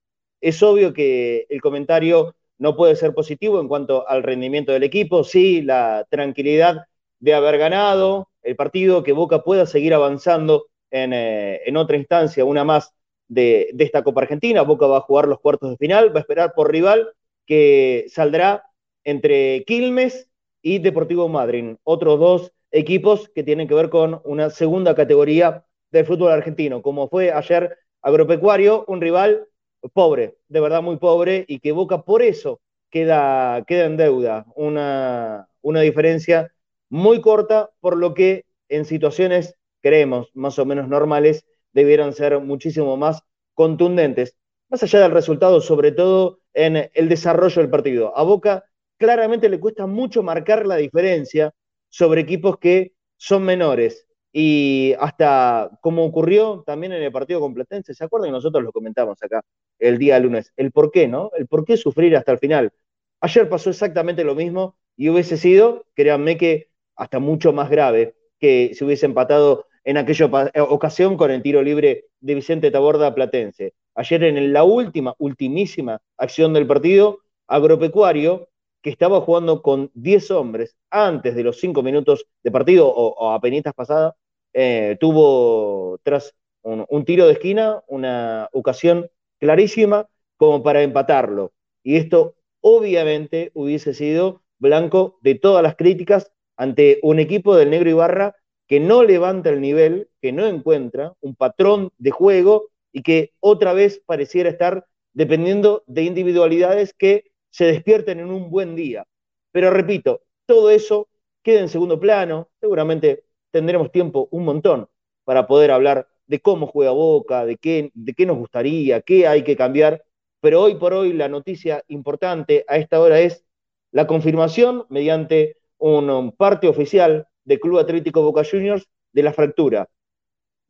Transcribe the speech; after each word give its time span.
Es 0.40 0.62
obvio 0.62 0.92
que 0.92 1.46
el 1.48 1.62
comentario 1.62 2.36
no 2.58 2.76
puede 2.76 2.94
ser 2.96 3.14
positivo 3.14 3.58
en 3.60 3.68
cuanto 3.68 4.06
al 4.08 4.22
rendimiento 4.22 4.72
del 4.72 4.82
equipo, 4.82 5.24
sí, 5.24 5.62
la 5.62 6.06
tranquilidad 6.10 6.86
de 7.18 7.34
haber 7.34 7.56
ganado 7.58 8.28
el 8.42 8.56
partido, 8.56 9.02
que 9.02 9.12
Boca 9.12 9.42
pueda 9.42 9.64
seguir 9.64 9.94
avanzando 9.94 10.66
en, 10.90 11.12
eh, 11.14 11.62
en 11.64 11.76
otra 11.76 11.96
instancia, 11.96 12.44
una 12.44 12.64
más 12.64 12.92
de, 13.28 13.74
esta 13.78 14.02
Copa 14.02 14.22
Argentina. 14.22 14.62
Boca 14.62 14.86
va 14.86 14.98
a 14.98 15.02
jugar 15.02 15.28
los 15.28 15.40
cuartos 15.40 15.70
de 15.70 15.76
final, 15.76 16.14
va 16.14 16.20
a 16.20 16.22
esperar 16.22 16.52
por 16.54 16.70
rival 16.70 17.12
que 17.46 18.06
saldrá 18.08 18.64
entre 19.04 19.64
Quilmes 19.64 20.28
y 20.62 20.78
Deportivo 20.78 21.28
Madryn, 21.28 21.78
otros 21.84 22.18
dos 22.18 22.52
equipos 22.72 23.28
que 23.34 23.44
tienen 23.44 23.68
que 23.68 23.74
ver 23.74 23.88
con 23.88 24.20
una 24.24 24.50
segunda 24.50 24.94
categoría 24.94 25.64
del 25.90 26.06
fútbol 26.06 26.32
argentino, 26.32 26.82
como 26.82 27.08
fue 27.08 27.30
ayer 27.32 27.78
Agropecuario, 28.02 28.84
un 28.88 29.00
rival 29.00 29.46
pobre, 29.92 30.36
de 30.48 30.60
verdad 30.60 30.82
muy 30.82 30.96
pobre, 30.96 31.44
y 31.48 31.60
que 31.60 31.72
Boca 31.72 32.02
por 32.02 32.22
eso 32.22 32.60
queda, 32.90 33.64
queda 33.64 33.86
en 33.86 33.96
deuda, 33.96 34.46
una, 34.54 35.48
una 35.62 35.80
diferencia 35.80 36.52
muy 36.88 37.20
corta, 37.20 37.70
por 37.80 37.96
lo 37.96 38.14
que 38.14 38.44
en 38.68 38.84
situaciones, 38.84 39.56
creemos, 39.80 40.30
más 40.34 40.58
o 40.58 40.64
menos 40.64 40.88
normales, 40.88 41.44
debieran 41.76 42.14
ser 42.14 42.40
muchísimo 42.40 42.96
más 42.96 43.22
contundentes, 43.52 44.34
más 44.70 44.82
allá 44.82 45.00
del 45.00 45.12
resultado, 45.12 45.60
sobre 45.60 45.92
todo 45.92 46.40
en 46.54 46.90
el 46.94 47.08
desarrollo 47.10 47.60
del 47.60 47.70
partido. 47.70 48.16
A 48.16 48.22
Boca 48.22 48.64
claramente 48.98 49.50
le 49.50 49.60
cuesta 49.60 49.86
mucho 49.86 50.22
marcar 50.22 50.66
la 50.66 50.76
diferencia 50.76 51.52
sobre 51.90 52.22
equipos 52.22 52.58
que 52.58 52.94
son 53.18 53.44
menores. 53.44 54.06
Y 54.32 54.94
hasta 54.98 55.70
como 55.82 56.04
ocurrió 56.04 56.62
también 56.66 56.92
en 56.92 57.02
el 57.02 57.12
partido 57.12 57.40
con 57.40 57.52
Platense, 57.54 57.94
¿se 57.94 58.04
acuerdan? 58.04 58.32
Nosotros 58.32 58.64
lo 58.64 58.72
comentamos 58.72 59.22
acá 59.22 59.42
el 59.78 59.98
día 59.98 60.18
lunes. 60.18 60.52
El 60.56 60.72
por 60.72 60.90
qué, 60.90 61.08
¿no? 61.08 61.30
El 61.36 61.46
por 61.46 61.64
qué 61.66 61.76
sufrir 61.76 62.16
hasta 62.16 62.32
el 62.32 62.38
final. 62.38 62.72
Ayer 63.20 63.48
pasó 63.50 63.68
exactamente 63.70 64.24
lo 64.24 64.34
mismo 64.34 64.76
y 64.96 65.10
hubiese 65.10 65.36
sido, 65.36 65.86
créanme 65.94 66.38
que 66.38 66.70
hasta 66.96 67.18
mucho 67.18 67.52
más 67.52 67.68
grave 67.68 68.14
que 68.38 68.72
si 68.74 68.84
hubiese 68.84 69.06
empatado 69.06 69.66
en 69.86 69.96
aquella 69.96 70.50
eh, 70.52 70.60
ocasión 70.60 71.16
con 71.16 71.30
el 71.30 71.42
tiro 71.42 71.62
libre 71.62 72.06
de 72.20 72.34
Vicente 72.34 72.72
Taborda 72.72 73.14
Platense. 73.14 73.72
Ayer 73.94 74.24
en 74.24 74.52
la 74.52 74.64
última, 74.64 75.14
ultimísima 75.18 76.02
acción 76.18 76.52
del 76.52 76.66
partido, 76.66 77.20
Agropecuario, 77.46 78.48
que 78.82 78.90
estaba 78.90 79.20
jugando 79.20 79.62
con 79.62 79.90
10 79.94 80.32
hombres 80.32 80.76
antes 80.90 81.36
de 81.36 81.44
los 81.44 81.60
5 81.60 81.82
minutos 81.84 82.26
de 82.42 82.50
partido 82.50 82.88
o, 82.88 83.30
a 83.30 83.40
penitas 83.40 83.74
pasadas, 83.74 84.14
eh, 84.52 84.96
tuvo 84.98 85.98
tras 86.02 86.34
un, 86.62 86.84
un, 86.88 87.04
tiro 87.04 87.26
de 87.26 87.34
esquina 87.34 87.80
una 87.86 88.48
ocasión 88.52 89.08
clarísima 89.38 90.08
como 90.36 90.64
para 90.64 90.82
empatarlo. 90.82 91.52
Y 91.84 91.96
esto 91.96 92.34
obviamente 92.60 93.52
hubiese 93.54 93.94
sido 93.94 94.42
blanco 94.58 95.18
de 95.20 95.36
todas 95.36 95.62
las 95.62 95.76
críticas 95.76 96.32
ante 96.56 96.98
un 97.02 97.20
equipo 97.20 97.54
del 97.54 97.70
Negro 97.70 97.90
Ibarra 97.90 98.34
que 98.66 98.80
no 98.80 99.02
levanta 99.02 99.50
el 99.50 99.60
nivel, 99.60 100.08
que 100.20 100.32
no 100.32 100.46
encuentra 100.46 101.14
un 101.20 101.34
patrón 101.34 101.90
de 101.98 102.10
juego 102.10 102.68
y 102.92 103.02
que 103.02 103.32
otra 103.40 103.72
vez 103.72 104.02
pareciera 104.04 104.50
estar 104.50 104.86
dependiendo 105.12 105.82
de 105.86 106.02
individualidades 106.02 106.92
que 106.94 107.30
se 107.50 107.66
despierten 107.66 108.20
en 108.20 108.30
un 108.30 108.50
buen 108.50 108.74
día. 108.74 109.06
Pero 109.52 109.70
repito, 109.70 110.22
todo 110.46 110.70
eso 110.70 111.08
queda 111.42 111.60
en 111.60 111.68
segundo 111.68 111.98
plano, 111.98 112.48
seguramente 112.60 113.24
tendremos 113.50 113.90
tiempo 113.92 114.28
un 114.30 114.44
montón 114.44 114.88
para 115.24 115.46
poder 115.46 115.70
hablar 115.70 116.08
de 116.26 116.40
cómo 116.40 116.66
juega 116.66 116.90
Boca, 116.90 117.46
de 117.46 117.56
qué, 117.56 117.90
de 117.94 118.14
qué 118.14 118.26
nos 118.26 118.36
gustaría, 118.36 119.00
qué 119.00 119.26
hay 119.26 119.44
que 119.44 119.56
cambiar, 119.56 120.04
pero 120.40 120.62
hoy 120.62 120.74
por 120.74 120.92
hoy 120.92 121.12
la 121.12 121.28
noticia 121.28 121.82
importante 121.88 122.64
a 122.68 122.76
esta 122.76 123.00
hora 123.00 123.20
es 123.20 123.44
la 123.92 124.06
confirmación 124.06 124.84
mediante 124.88 125.56
un 125.78 126.32
parte 126.32 126.68
oficial 126.68 127.28
del 127.46 127.60
Club 127.60 127.78
Atlético 127.78 128.20
Boca 128.20 128.42
Juniors 128.44 128.86
de 129.12 129.22
la 129.22 129.32
fractura 129.32 129.88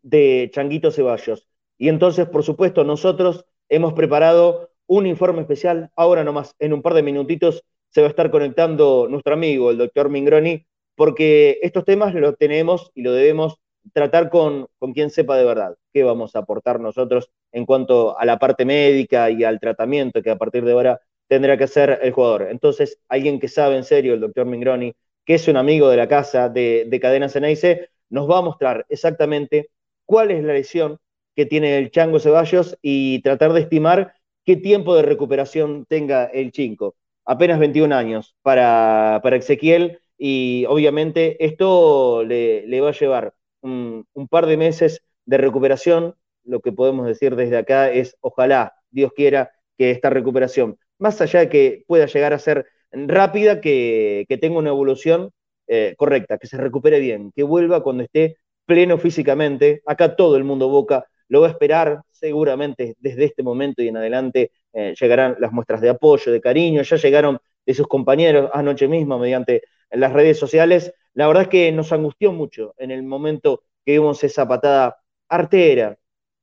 de 0.03 0.50
Changuito 0.53 0.92
Ceballos. 0.92 1.48
Y 1.78 1.88
entonces, 1.88 2.28
por 2.28 2.44
supuesto, 2.44 2.84
nosotros 2.84 3.44
hemos 3.69 3.92
preparado 3.94 4.70
un 4.87 5.06
informe 5.06 5.41
especial. 5.41 5.91
Ahora 5.97 6.22
nomás, 6.22 6.54
en 6.60 6.72
un 6.72 6.82
par 6.82 6.94
de 6.94 7.03
minutitos, 7.03 7.64
se 7.91 8.00
va 8.00 8.06
a 8.06 8.10
estar 8.10 8.31
conectando 8.31 9.09
nuestro 9.10 9.34
amigo, 9.34 9.70
el 9.70 9.78
doctor 9.78 10.09
Mingroni, 10.09 10.64
porque 10.94 11.59
estos 11.62 11.84
temas 11.84 12.14
los 12.14 12.37
tenemos 12.38 12.91
y 12.94 13.03
lo 13.03 13.12
debemos 13.12 13.56
tratar 13.93 14.31
con, 14.31 14.69
con 14.78 14.93
quien 14.93 15.10
sepa 15.10 15.37
de 15.37 15.44
verdad 15.44 15.76
qué 15.93 16.03
vamos 16.03 16.34
a 16.34 16.41
aportar 16.41 16.81
nosotros 16.81 17.31
en 17.53 17.66
cuanto 17.66 18.19
a 18.19 18.25
la 18.25 18.38
parte 18.38 18.64
médica 18.64 19.31
y 19.31 19.44
al 19.44 19.60
tratamiento 19.60 20.22
que 20.22 20.31
a 20.31 20.37
partir 20.37 20.64
de 20.64 20.72
ahora 20.72 21.00
tendrá 21.28 21.56
que 21.56 21.64
hacer 21.64 21.98
el 22.03 22.12
jugador. 22.12 22.48
Entonces, 22.50 23.00
alguien 23.08 23.41
que 23.41 23.48
sabe 23.48 23.76
en 23.76 23.84
serio, 23.84 24.14
el 24.14 24.20
doctor 24.20 24.47
Mingroni, 24.47 24.94
que 25.26 25.34
es 25.34 25.48
un 25.48 25.59
amigo 25.59 25.91
de 25.91 25.98
la 25.98 26.09
casa 26.09 26.48
de, 26.48 26.87
de 26.88 27.00
Cadena 27.00 27.28
Ceneice, 27.28 27.91
nos 28.09 28.31
va 28.31 28.38
a 28.38 28.42
mostrar 28.42 28.87
exactamente 28.88 29.70
cuál 30.06 30.31
es 30.31 30.42
la 30.42 30.54
lesión 30.54 30.98
que 31.34 31.44
tiene 31.44 31.76
el 31.76 31.91
Chango 31.91 32.19
Ceballos 32.19 32.78
y 32.81 33.20
tratar 33.20 33.53
de 33.53 33.60
estimar 33.60 34.14
qué 34.44 34.56
tiempo 34.56 34.97
de 34.97 35.03
recuperación 35.03 35.84
tenga 35.87 36.25
el 36.25 36.53
Chinco. 36.53 36.97
Apenas 37.26 37.59
21 37.59 37.94
años 37.94 38.37
para, 38.42 39.20
para 39.22 39.37
Ezequiel 39.37 39.98
y 40.16 40.64
obviamente 40.69 41.44
esto 41.44 42.25
le, 42.25 42.66
le 42.66 42.81
va 42.81 42.91
a 42.91 42.93
llevar 42.93 43.34
un, 43.60 44.06
par 44.31 44.47
de 44.47 44.56
meses 44.56 45.03
de 45.25 45.38
recuperación. 45.38 46.14
Lo 46.44 46.60
que 46.60 46.72
podemos 46.72 47.06
decir 47.06 47.37
desde 47.37 47.56
acá 47.56 47.91
es 47.91 48.16
ojalá, 48.20 48.76
Dios 48.91 49.12
quiera, 49.14 49.53
que 49.76 49.91
esta 49.91 50.08
recuperación, 50.08 50.78
más 50.98 51.20
allá 51.20 51.41
de 51.41 51.48
que 51.50 51.84
pueda 51.87 52.06
llegar 52.06 52.32
a 52.32 52.38
ser 52.38 52.66
rápida, 52.93 53.61
que, 53.61 54.27
tenga 54.41 54.59
una 54.59 54.71
evolución 54.71 55.31
eh, 55.67 55.95
correcta, 55.97 56.39
que 56.39 56.47
se 56.47 56.57
recupere 56.57 57.01
bien, 57.01 57.33
que 57.35 57.43
vuelva 57.43 57.83
cuando 57.83 58.05
esté 58.05 58.37
pleno 58.67 58.99
físicamente. 58.99 59.83
Acá 59.87 60.17
todo 60.17 60.37
el 60.37 60.45
mundo 60.45 60.69
Boca 60.69 61.07
lo 61.29 61.41
va 61.41 61.49
a 61.49 61.51
esperar, 61.51 62.03
seguramente 62.11 62.97
desde 62.99 63.25
este 63.25 63.43
momento 63.43 63.83
y 63.83 63.89
en 63.89 63.97
adelante 63.97 64.53
eh, 64.73 64.95
llegarán 64.99 65.37
las 65.41 65.53
muestras 65.53 65.81
de 65.81 65.89
apoyo, 65.91 66.33
de 66.33 66.41
cariño, 66.41 66.83
ya 66.83 66.97
llegaron 66.97 67.39
de 67.65 67.75
sus 67.75 67.89
compañeros 67.89 68.51
anoche 68.55 68.89
mismo 68.89 69.19
mediante 69.19 69.63
las 69.91 70.13
redes 70.13 70.39
sociales. 70.39 70.93
La 71.15 71.27
verdad 71.27 71.45
es 71.45 71.49
que 71.49 71.73
nos 71.73 71.93
angustió 71.93 72.33
mucho 72.33 72.75
en 72.79 72.91
el 72.91 73.03
momento 73.03 73.63
que 73.85 73.93
vimos 73.93 74.23
esa 74.25 74.47
patada 74.47 74.99
artera, 75.29 75.99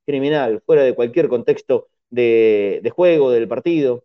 criminal, 0.06 0.62
fuera 0.66 0.84
de 0.84 0.96
cualquier 0.96 1.30
contexto 1.30 1.88
de, 2.10 2.82
de 2.84 2.90
juego, 2.90 3.32
del 3.32 3.48
partido. 3.48 4.04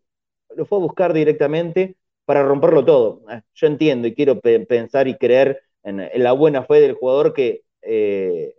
Lo 0.56 0.64
fue 0.66 0.78
a 0.78 0.82
buscar 0.82 1.12
directamente 1.12 1.96
para 2.28 2.42
romperlo 2.42 2.84
todo. 2.84 3.22
Eh, 3.30 3.40
yo 3.54 3.66
entiendo 3.68 4.06
y 4.06 4.14
quiero 4.14 4.38
pe 4.38 4.60
pensar 4.60 5.08
y 5.08 5.16
creer 5.16 5.62
en, 5.82 6.10
la 6.22 6.32
buena 6.32 6.62
fe 6.62 6.78
del 6.78 6.92
jugador 6.92 7.32
que 7.32 7.62
eh, 7.80 8.54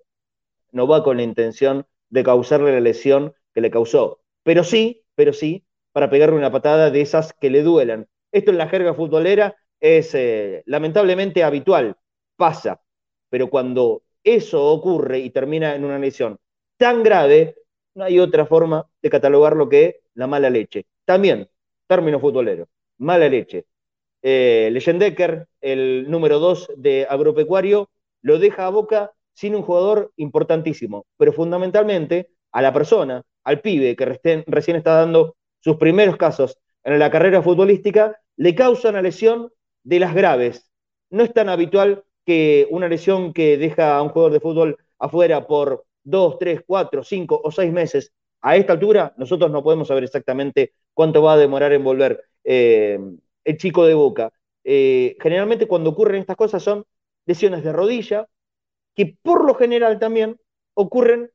no 0.71 0.87
va 0.87 1.03
con 1.03 1.17
la 1.17 1.23
intención 1.23 1.85
de 2.09 2.23
causarle 2.23 2.71
la 2.71 2.79
lesión 2.79 3.35
que 3.53 3.61
le 3.61 3.69
causó, 3.69 4.21
pero 4.41 4.63
sí, 4.63 5.03
pero 5.13 5.33
sí, 5.33 5.67
para 5.91 6.09
pegarle 6.09 6.35
una 6.37 6.51
patada 6.51 6.89
de 6.89 7.01
esas 7.01 7.31
que 7.33 7.51
le 7.51 7.61
duelan. 7.61 8.07
Esto 8.31 8.49
en 8.49 8.57
la 8.57 8.69
jerga 8.69 8.95
futbolera 8.95 9.55
es 9.79 10.15
eh, 10.15 10.63
lamentablemente 10.65 11.43
habitual, 11.43 11.95
pasa, 12.37 12.81
pero 13.29 13.51
cuando 13.51 14.01
eso 14.23 14.65
ocurre 14.65 15.19
y 15.19 15.29
termina 15.29 15.75
en 15.75 15.85
una 15.85 15.99
lesión 15.99 16.39
tan 16.77 17.03
grave, 17.03 17.55
no 17.93 18.05
hay 18.05 18.19
otra 18.19 18.47
forma 18.47 18.87
de 18.99 19.11
catalogar 19.11 19.55
lo 19.55 19.69
que 19.69 20.01
la 20.15 20.25
mala 20.25 20.49
leche. 20.49 20.87
También, 21.05 21.47
término 21.87 22.19
futbolero 22.19 22.67
mala 22.99 23.27
leche. 23.27 23.65
Eh, 24.21 24.71
el 25.61 26.09
número 26.09 26.39
2 26.39 26.71
de 26.77 27.07
Agropecuario, 27.09 27.89
lo 28.21 28.37
deja 28.37 28.65
a 28.65 28.69
Boca 28.69 29.11
sin 29.33 29.55
un 29.55 29.61
jugador 29.61 30.11
importantísimo, 30.17 31.05
pero 31.17 31.33
fundamentalmente 31.33 32.29
a 32.51 32.61
la 32.61 32.73
persona, 32.73 33.23
al 33.43 33.61
pibe 33.61 33.95
que 33.95 34.05
recién, 34.05 34.43
recién 34.47 34.77
está 34.77 34.95
dando 34.95 35.35
sus 35.61 35.77
primeros 35.77 36.17
casos 36.17 36.57
en 36.83 36.99
la 36.99 37.09
carrera 37.09 37.41
futbolística, 37.41 38.17
le 38.35 38.55
causa 38.55 38.89
una 38.89 39.01
lesión 39.01 39.51
de 39.83 39.99
las 39.99 40.13
graves. 40.13 40.69
No 41.09 41.23
es 41.23 41.33
tan 41.33 41.49
habitual 41.49 42.03
que 42.25 42.67
una 42.69 42.87
lesión 42.87 43.33
que 43.33 43.57
deja 43.57 43.95
a 43.95 44.01
un 44.01 44.09
jugador 44.09 44.33
de 44.33 44.39
fútbol 44.39 44.77
afuera 44.97 45.47
por 45.47 45.85
dos, 46.03 46.37
tres, 46.37 46.61
cuatro, 46.65 47.03
cinco 47.03 47.39
o 47.43 47.51
seis 47.51 47.71
meses, 47.71 48.11
a 48.41 48.55
esta 48.55 48.73
altura 48.73 49.13
nosotros 49.17 49.51
no 49.51 49.63
podemos 49.63 49.87
saber 49.87 50.03
exactamente 50.03 50.73
cuánto 50.93 51.21
va 51.21 51.33
a 51.33 51.37
demorar 51.37 51.73
en 51.73 51.83
volver 51.83 52.25
eh, 52.43 52.99
el 53.43 53.57
chico 53.57 53.85
de 53.85 53.93
boca. 53.93 54.31
Eh, 54.63 55.17
generalmente 55.21 55.67
cuando 55.67 55.91
ocurren 55.91 56.21
estas 56.21 56.35
cosas 56.35 56.63
son 56.63 56.85
lesiones 57.25 57.63
de 57.63 57.73
rodilla, 57.73 58.27
que 58.95 59.17
por 59.21 59.45
lo 59.45 59.55
general 59.55 59.99
también 59.99 60.39
ocurren 60.73 61.31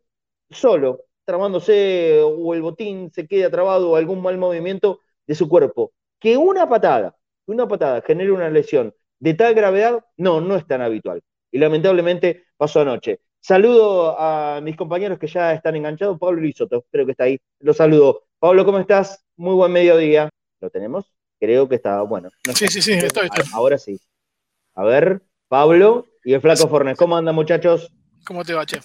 solo, 0.50 1.04
tramándose 1.24 2.20
o 2.22 2.54
el 2.54 2.62
botín 2.62 3.10
se 3.12 3.26
queda 3.26 3.50
trabado 3.50 3.90
o 3.90 3.96
algún 3.96 4.22
mal 4.22 4.38
movimiento 4.38 5.00
de 5.26 5.34
su 5.34 5.48
cuerpo. 5.48 5.92
Que 6.18 6.36
una 6.36 6.68
patada, 6.68 7.16
una 7.46 7.66
patada 7.68 8.02
genere 8.02 8.32
una 8.32 8.50
lesión 8.50 8.94
de 9.18 9.34
tal 9.34 9.54
gravedad, 9.54 10.04
no, 10.16 10.40
no 10.40 10.56
es 10.56 10.66
tan 10.66 10.82
habitual. 10.82 11.22
Y 11.50 11.58
lamentablemente 11.58 12.44
pasó 12.56 12.80
anoche. 12.80 13.20
Saludo 13.46 14.18
a 14.18 14.62
mis 14.62 14.74
compañeros 14.74 15.18
que 15.18 15.26
ya 15.26 15.52
están 15.52 15.76
enganchados. 15.76 16.18
Pablo 16.18 16.40
Lisoto, 16.40 16.86
creo 16.90 17.04
que 17.04 17.10
está 17.12 17.24
ahí. 17.24 17.38
Lo 17.60 17.74
saludo. 17.74 18.22
Pablo, 18.38 18.64
¿cómo 18.64 18.78
estás? 18.78 19.22
Muy 19.36 19.54
buen 19.54 19.70
mediodía. 19.70 20.30
¿Lo 20.62 20.70
tenemos? 20.70 21.12
Creo 21.38 21.68
que 21.68 21.74
está 21.74 22.00
bueno. 22.00 22.30
sí, 22.54 22.68
sí, 22.68 22.80
sí, 22.80 22.92
estoy, 22.92 23.28
Ahora 23.52 23.76
sí. 23.76 24.00
A 24.74 24.84
ver, 24.84 25.20
Pablo 25.46 26.06
y 26.24 26.32
el 26.32 26.40
Flaco 26.40 26.68
Fornes. 26.68 26.96
¿Cómo 26.96 27.18
andan, 27.18 27.34
muchachos? 27.34 27.92
¿Cómo 28.24 28.46
te 28.46 28.54
va, 28.54 28.64
Che? 28.64 28.78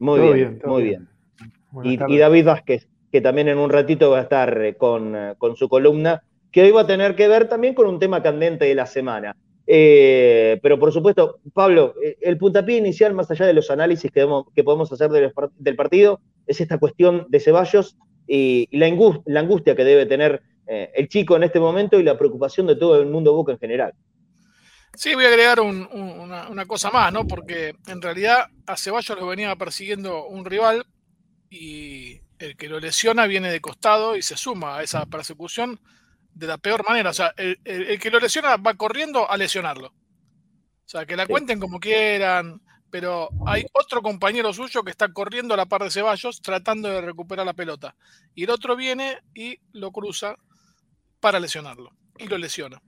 Muy 0.00 0.34
bien, 0.34 0.60
muy 0.64 0.82
bien. 0.82 1.08
Y, 1.84 2.18
David 2.18 2.46
Vázquez, 2.46 2.88
que 3.12 3.20
también 3.20 3.46
en 3.46 3.58
un 3.58 3.70
ratito 3.70 4.10
va 4.10 4.18
a 4.18 4.22
estar 4.22 4.60
eh, 4.60 4.74
con, 4.76 5.14
eh, 5.14 5.34
con, 5.38 5.54
su 5.54 5.68
columna, 5.68 6.24
que 6.50 6.62
hoy 6.62 6.72
va 6.72 6.80
a 6.80 6.86
tener 6.88 7.14
que 7.14 7.28
ver 7.28 7.48
también 7.48 7.74
con 7.74 7.86
un 7.86 8.00
tema 8.00 8.24
candente 8.24 8.64
de 8.64 8.74
la 8.74 8.86
semana. 8.86 9.36
Eh, 9.70 10.58
pero 10.62 10.78
por 10.78 10.92
supuesto, 10.92 11.40
Pablo, 11.52 11.94
el 12.22 12.38
puntapié 12.38 12.78
inicial, 12.78 13.12
más 13.12 13.30
allá 13.30 13.46
de 13.46 13.52
los 13.52 13.70
análisis 13.70 14.10
que, 14.10 14.26
podemos 14.64 14.90
hacer 14.90 15.10
del, 15.10 15.76
partido, 15.76 16.20
es 16.46 16.62
esta 16.62 16.78
cuestión 16.78 17.26
de 17.28 17.38
Ceballos 17.38 17.98
y, 18.26 18.66
la, 18.72 18.86
angustia, 18.86 19.76
que 19.76 19.84
debe 19.84 20.06
tener 20.06 20.42
el 20.66 21.08
chico 21.08 21.36
en 21.36 21.42
este 21.42 21.60
momento 21.60 22.00
y 22.00 22.02
la 22.02 22.16
preocupación 22.16 22.66
de 22.66 22.76
todo 22.76 22.98
el 22.98 23.08
mundo 23.08 23.34
Boca 23.34 23.52
en 23.52 23.58
general. 23.58 23.92
Sí, 24.94 25.14
voy 25.14 25.26
a 25.26 25.28
agregar 25.28 25.60
una, 25.60 26.66
cosa 26.66 26.90
más, 26.90 27.12
¿no? 27.12 27.26
Porque 27.26 27.74
en 27.86 28.02
realidad 28.02 28.46
a 28.66 28.76
Ceballos 28.76 29.18
lo 29.18 29.26
venía 29.26 29.54
persiguiendo 29.54 30.26
un 30.26 30.44
rival 30.44 30.86
y 31.50 32.20
el 32.38 32.56
que 32.56 32.68
lo 32.68 32.80
lesiona 32.80 33.26
viene 33.26 33.50
de 33.50 33.60
costado 33.60 34.16
y 34.16 34.22
se 34.22 34.36
suma 34.36 34.78
a 34.78 34.82
esa 34.82 35.06
persecución 35.06 35.78
de 36.38 36.46
la 36.46 36.58
peor 36.58 36.88
manera. 36.88 37.10
O 37.10 37.14
sea, 37.14 37.34
el, 37.36 37.98
que 37.98 38.10
lo 38.10 38.20
lesiona 38.20 38.56
va 38.56 38.74
corriendo 38.74 39.28
a 39.28 39.36
lesionarlo. 39.36 39.88
O 39.88 40.88
sea, 40.90 41.04
que 41.04 41.16
la 41.16 41.26
cuenten 41.26 41.60
como 41.60 41.80
quieran, 41.80 42.62
pero 42.90 43.28
hay 43.46 43.66
otro 43.72 44.00
compañero 44.00 44.52
suyo 44.52 44.82
que 44.82 44.90
está 44.90 45.12
corriendo 45.12 45.52
a 45.52 45.56
la 45.56 45.66
par 45.66 45.82
de 45.82 45.90
Ceballos 45.90 46.40
tratando 46.40 46.88
de 46.88 47.00
recuperar 47.00 47.44
la 47.44 47.52
pelota. 47.52 47.94
Y 48.34 48.44
el 48.44 48.50
otro 48.50 48.76
viene 48.76 49.18
y 49.34 49.58
lo 49.72 49.90
cruza 49.90 50.36
para 51.20 51.40
lesionarlo. 51.40 51.90
Y 52.16 52.26
lo 52.26 52.38
lesiona. 52.38 52.80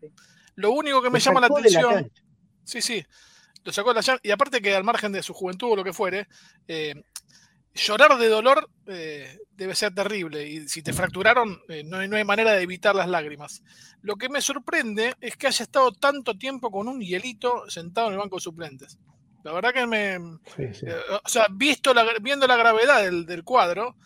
Lo 0.55 0.71
único 0.71 1.03
que 1.03 1.11
me 1.11 1.21
llama 1.21 1.41
la 1.41 1.49
atención. 1.49 2.11
sí, 2.65 2.81
sí. 2.81 3.05
Lo 3.63 3.73
sacó 3.73 3.93
de 3.93 4.01
la 4.01 4.21
Y 4.23 4.31
aparte 4.31 4.63
que 4.63 4.75
al 4.75 4.85
margen 4.85 5.13
de 5.13 5.23
su 5.23 5.35
juventud 5.35 5.73
o 5.73 5.77
lo 5.77 5.85
que 5.85 5.93
fuere, 5.93 6.29
eh, 6.67 6.95
llorar 7.75 8.19
de 8.19 8.29
dolor 8.29 8.69
eh, 8.87 9.39
debe 9.53 9.75
ser 9.75 9.95
terrible. 9.95 10.47
Y 10.47 10.69
si 10.69 10.83
te 10.83 10.93
fracturaron, 10.93 11.61
eh, 11.69 11.83
no, 11.85 11.99
hay, 11.99 12.09
no, 12.09 12.17
hay, 12.17 12.25
manera 12.25 12.53
de 12.53 12.63
evitar 12.63 12.95
las 12.95 13.09
lágrimas. 13.09 13.63
Lo 14.03 14.17
que 14.17 14.29
me 14.29 14.41
sorprende 14.41 15.15
es 15.21 15.37
que 15.37 15.47
haya 15.47 15.63
estado 15.63 15.93
tanto 15.93 16.37
tiempo 16.37 16.71
con 16.71 16.89
un 16.89 17.01
hielito 17.01 17.69
sentado 17.69 18.09
en 18.09 18.15
el 18.15 18.19
banco 18.19 18.37
de 18.37 18.43
suplentes. 18.43 18.99
La 19.43 19.53
verdad 19.53 19.73
que 19.73 19.87
me. 19.87 20.19
o 20.19 21.29
sea, 21.29 21.47
visto 21.51 21.95
la, 21.95 22.05
viendo 22.21 22.47
la 22.47 22.57
gravedad 22.57 23.03
del, 23.03 23.25
del, 23.25 23.45
cuadro, 23.45 23.97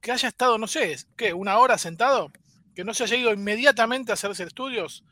que 0.00 0.12
haya 0.12 0.28
estado, 0.28 0.56
no 0.56 0.66
sé, 0.66 0.96
¿qué? 1.16 1.32
¿Una 1.34 1.58
hora 1.58 1.76
sentado? 1.76 2.30
Que 2.74 2.84
no 2.84 2.94
se 2.94 3.04
haya 3.04 3.16
ido 3.16 3.32
inmediatamente 3.32 4.12
a 4.12 4.14
hacerse 4.14 4.44
estudios 4.44 5.04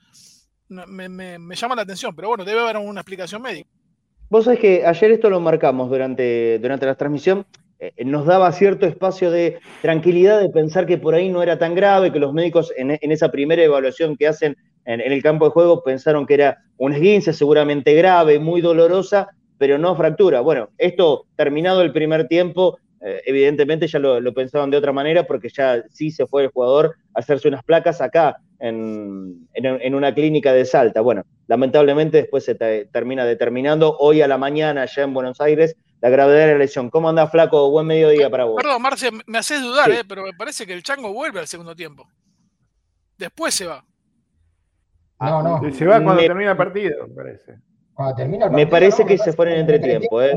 me, 0.71 1.57
llama 1.57 1.75
la 1.75 1.83
atención, 1.83 2.15
pero 2.15 2.29
bueno, 2.29 2.45
debe 2.45 2.61
haber 2.61 2.77
una 2.77 3.01
explicación 3.01 3.43
médica. 3.43 3.69
Vos 4.29 4.45
sabés 4.45 4.61
que 4.61 4.87
ayer 4.87 5.11
esto 5.11 5.29
lo 5.29 5.41
marcamos 5.41 5.91
durante, 5.91 6.59
durante 6.61 6.87
la 6.87 6.95
transmisión, 6.95 7.41
eh, 7.41 7.45
nos 8.05 8.27
daba 8.27 8.53
cierto 8.53 8.87
espacio 8.87 9.31
de 9.31 9.59
tranquilidad 9.83 10.41
de 10.41 10.51
pensar 10.51 10.87
que 10.87 10.99
por 10.99 11.15
ahí 11.15 11.29
no 11.29 11.43
era 11.43 11.59
tan 11.59 11.75
grave, 11.75 12.13
que 12.13 12.19
los 12.19 12.33
médicos 12.33 12.73
en, 12.77 12.91
esa 13.01 13.31
primera 13.31 13.63
evaluación 13.63 14.17
que 14.17 14.27
hacen 14.27 14.57
en, 14.85 15.01
el 15.01 15.23
campo 15.23 15.47
de 15.47 15.53
juego 15.53 15.83
pensaron 15.83 16.27
que 16.27 16.35
era 16.35 16.59
un 16.77 16.93
esguince 16.93 17.33
seguramente 17.33 17.95
grave, 17.95 18.39
muy 18.39 18.61
dolorosa, 18.61 19.29
pero 19.59 19.79
no 19.79 19.97
fractura. 19.97 20.41
Bueno, 20.41 20.71
esto 20.79 21.27
terminado 21.37 21.83
el 21.83 21.93
primer 21.93 22.29
tiempo, 22.29 22.79
eh, 23.01 23.23
evidentemente 23.27 23.87
ya 23.87 23.99
lo, 23.99 24.21
lo, 24.21 24.35
pensaban 24.35 24.71
de 24.71 24.77
otra 24.77 24.93
manera 24.93 25.27
porque 25.27 25.49
ya 25.49 25.83
sí 25.91 26.11
se 26.11 26.27
fue 26.27 26.45
el 26.45 26.51
jugador 26.51 26.97
a 27.15 27.21
hacerse 27.21 27.49
unas 27.49 27.65
placas 27.65 28.01
acá 28.01 28.37
en, 28.61 29.95
una 29.95 30.15
clínica 30.15 30.53
de 30.53 30.65
Salta. 30.65 31.01
Bueno, 31.01 31.25
lamentablemente 31.47 32.19
después 32.19 32.45
se 32.45 32.55
termina 32.55 33.25
determinando 33.25 33.97
hoy 33.99 34.23
a 34.23 34.29
la 34.29 34.39
mañana 34.39 34.85
ya 34.85 35.03
en 35.03 35.15
Buenos 35.15 35.41
Aires 35.41 35.77
la 36.01 36.09
gravedad 36.09 36.47
de 36.47 36.53
la 36.53 36.59
lesión. 36.59 36.91
¿Cómo 36.91 37.09
anda 37.09 37.27
Flaco? 37.27 37.71
Buen 37.71 37.87
mediodía 37.87 38.31
para 38.31 38.45
vos. 38.45 38.63
Perdón, 38.63 38.83
Marce, 38.83 39.11
me 39.27 39.39
haces 39.39 39.61
dudar, 39.61 39.91
eh, 39.91 40.03
pero 40.09 40.23
me 40.23 40.33
parece 40.33 40.67
que 40.67 40.73
el 40.73 40.83
Chango 40.83 41.13
vuelve 41.13 41.41
al 41.41 41.47
segundo 41.47 41.75
tiempo. 41.75 42.09
Después 43.19 43.55
se 43.55 43.67
va. 43.67 43.85
No, 45.21 45.43
no. 45.43 45.73
Se 45.73 45.85
va 45.85 46.03
cuando 46.03 46.23
termina 46.23 46.53
el 46.53 46.57
partido, 46.57 47.07
me 47.07 47.15
parece. 47.15 47.59
Cuando 47.93 48.15
termina 48.15 48.47
el 48.47 48.51
partido, 48.51 48.67
me 48.67 48.71
parece 48.71 49.05
que 49.05 49.19
se 49.19 49.33
fue 49.35 49.47
en 49.49 49.53
el 49.53 49.61
entretiempo. 49.61 50.23
Eh. 50.23 50.37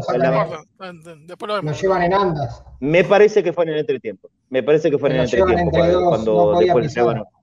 Después 1.25 1.63
lo, 1.63 1.71
llevan 1.71 2.04
en 2.04 2.13
andas. 2.13 2.63
Me 2.81 3.06
parece 3.06 3.42
que 3.42 3.54
fue 3.54 3.63
en 3.63 3.69
el 3.69 3.77
entretiempo. 3.80 4.30
Me 4.50 4.62
parece 4.62 4.92
que 4.92 4.98
fue 4.98 5.09
en 5.12 5.16
el 5.16 5.21
entretiempo. 5.21 6.09
cuando, 6.09 6.59
después 6.59 6.92
se 6.92 7.01
bueno. 7.01 7.24
Sí, 7.24 7.43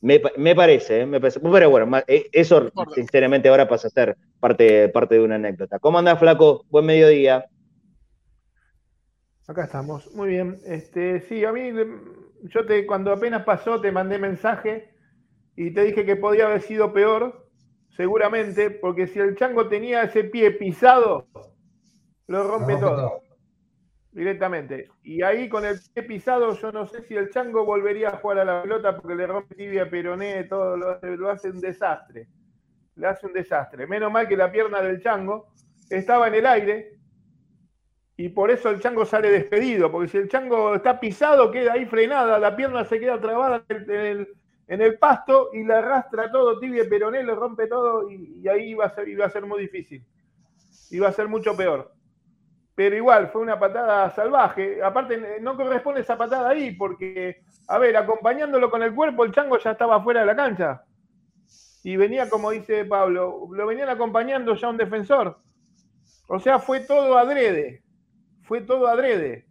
me, 0.00 0.54
parece, 0.54 1.00
¿eh? 1.00 1.06
me 1.06 1.20
parece, 1.20 1.40
pero 1.40 1.70
bueno, 1.70 1.98
eh, 2.06 2.28
eso 2.32 2.70
sinceramente 2.94 3.48
ahora 3.48 3.68
pasa 3.68 3.88
a 3.88 3.90
ser 3.90 4.16
parte, 4.38 4.88
parte 4.88 5.16
de 5.16 5.20
una 5.22 5.34
anécdota. 5.34 5.78
¿Cómo 5.78 5.98
andás, 5.98 6.18
Flaco? 6.18 6.64
Buen 6.70 6.86
mediodía. 6.86 7.46
Acá 9.46 9.64
estamos, 9.64 10.10
muy 10.14 10.28
bien. 10.28 10.58
Este, 10.64 11.20
sí, 11.22 11.44
a 11.44 11.52
mí, 11.52 11.72
yo 12.42 12.64
te, 12.66 12.86
cuando 12.86 13.12
apenas 13.12 13.44
pasó, 13.44 13.80
te 13.80 13.92
mandé 13.92 14.18
mensaje 14.18 14.90
y 15.56 15.72
te 15.72 15.84
dije 15.84 16.06
que 16.06 16.16
podía 16.16 16.46
haber 16.46 16.62
sido 16.62 16.92
peor, 16.92 17.48
seguramente, 17.96 18.70
porque 18.70 19.06
si 19.06 19.18
el 19.18 19.36
chango 19.36 19.68
tenía 19.68 20.04
ese 20.04 20.24
pie 20.24 20.52
pisado, 20.52 21.26
lo 22.26 22.44
rompe 22.44 22.76
todo 22.76 23.29
directamente. 24.12 24.88
Y 25.02 25.22
ahí 25.22 25.48
con 25.48 25.64
el 25.64 25.78
pie 25.94 26.02
pisado, 26.02 26.54
yo 26.54 26.72
no 26.72 26.86
sé 26.86 27.02
si 27.02 27.14
el 27.14 27.30
chango 27.30 27.64
volvería 27.64 28.10
a 28.10 28.16
jugar 28.16 28.40
a 28.40 28.44
la 28.44 28.62
pelota 28.62 28.96
porque 28.96 29.14
le 29.14 29.26
rompe 29.26 29.54
tibia, 29.54 29.88
peroné, 29.88 30.44
todo 30.44 30.76
lo 30.76 30.90
hace, 30.90 31.16
lo 31.16 31.30
hace 31.30 31.50
un 31.50 31.60
desastre. 31.60 32.28
Le 32.96 33.06
hace 33.06 33.26
un 33.26 33.32
desastre. 33.32 33.86
Menos 33.86 34.10
mal 34.10 34.28
que 34.28 34.36
la 34.36 34.50
pierna 34.50 34.82
del 34.82 35.02
chango 35.02 35.52
estaba 35.88 36.28
en 36.28 36.34
el 36.34 36.46
aire 36.46 36.92
y 38.16 38.28
por 38.28 38.50
eso 38.50 38.68
el 38.68 38.80
chango 38.80 39.06
sale 39.06 39.30
despedido, 39.30 39.90
porque 39.90 40.08
si 40.08 40.18
el 40.18 40.28
chango 40.28 40.74
está 40.74 41.00
pisado, 41.00 41.50
queda 41.50 41.72
ahí 41.72 41.86
frenada, 41.86 42.38
la 42.38 42.54
pierna 42.54 42.84
se 42.84 43.00
queda 43.00 43.18
trabada 43.18 43.64
en 43.70 43.90
el, 43.90 44.28
en 44.66 44.82
el, 44.82 44.98
pasto 44.98 45.48
y 45.54 45.64
le 45.64 45.72
arrastra 45.72 46.30
todo, 46.30 46.60
tibia, 46.60 46.86
peroné, 46.86 47.22
le 47.22 47.34
rompe 47.34 47.66
todo 47.66 48.10
y, 48.10 48.40
y 48.42 48.48
ahí 48.48 48.70
iba 48.72 48.84
a, 48.84 48.94
ser, 48.94 49.08
iba 49.08 49.24
a 49.24 49.30
ser 49.30 49.46
muy 49.46 49.62
difícil. 49.62 50.04
Iba 50.90 51.08
a 51.08 51.12
ser 51.12 51.28
mucho 51.28 51.56
peor 51.56 51.94
pero 52.80 52.96
igual 52.96 53.28
fue 53.28 53.42
una 53.42 53.60
patada 53.60 54.08
salvaje. 54.08 54.82
Aparte, 54.82 55.38
no 55.42 55.54
corresponde 55.54 56.00
esa 56.00 56.16
patada 56.16 56.48
ahí, 56.48 56.70
porque, 56.70 57.42
a 57.68 57.76
ver, 57.76 57.94
acompañándolo 57.94 58.70
con 58.70 58.82
el 58.82 58.94
cuerpo, 58.94 59.22
el 59.22 59.32
chango 59.32 59.58
ya 59.58 59.72
estaba 59.72 60.02
fuera 60.02 60.20
de 60.20 60.26
la 60.26 60.34
cancha. 60.34 60.82
Y 61.84 61.96
venía, 61.96 62.30
como 62.30 62.52
dice 62.52 62.86
Pablo, 62.86 63.48
lo 63.52 63.66
venían 63.66 63.90
acompañando 63.90 64.54
ya 64.54 64.70
un 64.70 64.78
defensor. 64.78 65.36
O 66.26 66.40
sea, 66.40 66.58
fue 66.58 66.80
todo 66.80 67.18
adrede. 67.18 67.82
Fue 68.44 68.62
todo 68.62 68.88
adrede. 68.88 69.44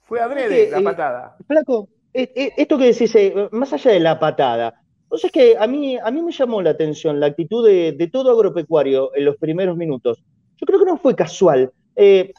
Fue 0.00 0.20
adrede 0.20 0.68
la 0.68 0.80
patada. 0.80 1.36
Flaco, 1.46 1.88
esto 2.12 2.76
que 2.76 2.86
decís, 2.86 3.14
eh, 3.14 3.50
más 3.52 3.72
allá 3.72 3.92
de 3.92 4.00
la 4.00 4.18
patada, 4.18 4.82
o 5.08 5.16
sea, 5.16 5.28
es 5.28 5.32
que 5.32 5.56
a 5.56 5.68
mí, 5.68 5.96
a 5.96 6.10
mí 6.10 6.22
me 6.22 6.32
llamó 6.32 6.60
la 6.60 6.70
atención 6.70 7.20
la 7.20 7.26
actitud 7.26 7.64
de, 7.64 8.10
todo 8.12 8.32
agropecuario 8.32 9.14
en 9.14 9.26
los 9.26 9.36
primeros 9.36 9.76
minutos. 9.76 10.24
Yo 10.56 10.66
creo 10.66 10.80
que 10.80 10.86
no 10.86 10.96
fue 10.96 11.14
casual. 11.14 11.70
Eh, 11.94 12.32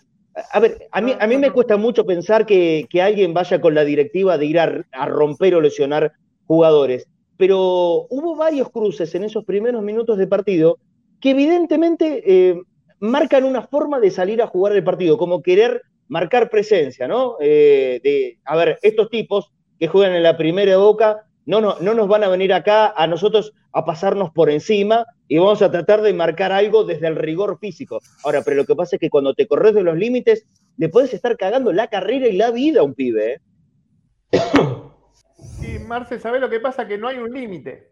a 0.52 0.60
ver, 0.60 0.88
a 0.92 1.02
mí, 1.02 1.14
a 1.18 1.28
mí 1.28 1.38
me 1.38 1.52
cuesta 1.52 1.78
mucho 1.78 2.06
pensar 2.06 2.46
que, 2.46 2.88
alguien 3.02 3.34
vaya 3.34 3.62
con 3.62 3.74
la 3.74 3.86
directiva 3.86 4.38
de 4.38 4.46
ir 4.46 4.60
a, 4.60 5.06
romper 5.06 5.56
o 5.56 5.62
lesionar 5.62 6.14
jugadores, 6.46 7.08
pero 7.38 8.08
hubo 8.10 8.36
varios 8.36 8.70
cruces 8.70 9.14
en 9.16 9.24
esos 9.24 9.46
primeros 9.46 9.82
minutos 9.82 10.18
de 10.18 10.28
partido 10.28 10.78
que 11.20 11.32
evidentemente 11.32 12.24
eh, 12.26 12.62
marcan 13.00 13.46
una 13.46 13.62
forma 13.62 14.00
de 14.00 14.12
salir 14.12 14.42
a 14.42 14.48
jugar 14.48 14.74
el 14.74 14.84
partido, 14.84 15.18
como 15.18 15.42
querer 15.42 15.82
marcar 16.08 16.50
presencia, 16.50 17.08
¿no? 17.08 17.38
Eh, 17.40 18.00
de, 18.04 18.38
a 18.46 18.56
ver, 18.56 18.78
estos 18.82 19.10
tipos 19.10 19.52
que 19.80 19.88
juegan 19.88 20.16
en 20.16 20.24
la 20.24 20.38
primera 20.38 20.78
Boca 20.78 21.26
no, 21.46 21.62
no, 21.62 21.78
no 21.80 21.94
nos 21.94 22.08
van 22.08 22.24
a 22.24 22.30
venir 22.30 22.54
acá 22.54 22.94
a 22.96 23.08
nosotros 23.08 23.54
a 23.72 23.86
pasarnos 23.86 24.32
por 24.32 24.50
encima 24.50 25.06
y 25.28 25.38
vamos 25.38 25.62
a 25.62 25.72
tratar 25.72 26.02
de 26.02 26.14
marcar 26.14 26.52
algo 26.52 26.84
desde 26.84 27.08
el 27.08 27.16
rigor 27.16 27.60
físico. 27.60 28.00
Ahora, 28.24 28.42
pero 28.44 28.58
lo 28.58 28.66
que 28.66 28.76
pasa 28.76 28.96
es 28.96 29.00
que 29.00 29.10
cuando 29.10 29.34
te 29.34 29.48
corres 29.48 29.74
de 29.74 29.84
los 29.84 29.98
límites, 29.98 30.46
le 30.78 30.90
puedes 30.90 31.14
estar 31.14 31.38
cagando 31.38 31.72
la 31.74 31.88
carrera 31.88 32.28
y 32.28 32.38
la 32.38 32.52
vida 32.52 32.82
a 32.82 32.84
un 32.84 32.94
pibe. 32.94 33.34
¿eh? 33.34 33.42
Sí, 35.60 35.80
Marce, 35.80 36.20
¿sabés 36.20 36.42
lo 36.42 36.50
que 36.50 36.60
pasa? 36.60 36.88
Que 36.88 36.98
no 36.98 37.08
hay 37.08 37.18
un 37.18 37.32
límite. 37.34 37.92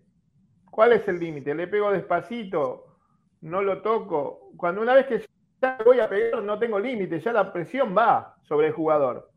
¿Cuál 0.69 0.93
es 0.93 1.07
el 1.07 1.19
límite? 1.19 1.55
Le 1.55 1.67
pego 1.67 1.91
despacito, 1.91 2.97
no 3.41 3.61
lo 3.61 3.81
toco. 3.81 4.51
Cuando 4.57 4.81
una 4.81 4.93
vez 4.93 5.07
que 5.07 5.25
ya 5.61 5.77
voy 5.85 5.99
a 5.99 6.09
pegar, 6.09 6.43
no 6.43 6.59
tengo 6.59 6.79
límite, 6.79 7.19
ya 7.19 7.31
la 7.31 7.53
presión 7.53 7.95
va 7.95 8.35
sobre 8.43 8.67
el 8.67 8.73
jugador. 8.73 9.31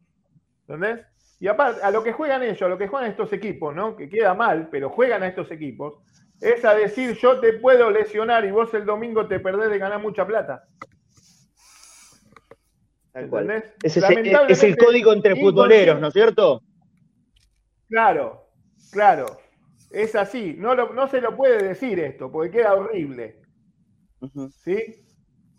¿Entendés? 0.63 1.07
Y 1.39 1.49
aparte, 1.49 1.83
a 1.83 1.91
lo 1.91 2.03
que 2.03 2.13
juegan 2.13 2.43
ellos, 2.43 2.63
a 2.63 2.69
lo 2.69 2.79
que 2.79 2.89
juegan 2.89 3.11
estos 3.11 3.33
equipos, 3.33 3.75
¿no? 3.75 3.97
Que 3.97 4.09
queda 4.09 4.35
mal, 4.35 4.69
pero 4.71 4.89
juegan 4.89 5.23
a 5.23 5.29
estos 5.29 5.51
equipos, 5.51 5.95
es 6.41 6.65
a 6.65 6.75
decir, 6.75 7.17
yo 7.17 7.41
te 7.41 7.55
puedo 7.55 7.91
lesionar 7.91 8.45
y 8.45 8.51
vos 8.51 8.73
el 8.75 8.87
domingo 8.87 9.27
te 9.27 9.41
perdés 9.41 9.71
de 9.71 9.79
ganar 9.79 10.01
mucha 10.01 10.27
plata. 10.27 10.65
¿Entendés? 13.13 13.65
Es, 13.83 13.97
es, 13.97 14.63
el 14.63 14.77
código 14.77 15.13
entre 15.13 15.37
futboleros, 15.37 15.99
¿no 16.01 16.09
es 16.09 16.13
cierto? 16.13 16.63
Claro, 17.89 18.51
claro. 18.93 19.27
Es 19.91 20.15
así. 20.15 20.55
No, 20.59 20.75
no 20.75 21.09
se 21.09 21.23
lo 21.23 21.35
puede 21.35 21.63
decir 21.63 21.99
esto, 21.99 22.31
porque 22.31 22.59
queda 22.59 22.75
horrible. 22.75 23.41
¿Sí? 24.63 25.07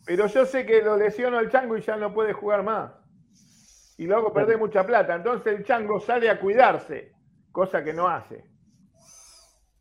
Pero 0.06 0.28
yo 0.28 0.46
sé 0.46 0.66
que 0.66 0.82
lo 0.84 0.98
lesionó 0.98 1.40
el 1.40 1.50
chango 1.50 1.78
y 1.78 1.82
ya 1.82 1.96
no 1.96 2.14
puede 2.14 2.34
jugar 2.34 2.64
más 2.64 2.92
y 3.98 4.06
luego 4.06 4.32
perdés 4.32 4.58
mucha 4.58 4.86
plata. 4.86 5.16
Entonces 5.16 5.58
el 5.58 5.66
chango 5.66 6.00
sale 6.00 6.30
a 6.30 6.40
cuidarse, 6.40 7.12
cosa 7.52 7.84
que 7.84 7.94
no 7.94 8.08
hace. 8.08 8.46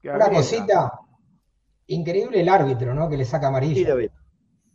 Una 0.05 0.29
cosita, 0.31 0.93
increíble 1.89 2.41
el 2.41 2.49
árbitro, 2.49 2.95
¿no? 2.95 3.09
Que 3.09 3.17
le 3.17 3.25
saca 3.25 3.49
amarilla. 3.49 3.97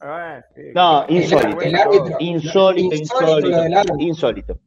Ah, 0.01 0.41
no, 0.73 1.05
insólito. 1.07 1.61
El, 1.61 1.75
árbitro, 1.75 2.15
insólito, 2.19 2.95
insólito, 2.95 3.95
insólito. 3.99 4.59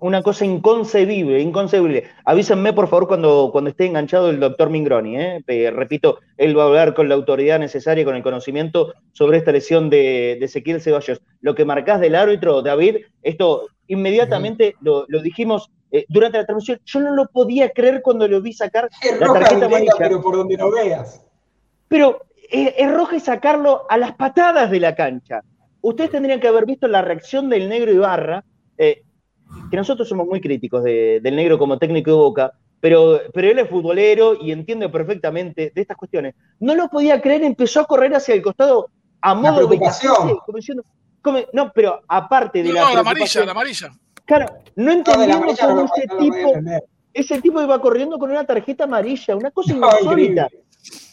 Una, 0.00 0.22
cosa 0.22 0.44
inconcebible, 0.44 1.40
inconcebible. 1.40 2.04
Avísenme, 2.24 2.72
por 2.72 2.88
favor, 2.88 3.06
cuando, 3.06 3.50
cuando 3.52 3.70
esté 3.70 3.86
enganchado 3.86 4.30
el 4.30 4.40
doctor 4.40 4.70
Mingroni. 4.70 5.18
¿eh? 5.18 5.44
repito, 5.72 6.20
él 6.38 6.56
va 6.56 6.64
a 6.64 6.66
hablar 6.66 6.94
con 6.94 7.08
la 7.08 7.14
autoridad 7.16 7.58
necesaria, 7.58 8.04
con 8.04 8.16
el 8.16 8.22
conocimiento 8.22 8.94
sobre 9.12 9.38
esta 9.38 9.52
lesión 9.52 9.90
de, 9.90 10.32
Ezequiel 10.40 10.80
Ceballos. 10.80 11.20
Lo 11.40 11.54
que 11.54 11.64
marcás 11.64 12.00
del 12.00 12.14
árbitro, 12.14 12.62
David, 12.62 12.96
esto 13.22 13.66
inmediatamente 13.88 14.76
lo, 14.80 15.04
dijimos 15.22 15.70
eh, 15.92 16.06
durante 16.08 16.38
la 16.38 16.46
transmisión. 16.46 16.80
Yo 16.86 17.00
no 17.00 17.14
lo 17.14 17.26
podía 17.26 17.70
creer 17.70 18.00
cuando 18.02 18.26
lo 18.26 18.40
vi 18.40 18.54
sacar 18.54 18.88
la 19.18 19.32
tarjeta 19.32 19.66
amarilla. 19.66 19.92
Pero 19.98 20.22
por 20.22 20.36
donde 20.36 20.56
lo 20.56 20.70
veas. 20.70 21.22
Pero 21.88 22.22
eh, 22.50 22.74
es 22.78 22.90
roja 22.90 23.16
y 23.16 23.20
sacarlo 23.20 23.86
a 23.88 23.98
las 23.98 24.14
patadas 24.14 24.70
de 24.70 24.80
la 24.80 24.94
cancha. 24.94 25.42
Ustedes 25.82 26.10
tendrían 26.10 26.40
que 26.40 26.48
haber 26.48 26.66
visto 26.66 26.88
la 26.88 27.02
reacción 27.02 27.48
del 27.48 27.68
negro 27.68 27.92
Ibarra. 27.92 28.44
Eh, 28.76 29.02
que 29.70 29.76
nosotros 29.76 30.08
somos 30.08 30.26
muy 30.26 30.40
críticos 30.40 30.82
del 30.84 31.36
negro 31.36 31.58
como 31.58 31.78
técnico 31.78 32.10
de 32.10 32.16
Boca, 32.16 32.52
pero, 32.80 33.20
pero 33.32 33.50
él 33.50 33.58
es 33.58 33.68
futbolero 33.68 34.36
y 34.40 34.52
entiende 34.52 34.88
perfectamente 34.88 35.72
de 35.74 35.80
estas 35.80 35.96
cuestiones. 35.96 36.34
No 36.58 36.74
lo 36.74 36.88
podía 36.88 37.20
creer, 37.20 37.44
empezó 37.44 37.80
a 37.80 37.84
correr 37.84 38.14
hacia 38.14 38.34
el 38.34 38.42
costado 38.42 38.88
a 39.20 39.34
modo 39.34 39.66
de 39.66 39.78
no, 41.52 41.70
pero 41.74 42.00
aparte 42.08 42.62
de 42.62 42.72
la, 42.72 42.80
no, 42.80 42.94
la 42.94 43.00
amarilla, 43.00 43.44
la 43.44 43.50
amarilla. 43.50 43.90
Claro, 44.24 44.46
no 44.76 44.92
entendíamos 44.92 45.58
cómo 45.58 45.84
ese 45.84 46.06
tipo, 46.18 46.52
ese 47.12 47.42
tipo 47.42 47.62
iba 47.62 47.80
corriendo 47.80 48.18
con 48.18 48.30
una 48.30 48.44
tarjeta 48.44 48.84
amarilla, 48.84 49.36
una 49.36 49.50
cosa 49.50 49.74
insólita. 49.74 50.48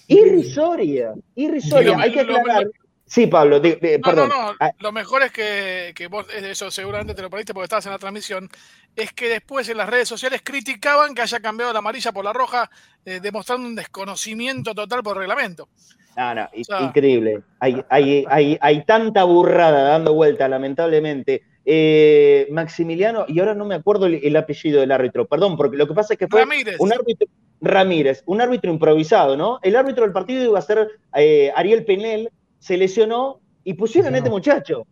Irrisoria, 0.08 1.14
irrisoria. 1.36 1.98
Hay 2.00 2.14
que 2.14 2.22
aclarar. 2.22 2.68
Sí, 3.08 3.26
Pablo, 3.28 3.62
perdón. 3.62 4.30
No, 4.30 4.52
no, 4.52 4.56
ah. 4.60 4.72
lo 4.80 4.92
mejor 4.92 5.24
es 5.24 5.32
que, 5.32 5.94
que, 5.96 6.08
vos, 6.08 6.28
eso 6.34 6.70
seguramente 6.70 7.14
te 7.14 7.22
lo 7.22 7.30
perdiste 7.30 7.54
porque 7.54 7.64
estabas 7.64 7.86
en 7.86 7.94
la 7.94 7.98
transmisión, 7.98 8.50
es 8.98 9.14
que 9.14 9.30
después 9.30 9.70
en 9.70 9.78
las 9.78 9.90
redes 9.90 10.10
sociales 10.10 10.42
criticaban 10.44 11.16
que 11.16 11.22
haya 11.22 11.40
cambiado 11.40 11.72
la 11.72 11.80
amarilla 11.80 12.12
por 12.12 12.26
la 12.26 12.34
roja, 12.34 12.70
eh, 13.06 13.22
demostrando 13.22 13.66
un 13.66 13.76
desconocimiento 13.76 14.76
total 14.76 15.04
por 15.04 15.18
reglamento. 15.18 15.70
No, 16.18 16.36
no, 16.36 16.50
increíble. 16.82 17.44
Hay, 17.60 17.82
hay, 17.90 18.26
hay, 18.28 18.58
hay, 18.60 18.84
tanta 18.86 19.24
burrada 19.24 19.84
dando 19.84 20.14
vuelta, 20.14 20.48
lamentablemente. 20.50 21.44
Eh, 21.64 22.48
Maximiliano, 22.50 23.26
y 23.28 23.40
ahora 23.40 23.54
no 23.54 23.66
me 23.66 23.76
acuerdo 23.76 24.08
el, 24.08 24.36
apellido 24.36 24.80
del 24.80 24.92
árbitro, 24.92 25.28
perdón, 25.28 25.58
porque 25.58 25.78
lo 25.78 25.88
que 25.88 25.94
pasa 25.94 26.14
es 26.14 26.20
que 26.20 26.28
fue 26.28 26.44
un 26.80 26.94
árbitro, 26.94 27.28
Ramírez, 27.62 28.24
un 28.26 28.42
árbitro 28.42 28.72
improvisado, 28.72 29.36
¿no? 29.36 29.60
El 29.62 29.76
árbitro 29.76 30.04
del 30.04 30.14
partido 30.14 30.44
iba 30.44 30.60
a 30.60 30.62
ser 30.62 30.88
eh, 31.16 31.52
Ariel 31.56 31.86
Penel, 31.86 32.30
se 32.60 32.78
lesionó 32.78 33.40
y 33.64 33.74
pusieron 33.74 34.14
a 34.16 34.18
este 34.18 34.30
muchacho. 34.30 34.86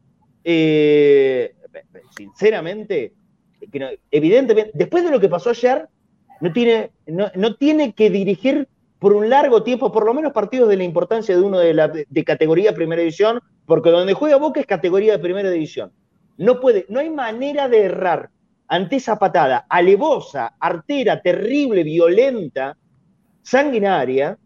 Eh, 0.44 1.56
sinceramente, 2.16 3.14
evidentemente, 4.12 4.72
después 4.74 5.04
de 5.04 5.12
lo 5.12 5.20
que 5.20 5.30
pasó 5.30 5.50
ayer, 5.50 5.88
no 6.42 6.52
tiene, 6.52 6.92
no, 7.08 7.56
tiene 7.56 7.94
que 7.94 8.10
dirigir 8.10 8.68
por 9.00 9.14
un 9.14 9.30
largo 9.30 9.64
tiempo, 9.64 9.92
por 9.92 10.06
lo 10.06 10.14
menos 10.14 10.34
partidos 10.34 10.70
de 10.70 10.78
la 10.78 10.84
importancia 10.84 11.36
de 11.36 11.42
uno 11.42 11.60
de, 11.60 11.74
la, 11.74 11.88
de 11.88 12.24
categoría 12.24 12.74
primera 12.74 13.02
división, 13.02 13.40
porque 13.66 13.90
donde 13.90 14.14
juega 14.14 14.38
Boca 14.38 14.60
es 14.60 14.66
categoría 14.66 15.14
de 15.14 15.20
primera 15.20 15.50
división. 15.50 15.92
No 16.38 16.60
puede, 16.60 16.86
no 16.90 17.00
hay 17.00 17.10
manera 17.10 17.68
de 17.70 17.84
errar 17.84 18.30
ante 18.68 18.98
esa 18.98 19.18
patada 19.18 19.66
alevosa, 19.70 20.56
artera, 20.60 21.22
terrible, 21.22 21.84
violenta, 21.84 22.78
sanguinaria, 23.42 24.38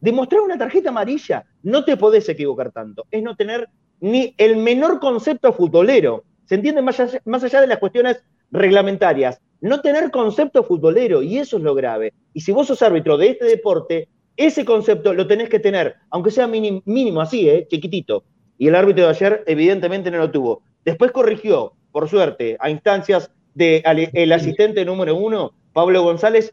demostrar 0.00 0.42
una 0.42 0.58
tarjeta 0.58 0.90
amarilla 0.90 1.44
no 1.62 1.84
te 1.84 1.96
podés 1.96 2.28
equivocar 2.28 2.72
tanto. 2.72 3.06
Es 3.10 3.22
no 3.22 3.36
tener 3.36 3.68
ni 4.00 4.34
el 4.38 4.56
menor 4.56 5.00
concepto 5.00 5.52
futbolero. 5.52 6.24
¿Se 6.44 6.54
entiende? 6.54 6.82
Más 6.82 7.00
allá, 7.00 7.60
de 7.60 7.66
las 7.66 7.78
cuestiones 7.78 8.22
reglamentarias. 8.50 9.40
No 9.60 9.80
tener 9.80 10.10
concepto 10.10 10.62
futbolero, 10.62 11.22
y 11.22 11.38
eso 11.38 11.56
es 11.56 11.62
lo 11.62 11.74
grave. 11.74 12.12
Y 12.32 12.40
si 12.42 12.52
vos 12.52 12.66
sos 12.66 12.82
árbitro 12.82 13.16
de 13.16 13.30
este 13.30 13.46
deporte, 13.46 14.08
ese 14.36 14.64
concepto 14.64 15.14
lo 15.14 15.26
tenés 15.26 15.48
que 15.48 15.58
tener, 15.58 15.96
aunque 16.10 16.30
sea 16.30 16.46
mínimo, 16.46 17.20
así, 17.20 17.48
¿eh? 17.48 17.66
chiquitito. 17.68 18.24
Y 18.58 18.68
el 18.68 18.74
árbitro 18.74 19.04
de 19.04 19.10
ayer 19.10 19.44
evidentemente 19.46 20.10
no 20.10 20.18
lo 20.18 20.30
tuvo. 20.30 20.62
Después 20.84 21.10
corrigió, 21.10 21.72
por 21.90 22.08
suerte, 22.08 22.56
a 22.60 22.70
instancias 22.70 23.30
del 23.54 24.32
asistente 24.32 24.84
número 24.84 25.16
uno, 25.16 25.52
Pablo 25.72 26.02
González. 26.02 26.52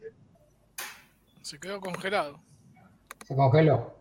Se 1.42 1.60
quedó 1.60 1.78
congelado. 1.80 2.40
Se 3.24 3.34
congeló 3.34 3.94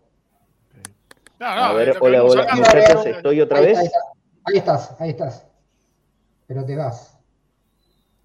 a 1.43 1.73
ver, 1.73 1.97
hola, 1.99 2.23
hola, 2.23 2.47
muchachos, 2.55 3.05
estoy 3.05 3.41
otra 3.41 3.61
vez. 3.61 3.77
Ahí, 4.45 4.57
estás, 4.57 4.95
ahí 4.99 5.09
estás. 5.11 5.47
Pero 6.47 6.65
te 6.65 6.75
vas. 6.75 7.17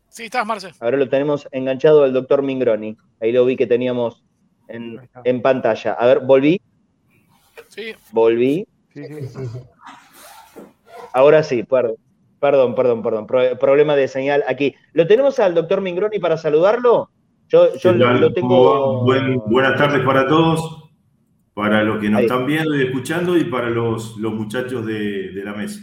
Sí, 0.09 0.25
estás, 0.25 0.47
Marce. 0.47 0.73
Ahora 0.81 0.97
lo 0.97 1.09
tenemos 1.09 1.49
enganchado 1.53 2.05
al 2.05 2.13
doctor 2.13 2.43
Mingroni. 2.43 2.97
Ahí 3.21 3.33
lo 3.33 3.45
vi 3.45 3.57
que 3.57 3.67
teníamos 3.67 4.25
en, 4.69 5.43
pantalla. 5.43 5.93
A 5.93 6.07
ver, 6.07 6.21
¿volví? 6.21 6.61
Sí. 7.69 7.95
¿Volví? 8.13 8.67
Sí, 8.95 9.05
sí, 9.05 9.45
Ahora 11.13 11.43
sí, 11.43 11.63
perdón. 11.63 11.97
Perdón, 12.41 12.77
perdón, 12.77 13.03
perdón. 13.03 13.27
problema 13.59 13.97
de 13.97 14.07
señal 14.07 14.45
aquí. 14.47 14.77
¿Lo 14.93 15.09
tenemos 15.09 15.41
al 15.41 15.55
doctor 15.55 15.81
Mingroni 15.81 16.21
para 16.21 16.37
saludarlo? 16.37 17.11
Yo, 17.49 17.75
yo 17.77 17.93
lo, 17.93 18.33
tengo. 18.33 19.03
buenas 19.03 19.77
tardes 19.77 20.05
para 20.05 20.29
todos 20.29 20.88
para 21.59 21.83
los 21.83 21.99
que 21.99 22.09
nos 22.09 22.21
están 22.21 22.47
viendo 22.47 22.77
y 22.77 22.85
escuchando 22.85 23.37
y 23.37 23.43
para 23.43 23.69
los, 23.69 24.17
los 24.17 24.33
muchachos 24.33 24.87
de, 24.87 25.33
la 25.45 25.55
mesa. 25.55 25.81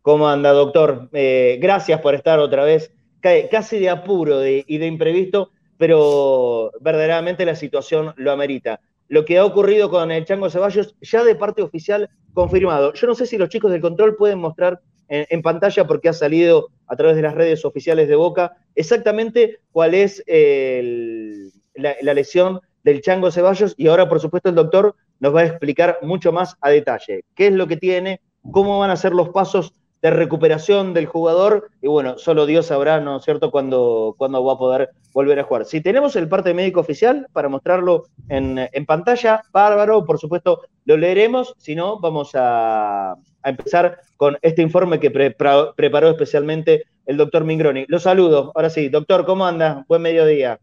¿Cómo 0.00 0.26
anda, 0.26 0.52
doctor? 0.52 1.10
Eh, 1.12 1.58
gracias 1.60 2.00
por 2.00 2.14
estar 2.14 2.38
otra 2.38 2.64
vez, 2.64 2.94
casi 3.20 3.78
de 3.78 3.90
apuro 3.90 4.40
y 4.46 4.78
de 4.78 4.86
imprevisto, 4.86 5.50
pero 5.76 6.72
verdaderamente 6.80 7.44
la 7.44 7.56
situación 7.56 8.14
lo 8.16 8.32
amerita. 8.32 8.80
Lo 9.08 9.26
que 9.26 9.36
ha 9.36 9.44
ocurrido 9.44 9.90
con 9.90 10.10
el 10.10 10.24
Chango 10.24 10.48
Ceballos, 10.48 10.96
ya 11.02 11.24
de 11.24 11.34
parte 11.34 11.60
oficial 11.60 12.08
confirmado. 12.32 12.94
Yo 12.94 13.06
no 13.06 13.14
sé 13.14 13.26
si 13.26 13.36
los 13.36 13.50
chicos 13.50 13.70
del 13.72 13.82
control 13.82 14.16
pueden 14.16 14.38
mostrar 14.38 14.80
en, 15.08 15.42
pantalla, 15.42 15.86
porque 15.86 16.08
ha 16.08 16.14
salido 16.14 16.68
a 16.86 16.96
través 16.96 17.16
de 17.16 17.22
las 17.22 17.34
redes 17.34 17.66
oficiales 17.66 18.08
de 18.08 18.16
Boca, 18.16 18.56
exactamente 18.74 19.58
cuál 19.72 19.92
es 19.92 20.24
la 20.26 22.14
lesión 22.14 22.60
del 22.86 23.02
Chango 23.02 23.32
Ceballos 23.32 23.74
y 23.76 23.88
ahora, 23.88 24.08
por 24.08 24.20
supuesto, 24.20 24.48
el 24.48 24.54
doctor 24.54 24.94
nos 25.18 25.34
va 25.34 25.40
a 25.40 25.46
explicar 25.46 25.98
mucho 26.02 26.30
más 26.30 26.56
a 26.60 26.70
detalle 26.70 27.24
qué 27.34 27.48
es 27.48 27.52
lo 27.52 27.66
que 27.66 27.76
tiene, 27.76 28.20
cómo 28.52 28.78
van 28.78 28.90
a 28.90 28.96
ser 28.96 29.12
los 29.12 29.30
pasos 29.30 29.74
de 30.02 30.10
recuperación 30.12 30.94
del 30.94 31.06
jugador 31.06 31.68
y 31.82 31.88
bueno, 31.88 32.16
solo 32.16 32.46
Dios 32.46 32.66
sabrá, 32.66 33.00
¿no 33.00 33.16
es 33.16 33.24
cierto?, 33.24 33.50
cuándo, 33.50 34.14
va 34.20 34.52
a 34.52 34.58
poder 34.58 34.90
volver 35.12 35.40
a 35.40 35.42
jugar. 35.42 35.64
Si 35.64 35.80
tenemos 35.80 36.14
el 36.14 36.28
parte 36.28 36.54
médico 36.54 36.78
oficial 36.78 37.26
para 37.32 37.48
mostrarlo 37.48 38.04
en, 38.28 38.86
pantalla, 38.86 39.42
bárbaro, 39.52 40.04
por 40.04 40.20
supuesto 40.20 40.60
lo 40.84 40.96
leeremos, 40.96 41.54
si 41.58 41.74
no, 41.74 41.98
vamos 41.98 42.36
a, 42.36 43.14
a 43.14 43.50
empezar 43.50 43.98
con 44.16 44.38
este 44.42 44.62
informe 44.62 45.00
que 45.00 45.10
preparó 45.10 46.10
especialmente 46.10 46.84
el 47.04 47.16
doctor 47.16 47.42
Mingroni. 47.42 47.84
Los 47.88 48.04
saludo. 48.04 48.52
Ahora 48.54 48.70
sí, 48.70 48.88
doctor, 48.90 49.26
¿cómo 49.26 49.44
anda? 49.44 49.84
Buen 49.88 50.02
mediodía. 50.02 50.60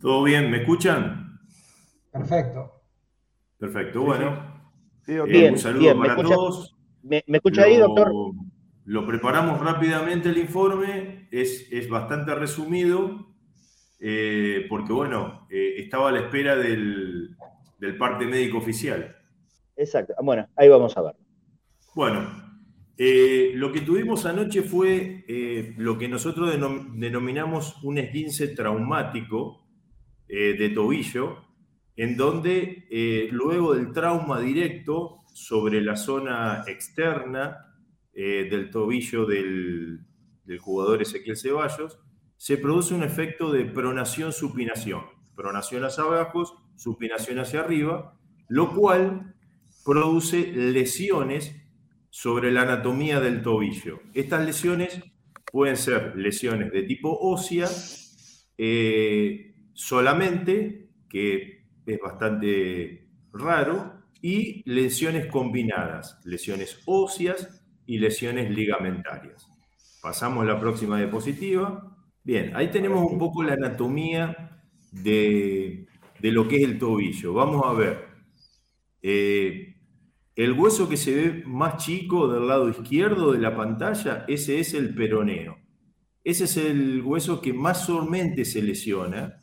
¿Todo 0.00 0.24
bien? 0.24 0.50
¿Me 0.50 0.58
escuchan? 0.58 1.38
Perfecto. 2.12 2.70
Perfecto, 3.58 4.02
bueno. 4.02 4.70
bien, 5.06 5.54
un 5.54 5.58
saludo 5.58 5.98
para 5.98 6.16
todos. 6.16 6.76
¿Me, 7.02 7.24
escucha 7.26 7.62
ahí, 7.62 7.76
doctor? 7.78 8.12
Lo 8.84 9.06
preparamos 9.06 9.60
rápidamente 9.60 10.28
el 10.28 10.38
informe, 10.38 11.28
es, 11.30 11.68
es 11.72 11.88
bastante 11.88 12.34
resumido, 12.34 13.34
eh, 13.98 14.66
porque 14.68 14.92
bueno, 14.92 15.46
eh, 15.50 15.76
estaba 15.78 16.10
a 16.10 16.12
la 16.12 16.20
espera 16.20 16.56
del, 16.56 17.36
del, 17.78 17.96
parte 17.96 18.26
médico 18.26 18.58
oficial. 18.58 19.16
Exacto, 19.76 20.14
bueno, 20.22 20.46
ahí 20.56 20.68
vamos 20.68 20.96
a 20.96 21.02
ver. 21.02 21.16
Bueno, 21.94 22.28
eh, 22.98 23.52
lo 23.54 23.72
que 23.72 23.80
tuvimos 23.80 24.26
anoche 24.26 24.62
fue 24.62 25.24
lo 25.78 25.96
que 25.96 26.08
nosotros 26.08 26.52
denominamos 26.94 27.82
un 27.82 27.98
esguince 27.98 28.48
traumático 28.48 29.65
de 30.28 30.72
tobillo, 30.74 31.44
en 31.96 32.16
donde 32.16 33.28
luego 33.30 33.74
del 33.74 33.92
trauma 33.92 34.40
directo 34.40 35.22
sobre 35.36 35.82
la 35.82 35.96
zona 35.96 36.64
externa 36.66 37.66
eh, 38.14 38.48
del 38.50 38.70
tobillo 38.70 39.26
del, 39.26 40.00
jugador 40.58 41.02
Ezequiel 41.02 41.36
Ceballos, 41.36 41.98
se 42.38 42.56
produce 42.56 42.94
un 42.94 43.02
efecto 43.02 43.52
de 43.52 43.66
pronación-supinación. 43.66 45.02
Pronación 45.34 45.84
hacia 45.84 46.04
abajo, 46.04 46.72
supinación 46.76 47.38
hacia 47.38 47.60
arriba, 47.60 48.18
lo 48.48 48.74
cual 48.74 49.34
produce 49.84 50.50
lesiones 50.54 51.54
sobre 52.08 52.50
la 52.50 52.62
anatomía 52.62 53.20
del 53.20 53.42
tobillo. 53.42 54.00
Estas 54.14 54.46
lesiones 54.46 54.98
pueden 55.52 55.76
ser 55.76 56.16
lesiones 56.16 56.72
de 56.72 56.84
tipo 56.84 57.14
ósea 57.20 57.68
eh, 58.56 59.54
solamente, 59.76 60.88
que 61.08 61.66
es 61.84 61.98
bastante 62.00 63.06
raro, 63.32 63.92
y 64.22 64.62
lesiones 64.64 65.26
combinadas, 65.26 66.18
lesiones 66.24 66.80
óseas 66.86 67.62
y 67.84 67.98
lesiones 67.98 68.50
ligamentarias. 68.50 69.46
Pasamos 70.02 70.42
a 70.42 70.46
la 70.46 70.58
próxima 70.58 70.98
diapositiva. 70.98 71.94
Bien, 72.24 72.56
ahí 72.56 72.70
tenemos 72.70 73.04
un 73.08 73.18
poco 73.18 73.42
la 73.42 73.52
anatomía 73.52 74.62
de, 74.90 75.86
lo 76.22 76.48
que 76.48 76.56
es 76.56 76.62
el 76.64 76.78
tobillo. 76.78 77.34
Vamos 77.34 77.62
a 77.64 77.72
ver. 77.72 78.08
Eh, 79.02 79.76
el 80.34 80.52
hueso 80.52 80.88
que 80.88 80.96
se 80.96 81.14
ve 81.14 81.42
más 81.46 81.76
chico 81.84 82.28
del 82.28 82.48
lado 82.48 82.68
izquierdo 82.68 83.32
de 83.32 83.38
la 83.38 83.54
pantalla, 83.54 84.24
ese 84.26 84.58
es 84.58 84.74
el 84.74 84.94
peroneo. 84.94 85.58
Ese 86.24 86.44
es 86.44 86.56
el 86.56 87.02
hueso 87.02 87.40
que 87.40 87.52
más 87.52 87.86
solamente 87.86 88.44
se 88.44 88.62
lesiona, 88.62 89.38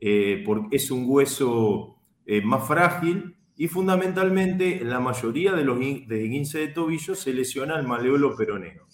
eh, 0.00 0.42
porque 0.44 0.76
es 0.76 0.90
un 0.90 1.04
hueso 1.06 1.96
eh, 2.26 2.40
más 2.42 2.66
frágil 2.66 3.36
y 3.56 3.68
fundamentalmente 3.68 4.80
en 4.82 4.90
la 4.90 5.00
mayoría 5.00 5.52
de 5.52 5.64
los 5.64 5.78
de 5.78 6.28
15 6.30 6.58
de 6.58 6.68
tobillo 6.68 7.14
se 7.14 7.32
lesiona 7.32 7.78
el 7.78 7.86
maleolo 7.86 8.34
peroneo. 8.36 8.86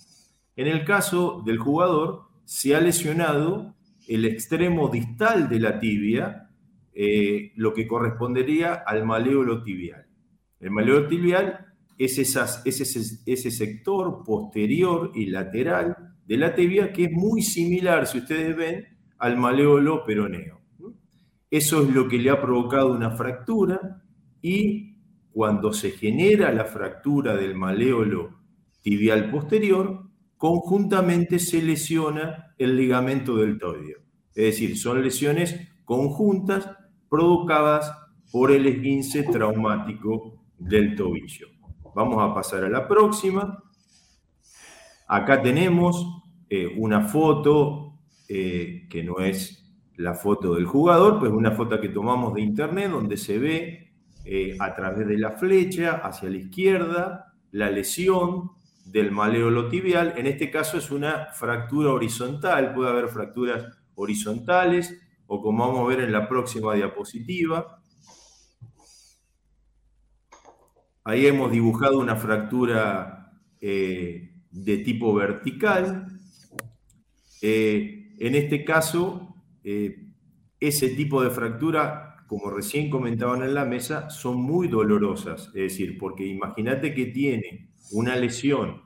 En 0.56 0.66
el 0.66 0.84
caso 0.84 1.42
del 1.46 1.58
jugador 1.58 2.24
se 2.44 2.74
ha 2.74 2.80
lesionado 2.80 3.74
el 4.06 4.24
extremo 4.24 4.88
distal 4.88 5.48
de 5.48 5.60
la 5.60 5.78
tibia, 5.78 6.50
eh, 6.92 7.52
lo 7.54 7.72
que 7.72 7.86
correspondería 7.86 8.74
al 8.74 9.06
maleolo 9.06 9.62
tibial. 9.62 10.06
El 10.58 10.70
maleolo 10.70 11.06
tibial 11.06 11.66
es, 11.96 12.18
ese, 12.18 12.40
ese 13.26 13.50
sector 13.50 14.22
posterior 14.24 15.12
y 15.14 15.26
lateral 15.26 15.96
de 16.26 16.36
la 16.36 16.54
tibia 16.54 16.92
que 16.92 17.04
es 17.04 17.12
muy 17.12 17.42
similar, 17.42 18.06
si 18.06 18.18
ustedes 18.18 18.56
ven, 18.56 18.86
al 19.18 19.36
maleolo 19.36 20.04
peroneo. 20.04 20.59
Eso 21.50 21.82
es 21.82 21.88
lo 21.90 22.08
que 22.08 22.18
le 22.18 22.30
ha 22.30 22.40
provocado 22.40 22.92
una 22.92 23.10
fractura 23.10 24.02
y 24.40 24.96
cuando 25.32 25.72
se 25.72 25.90
genera 25.90 26.52
la 26.52 26.64
fractura 26.64 27.36
del 27.36 27.54
maléolo 27.54 28.38
tibial 28.82 29.30
posterior, 29.30 30.04
conjuntamente 30.36 31.38
se 31.38 31.60
lesiona 31.60 32.54
el 32.56 32.76
ligamento 32.76 33.36
deltoideo. 33.36 33.98
Es 34.34 34.44
decir, 34.44 34.78
son 34.78 35.02
lesiones 35.02 35.68
conjuntas 35.84 36.70
provocadas 37.08 37.92
por 38.30 38.52
el 38.52 38.66
esguince 38.66 39.24
traumático 39.24 40.44
del 40.56 40.94
tobillo. 40.94 41.48
Vamos 41.94 42.18
a 42.22 42.32
pasar 42.32 42.64
a 42.64 42.68
la 42.68 42.86
próxima. 42.86 43.62
Acá 45.08 45.42
tenemos 45.42 46.06
eh, 46.48 46.72
una 46.78 47.02
foto 47.02 47.98
eh, 48.28 48.86
que 48.88 49.02
no 49.02 49.18
es 49.18 49.59
la 50.00 50.14
foto 50.14 50.54
del 50.54 50.64
jugador, 50.64 51.18
pues 51.18 51.30
una 51.30 51.50
foto 51.52 51.78
que 51.78 51.90
tomamos 51.90 52.32
de 52.32 52.40
internet 52.40 52.90
donde 52.90 53.18
se 53.18 53.38
ve 53.38 53.92
eh, 54.24 54.56
a 54.58 54.74
través 54.74 55.06
de 55.06 55.18
la 55.18 55.32
flecha 55.32 56.00
hacia 56.02 56.30
la 56.30 56.38
izquierda, 56.38 57.34
la 57.52 57.70
lesión 57.70 58.52
del 58.86 59.10
maleolo 59.10 59.68
tibial. 59.68 60.14
En 60.16 60.26
este 60.26 60.50
caso 60.50 60.78
es 60.78 60.90
una 60.90 61.26
fractura 61.34 61.92
horizontal, 61.92 62.72
puede 62.72 62.88
haber 62.88 63.08
fracturas 63.08 63.66
horizontales 63.94 64.98
o 65.26 65.42
como 65.42 65.66
vamos 65.66 65.84
a 65.84 65.88
ver 65.88 66.00
en 66.00 66.12
la 66.12 66.26
próxima 66.26 66.74
diapositiva. 66.74 67.82
Ahí 71.04 71.26
hemos 71.26 71.52
dibujado 71.52 71.98
una 71.98 72.16
fractura 72.16 73.32
eh, 73.60 74.32
de 74.50 74.78
tipo 74.78 75.12
vertical. 75.12 76.06
Eh, 77.42 78.14
en 78.18 78.34
este 78.34 78.64
caso, 78.64 79.29
ese 79.62 80.88
tipo 80.90 81.22
de 81.22 81.30
fractura 81.30 82.10
como 82.30 82.48
recién 82.48 82.90
comentaban 82.90 83.42
en 83.42 83.54
la 83.54 83.64
mesa, 83.64 84.08
son 84.08 84.40
muy 84.40 84.68
dolorosas. 84.68 85.48
Es 85.48 85.54
decir, 85.54 85.98
porque 85.98 86.24
imagínate 86.24 86.94
que 86.94 87.06
tiene 87.06 87.72
una 87.90 88.14
lesión 88.14 88.82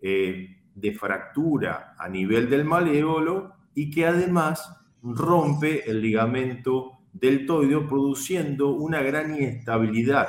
eh, 0.00 0.62
de 0.74 0.92
fractura 0.94 1.94
a 1.98 2.08
nivel 2.08 2.48
del 2.48 2.64
malévolo 2.64 3.52
y 3.74 3.90
que 3.90 4.06
además 4.06 4.74
rompe 5.02 5.90
el 5.90 6.00
ligamento 6.00 7.00
deltoideo 7.12 7.86
produciendo 7.86 8.70
una 8.70 9.02
gran 9.02 9.36
inestabilidad 9.36 10.28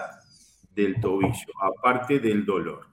del 0.75 0.99
tobillo, 0.99 1.53
aparte 1.61 2.19
del 2.19 2.45
dolor. 2.45 2.87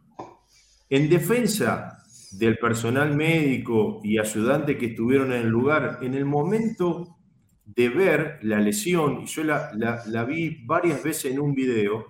En 0.88 1.10
defensa 1.10 1.97
del 2.32 2.58
personal 2.58 3.14
médico 3.14 4.00
y 4.02 4.18
ayudante 4.18 4.76
que 4.76 4.86
estuvieron 4.86 5.32
en 5.32 5.42
el 5.42 5.48
lugar, 5.48 5.98
en 6.02 6.14
el 6.14 6.24
momento 6.24 7.16
de 7.64 7.88
ver 7.88 8.38
la 8.42 8.60
lesión, 8.60 9.20
y 9.22 9.26
yo 9.26 9.44
la, 9.44 9.70
la, 9.74 10.24
vi 10.24 10.64
varias 10.64 11.02
veces 11.02 11.32
en 11.32 11.38
un 11.38 11.54
video 11.54 12.06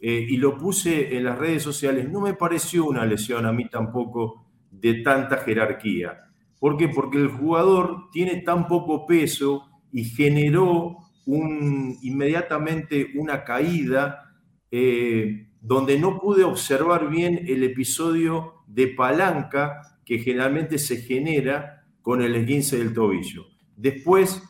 eh, 0.00 0.26
y 0.28 0.36
lo 0.36 0.56
puse 0.56 1.16
en 1.16 1.24
las 1.24 1.38
redes 1.38 1.62
sociales, 1.62 2.08
no 2.10 2.20
me 2.20 2.34
pareció 2.34 2.84
una 2.84 3.04
lesión 3.04 3.46
a 3.46 3.52
mí 3.52 3.68
tampoco 3.68 4.46
de 4.70 4.94
tanta 5.02 5.38
jerarquía. 5.38 6.18
¿Por 6.58 6.76
qué? 6.76 6.88
Porque 6.88 7.18
el 7.18 7.28
jugador 7.28 8.10
tiene 8.12 8.36
tan 8.36 8.68
poco 8.68 9.06
peso 9.06 9.64
y 9.92 10.04
generó 10.04 10.96
un, 11.26 11.98
inmediatamente 12.02 13.10
una 13.16 13.44
caída 13.44 14.32
eh, 14.70 15.48
donde 15.60 15.98
no 15.98 16.18
pude 16.18 16.44
observar 16.44 17.08
bien 17.08 17.44
el 17.46 17.62
episodio 17.62 18.61
de 18.72 18.88
palanca 18.88 19.98
que 20.04 20.18
generalmente 20.18 20.78
se 20.78 20.96
genera 20.96 21.84
con 22.00 22.22
el 22.22 22.34
esguince 22.34 22.78
del 22.78 22.94
tobillo. 22.94 23.46
Después 23.76 24.42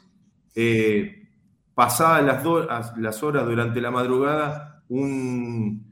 eh, 0.55 1.29
pasadas 1.75 2.25
las, 2.25 2.97
las, 2.99 3.23
horas 3.23 3.47
durante 3.47 3.81
la 3.81 3.91
madrugada, 3.91 4.85
un, 4.89 5.91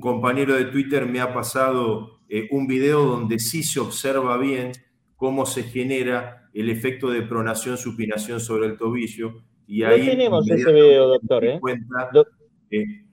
compañero 0.00 0.54
de 0.54 0.66
Twitter 0.66 1.06
me 1.06 1.20
ha 1.20 1.34
pasado 1.34 2.20
eh, 2.28 2.48
un 2.50 2.66
video 2.66 3.04
donde 3.04 3.38
sí 3.38 3.62
se 3.62 3.80
observa 3.80 4.38
bien 4.38 4.72
cómo 5.16 5.44
se 5.44 5.64
genera 5.64 6.48
el 6.54 6.70
efecto 6.70 7.10
de 7.10 7.22
pronación-supinación 7.22 8.40
sobre 8.40 8.68
el 8.68 8.76
tobillo. 8.76 9.42
Y 9.66 9.82
ahí 9.82 10.06
tenemos 10.06 10.48
ese 10.48 10.72
video, 10.72 11.08
doctor. 11.08 11.44
¿eh? 11.44 11.60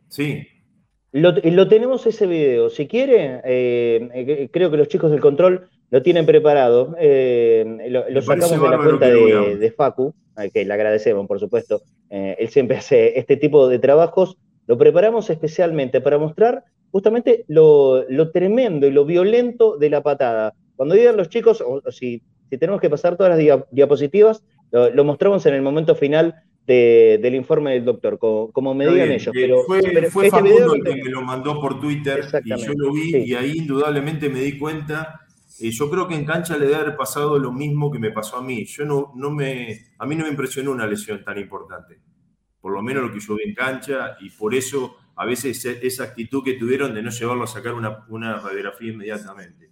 sí. 0.08 0.48
Lo, 1.12 1.68
tenemos 1.68 2.06
ese 2.06 2.28
video. 2.28 2.70
Si 2.70 2.88
quiere, 2.88 3.42
creo 4.52 4.72
que 4.72 4.78
los 4.78 4.88
chicos 4.88 5.12
del 5.12 5.22
control 5.22 5.70
lo 5.90 6.02
tienen 6.02 6.26
preparado. 6.26 6.96
lo, 7.00 8.22
sacamos 8.22 8.62
de 8.62 8.70
la 8.70 8.78
cuenta 8.78 9.08
de, 9.08 9.58
de, 9.58 9.72
Facu 9.72 10.14
que 10.54 10.66
le 10.66 10.74
agradecemos, 10.74 11.28
por 11.28 11.40
supuesto. 11.40 11.82
Eh, 12.10 12.36
él 12.40 12.50
siempre 12.50 12.78
hace 12.78 13.18
este 13.20 13.38
tipo 13.38 13.68
de 13.68 13.80
trabajos. 13.80 14.38
Lo 14.68 14.78
preparamos 14.78 15.30
especialmente 15.30 16.02
para 16.02 16.18
mostrar 16.18 16.66
justamente 16.92 17.46
lo, 17.48 18.06
tremendo 18.34 18.88
y 18.88 18.92
lo 18.92 19.06
violento 19.06 19.78
de 19.78 19.90
la 19.90 20.04
patada. 20.04 20.54
Cuando 20.76 20.96
digan 20.96 21.18
los 21.18 21.30
chicos, 21.30 21.62
o, 21.62 21.82
si, 21.92 22.22
si, 22.50 22.58
tenemos 22.58 22.82
que 22.82 22.90
pasar 22.90 23.18
todas 23.18 23.38
las 23.38 23.66
diapositivas, 23.72 24.44
lo, 24.72 25.04
mostramos 25.04 25.46
en 25.46 25.54
el 25.54 25.62
momento 25.62 25.96
final 25.96 26.36
del 26.74 27.36
informe 27.36 27.74
del 27.74 27.86
doctor, 27.86 28.20
como, 28.20 28.74
me 28.74 28.88
digan 28.88 29.12
ellos. 29.12 29.34
Eh, 29.36 29.40
pero, 29.42 29.64
fue, 29.64 29.82
fue 30.10 30.28
este 30.28 30.40
el 30.40 30.84
que 30.84 31.04
me 31.04 31.10
lo 31.10 31.22
mandó 31.22 31.62
por 31.62 31.80
Twitter 31.80 32.26
y 32.44 32.50
yo 32.50 32.74
lo 32.76 32.92
vi 32.92 33.16
y 33.16 33.34
ahí 33.36 33.60
indudablemente 33.60 34.30
me 34.30 34.42
di 34.42 34.58
cuenta. 34.58 35.22
Y 35.60 35.72
yo 35.72 35.90
creo 35.90 36.08
que 36.08 36.14
en 36.14 36.26
cancha 36.26 36.56
le 36.56 36.66
debe 36.66 36.76
haber 36.76 36.96
pasado 36.96 37.40
lo 37.40 37.52
mismo 37.52 37.92
que 37.92 37.98
me 37.98 38.12
pasó 38.12 38.38
a 38.38 38.44
mí. 38.44 38.66
Yo 38.66 38.86
no, 38.86 39.14
no 39.16 39.32
me, 39.32 39.88
a 39.98 40.06
mí 40.06 40.16
no 40.16 40.26
me 40.26 40.30
impresionó 40.30 40.72
una 40.72 40.86
lesión 40.86 41.24
tan 41.24 41.40
importante. 41.40 42.00
Por 42.62 42.74
lo 42.74 42.82
menos 42.84 43.04
lo 43.04 43.14
que 43.14 43.20
yo 43.20 43.36
vi 43.36 43.44
en 43.44 43.56
cancha 43.56 44.18
y 44.20 44.30
por 44.30 44.54
eso 44.54 44.98
a 45.16 45.26
veces 45.26 45.66
esa 45.66 46.04
actitud 46.04 46.44
que 46.44 46.54
tuvieron 46.54 46.94
de 46.94 47.02
no 47.02 47.10
llevarlo 47.10 47.44
a 47.44 47.48
sacar 47.48 47.74
una, 47.74 48.06
una 48.10 48.40
radiografía 48.40 48.92
inmediatamente. 48.92 49.72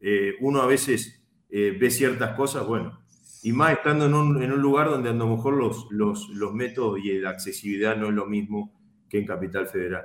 Eh, 0.00 0.34
uno 0.40 0.62
a 0.62 0.66
veces 0.66 1.22
eh, 1.48 1.76
ve 1.78 1.90
ciertas 1.90 2.34
cosas, 2.34 2.66
bueno, 2.66 3.00
y 3.42 3.52
más 3.52 3.72
estando 3.72 4.06
en 4.06 4.14
un, 4.14 4.60
lugar 4.60 4.90
donde 4.90 5.10
a 5.10 5.12
lo 5.12 5.28
mejor 5.28 5.54
los, 5.54 5.86
los, 5.90 6.52
métodos 6.52 6.98
y 7.02 7.18
la 7.18 7.30
accesibilidad 7.30 7.96
no 7.96 8.08
es 8.08 8.14
lo 8.14 8.26
mismo 8.26 8.72
que 9.08 9.18
en 9.18 9.26
Capital 9.26 9.66
Federal. 9.66 10.04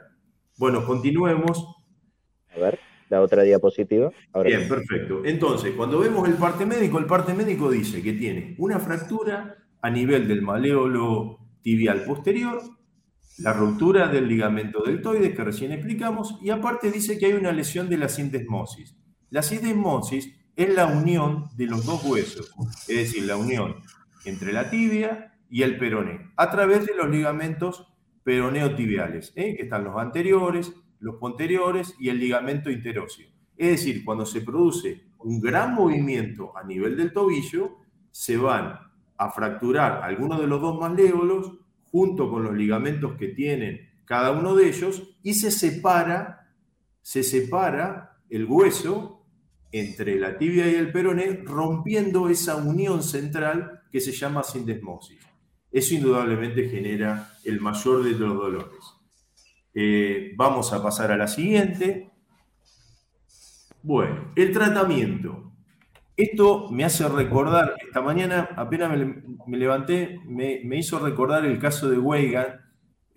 Bueno, 0.58 0.86
continuemos. 0.86 1.68
A 2.56 2.60
ver, 2.60 2.80
la 3.10 3.22
otra 3.22 3.44
diapositiva. 3.44 4.10
Bien, 4.44 4.68
perfecto. 4.68 5.22
Entonces, 5.26 5.74
cuando 5.76 6.00
vemos 6.00 6.28
el 6.28 6.36
parte 6.36 6.66
médico, 6.66 6.98
el 6.98 7.06
parte 7.06 7.34
médico 7.34 7.70
dice 7.70 8.02
que 8.02 8.14
tiene 8.14 8.56
una 8.58 8.80
fractura 8.80 9.58
a 9.82 9.90
nivel 9.90 10.28
del 10.28 10.42
maleolo 10.42 11.40
tibial 11.62 12.04
posterior, 12.06 12.62
la 13.40 13.52
ruptura 13.52 14.08
del 14.08 14.30
ligamento 14.30 14.82
deltoides 14.82 15.36
que 15.36 15.44
recién 15.44 15.74
explicamos, 15.74 16.40
y 16.42 16.52
aparte 16.52 16.90
dice 16.90 17.20
que 17.20 17.26
hay 17.26 17.34
una 17.34 17.52
lesión 17.52 17.90
de 17.90 17.98
la 17.98 18.08
sindesmosis. 18.08 18.96
La 19.30 19.42
sindesmosis 19.42 20.34
es 20.56 20.74
la 20.74 20.88
unión 20.88 21.50
de 21.56 21.68
los 21.68 21.86
dos 21.86 22.04
huesos, 22.04 22.54
es 22.88 22.98
decir, 22.98 23.24
la 23.26 23.38
unión 23.38 23.76
entre 24.26 24.54
la 24.54 24.70
tibia 24.70 25.34
y 25.50 25.64
el 25.64 25.78
peroné, 25.78 26.32
a 26.36 26.50
través 26.50 26.86
de 26.86 26.96
los 26.96 27.10
ligamentos 27.10 27.88
peroneotibiales, 28.24 29.34
¿eh? 29.36 29.56
que 29.56 29.64
están 29.64 29.84
los 29.84 29.98
anteriores, 29.98 30.74
los 31.00 31.16
posteriores 31.16 31.96
y 32.00 32.10
el 32.10 32.20
ligamento 32.20 32.72
interóseo. 32.72 33.28
Es 33.58 33.70
decir, 33.70 34.04
cuando 34.04 34.26
se 34.26 34.42
produce 34.42 35.04
un 35.20 35.40
gran 35.40 35.74
movimiento 35.74 36.58
a 36.58 36.64
nivel 36.64 36.98
del 36.98 37.14
tobillo, 37.14 37.78
se 38.12 38.38
van 38.38 38.80
a 39.18 39.32
fracturar 39.32 40.04
algunos 40.04 40.40
de 40.40 40.48
los 40.48 40.62
dos 40.62 40.80
malévolos 40.80 41.54
junto 41.92 42.30
con 42.30 42.44
los 42.44 42.54
ligamentos 42.56 43.14
que 43.18 43.30
tienen 43.30 43.90
cada 44.06 44.32
uno 44.32 44.56
de 44.56 44.68
ellos 44.68 45.18
y 45.24 45.34
se 45.34 45.52
separa, 45.52 46.52
se 47.02 47.24
separa 47.24 48.20
el 48.30 48.46
hueso 48.46 49.25
entre 49.80 50.20
la 50.20 50.38
tibia 50.38 50.68
y 50.72 50.76
el 50.76 50.92
peroné, 50.92 51.42
rompiendo 51.44 52.30
esa 52.30 52.56
unión 52.56 53.04
central 53.04 53.82
que 53.92 54.00
se 54.00 54.12
llama 54.12 54.44
sindesmosis. 54.44 55.20
Eso 55.72 55.96
indudablemente 55.96 56.70
genera 56.70 57.34
el 57.44 57.60
mayor 57.60 58.04
de 58.04 58.12
los 58.12 58.34
dolores. 58.34 58.80
Eh, 59.74 60.34
vamos 60.38 60.72
a 60.72 60.82
pasar 60.82 61.12
a 61.12 61.18
la 61.18 61.28
siguiente. 61.28 62.10
Bueno, 63.84 64.32
el 64.36 64.54
tratamiento. 64.54 65.52
Esto 66.16 66.70
me 66.72 66.86
hace 66.86 67.10
recordar, 67.10 67.76
esta 67.86 68.02
mañana 68.02 68.50
apenas 68.56 68.98
me, 69.48 69.58
levanté, 69.58 70.18
me, 70.26 70.78
hizo 70.78 70.98
recordar 71.00 71.46
el 71.46 71.60
caso 71.60 71.90
de 71.90 72.00
Weigan, 72.00 72.62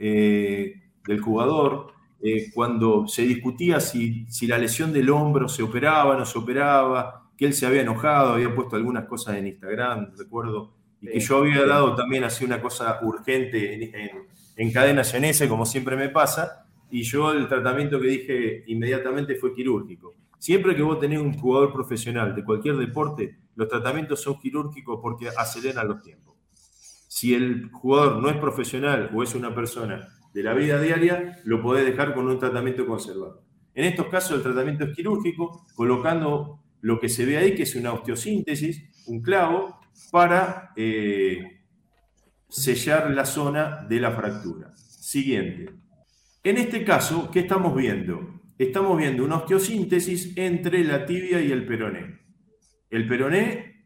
eh, 0.00 0.74
del 1.06 1.20
jugador, 1.20 1.92
eh, 2.20 2.50
cuando 2.52 3.06
se 3.06 3.22
discutía 3.22 3.78
si, 3.78 4.26
si, 4.28 4.46
la 4.46 4.58
lesión 4.58 4.92
del 4.92 5.10
hombro 5.10 5.48
se 5.48 5.62
operaba, 5.62 6.16
no 6.16 6.24
se 6.24 6.38
operaba, 6.38 7.30
que 7.36 7.46
él 7.46 7.54
se 7.54 7.66
había 7.66 7.82
enojado, 7.82 8.34
había 8.34 8.52
puesto 8.54 8.74
algunas 8.74 9.06
cosas 9.06 9.36
en 9.36 9.46
Instagram, 9.46 10.12
recuerdo, 10.16 10.74
y 11.00 11.06
que 11.10 11.20
yo 11.20 11.38
había 11.38 11.64
dado 11.64 11.94
también 11.94 12.24
así 12.24 12.44
una 12.44 12.60
cosa 12.60 12.98
urgente 13.02 13.74
en, 13.74 14.26
en, 14.56 14.72
cadena 14.72 15.02
llanese, 15.02 15.48
como 15.48 15.64
siempre 15.64 15.94
me 15.96 16.08
pasa, 16.08 16.66
y 16.90 17.02
yo 17.02 17.32
el 17.32 17.46
tratamiento 17.46 18.00
que 18.00 18.08
dije 18.08 18.64
inmediatamente 18.66 19.36
fue 19.36 19.54
quirúrgico. 19.54 20.16
Siempre 20.38 20.74
que 20.74 20.82
vos 20.82 20.98
tenés 20.98 21.20
un 21.20 21.38
jugador 21.38 21.72
profesional 21.72 22.34
de 22.34 22.44
cualquier 22.44 22.76
deporte, 22.76 23.38
los 23.54 23.68
tratamientos 23.68 24.20
son 24.20 24.40
quirúrgicos 24.40 24.98
porque 25.00 25.28
aceleran 25.28 25.86
los 25.86 26.02
tiempos. 26.02 26.34
Si 27.08 27.34
el 27.34 27.70
jugador 27.70 28.20
no 28.20 28.28
es 28.28 28.36
profesional 28.36 29.10
o 29.14 29.22
es 29.22 29.34
una 29.34 29.54
persona 29.54 30.08
de 30.38 30.44
la 30.44 30.54
vida 30.54 30.80
diaria, 30.80 31.36
lo 31.42 31.60
podés 31.60 31.84
dejar 31.84 32.14
con 32.14 32.28
un 32.28 32.38
tratamiento 32.38 32.86
conservador. 32.86 33.42
En 33.74 33.86
estos 33.86 34.06
casos 34.06 34.36
el 34.36 34.42
tratamiento 34.44 34.84
es 34.84 34.94
quirúrgico, 34.94 35.66
colocando 35.74 36.62
lo 36.80 37.00
que 37.00 37.08
se 37.08 37.26
ve 37.26 37.38
ahí, 37.38 37.56
que 37.56 37.64
es 37.64 37.74
una 37.74 37.92
osteosíntesis, 37.92 39.04
un 39.08 39.20
clavo, 39.20 39.80
para 40.12 40.70
eh, 40.76 41.64
sellar 42.48 43.10
la 43.10 43.24
zona 43.24 43.84
de 43.88 43.98
la 43.98 44.12
fractura. 44.12 44.76
Siguiente. 44.76 45.72
En 46.44 46.56
este 46.56 46.84
caso, 46.84 47.32
¿qué 47.32 47.40
estamos 47.40 47.74
viendo? 47.74 48.40
Estamos 48.56 48.96
viendo 48.96 49.24
una 49.24 49.38
osteosíntesis 49.38 50.34
entre 50.36 50.84
la 50.84 51.04
tibia 51.04 51.40
y 51.40 51.50
el 51.50 51.66
peroné. 51.66 52.20
El 52.90 53.08
peroné 53.08 53.82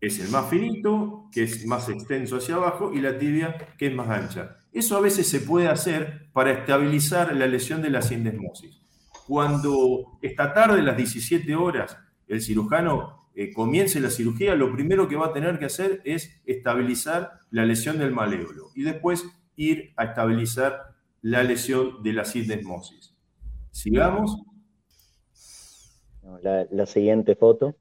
es 0.00 0.18
el 0.18 0.30
más 0.30 0.48
finito, 0.48 1.28
que 1.30 1.42
es 1.42 1.66
más 1.66 1.90
extenso 1.90 2.38
hacia 2.38 2.54
abajo, 2.54 2.90
y 2.94 3.02
la 3.02 3.18
tibia, 3.18 3.74
que 3.76 3.88
es 3.88 3.94
más 3.94 4.08
ancha. 4.08 4.56
Eso 4.74 4.96
a 4.96 5.00
veces 5.00 5.28
se 5.28 5.40
puede 5.40 5.68
hacer 5.68 6.26
para 6.32 6.50
estabilizar 6.50 7.34
la 7.34 7.46
lesión 7.46 7.80
de 7.80 7.90
la 7.90 8.02
sindesmosis. 8.02 8.80
Cuando 9.28 10.18
esta 10.20 10.52
tarde, 10.52 10.80
a 10.80 10.82
las 10.82 10.96
17 10.96 11.54
horas, 11.54 11.96
el 12.26 12.42
cirujano 12.42 13.28
eh, 13.36 13.52
comience 13.52 14.00
la 14.00 14.10
cirugía, 14.10 14.56
lo 14.56 14.72
primero 14.72 15.08
que 15.08 15.14
va 15.14 15.26
a 15.26 15.32
tener 15.32 15.60
que 15.60 15.66
hacer 15.66 16.02
es 16.04 16.42
estabilizar 16.44 17.38
la 17.50 17.64
lesión 17.64 17.98
del 17.98 18.10
malévolo 18.10 18.70
y 18.74 18.82
después 18.82 19.24
ir 19.54 19.92
a 19.96 20.06
estabilizar 20.06 20.96
la 21.22 21.44
lesión 21.44 22.02
de 22.02 22.12
la 22.12 22.24
sindesmosis. 22.24 23.14
Sigamos. 23.70 24.42
La, 26.42 26.86
siguiente 26.86 27.36
foto. 27.36 27.76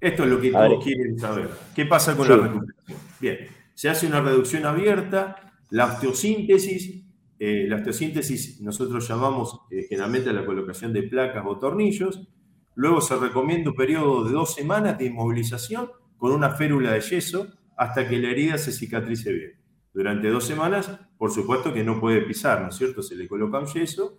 Esto 0.00 0.24
es 0.24 0.30
lo 0.30 0.40
que 0.40 0.50
todos 0.50 0.82
quieren 0.82 1.18
saber. 1.18 1.50
¿Qué 1.74 1.84
pasa 1.84 2.16
con 2.16 2.26
la 2.26 2.36
recuperación? 2.36 2.98
Bien, 3.20 3.38
se 3.74 3.90
hace 3.90 4.06
una 4.06 4.22
reducción 4.22 4.64
abierta 4.64 5.47
la 5.70 5.86
osteosíntesis, 5.86 7.04
eh, 7.38 7.66
la 7.68 7.76
osteosíntesis 7.76 8.60
nosotros 8.60 9.06
llamamos 9.06 9.60
eh, 9.70 9.86
generalmente 9.88 10.32
la 10.32 10.44
colocación 10.44 10.92
de 10.92 11.02
placas 11.02 11.44
o 11.46 11.58
tornillos. 11.58 12.26
Luego 12.74 13.00
se 13.00 13.16
recomienda 13.16 13.70
un 13.70 13.76
periodo 13.76 14.24
de 14.24 14.32
dos 14.32 14.54
semanas 14.54 14.98
de 14.98 15.06
inmovilización 15.06 15.90
con 16.16 16.32
una 16.32 16.50
férula 16.50 16.92
de 16.92 17.00
yeso 17.00 17.48
hasta 17.76 18.08
que 18.08 18.18
la 18.18 18.30
herida 18.30 18.58
se 18.58 18.72
cicatrice 18.72 19.32
bien. 19.32 19.52
Durante 19.92 20.28
dos 20.28 20.44
semanas, 20.44 20.98
por 21.16 21.30
supuesto 21.30 21.72
que 21.72 21.84
no 21.84 22.00
puede 22.00 22.22
pisar, 22.22 22.62
¿no 22.62 22.68
es 22.68 22.76
cierto? 22.76 23.02
Se 23.02 23.14
le 23.14 23.28
coloca 23.28 23.58
un 23.58 23.66
yeso. 23.66 24.18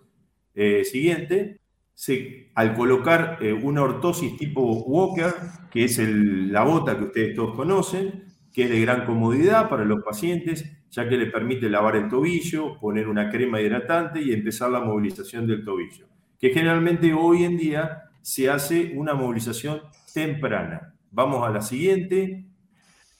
Eh, 0.54 0.84
siguiente, 0.84 1.60
al 2.54 2.74
colocar 2.74 3.38
una 3.62 3.82
ortosis 3.82 4.36
tipo 4.36 4.62
Walker, 4.62 5.32
que 5.70 5.84
es 5.84 5.98
la 5.98 6.64
bota 6.64 6.98
que 6.98 7.04
ustedes 7.04 7.36
todos 7.36 7.54
conocen, 7.54 8.24
que 8.52 8.64
es 8.64 8.70
de 8.70 8.80
gran 8.80 9.04
comodidad 9.04 9.68
para 9.68 9.84
los 9.84 10.02
pacientes, 10.02 10.64
ya 10.90 11.08
que 11.08 11.16
le 11.16 11.26
permite 11.26 11.70
lavar 11.70 11.96
el 11.96 12.08
tobillo, 12.08 12.78
poner 12.78 13.08
una 13.08 13.30
crema 13.30 13.60
hidratante 13.60 14.20
y 14.20 14.32
empezar 14.32 14.70
la 14.70 14.80
movilización 14.80 15.46
del 15.46 15.64
tobillo, 15.64 16.08
que 16.38 16.50
generalmente 16.50 17.12
hoy 17.14 17.44
en 17.44 17.56
día 17.56 18.10
se 18.20 18.50
hace 18.50 18.92
una 18.96 19.14
movilización 19.14 19.80
temprana. 20.12 20.94
Vamos 21.10 21.46
a 21.46 21.50
la 21.50 21.62
siguiente. 21.62 22.46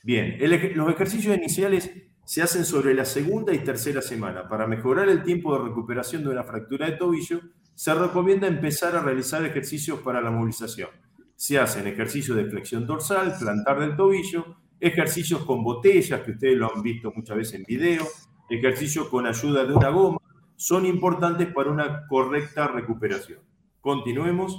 Bien, 0.03 0.37
los 0.75 0.91
ejercicios 0.93 1.37
iniciales 1.37 1.91
se 2.25 2.43
hacen 2.43 2.65
sobre 2.65 2.95
la 2.95 3.05
segunda 3.05 3.53
y 3.53 3.59
tercera 3.59 4.03
semana. 4.03 4.49
Para 4.49 4.67
mejorar 4.67 5.09
el 5.09 5.23
tiempo 5.23 5.57
de 5.57 5.69
recuperación 5.69 6.23
de 6.23 6.31
una 6.31 6.45
fractura 6.45 6.87
de 6.87 6.93
tobillo, 6.93 7.41
se 7.75 7.95
recomienda 7.95 8.47
empezar 8.47 8.95
a 8.95 9.03
realizar 9.03 9.45
ejercicios 9.45 10.01
para 10.01 10.21
la 10.21 10.31
movilización. 10.31 10.91
Se 11.35 11.59
hacen 11.59 11.87
ejercicios 11.87 12.37
de 12.37 12.45
flexión 12.45 12.87
dorsal, 12.87 13.35
plantar 13.39 13.81
del 13.81 13.97
tobillo, 13.97 14.60
ejercicios 14.81 15.45
con 15.45 15.63
botellas, 15.63 16.23
que 16.23 16.33
ustedes 16.33 16.57
lo 16.57 16.75
han 16.75 16.83
visto 16.83 17.13
muchas 17.15 17.37
veces 17.37 17.55
en 17.55 17.65
video, 17.65 18.07
ejercicios 18.49 19.09
con 19.09 19.27
ayuda 19.27 19.65
de 19.65 19.75
una 19.75 19.91
goma, 19.91 20.19
son 20.57 20.87
importantes 20.87 21.49
para 21.53 21.71
una 21.71 22.07
correcta 22.07 22.67
recuperación. 22.69 23.41
Continuemos. 23.81 24.57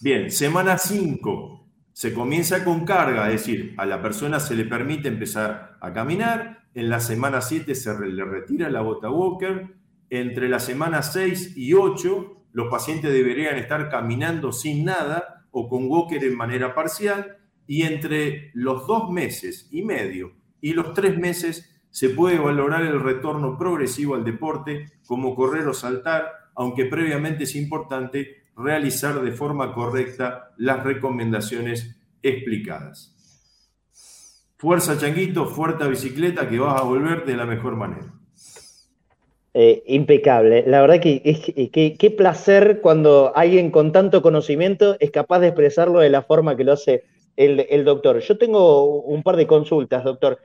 Bien, 0.00 0.30
semana 0.30 0.76
5. 0.78 1.64
Se 1.92 2.12
comienza 2.12 2.62
con 2.62 2.84
carga, 2.84 3.30
es 3.30 3.40
decir, 3.40 3.74
a 3.78 3.86
la 3.86 4.02
persona 4.02 4.38
se 4.38 4.54
le 4.54 4.64
permite 4.64 5.08
empezar 5.08 5.78
a 5.80 5.92
caminar. 5.92 6.68
En 6.74 6.90
la 6.90 7.00
semana 7.00 7.40
7 7.40 7.74
se 7.74 7.98
le 7.98 8.24
retira 8.24 8.68
la 8.68 8.82
bota 8.82 9.10
Walker. 9.10 9.74
Entre 10.10 10.48
la 10.48 10.58
semana 10.58 11.02
6 11.02 11.56
y 11.56 11.72
8, 11.72 12.44
los 12.52 12.68
pacientes 12.68 13.12
deberían 13.12 13.56
estar 13.56 13.88
caminando 13.88 14.52
sin 14.52 14.84
nada 14.84 15.46
o 15.50 15.68
con 15.70 15.86
Walker 15.88 16.22
en 16.22 16.36
manera 16.36 16.74
parcial 16.74 17.38
y 17.66 17.82
entre 17.82 18.50
los 18.54 18.86
dos 18.86 19.10
meses 19.10 19.68
y 19.70 19.82
medio 19.82 20.32
y 20.60 20.72
los 20.72 20.94
tres 20.94 21.18
meses 21.18 21.70
se 21.90 22.10
puede 22.10 22.38
valorar 22.38 22.82
el 22.82 23.00
retorno 23.00 23.56
progresivo 23.56 24.14
al 24.14 24.24
deporte 24.24 24.86
como 25.06 25.34
correr 25.34 25.66
o 25.66 25.74
saltar, 25.74 26.30
aunque 26.54 26.84
previamente 26.86 27.44
es 27.44 27.56
importante 27.56 28.42
realizar 28.56 29.20
de 29.22 29.32
forma 29.32 29.72
correcta 29.72 30.52
las 30.56 30.82
recomendaciones 30.82 31.98
explicadas. 32.22 33.14
fuerza 34.58 34.98
changuito, 34.98 35.46
fuerza 35.46 35.86
bicicleta, 35.86 36.48
que 36.48 36.58
vas 36.58 36.80
a 36.80 36.84
volver 36.84 37.24
de 37.24 37.36
la 37.36 37.46
mejor 37.46 37.76
manera. 37.76 38.12
Eh, 39.54 39.82
impecable. 39.86 40.64
La 40.66 40.80
verdad 40.82 41.00
que, 41.00 41.96
qué 41.98 42.10
placer 42.10 42.80
cuando 42.82 43.32
alguien 43.34 43.70
con 43.70 43.92
tanto 43.92 44.20
conocimiento 44.20 44.96
es 45.00 45.10
capaz 45.10 45.40
de 45.40 45.48
expresarlo 45.48 46.00
de 46.00 46.10
la 46.10 46.22
forma 46.22 46.56
que 46.56 46.64
lo 46.64 46.72
hace 46.72 47.04
el, 47.36 47.84
doctor. 47.84 48.18
Yo 48.20 48.38
tengo 48.38 49.00
un 49.02 49.22
par 49.22 49.36
de 49.36 49.46
consultas, 49.46 50.04
doctor. 50.04 50.38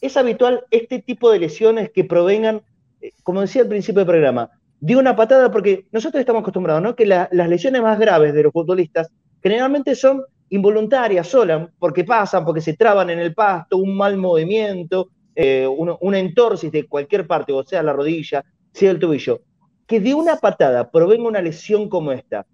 ¿Es 0.00 0.16
habitual 0.16 0.64
este 0.70 1.00
tipo 1.00 1.30
de 1.30 1.38
lesiones 1.38 1.90
que 1.90 2.04
provengan, 2.04 2.62
eh, 3.00 3.12
como 3.22 3.42
decía 3.42 3.62
al 3.62 3.68
principio 3.68 4.00
del 4.00 4.06
programa, 4.06 4.50
de 4.80 4.96
una 4.96 5.14
patada? 5.14 5.50
Porque 5.50 5.86
nosotros 5.92 6.20
estamos 6.20 6.40
acostumbrados, 6.40 6.82
¿no? 6.82 6.96
Que 6.96 7.06
las 7.06 7.30
lesiones 7.32 7.82
más 7.82 7.98
graves 7.98 8.32
de 8.34 8.42
los 8.42 8.52
futbolistas 8.52 9.10
generalmente 9.42 9.94
son 9.94 10.22
involuntarias, 10.48 11.28
solas, 11.28 11.68
porque 11.78 12.04
pasan, 12.04 12.44
porque 12.44 12.60
se 12.60 12.74
traban 12.74 13.10
en 13.10 13.20
el 13.20 13.34
pasto, 13.34 13.76
un 13.76 13.96
mal 13.96 14.16
movimiento, 14.16 15.10
eh, 15.34 15.66
una 15.66 16.18
entorsis 16.18 16.72
de 16.72 16.86
cualquier 16.86 17.26
parte, 17.26 17.52
o 17.52 17.62
sea, 17.62 17.82
la 17.82 17.92
rodilla, 17.92 18.44
sea 18.72 18.90
el 18.90 18.98
tobillo. 18.98 19.40
Que 19.86 20.00
de 20.00 20.14
una 20.14 20.36
patada 20.36 20.90
provenga 20.90 21.28
una 21.28 21.40
lesión 21.40 21.88
como 21.88 22.12
esta, 22.12 22.46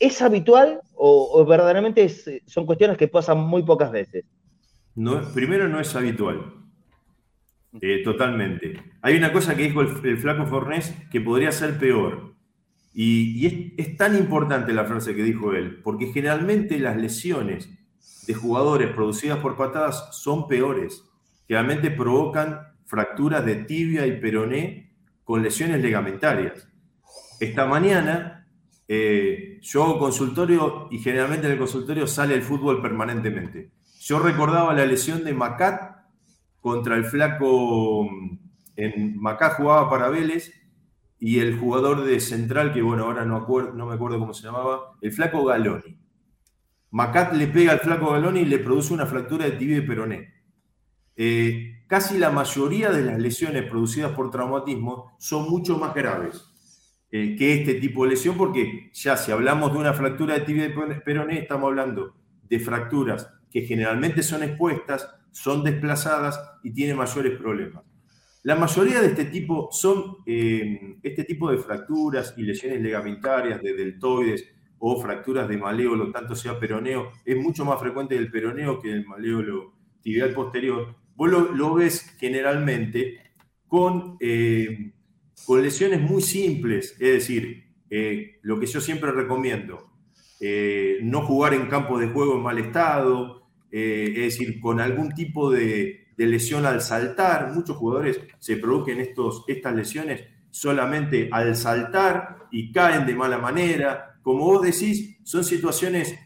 ¿Es 0.00 0.22
habitual 0.22 0.80
o, 0.94 1.44
verdaderamente 1.44 2.08
son 2.46 2.66
cuestiones 2.66 2.96
que 2.96 3.08
pasan 3.08 3.38
muy 3.38 3.62
pocas 3.62 3.90
veces? 3.90 4.24
No, 4.94 5.20
primero 5.32 5.68
no 5.68 5.80
es 5.80 5.94
habitual. 5.94 6.54
Eh, 7.80 8.02
totalmente. 8.02 8.82
Hay 9.02 9.16
una 9.16 9.32
cosa 9.32 9.56
que 9.56 9.64
dijo 9.64 9.82
el, 9.82 10.18
flaco 10.18 10.46
Fornés 10.46 10.94
que 11.10 11.20
podría 11.20 11.52
ser 11.52 11.78
peor. 11.78 12.34
Y, 12.94 13.74
es, 13.76 13.96
tan 13.96 14.16
importante 14.16 14.72
la 14.72 14.84
frase 14.84 15.14
que 15.14 15.22
dijo 15.22 15.52
él, 15.52 15.80
porque 15.82 16.06
generalmente 16.06 16.78
las 16.80 16.96
lesiones 16.96 17.68
de 18.26 18.34
jugadores 18.34 18.90
producidas 18.90 19.38
por 19.38 19.56
patadas 19.56 20.08
son 20.12 20.48
peores. 20.48 21.04
Generalmente 21.46 21.90
provocan 21.90 22.60
fracturas 22.86 23.44
de 23.44 23.56
tibia 23.56 24.06
y 24.06 24.20
peroné 24.20 24.92
con 25.24 25.42
lesiones 25.42 25.82
ligamentarias. 25.82 26.68
Esta 27.38 27.66
mañana 27.66 28.37
eh, 28.88 29.58
yo 29.60 29.84
hago 29.84 29.98
consultorio 29.98 30.88
y 30.90 30.98
generalmente 30.98 31.46
en 31.46 31.52
el 31.52 31.58
consultorio 31.58 32.06
sale 32.06 32.34
el 32.34 32.42
fútbol 32.42 32.80
permanentemente. 32.80 33.70
Yo 34.00 34.18
recordaba 34.18 34.72
la 34.72 34.86
lesión 34.86 35.24
de 35.24 35.34
Macat 35.34 36.06
contra 36.60 36.96
el 36.96 37.04
flaco. 37.04 38.08
En 38.76 39.20
Macat 39.20 39.54
jugaba 39.54 39.90
para 39.90 40.08
Vélez 40.08 40.54
y 41.20 41.40
el 41.40 41.58
jugador 41.58 42.04
de 42.04 42.18
central, 42.20 42.72
que 42.72 42.80
bueno, 42.80 43.04
ahora 43.04 43.26
no, 43.26 43.46
no 43.74 43.86
me 43.86 43.94
acuerdo 43.94 44.18
cómo 44.18 44.32
se 44.32 44.44
llamaba, 44.44 44.96
el 45.02 45.12
flaco 45.12 45.44
Galoni. 45.44 45.98
Macat 46.90 47.34
le 47.34 47.48
pega 47.48 47.72
al 47.72 47.80
flaco 47.80 48.12
Galoni 48.12 48.40
y 48.40 48.44
le 48.46 48.60
produce 48.60 48.94
una 48.94 49.04
fractura 49.04 49.44
de 49.44 49.52
tibia 49.52 49.78
y 49.78 49.82
peroné. 49.82 50.32
Eh, 51.16 51.82
casi 51.86 52.16
la 52.16 52.30
mayoría 52.30 52.90
de 52.90 53.02
las 53.02 53.18
lesiones 53.18 53.68
producidas 53.68 54.12
por 54.12 54.30
traumatismo 54.30 55.12
son 55.18 55.50
mucho 55.50 55.76
más 55.76 55.94
graves. 55.94 56.48
Eh, 57.10 57.36
que 57.36 57.54
este 57.54 57.74
tipo 57.74 58.04
de 58.04 58.10
lesión, 58.10 58.36
porque 58.36 58.90
ya 58.92 59.16
si 59.16 59.32
hablamos 59.32 59.72
de 59.72 59.78
una 59.78 59.94
fractura 59.94 60.34
de 60.34 60.40
tibia 60.42 60.68
de 60.68 60.94
peroné, 60.96 61.38
estamos 61.38 61.68
hablando 61.68 62.14
de 62.46 62.60
fracturas 62.60 63.30
que 63.50 63.62
generalmente 63.62 64.22
son 64.22 64.42
expuestas, 64.42 65.08
son 65.30 65.64
desplazadas 65.64 66.38
y 66.62 66.72
tienen 66.72 66.98
mayores 66.98 67.38
problemas. 67.38 67.82
La 68.42 68.56
mayoría 68.56 69.00
de 69.00 69.08
este 69.08 69.24
tipo 69.24 69.68
son 69.72 70.18
eh, 70.26 70.98
este 71.02 71.24
tipo 71.24 71.50
de 71.50 71.58
fracturas 71.58 72.34
y 72.36 72.42
lesiones 72.42 72.82
ligamentarias 72.82 73.62
de 73.62 73.72
deltoides 73.72 74.44
o 74.78 75.00
fracturas 75.00 75.48
de 75.48 75.56
maleolo, 75.56 76.12
tanto 76.12 76.36
sea 76.36 76.60
peroneo, 76.60 77.12
es 77.24 77.36
mucho 77.36 77.64
más 77.64 77.80
frecuente 77.80 78.16
el 78.16 78.30
peroneo 78.30 78.78
que 78.78 78.92
el 78.92 79.06
maleolo 79.06 79.72
tibial 80.02 80.32
posterior. 80.34 80.94
Vos 81.16 81.30
lo, 81.30 81.74
ves 81.74 82.16
generalmente 82.18 83.32
con 83.66 84.16
eh, 84.20 84.92
con 85.46 85.62
lesiones 85.62 86.00
muy 86.00 86.22
simples, 86.22 86.92
es 86.98 87.12
decir, 87.12 87.68
eh, 87.90 88.38
lo 88.42 88.60
que 88.60 88.66
yo 88.66 88.80
siempre 88.80 89.10
recomiendo, 89.12 89.90
eh, 90.40 90.98
no 91.02 91.22
jugar 91.22 91.54
en 91.54 91.66
campo 91.68 91.98
de 91.98 92.08
juego 92.08 92.36
en 92.36 92.42
mal 92.42 92.58
estado, 92.58 93.48
eh, 93.70 94.12
es 94.16 94.38
decir, 94.38 94.60
con 94.60 94.80
algún 94.80 95.12
tipo 95.14 95.50
de, 95.50 96.06
lesión 96.16 96.66
al 96.66 96.80
saltar. 96.80 97.52
Muchos 97.54 97.76
jugadores 97.76 98.20
se 98.38 98.56
producen 98.56 99.00
estos, 99.00 99.44
estas 99.46 99.74
lesiones 99.74 100.24
solamente 100.50 101.28
al 101.30 101.54
saltar 101.54 102.48
y 102.50 102.72
caen 102.72 103.06
de 103.06 103.14
mala 103.14 103.38
manera. 103.38 104.18
Como 104.22 104.44
vos 104.44 104.62
decís, 104.62 105.18
son 105.22 105.44
situaciones 105.44 106.18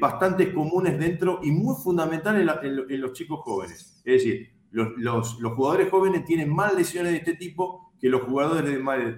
bastante 0.00 0.52
comunes 0.52 0.98
dentro 0.98 1.40
y 1.42 1.50
muy 1.50 1.76
fundamentales 1.82 2.48
en, 2.62 3.00
los 3.00 3.12
chicos 3.12 3.40
jóvenes. 3.42 4.02
Es 4.04 4.24
decir, 4.24 4.50
los, 4.72 5.38
los 5.38 5.52
jugadores 5.52 5.88
jóvenes 5.90 6.24
tienen 6.24 6.52
más 6.52 6.74
lesiones 6.74 7.12
de 7.12 7.18
este 7.18 7.34
tipo 7.34 7.87
que 8.00 8.08
los 8.08 8.22
jugadores 8.22 8.72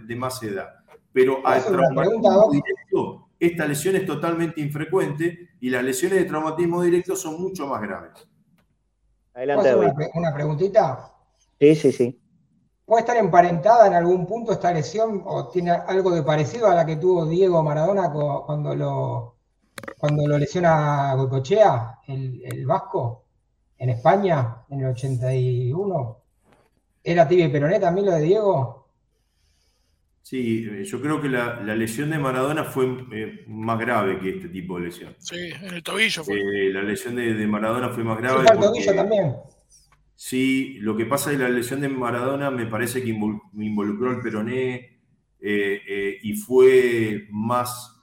de 0.07 0.17
más, 0.17 0.43
edad. 0.43 0.69
Pero 1.13 1.45
al 1.45 1.65
traumatismo 1.65 2.51
directo, 2.51 3.29
esta 3.39 3.67
lesión 3.67 3.97
es 3.97 4.07
totalmente 4.07 4.61
infrecuente 4.61 5.51
y 5.61 5.71
las 5.71 5.83
lesiones 5.83 6.19
de 6.19 6.25
traumatismo 6.25 6.83
directo 6.83 7.17
son 7.17 7.41
mucho 7.41 7.67
más 7.67 7.83
graves. 7.83 8.13
Adelante, 9.35 9.75
una, 9.75 9.95
una 10.15 10.35
preguntita? 10.35 11.13
Sí, 11.59 11.75
sí, 11.75 11.93
sí. 11.93 12.21
¿Puede 12.91 13.03
estar 13.03 13.17
emparentada 13.19 13.87
en 13.87 13.95
algún 13.95 14.27
punto 14.27 14.51
esta 14.51 14.73
lesión 14.73 15.23
o 15.25 15.49
tiene 15.49 15.71
algo 15.71 16.11
de 16.11 16.25
parecido 16.25 16.67
a 16.67 16.75
la 16.75 16.85
que 16.85 16.97
tuvo 16.97 17.25
Diego 17.25 17.63
Maradona 17.63 18.11
cuando 18.11 18.75
lo, 18.75 19.37
cuando 19.97 20.27
lo 20.27 20.37
lesiona 20.37 21.15
Goicochea, 21.15 22.01
el, 22.09 22.43
el 22.45 22.67
vasco, 22.67 23.27
en 23.79 23.91
España, 23.91 24.65
en 24.71 24.81
el 24.81 24.87
81? 24.87 26.20
¿Era 27.03 27.27
tibia 27.27 27.47
y 27.47 27.49
peroné 27.49 27.81
también 27.81 28.07
lo 28.07 28.13
de 28.13 28.23
Diego? 28.23 28.81
Sí, 30.31 30.65
eh, 30.71 30.85
yo 30.85 31.01
creo 31.01 31.21
que 31.21 31.29
la, 31.29 31.61
lesión 31.75 32.11
de 32.11 32.19
Maradona 32.19 32.63
fue 32.63 32.87
eh, 33.13 33.45
más 33.49 33.79
grave 33.81 34.21
que 34.21 34.31
este 34.37 34.49
tipo 34.49 34.79
de 34.79 34.85
lesión. 34.85 35.17
Sí, 35.19 35.51
en 35.61 35.75
el 35.75 35.83
tobillo 35.83 36.23
fue. 36.23 36.39
Eh, 36.39 36.73
la 36.73 36.83
lesión 36.83 37.17
de, 37.17 37.35
Maradona 37.49 37.89
fue 37.89 38.05
más 38.05 38.17
grave. 38.19 38.47
Sí, 38.47 38.53
el 38.53 38.61
tobillo 38.61 38.95
también. 38.95 39.37
Sí, 40.15 40.77
lo 40.81 40.97
que 40.97 41.07
pasa 41.07 41.33
es 41.33 41.37
que 41.37 41.43
la 41.43 41.49
lesión 41.49 41.81
de 41.81 41.89
Maradona 41.89 42.49
me 42.53 42.67
parece 42.67 43.03
que 43.03 43.09
involucró 43.09 44.13
el 44.13 44.21
peroné 44.21 45.01
y 45.41 46.35
fue 46.35 47.27
más 47.31 47.97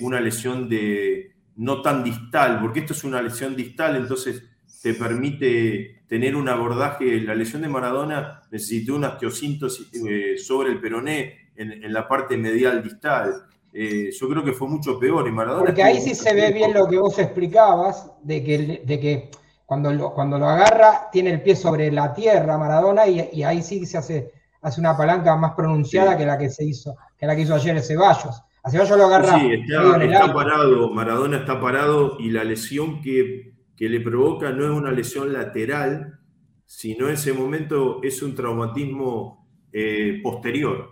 una 0.00 0.20
lesión 0.20 0.68
de 0.68 1.36
no 1.56 1.80
tan 1.80 2.04
distal, 2.04 2.60
porque 2.60 2.80
esto 2.80 2.92
es 2.92 3.02
una 3.04 3.22
lesión 3.22 3.56
distal, 3.56 3.96
entonces 3.96 4.44
te 4.82 4.94
permite 4.94 6.02
tener 6.08 6.34
un 6.34 6.48
abordaje. 6.48 7.20
La 7.20 7.34
lesión 7.34 7.62
de 7.62 7.68
Maradona 7.68 8.42
necesitó 8.50 8.96
una 8.96 9.10
osteosíntesis 9.10 9.88
eh, 9.94 10.36
sobre 10.36 10.70
el 10.70 10.80
peroné 10.80 11.50
en, 11.56 11.92
la 11.92 12.08
parte 12.08 12.36
medial 12.36 12.82
distal. 12.82 13.46
Eh, 13.72 14.10
yo 14.12 14.28
creo 14.28 14.44
que 14.44 14.52
fue 14.52 14.68
mucho 14.68 14.98
peor 14.98 15.26
en 15.28 15.34
Maradona. 15.34 15.66
Porque 15.66 15.82
ahí 15.82 16.00
sí 16.00 16.14
se 16.14 16.34
ve 16.34 16.52
bien 16.52 16.74
lo 16.74 16.88
que 16.88 16.98
vos 16.98 17.18
explicabas, 17.18 18.10
de 18.22 18.42
que, 18.42 18.82
de 18.84 19.00
que 19.00 19.30
cuando, 19.64 19.92
lo, 19.92 20.12
cuando 20.12 20.38
lo 20.38 20.46
agarra 20.48 21.08
tiene 21.10 21.30
el 21.30 21.42
pie 21.42 21.54
sobre 21.54 21.90
la 21.90 22.12
tierra 22.12 22.58
Maradona 22.58 23.06
y, 23.06 23.42
ahí 23.42 23.62
sí 23.62 23.86
se 23.86 23.98
hace, 23.98 24.32
hace 24.60 24.80
una 24.80 24.96
palanca 24.96 25.36
más 25.36 25.54
pronunciada 25.54 26.18
que 26.18 26.26
la 26.26 26.36
que 26.36 26.50
se 26.50 26.64
hizo, 26.64 26.96
que 27.16 27.26
la 27.26 27.36
que 27.36 27.42
hizo 27.42 27.54
ayer 27.54 27.80
Ceballos. 27.80 28.42
A 28.64 28.70
Ceballos 28.70 28.98
lo 28.98 29.06
agarra. 29.06 29.38
Sí, 29.38 29.52
está 29.52 30.34
parado, 30.34 30.90
Maradona 30.90 31.38
está 31.38 31.60
parado 31.60 32.18
y 32.18 32.30
la 32.30 32.44
lesión 32.44 33.00
que 33.00 33.51
que 33.76 33.88
le 33.88 34.00
provoca 34.00 34.50
no 34.52 34.64
es 34.64 34.70
una 34.70 34.92
lesión 34.92 35.32
lateral, 35.32 36.18
sino 36.66 37.08
en 37.08 37.14
ese 37.14 37.32
momento 37.32 38.00
es 38.02 38.22
un 38.22 38.34
traumatismo 38.34 39.48
eh, 39.72 40.20
posterior. 40.22 40.90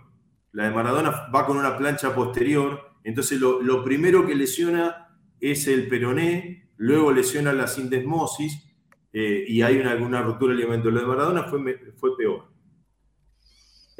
La 0.51 0.65
de 0.65 0.71
Maradona 0.71 1.29
va 1.33 1.45
con 1.45 1.57
una 1.57 1.77
plancha 1.77 2.13
posterior, 2.13 2.91
entonces 3.03 3.39
lo, 3.39 3.83
primero 3.83 4.27
que 4.27 4.35
lesiona 4.35 5.17
es 5.39 5.67
el 5.67 5.87
peroné, 5.87 6.69
luego 6.77 7.11
lesiona 7.11 7.53
la 7.53 7.67
sindesmosis 7.67 8.67
eh, 9.13 9.45
y 9.47 9.61
hay 9.61 9.77
una, 9.77 10.21
rotura 10.21 10.51
del 10.51 10.61
ligamento. 10.61 10.91
Lo 10.91 10.99
de 10.99 11.07
Maradona 11.07 11.43
fue 11.43 12.17
peor. 12.17 12.50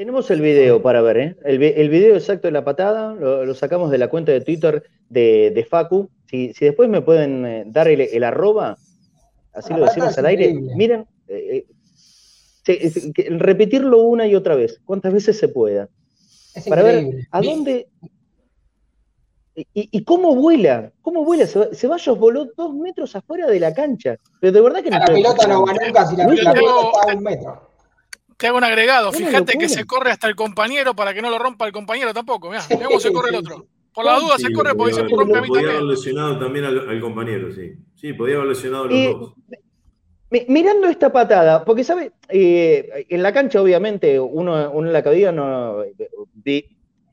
Tenemos 0.01 0.31
el 0.31 0.41
video 0.41 0.81
para 0.81 1.03
ver, 1.03 1.17
¿eh? 1.17 1.35
El, 1.43 1.59
video 1.59 2.15
exacto 2.15 2.47
de 2.47 2.51
la 2.51 2.65
patada 2.65 3.13
lo, 3.13 3.53
sacamos 3.53 3.91
de 3.91 3.99
la 3.99 4.07
cuenta 4.07 4.31
de 4.31 4.41
Twitter 4.41 4.81
de, 5.07 5.67
Facu. 5.69 6.09
Si, 6.25 6.51
después 6.59 6.89
me 6.89 7.01
pueden 7.01 7.45
eh, 7.45 7.63
dar 7.67 7.87
el, 7.87 8.23
arroba, 8.23 8.79
así 9.53 9.71
lo 9.75 9.85
decimos 9.85 10.17
al 10.17 10.25
aire. 10.25 10.55
Miren, 10.55 11.05
eh, 11.27 11.67
repetirlo 13.29 14.01
una 14.01 14.25
y 14.25 14.33
otra 14.33 14.55
vez, 14.55 14.81
cuantas 14.85 15.13
veces 15.13 15.37
se 15.37 15.49
pueda. 15.49 15.87
para 16.67 16.81
ver 16.81 17.27
a 17.29 17.39
dónde. 17.39 17.87
Y, 19.53 20.03
cómo 20.03 20.33
vuela, 20.33 20.91
cómo 21.03 21.23
vuela. 21.23 21.45
Ceballos 21.45 22.17
voló 22.17 22.47
dos 22.57 22.73
metros 22.73 23.15
afuera 23.15 23.45
de 23.45 23.59
la 23.59 23.71
cancha. 23.71 24.17
Pero 24.39 24.51
de 24.51 24.61
verdad 24.61 24.81
que 24.81 24.89
no. 24.89 24.97
La 24.97 25.05
pelota 25.05 25.45
no 25.45 25.63
va 25.63 25.73
nunca 25.73 26.07
si 26.07 26.15
la, 26.15 26.25
pelota 26.25 26.53
está 26.53 27.11
a 27.11 27.15
un 27.15 27.23
metro. 27.23 27.70
Te 28.41 28.47
hago 28.47 28.57
un 28.57 28.63
agregado. 28.63 29.11
Fíjate 29.11 29.55
que 29.55 29.69
se 29.69 29.85
corre 29.85 30.09
hasta 30.09 30.27
el 30.27 30.35
compañero 30.35 30.95
para 30.95 31.13
que 31.13 31.21
no 31.21 31.29
lo 31.29 31.37
rompa 31.37 31.67
el 31.67 31.71
compañero 31.71 32.11
tampoco. 32.11 32.49
Mirá, 32.49 32.63
cómo 32.87 32.99
se 32.99 33.13
corre 33.13 33.29
el 33.29 33.35
otro. 33.35 33.67
Por 33.93 34.03
la 34.03 34.17
duda 34.17 34.39
se 34.39 34.51
corre 34.51 34.73
porque 34.73 34.95
se 34.95 35.01
rompe 35.03 35.37
a 35.37 35.41
mí 35.41 35.47
también. 35.47 35.65
Podía 35.65 35.69
haber 35.69 35.83
lesionado 35.83 36.39
también 36.39 36.65
al, 36.65 36.99
compañero, 36.99 37.53
sí. 37.53 37.75
Sí, 37.93 38.13
podía 38.13 38.37
haber 38.37 38.47
lesionado 38.47 38.85
a 38.85 38.87
los 38.87 39.19
dos. 39.19 39.33
Mirando 40.47 40.87
esta 40.87 41.11
patada, 41.11 41.63
porque 41.63 41.83
sabe, 41.83 42.13
eh, 42.29 43.05
en 43.09 43.21
la 43.21 43.31
cancha 43.31 43.61
obviamente 43.61 44.19
uno, 44.19 44.87
en 44.87 44.91
la 44.91 45.03
cabida 45.03 45.31
no 45.31 45.83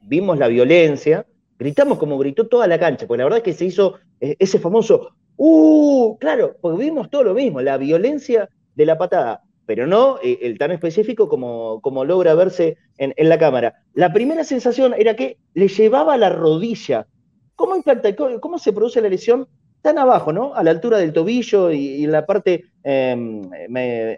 vimos 0.01 0.39
la 0.39 0.49
violencia, 0.49 1.27
gritamos 1.59 1.99
como 1.99 2.17
gritó 2.17 2.47
toda 2.47 2.67
la 2.67 2.79
cancha, 2.79 3.07
porque 3.07 3.19
la 3.19 3.25
verdad 3.25 3.39
es 3.39 3.45
que 3.45 3.53
se 3.53 3.67
hizo 3.67 3.97
eh, 4.21 4.37
ese 4.39 4.59
famoso, 4.59 5.11
¡uh! 5.37 6.17
Claro, 6.19 6.57
porque 6.59 6.85
vimos 6.85 7.11
todo 7.11 7.25
lo 7.25 7.35
mismo, 7.35 7.61
la 7.61 7.77
violencia 7.77 8.49
de 8.75 8.87
la 8.87 8.97
patada, 8.97 9.43
pero 9.69 9.87
no 9.87 10.19
eh, 10.23 10.39
el 10.41 10.57
tan 10.57 10.71
específico 10.71 11.29
como, 11.29 11.83
como 11.83 12.03
logra 12.07 12.35
verse 12.35 12.79
en, 12.97 13.13
la 13.29 13.39
cámara. 13.39 13.75
La 13.93 14.15
primera 14.15 14.43
sensación 14.43 14.95
era 14.97 15.15
que 15.15 15.37
le 15.53 15.69
llevaba 15.69 16.17
la 16.17 16.31
rodilla. 16.31 17.07
¿Cómo 17.55 17.77
impacta? 17.77 18.17
¿Cómo 18.17 18.59
se 18.59 18.73
produce 18.73 19.03
la 19.03 19.11
lesión? 19.11 19.47
tan 19.83 19.97
abajo, 19.99 20.33
¿no? 20.33 20.55
A 20.55 20.65
la 20.65 20.73
altura 20.73 20.99
del 20.99 21.13
tobillo 21.13 21.71
y, 21.71 22.03
en 22.03 22.11
la 22.11 22.27
parte 22.27 22.65
em, 22.83 23.49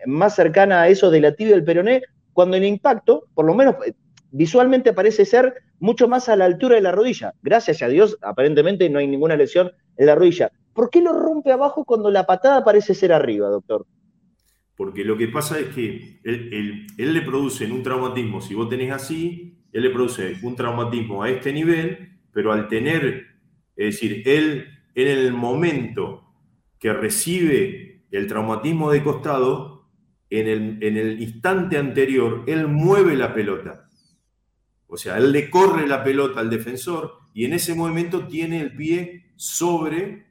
más 0.07 0.35
cercana 0.35 0.83
a 0.83 0.89
eso 0.89 1.11
de 1.11 1.21
la 1.21 1.35
tibia 1.35 1.55
del 1.55 1.65
peroné, 1.65 2.01
cuando 2.33 2.57
el 2.57 2.65
impacto, 2.65 3.25
por 3.35 3.45
lo 3.45 3.55
menos 3.55 3.75
eh, 3.85 3.93
visualmente 4.31 4.95
parece 4.95 5.27
ser 5.27 5.53
mucho 5.81 6.09
más 6.09 6.31
a 6.31 6.37
la 6.37 6.47
altura 6.47 6.77
de 6.77 6.81
la 6.81 6.93
rodilla. 6.93 7.35
Gracias 7.43 7.83
a 7.83 7.89
Dios, 7.89 8.17
aparentemente 8.23 8.89
no 8.89 9.01
hay 9.01 9.07
ninguna 9.07 9.37
lesión 9.37 9.73
en 9.99 10.07
la 10.07 10.15
rodilla. 10.15 10.51
¿Por 10.73 10.89
qué 10.89 11.03
lo 11.03 11.13
rompe 11.13 11.53
abajo 11.53 11.85
cuando 11.85 12.11
la 12.11 12.25
patada 12.25 12.65
parece 12.65 12.95
ser 12.95 13.13
arriba, 13.13 13.49
doctor? 13.49 13.85
Porque 14.81 15.05
lo 15.05 15.15
que 15.19 15.29
pasa 15.29 15.61
es 15.61 15.75
que 15.75 16.21
él, 16.25 16.87
él 16.97 17.13
le 17.13 17.21
produce 17.21 17.71
un 17.71 17.83
traumatismo, 17.83 18.41
si 18.41 18.55
vos 18.55 18.67
tenés 18.67 18.91
así, 18.91 19.59
él 19.75 19.83
le 19.83 19.91
produce 19.91 20.39
un 20.41 20.57
traumatismo 20.57 21.23
a 21.23 21.29
este 21.29 21.53
nivel, 21.53 22.17
pero 22.33 22.51
al 22.51 22.67
tener, 22.67 23.27
es 23.77 23.95
decir, 23.95 24.23
él 24.25 24.71
en 24.95 25.07
el 25.07 25.35
momento 25.35 26.33
que 26.79 26.95
recibe 26.95 28.07
el 28.11 28.27
traumatismo 28.27 28.91
de 28.91 29.03
costado, 29.03 29.91
en 30.31 30.49
el, 30.49 30.83
en 30.83 30.97
el 30.97 31.21
instante 31.21 31.77
anterior, 31.77 32.45
él 32.47 32.67
mueve 32.67 33.17
la 33.17 33.35
pelota. 33.35 33.87
O 34.87 34.97
sea, 34.97 35.19
él 35.19 35.31
le 35.31 35.51
corre 35.51 35.87
la 35.87 36.03
pelota 36.03 36.41
al 36.41 36.49
defensor 36.49 37.19
y 37.35 37.45
en 37.45 37.53
ese 37.53 37.75
momento 37.75 38.27
tiene 38.27 38.63
el 38.63 38.75
pie 38.75 39.27
sobre 39.37 40.25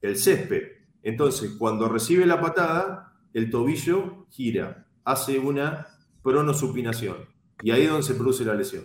el 0.00 0.16
césped. 0.16 0.62
Entonces, 1.02 1.56
cuando 1.58 1.88
recibe 1.88 2.24
la 2.24 2.40
patada, 2.40 3.09
el 3.34 3.50
tobillo 3.50 4.26
gira, 4.30 4.86
hace 5.04 5.38
una 5.38 5.86
pronosupinación. 6.22 7.16
Y 7.62 7.70
ahí 7.70 7.82
es 7.82 7.90
donde 7.90 8.06
se 8.06 8.14
produce 8.14 8.44
la 8.44 8.54
lesión. 8.54 8.84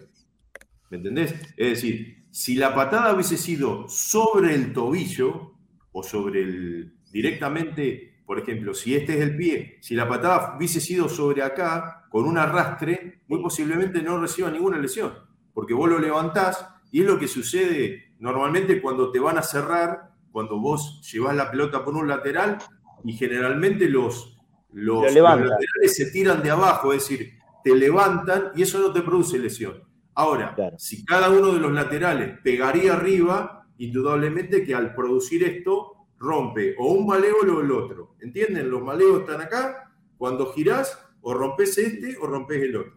¿Me 0.89 0.97
entendés? 0.97 1.33
Es 1.57 1.69
decir, 1.69 2.25
si 2.31 2.55
la 2.55 2.75
patada 2.75 3.13
hubiese 3.13 3.37
sido 3.37 3.87
sobre 3.87 4.53
el 4.53 4.73
tobillo 4.73 5.53
o 5.91 6.03
sobre 6.03 6.41
el 6.41 6.93
directamente, 7.11 8.19
por 8.25 8.39
ejemplo, 8.39 8.73
si 8.73 8.95
este 8.95 9.15
es 9.15 9.21
el 9.21 9.37
pie, 9.37 9.77
si 9.81 9.95
la 9.95 10.07
patada 10.07 10.55
hubiese 10.57 10.81
sido 10.81 11.07
sobre 11.07 11.43
acá 11.43 12.07
con 12.09 12.25
un 12.25 12.37
arrastre, 12.37 13.21
muy 13.27 13.41
posiblemente 13.41 14.01
no 14.01 14.19
reciba 14.19 14.51
ninguna 14.51 14.77
lesión, 14.77 15.13
porque 15.53 15.73
vos 15.73 15.89
lo 15.89 15.99
levantás 15.99 16.67
y 16.91 17.01
es 17.01 17.07
lo 17.07 17.17
que 17.17 17.27
sucede 17.27 18.13
normalmente 18.19 18.81
cuando 18.81 19.11
te 19.11 19.19
van 19.19 19.37
a 19.37 19.43
cerrar, 19.43 20.11
cuando 20.31 20.59
vos 20.59 21.01
llevas 21.11 21.35
la 21.35 21.49
pelota 21.49 21.85
por 21.85 21.95
un 21.95 22.07
lateral 22.07 22.57
y 23.03 23.13
generalmente 23.13 23.87
los, 23.87 24.34
los 24.75 25.03
laterales 25.03 25.95
se 25.95 26.11
tiran 26.11 26.43
de 26.43 26.51
abajo, 26.51 26.91
es 26.91 27.07
decir, 27.07 27.33
te 27.63 27.73
levantan 27.73 28.51
y 28.55 28.63
eso 28.63 28.79
no 28.79 28.91
te 28.91 29.01
produce 29.01 29.39
lesión. 29.39 29.81
Ahora, 30.13 30.55
si 30.77 31.05
cada 31.05 31.29
uno 31.29 31.53
de 31.53 31.59
los 31.59 31.71
laterales 31.71 32.39
pegaría 32.43 32.93
arriba, 32.93 33.67
indudablemente 33.77 34.63
que 34.63 34.75
al 34.75 34.93
producir 34.93 35.43
esto 35.43 36.07
rompe 36.17 36.75
o 36.77 36.91
un 36.91 37.07
maleo 37.07 37.35
o 37.41 37.61
el 37.61 37.71
otro. 37.71 38.15
¿Entienden? 38.21 38.69
Los 38.69 38.81
maleos 38.81 39.21
están 39.21 39.41
acá. 39.41 39.91
Cuando 40.17 40.53
girás, 40.53 40.97
o 41.21 41.33
rompes 41.33 41.77
este 41.77 42.17
o 42.17 42.27
rompes 42.27 42.61
el 42.61 42.75
otro. 42.75 42.93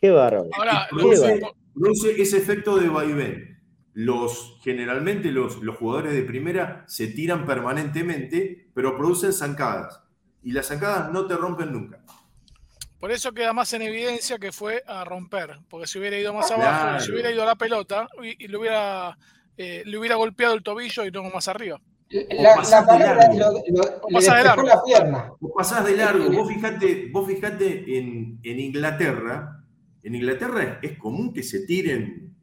Qué 0.00 0.10
bárbaro. 0.10 0.48
Ahora, 0.56 0.88
produce, 0.90 2.20
ese 2.20 2.38
efecto 2.38 2.76
de 2.76 2.88
vaivén. 2.88 3.62
Los, 3.94 4.58
generalmente 4.62 5.32
los, 5.32 5.62
los 5.62 5.76
jugadores 5.76 6.12
de 6.12 6.22
primera 6.22 6.84
se 6.86 7.08
tiran 7.08 7.44
permanentemente, 7.46 8.70
pero 8.74 8.96
producen 8.96 9.32
zancadas. 9.32 10.07
Y 10.42 10.52
las 10.52 10.66
zancadas 10.66 11.12
no 11.12 11.26
te 11.26 11.36
rompen 11.36 11.72
nunca. 11.72 12.00
Por 12.98 13.12
eso 13.12 13.32
queda 13.32 13.52
más 13.52 13.72
en 13.74 13.82
evidencia 13.82 14.38
que 14.38 14.50
fue 14.50 14.82
a 14.86 15.04
romper, 15.04 15.58
porque 15.68 15.86
si 15.86 15.98
hubiera 15.98 16.18
ido 16.18 16.34
más 16.34 16.50
abajo, 16.50 17.00
si 17.00 17.12
hubiera 17.12 17.30
ido 17.30 17.44
a 17.44 17.46
la 17.46 17.54
pelota 17.54 18.08
y, 18.22 18.48
le, 18.48 18.56
hubiera, 18.56 19.16
eh, 19.56 19.82
le 19.86 19.98
hubiera 19.98 20.16
golpeado 20.16 20.54
el 20.54 20.64
tobillo 20.64 21.06
y 21.06 21.10
no 21.12 21.22
más 21.24 21.46
arriba. 21.46 21.80
La, 22.10 22.56
la 22.56 22.86
palabra 22.86 23.28
lo, 23.32 23.52
le 24.08 24.20
de 24.20 24.64
la 24.64 24.82
pierna. 24.82 25.32
Vos 25.38 25.52
pasás 25.54 25.84
de 25.84 25.96
largo. 25.96 26.30
Vos 26.30 26.48
fijate, 26.48 27.10
vos 27.12 27.28
fijate 27.28 27.98
en, 27.98 28.40
en 28.42 28.60
Inglaterra. 28.60 29.62
En 30.02 30.14
Inglaterra 30.14 30.80
es, 30.80 30.96
común 30.98 31.34
que 31.34 31.42
se 31.42 31.66
tiren. 31.66 32.34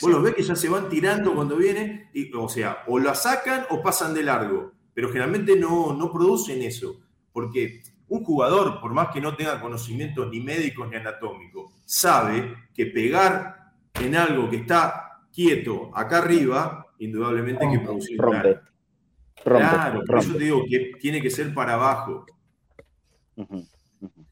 vos 0.00 0.10
los 0.10 0.22
ves 0.22 0.34
que 0.34 0.42
ya 0.42 0.56
se 0.56 0.70
van 0.70 0.88
tirando 0.88 1.34
cuando 1.34 1.56
viene. 1.56 2.10
Y, 2.14 2.32
o 2.34 2.48
sea, 2.48 2.84
o 2.86 2.98
la 2.98 3.14
sacan 3.14 3.66
o 3.68 3.82
pasan 3.82 4.14
de 4.14 4.22
largo. 4.22 4.72
Pero 4.94 5.08
generalmente 5.08 5.56
no, 5.56 5.92
no 5.92 6.10
producen 6.10 6.62
eso. 6.62 6.98
Porque 7.32 7.82
un 8.08 8.24
jugador, 8.24 8.80
por 8.80 8.92
más 8.92 9.08
que 9.08 9.20
no 9.20 9.34
tenga 9.34 9.60
conocimientos 9.60 10.28
ni 10.30 10.40
médicos 10.40 10.88
ni 10.88 10.96
anatómicos, 10.96 11.72
sabe 11.84 12.54
que 12.74 12.86
pegar 12.86 13.72
en 13.94 14.14
algo 14.16 14.50
que 14.50 14.56
está 14.56 15.22
quieto 15.32 15.90
acá 15.94 16.18
arriba, 16.18 16.86
indudablemente 16.98 17.68
que 17.70 17.80
producir 17.80 18.18
rompe. 18.18 18.60
claro, 19.42 20.04
por 20.04 20.18
eso 20.18 20.32
te 20.34 20.44
digo 20.44 20.62
que 20.68 20.92
tiene 21.00 21.22
que 21.22 21.30
ser 21.30 21.54
para 21.54 21.74
abajo. 21.74 22.26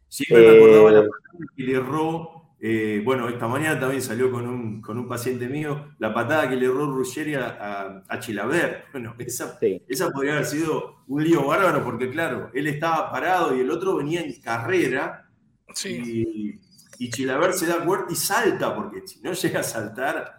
Siempre 0.08 0.50
me 0.50 0.56
acordaba 0.56 0.90
la 0.90 1.00
eh, 1.00 1.08
que 1.56 1.62
le 1.62 1.72
erró 1.72 2.39
eh, 2.62 3.00
bueno, 3.02 3.26
esta 3.30 3.48
mañana 3.48 3.80
también 3.80 4.02
salió 4.02 4.30
con 4.30 4.46
un, 4.46 4.82
con 4.82 4.98
un 4.98 5.08
paciente 5.08 5.48
mío 5.48 5.94
la 5.98 6.12
patada 6.12 6.46
que 6.46 6.56
le 6.56 6.66
erró 6.66 6.92
Ruggeri 6.92 7.34
a, 7.34 8.02
a, 8.06 8.20
Chilaver. 8.20 8.84
Bueno, 8.92 9.14
esa, 9.18 9.58
esa, 9.88 10.10
podría 10.10 10.34
haber 10.34 10.44
sido 10.44 11.04
un 11.06 11.24
lío 11.24 11.46
bárbaro 11.46 11.82
porque, 11.82 12.10
claro, 12.10 12.50
él 12.52 12.66
estaba 12.66 13.10
parado 13.10 13.56
y 13.56 13.60
el 13.60 13.70
otro 13.70 13.96
venía 13.96 14.20
en 14.20 14.38
carrera. 14.42 15.26
Y, 15.84 16.60
y, 16.98 17.10
Chilaver 17.10 17.54
se 17.54 17.66
da 17.66 17.82
cuenta 17.82 18.12
y 18.12 18.16
salta 18.16 18.74
porque 18.74 19.06
si 19.06 19.20
no 19.20 19.32
llega 19.32 19.60
a 19.60 19.62
saltar. 19.62 20.36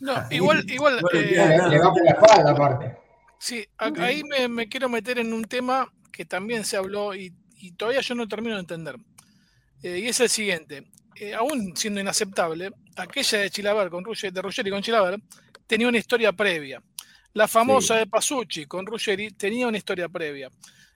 no, 0.00 0.14
igual. 0.30 0.64
igual 0.68 1.00
eh, 1.12 1.50
le 1.70 1.78
va 1.78 1.92
por 1.92 2.04
la 2.04 2.10
espalda, 2.10 2.50
aparte. 2.50 2.96
Sí, 3.38 3.64
ahí 3.76 4.22
me, 4.48 4.68
quiero 4.68 4.88
meter 4.88 5.18
en 5.18 5.32
un 5.32 5.44
tema 5.44 5.92
que 6.10 6.24
también 6.24 6.64
se 6.64 6.76
habló 6.76 7.14
y, 7.14 7.32
todavía 7.76 8.00
yo 8.00 8.16
no 8.16 8.26
termino 8.26 8.54
de 8.54 8.60
entender. 8.60 8.96
Eh, 9.82 9.98
y 9.98 10.08
es 10.08 10.18
el 10.18 10.30
siguiente. 10.30 10.84
Eh, 11.16 11.34
aún 11.34 11.76
siendo 11.76 12.00
inaceptable, 12.00 12.70
aquella 12.96 13.38
de 13.38 13.50
Chilaver 13.50 13.88
con 13.88 14.02
de 14.04 14.42
Ruggeri 14.42 14.70
con 14.70 14.82
Chilaver 14.82 15.20
tenía 15.66 15.88
una 15.88 15.98
historia 15.98 16.32
previa. 16.32 16.82
La 17.34 17.48
famosa 17.48 17.96
de 17.96 18.06
Pasucci 18.06 18.66
con 18.66 18.86
Ruggeri 18.86 19.30
tenía 19.32 19.66
una 19.66 19.78
historia 19.78 20.08
previa. 20.08 20.50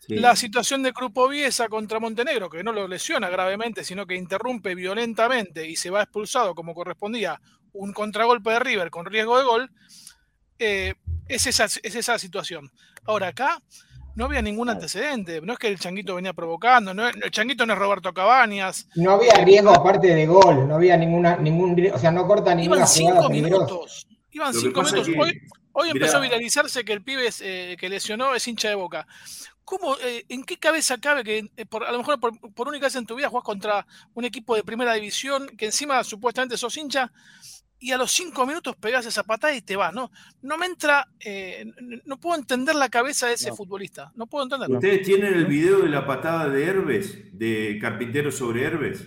La 0.09 0.35
situación 0.37 0.83
de 0.83 0.95
Viesa 1.31 1.69
contra 1.69 2.01
Montenegro, 2.01 2.49
que 2.49 2.65
no 2.65 2.73
lo 2.73 2.89
lesiona 2.89 3.29
gravemente, 3.29 3.85
sino 3.85 4.07
que 4.07 4.15
interrumpe 4.15 4.75
violentamente 4.75 5.69
y 5.69 5.77
se 5.77 5.91
va 5.91 6.03
expulsado 6.03 6.55
como 6.55 6.75
correspondía 6.75 7.39
un 7.73 7.93
contragolpe 7.93 8.51
de 8.51 8.59
River 8.61 8.91
con 8.91 9.05
riesgo 9.05 9.37
de 9.37 9.45
gol, 9.45 9.71
eh, 10.59 10.95
es, 11.29 11.47
esa, 11.47 11.67
es 11.67 11.95
esa 11.95 12.19
situación. 12.19 12.71
Ahora 13.05 13.29
acá 13.29 13.61
no 14.19 14.25
había 14.25 14.43
ningún 14.43 14.69
antecedente. 14.69 15.41
No 15.41 15.53
es 15.53 15.61
que 15.61 15.69
el 15.69 15.79
changuito 15.79 16.17
venía 16.17 16.33
provocando, 16.33 16.93
no, 16.93 17.07
el 17.07 17.31
changuito 17.31 17.65
no 17.65 17.73
es 17.73 17.79
Roberto 17.79 18.13
Cabañas. 18.13 18.89
No 18.97 19.13
había 19.13 19.33
riesgo 19.45 19.71
aparte 19.71 20.13
de 20.13 20.27
gol, 20.27 20.67
no 20.67 20.75
había 20.75 20.97
ninguna, 20.97 21.37
ningún 21.37 21.81
o 21.95 21.99
sea, 22.01 22.11
no 22.11 22.27
corta 22.27 22.53
ninguna 22.53 22.79
Iban 22.79 22.89
cinco 22.89 23.31
minutos. 23.31 24.09
Iban 24.33 24.53
cinco 24.53 24.83
minutos. 24.83 25.09
hoy, 25.71 25.91
empezó 25.91 26.17
a 26.17 26.21
viralizarse 26.21 26.85
que 26.85 26.95
el 26.95 27.05
pibe 27.05 27.31
eh, 27.43 27.77
que 27.79 27.89
lesionó 27.89 28.35
es 28.35 28.49
hincha 28.49 28.69
de 28.69 28.75
boca. 28.75 29.07
¿Cómo, 29.65 29.97
eh, 30.03 30.25
¿En 30.29 30.43
qué 30.43 30.59
cabeza 30.59 30.99
cabe 30.99 31.23
que 31.23 31.39
eh, 31.57 31.65
a 31.87 31.93
lo 31.93 31.99
mejor 31.99 32.19
por, 32.19 32.37
por 32.55 32.67
única 32.67 32.87
vez 32.87 32.97
en 32.97 33.07
tu 33.07 33.15
vida 33.15 33.29
jugás 33.29 33.45
contra 33.45 33.87
un 34.15 34.25
equipo 34.25 34.57
de 34.57 34.65
primera 34.65 34.95
división 34.95 35.47
que 35.57 35.67
encima 35.67 36.03
supuestamente 36.03 36.57
sos 36.57 36.77
hincha 36.77 37.13
y 37.81 37.93
a 37.93 37.99
los 37.99 38.11
cinco 38.11 38.47
minutos 38.47 38.77
pegas 38.77 39.07
esa 39.07 39.23
patada 39.23 39.55
y 39.55 39.63
te 39.63 39.77
vas, 39.77 39.95
¿no? 39.95 40.11
No 40.43 40.59
me 40.59 40.67
entra, 40.67 41.09
eh, 41.25 41.65
no 42.05 42.19
puedo 42.19 42.37
entender 42.37 42.75
la 42.75 42.89
cabeza 42.89 43.29
de 43.29 43.35
ese 43.35 43.53
futbolista, 43.53 44.13
no 44.17 44.27
puedo 44.27 44.45
entenderlo. 44.45 44.77
¿Ustedes 44.77 45.03
tienen 45.03 45.35
el 45.35 45.47
video 45.47 45.81
de 45.81 45.89
la 45.89 46.07
patada 46.07 46.49
de 46.49 46.65
Herbes, 46.65 47.39
de 47.39 47.79
Carpintero 47.81 48.31
sobre 48.31 48.65
Herbes? 48.65 49.07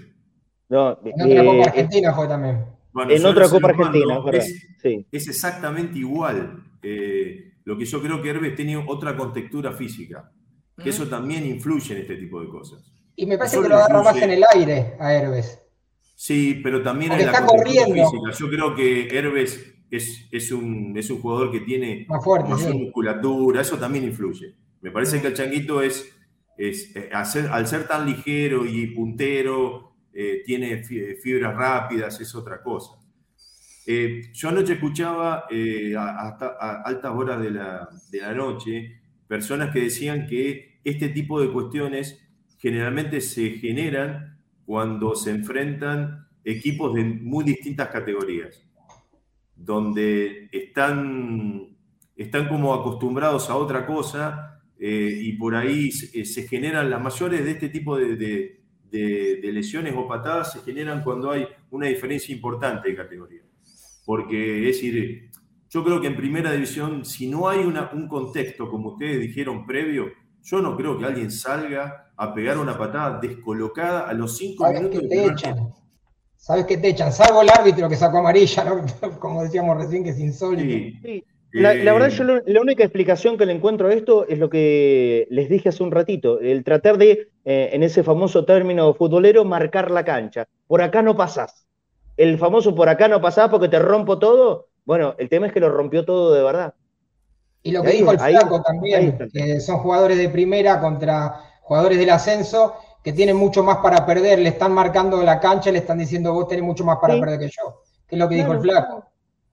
No, 0.69 0.97
en 1.03 1.21
otra 1.21 1.43
Copa 1.43 1.57
eh, 1.57 1.63
Argentina 1.63 2.13
fue 2.13 2.27
también. 2.27 2.65
en 3.09 3.25
otra 3.25 3.49
Copa 3.49 3.69
Argentina, 3.69 4.21
es, 4.31 4.67
sí. 4.81 5.05
es, 5.11 5.27
exactamente 5.27 5.99
igual. 5.99 6.63
Eh, 6.81 7.51
lo 7.65 7.77
que 7.77 7.85
yo 7.85 8.01
creo 8.01 8.21
que 8.21 8.29
Herbes 8.29 8.55
tenía 8.55 8.79
otra 8.79 9.17
contextura 9.17 9.73
física, 9.73 10.31
que 10.81 10.89
eso 10.89 11.07
también 11.07 11.45
influye 11.45 11.93
en 11.93 12.01
este 12.01 12.15
tipo 12.15 12.41
de 12.41 12.47
cosas. 12.47 12.91
Y 13.15 13.25
me 13.25 13.37
parece 13.37 13.61
que 13.61 13.67
lo 13.67 13.75
agarra 13.75 14.01
más 14.01 14.15
en 14.17 14.31
el 14.31 14.43
aire 14.53 14.95
a 14.99 15.13
Herbes. 15.13 15.60
Sí, 16.23 16.59
pero 16.61 16.83
también 16.83 17.13
en 17.13 17.25
la 17.25 17.31
está 17.31 17.47
corriendo. 17.47 17.95
física. 17.95 18.31
Yo 18.37 18.47
creo 18.47 18.75
que 18.75 19.07
Herbes 19.07 19.73
es, 19.89 20.27
es, 20.31 20.51
un, 20.51 20.95
es 20.95 21.09
un 21.09 21.19
jugador 21.19 21.51
que 21.51 21.61
tiene 21.61 22.05
más, 22.07 22.23
fuerte, 22.23 22.47
musculatura, 22.75 23.61
eso 23.61 23.79
también 23.79 24.03
influye. 24.03 24.53
Me 24.81 24.91
parece 24.91 25.19
que 25.19 25.25
el 25.25 25.33
Changuito 25.33 25.81
es, 25.81 26.15
es, 26.59 26.95
eh, 26.95 27.09
al 27.11 27.65
ser 27.65 27.87
tan 27.87 28.05
ligero 28.05 28.67
y 28.67 28.93
puntero, 28.93 29.95
eh, 30.13 30.43
tiene 30.45 30.83
fibras 30.83 31.55
rápidas, 31.55 32.21
es 32.21 32.35
otra 32.35 32.61
cosa. 32.61 32.99
yo 33.87 34.49
anoche 34.49 34.73
escuchaba 34.73 35.47
hasta 35.97 36.55
a 36.59 36.83
altas 36.83 37.13
horas 37.15 37.41
de 37.41 37.49
la, 37.49 37.89
de 38.11 38.21
la 38.21 38.33
noche 38.35 39.01
personas 39.27 39.73
que 39.73 39.79
decían 39.79 40.27
que 40.27 40.81
este 40.83 41.09
tipo 41.09 41.41
de 41.41 41.51
cuestiones 41.51 42.21
generalmente 42.59 43.21
se 43.21 43.49
generan 43.53 44.30
cuando 44.71 45.15
se 45.15 45.31
enfrentan 45.31 46.29
equipos 46.45 46.93
de 46.93 47.03
muy 47.03 47.43
distintas 47.43 47.89
categorías, 47.89 48.65
donde 49.53 50.47
están, 50.49 51.75
están 52.15 52.47
como 52.47 52.73
acostumbrados 52.73 53.49
a 53.49 53.57
otra 53.57 53.85
cosa 53.85 54.61
eh, 54.79 55.13
y 55.23 55.33
por 55.33 55.55
ahí 55.55 55.89
eh, 56.13 56.23
se, 56.23 56.47
generan 56.47 56.89
las 56.89 57.01
mayores 57.01 57.43
de 57.43 57.51
este 57.51 57.67
tipo 57.67 57.97
de, 57.97 58.61
lesiones 59.43 59.93
o 59.93 60.07
patadas, 60.07 60.53
se 60.53 60.61
generan 60.61 61.03
cuando 61.03 61.31
hay 61.31 61.45
una 61.69 61.87
diferencia 61.87 62.33
importante 62.33 62.87
de 62.87 62.95
categoría. 62.95 63.41
Porque 64.05 64.59
es 64.59 64.75
decir, 64.77 65.31
yo 65.69 65.83
creo 65.83 65.99
que 65.99 66.07
en 66.07 66.15
primera 66.15 66.53
división, 66.53 67.03
si 67.03 67.27
no 67.27 67.49
hay 67.49 67.59
un 67.59 68.07
contexto, 68.07 68.69
como 68.69 68.91
ustedes 68.93 69.19
dijeron 69.19 69.65
previo, 69.65 70.13
yo 70.43 70.61
no 70.61 70.75
creo 70.75 70.97
que 70.97 71.05
alguien 71.05 71.31
salga 71.31 72.11
a 72.15 72.33
pegar 72.33 72.57
una 72.57 72.77
patada 72.77 73.19
descolocada 73.19 74.07
a 74.07 74.13
los 74.13 74.37
cinco 74.37 74.71
minutos. 74.71 75.01
Que 75.01 75.07
te 75.07 75.25
echan. 75.25 75.73
Sabes 76.37 76.65
que 76.65 76.77
te 76.77 76.89
echan, 76.89 77.13
salvo 77.13 77.41
el 77.43 77.49
árbitro 77.49 77.87
que 77.87 77.95
sacó 77.95 78.17
amarilla, 78.17 78.65
como 79.19 79.43
decíamos 79.43 79.77
recién, 79.77 80.03
que 80.03 80.09
es 80.09 80.19
insólito. 80.19 80.99
Sí. 81.03 81.23
La, 81.53 81.73
verdad, 81.73 82.09
yo 82.09 82.23
la 82.23 82.61
única 82.61 82.83
explicación 82.83 83.37
que 83.37 83.45
le 83.45 83.53
encuentro 83.53 83.89
a 83.89 83.93
esto 83.93 84.25
es 84.27 84.39
lo 84.39 84.49
que 84.49 85.27
les 85.29 85.49
dije 85.49 85.69
hace 85.69 85.83
un 85.83 85.91
ratito, 85.91 86.39
el 86.39 86.63
tratar 86.63 86.97
de, 86.97 87.27
eh, 87.43 87.69
en 87.73 87.83
ese 87.83 88.03
famoso 88.03 88.45
término 88.45 88.93
futbolero, 88.93 89.43
marcar 89.43 89.91
la 89.91 90.05
cancha. 90.05 90.47
Por 90.67 90.81
acá 90.81 91.01
no 91.01 91.17
pasás. 91.17 91.67
El 92.15 92.37
famoso 92.37 92.73
por 92.73 92.87
acá 92.87 93.09
no 93.09 93.19
pasás 93.19 93.49
porque 93.49 93.67
te 93.67 93.79
rompo 93.79 94.17
todo. 94.17 94.69
Bueno, 94.85 95.15
el 95.17 95.27
tema 95.27 95.47
es 95.47 95.53
que 95.53 95.59
lo 95.59 95.69
rompió 95.69 96.05
todo 96.05 96.33
de 96.33 96.41
verdad. 96.41 96.73
Y 97.63 97.71
lo 97.71 97.83
que 97.83 97.91
dijo 97.91 98.11
el 98.11 98.19
Flaco 98.19 98.61
también, 98.61 99.17
que 99.31 99.59
son 99.59 99.77
jugadores 99.79 100.17
de 100.17 100.29
primera 100.29 100.79
contra 100.79 101.41
jugadores 101.61 101.99
del 101.99 102.09
ascenso 102.09 102.75
que 103.03 103.13
tienen 103.13 103.35
mucho 103.35 103.63
más 103.63 103.77
para 103.77 104.05
perder, 104.05 104.39
le 104.39 104.49
están 104.49 104.73
marcando 104.73 105.21
la 105.23 105.39
cancha, 105.39 105.71
le 105.71 105.79
están 105.79 105.97
diciendo 105.97 106.33
vos 106.33 106.47
tenés 106.47 106.63
mucho 106.63 106.83
más 106.83 106.97
para 106.99 107.19
perder 107.19 107.39
que 107.39 107.47
yo, 107.47 107.81
que 108.07 108.15
es 108.15 108.19
lo 108.19 108.29
que 108.29 108.35
dijo 108.35 108.53
el 108.53 108.61
Flaco. 108.61 109.05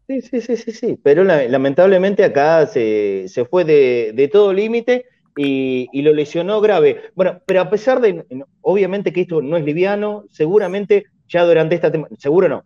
Sí, 0.07 0.23
sí, 0.23 0.41
sí, 0.41 0.57
sí, 0.57 0.73
sí, 0.73 1.01
pero 1.03 1.23
lamentablemente 1.23 2.25
acá 2.25 2.67
se, 2.67 3.29
fue 3.51 3.65
de, 3.65 4.31
todo 4.33 4.53
límite 4.53 5.05
y, 5.37 5.89
y, 5.93 6.03
lo 6.03 6.13
lesionó 6.15 6.61
grave. 6.61 7.11
Bueno, 7.15 7.41
pero 7.45 7.61
a 7.61 7.71
pesar 7.71 8.01
de, 8.01 8.25
obviamente 8.63 9.13
que 9.13 9.23
esto 9.23 9.43
no 9.43 9.57
es 9.57 9.65
liviano, 9.65 10.25
seguramente 10.31 11.05
ya 11.29 11.45
durante 11.45 11.75
esta 11.75 11.93
temporada, 11.93 12.17
seguro 12.19 12.49
no, 12.49 12.65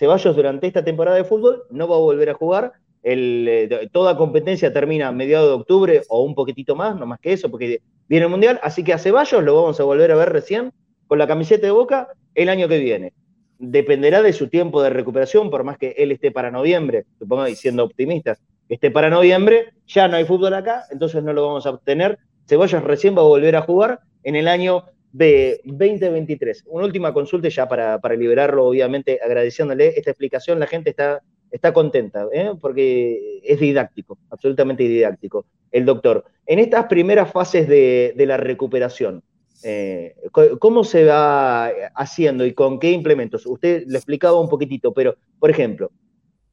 Ceballos 0.00 0.34
durante 0.34 0.66
esta 0.66 0.82
temporada 0.82 1.18
de 1.18 1.24
fútbol 1.24 1.64
no 1.68 1.86
va 1.86 1.96
a 1.96 1.98
volver 1.98 2.30
a 2.30 2.34
jugar, 2.34 2.72
eh, 3.02 3.88
toda 3.92 4.16
competencia 4.16 4.72
termina 4.72 5.08
a 5.08 5.12
mediados 5.12 5.48
de 5.48 5.54
octubre 5.54 6.02
o 6.08 6.22
un 6.22 6.34
poquitito 6.34 6.76
más, 6.76 6.96
no 6.96 7.06
más 7.06 7.20
que 7.20 7.32
eso, 7.32 7.50
porque 7.50 7.80
viene 8.08 8.26
el 8.26 8.30
Mundial. 8.30 8.60
Así 8.62 8.84
que 8.84 8.92
a 8.92 8.98
Ceballos 8.98 9.42
lo 9.42 9.54
vamos 9.54 9.80
a 9.80 9.84
volver 9.84 10.10
a 10.12 10.16
ver 10.16 10.30
recién 10.30 10.72
con 11.06 11.18
la 11.18 11.26
camiseta 11.26 11.66
de 11.66 11.72
Boca 11.72 12.08
el 12.34 12.48
año 12.48 12.68
que 12.68 12.78
viene. 12.78 13.12
Dependerá 13.58 14.22
de 14.22 14.32
su 14.32 14.48
tiempo 14.48 14.82
de 14.82 14.90
recuperación, 14.90 15.50
por 15.50 15.64
más 15.64 15.78
que 15.78 15.94
él 15.98 16.12
esté 16.12 16.30
para 16.30 16.50
noviembre, 16.50 17.04
supongo, 17.18 17.46
y 17.48 17.56
siendo 17.56 17.84
optimistas, 17.84 18.40
esté 18.68 18.90
para 18.90 19.10
noviembre, 19.10 19.72
ya 19.86 20.08
no 20.08 20.16
hay 20.16 20.24
fútbol 20.24 20.54
acá, 20.54 20.84
entonces 20.90 21.22
no 21.22 21.32
lo 21.32 21.46
vamos 21.46 21.66
a 21.66 21.70
obtener. 21.70 22.18
Ceballos 22.46 22.82
recién 22.84 23.16
va 23.16 23.20
a 23.20 23.24
volver 23.24 23.56
a 23.56 23.62
jugar 23.62 24.00
en 24.22 24.36
el 24.36 24.48
año 24.48 24.84
de 25.12 25.60
2023. 25.64 26.64
Una 26.68 26.86
última 26.86 27.12
consulta 27.12 27.48
ya 27.48 27.68
para 27.68 27.98
liberarlo, 28.16 28.66
obviamente 28.66 29.18
agradeciéndole 29.22 29.88
esta 29.88 30.10
explicación. 30.10 30.58
La 30.60 30.66
gente 30.66 30.90
está 30.90 31.20
está 31.50 31.72
contenta, 31.72 32.26
¿eh? 32.32 32.52
porque 32.60 33.40
es 33.44 33.60
didáctico, 33.60 34.18
absolutamente 34.30 34.84
didáctico, 34.84 35.46
el 35.70 35.84
doctor. 35.84 36.24
En 36.46 36.58
estas 36.58 36.86
primeras 36.86 37.30
fases 37.30 37.68
de, 37.68 38.14
la 38.16 38.36
recuperación, 38.36 39.22
eh, 39.62 40.14
¿cómo 40.58 40.84
se 40.84 41.04
va 41.04 41.66
haciendo 41.94 42.46
y 42.46 42.54
con 42.54 42.78
qué 42.78 42.90
implementos? 42.92 43.46
Usted 43.46 43.84
lo 43.86 43.96
explicaba 43.96 44.40
un 44.40 44.48
poquitito, 44.48 44.92
pero, 44.92 45.16
por 45.38 45.50
ejemplo, 45.50 45.90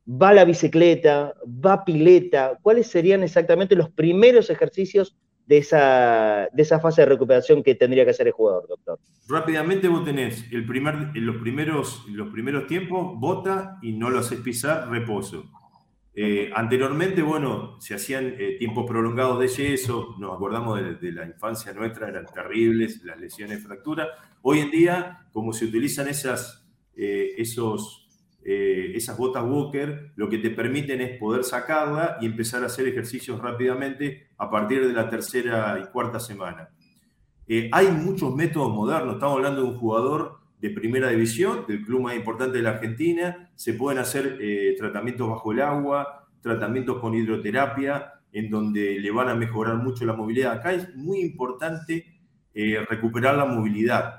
¿va 0.08 0.34
la 0.34 0.46
bicicleta? 0.46 1.34
¿Va 1.46 1.86
pileta? 1.86 2.60
¿Cuáles 2.62 2.88
serían 2.88 3.24
exactamente 3.24 3.76
los 3.76 3.90
primeros 3.90 4.50
ejercicios 4.50 5.16
de 5.48 5.58
esa, 5.60 6.50
de 6.52 6.62
esa 6.62 6.80
fase 6.80 7.02
de 7.02 7.08
recuperación 7.08 7.64
que 7.64 7.74
tendría 7.74 8.04
que 8.04 8.12
hacer 8.12 8.28
el 8.28 8.34
jugador, 8.34 8.68
doctor? 8.68 9.00
Rápidamente 9.28 9.88
vos 9.88 10.04
tenés 10.04 10.46
el 10.52 10.66
primer, 10.66 11.12
en 11.16 11.26
los, 11.26 11.38
primeros, 11.38 12.06
los 12.10 12.30
primeros 12.30 12.68
tiempos, 12.68 13.18
bota 13.18 13.80
y 13.82 13.94
no 13.94 14.10
lo 14.10 14.20
haces 14.20 14.40
pisar, 14.42 14.90
reposo. 14.90 15.50
Eh, 16.14 16.50
anteriormente, 16.54 17.22
bueno, 17.22 17.80
se 17.80 17.94
hacían 17.94 18.36
eh, 18.40 18.56
tiempos 18.58 18.86
prolongados 18.88 19.40
de 19.40 19.48
yeso, 19.48 20.16
nos 20.20 20.34
acordamos 20.34 20.82
de, 21.00 21.12
la 21.12 21.26
infancia 21.26 21.74
nuestra, 21.74 22.10
eran 22.10 22.26
terribles, 22.26 23.04
las 23.04 23.20
lesiones, 23.20 23.64
fracturas. 23.64 24.08
Hoy 24.42 24.60
en 24.60 24.72
día, 24.72 25.28
como 25.32 25.54
se 25.54 25.66
utilizan 25.66 26.08
esas, 26.08 26.68
eh, 26.96 27.36
esos 27.38 28.07
eh, 28.50 28.96
esas 28.96 29.18
botas 29.18 29.44
Walker 29.44 30.14
lo 30.16 30.30
que 30.30 30.38
te 30.38 30.50
permiten 30.50 31.02
es 31.02 31.20
poder 31.20 31.44
sacarla 31.44 32.18
y 32.22 32.28
empezar 32.28 32.64
a 32.64 32.68
hacer 32.68 32.88
ejercicios 32.88 33.42
rápidamente 33.42 34.30
a 34.38 34.50
partir 34.50 34.88
de 34.88 34.94
la 34.94 35.10
tercera 35.10 35.78
y 35.84 35.92
cuarta 35.92 36.18
semana. 36.18 36.70
Eh, 37.46 37.70
hay 37.74 37.90
muchos 37.92 38.34
métodos 38.34 38.74
modernos, 38.74 39.16
estamos 39.16 39.36
hablando 39.36 39.64
de 39.64 39.68
un 39.68 39.78
jugador 39.78 40.40
de 40.62 40.70
primera 40.70 41.10
división, 41.10 41.66
del 41.68 41.84
club 41.84 42.04
más 42.04 42.16
importante 42.16 42.56
de 42.56 42.64
la 42.64 42.70
Argentina, 42.70 43.52
se 43.56 43.74
pueden 43.74 44.00
hacer 44.00 44.38
eh, 44.40 44.76
tratamientos 44.78 45.28
bajo 45.28 45.52
el 45.52 45.60
agua, 45.60 46.30
tratamientos 46.40 47.02
con 47.02 47.16
hidroterapia, 47.16 48.14
en 48.32 48.50
donde 48.50 48.98
le 48.98 49.12
van 49.12 49.28
a 49.28 49.36
mejorar 49.36 49.76
mucho 49.76 50.06
la 50.06 50.14
movilidad. 50.14 50.54
Acá 50.54 50.72
es 50.72 50.96
muy 50.96 51.20
importante 51.20 52.14
recuperar 52.90 53.36
la 53.36 53.46
movilidad 53.46 54.16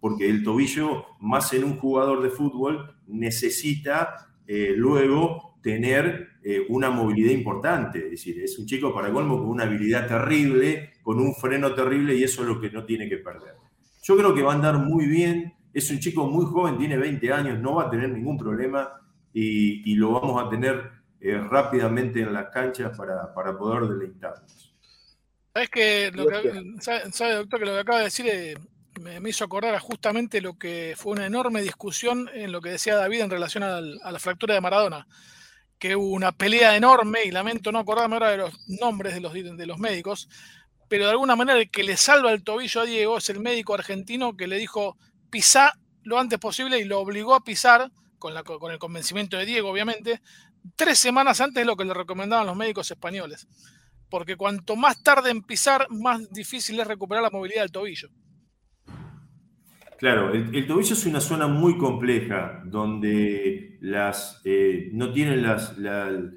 porque 0.00 0.28
el 0.28 0.42
tobillo, 0.42 1.06
más 1.20 1.52
en 1.52 1.64
un 1.64 1.78
jugador 1.78 2.22
de 2.22 2.30
fútbol, 2.30 2.96
necesita 3.06 4.32
eh, 4.46 4.72
luego 4.76 5.58
tener 5.62 6.28
eh, 6.42 6.64
una 6.68 6.90
movilidad 6.90 7.32
importante. 7.32 7.98
Es 8.04 8.10
decir, 8.12 8.42
es 8.42 8.58
un 8.58 8.66
chico 8.66 8.94
para 8.94 9.12
colmo 9.12 9.38
con 9.38 9.48
una 9.48 9.64
habilidad 9.64 10.06
terrible, 10.06 10.92
con 11.02 11.20
un 11.20 11.34
freno 11.34 11.74
terrible 11.74 12.14
y 12.14 12.24
eso 12.24 12.42
es 12.42 12.48
lo 12.48 12.60
que 12.60 12.70
no 12.70 12.84
tiene 12.84 13.08
que 13.08 13.18
perder. 13.18 13.54
Yo 14.02 14.16
creo 14.16 14.34
que 14.34 14.42
va 14.42 14.52
a 14.52 14.54
andar 14.54 14.78
muy 14.78 15.06
bien. 15.06 15.54
Es 15.72 15.90
un 15.90 16.00
chico 16.00 16.26
muy 16.26 16.46
joven, 16.46 16.78
tiene 16.78 16.96
20 16.96 17.32
años, 17.32 17.60
no 17.60 17.76
va 17.76 17.84
a 17.84 17.90
tener 17.90 18.10
ningún 18.10 18.38
problema 18.38 18.88
y, 19.32 19.94
lo 19.94 20.12
vamos 20.12 20.42
a 20.42 20.48
tener 20.48 20.90
eh, 21.20 21.38
rápidamente 21.38 22.20
en 22.20 22.32
las 22.32 22.48
canchas 22.48 22.96
para, 22.96 23.32
para 23.32 23.56
poder 23.56 23.88
deleitarnos. 23.88 24.74
¿Sabes 25.52 25.68
que, 25.68 26.10
lo 26.12 26.24
sabe, 26.80 27.34
doctor, 27.34 27.60
que 27.60 27.66
lo 27.66 27.72
que 27.72 27.78
acaba 27.80 27.98
de 27.98 28.04
decir 28.04 28.26
me, 29.00 29.30
hizo 29.30 29.44
acordar 29.44 29.78
justamente 29.78 30.40
lo 30.40 30.58
que 30.58 30.94
fue 30.96 31.12
una 31.12 31.26
enorme 31.26 31.62
discusión 31.62 32.30
en 32.32 32.52
lo 32.52 32.60
que 32.60 32.70
decía 32.70 32.96
David 32.96 33.22
en 33.22 33.30
relación 33.30 33.62
a 33.62 33.80
la 33.80 34.18
fractura 34.18 34.54
de 34.54 34.60
Maradona, 34.60 35.06
que 35.78 35.96
hubo 35.96 36.14
una 36.14 36.32
pelea 36.32 36.76
enorme, 36.76 37.24
y 37.24 37.30
lamento 37.30 37.72
no 37.72 37.78
acordarme 37.78 38.16
ahora 38.16 38.30
de 38.30 38.36
los 38.36 38.68
nombres 38.68 39.14
de 39.14 39.20
los, 39.20 39.32
de 39.32 39.66
los 39.66 39.78
médicos, 39.78 40.28
pero 40.88 41.04
de 41.04 41.12
alguna 41.12 41.36
manera 41.36 41.58
el 41.58 41.70
que 41.70 41.82
le 41.82 41.96
salva 41.96 42.32
el 42.32 42.44
tobillo 42.44 42.82
a 42.82 42.84
Diego 42.84 43.18
es 43.18 43.30
el 43.30 43.40
médico 43.40 43.74
argentino 43.74 44.36
que 44.36 44.46
le 44.46 44.58
dijo 44.58 44.96
pisá 45.30 45.72
lo 46.02 46.18
antes 46.18 46.38
posible 46.38 46.78
y 46.78 46.84
lo 46.84 47.00
obligó 47.00 47.34
a 47.34 47.44
pisar, 47.44 47.90
con, 48.18 48.34
la, 48.34 48.42
con 48.42 48.70
el 48.72 48.78
convencimiento 48.78 49.36
de 49.36 49.46
Diego 49.46 49.70
obviamente, 49.70 50.20
tres 50.76 50.98
semanas 50.98 51.40
antes 51.40 51.62
de 51.62 51.64
lo 51.64 51.76
que 51.76 51.84
le 51.84 51.94
recomendaban 51.94 52.46
los 52.46 52.56
médicos 52.56 52.90
españoles. 52.90 53.46
Porque 54.10 54.36
cuanto 54.36 54.76
más 54.76 55.02
tarde 55.02 55.30
en 55.30 55.42
pisar, 55.42 55.86
más 55.90 56.28
difícil 56.30 56.78
es 56.80 56.86
recuperar 56.86 57.22
la 57.22 57.30
movilidad 57.30 57.62
del 57.62 57.70
tobillo. 57.70 58.10
Claro, 60.00 60.32
el, 60.32 60.66
tobillo 60.66 60.94
es 60.94 61.04
una 61.04 61.20
zona 61.20 61.46
muy 61.46 61.76
compleja 61.76 62.62
donde 62.64 63.76
las, 63.82 64.40
eh, 64.46 64.88
no 64.94 65.12
tienen 65.12 65.42
la, 65.42 66.32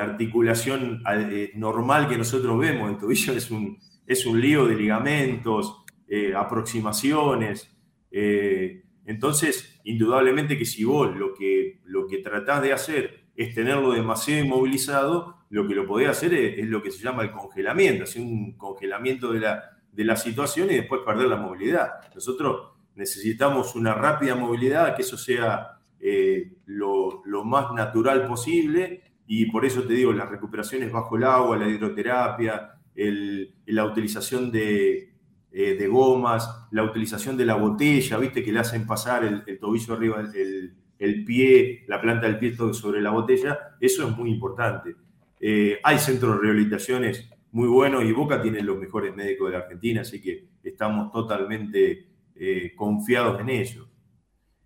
articulación 0.00 1.02
eh, 1.10 1.50
normal 1.56 2.08
que 2.08 2.16
nosotros 2.16 2.56
vemos. 2.60 2.92
El 2.92 2.98
tobillo 2.98 3.32
es 3.32 3.50
un, 3.50 3.76
es 4.06 4.24
un 4.24 4.40
lío 4.40 4.68
de 4.68 4.76
ligamentos, 4.76 5.82
eh, 6.06 6.32
aproximaciones. 6.32 7.76
entonces, 8.12 9.80
indudablemente 9.82 10.56
que 10.56 10.64
si 10.64 10.84
vos 10.84 11.16
lo 11.16 11.34
que, 11.34 11.80
lo 11.86 12.06
que 12.06 12.18
tratás 12.18 12.62
de 12.62 12.72
hacer 12.72 13.30
es 13.34 13.52
tenerlo 13.52 13.90
demasiado 13.90 14.44
inmovilizado, 14.44 15.38
lo 15.50 15.66
que 15.66 15.74
lo 15.74 15.88
podés 15.88 16.08
hacer 16.08 16.34
es, 16.34 16.68
lo 16.68 16.80
que 16.84 16.92
se 16.92 17.02
llama 17.02 17.24
el 17.24 17.32
congelamiento, 17.32 18.04
hacer 18.04 18.22
un 18.22 18.56
congelamiento 18.56 19.32
de 19.32 19.40
la, 19.40 19.64
de 19.90 20.04
la 20.04 20.14
situación 20.14 20.70
y 20.70 20.74
después 20.74 21.00
perder 21.04 21.26
la 21.26 21.36
movilidad. 21.36 21.94
Nosotros 22.14 22.77
necesitamos 22.98 23.76
una 23.76 23.94
rápida 23.94 24.34
movilidad, 24.34 24.96
que 24.96 25.02
eso 25.02 25.16
sea 25.16 25.78
eh, 26.00 26.52
lo, 26.66 27.22
más 27.44 27.72
natural 27.72 28.26
posible 28.26 29.02
y 29.26 29.46
por 29.46 29.64
eso 29.64 29.84
te 29.84 29.94
digo, 29.94 30.12
las 30.12 30.28
recuperaciones 30.28 30.90
bajo 30.90 31.16
el 31.16 31.22
agua, 31.22 31.56
la 31.56 31.68
hidroterapia, 31.68 32.74
la 32.96 33.84
utilización 33.84 34.50
de, 34.50 35.12
eh, 35.52 35.74
de 35.74 35.86
gomas, 35.86 36.66
la 36.72 36.82
utilización 36.82 37.36
de 37.36 37.46
la 37.46 37.54
botella, 37.54 38.18
viste 38.18 38.42
que 38.42 38.52
le 38.52 38.58
hacen 38.58 38.84
pasar 38.84 39.24
el, 39.24 39.58
tobillo 39.60 39.94
arriba, 39.94 40.20
el, 40.34 40.74
el, 40.98 41.24
pie, 41.24 41.84
la 41.86 42.00
planta 42.00 42.26
del 42.26 42.40
pie 42.40 42.56
sobre 42.72 43.00
la 43.00 43.10
botella, 43.10 43.76
eso 43.80 44.08
es 44.08 44.16
muy 44.16 44.30
importante. 44.30 44.96
Eh, 45.38 45.78
hay 45.84 45.98
centros 46.00 46.34
de 46.34 46.42
rehabilitaciones 46.42 47.30
muy 47.52 47.68
buenos 47.68 48.02
y 48.02 48.10
Boca 48.10 48.42
tiene 48.42 48.60
los 48.60 48.76
mejores 48.76 49.14
médicos 49.14 49.50
de 49.50 49.56
la 49.56 49.64
Argentina, 49.64 50.00
así 50.00 50.20
que 50.20 50.48
estamos 50.64 51.12
totalmente 51.12 52.07
eh, 52.38 52.72
confiados 52.76 53.40
en 53.40 53.48
ello. 53.48 53.88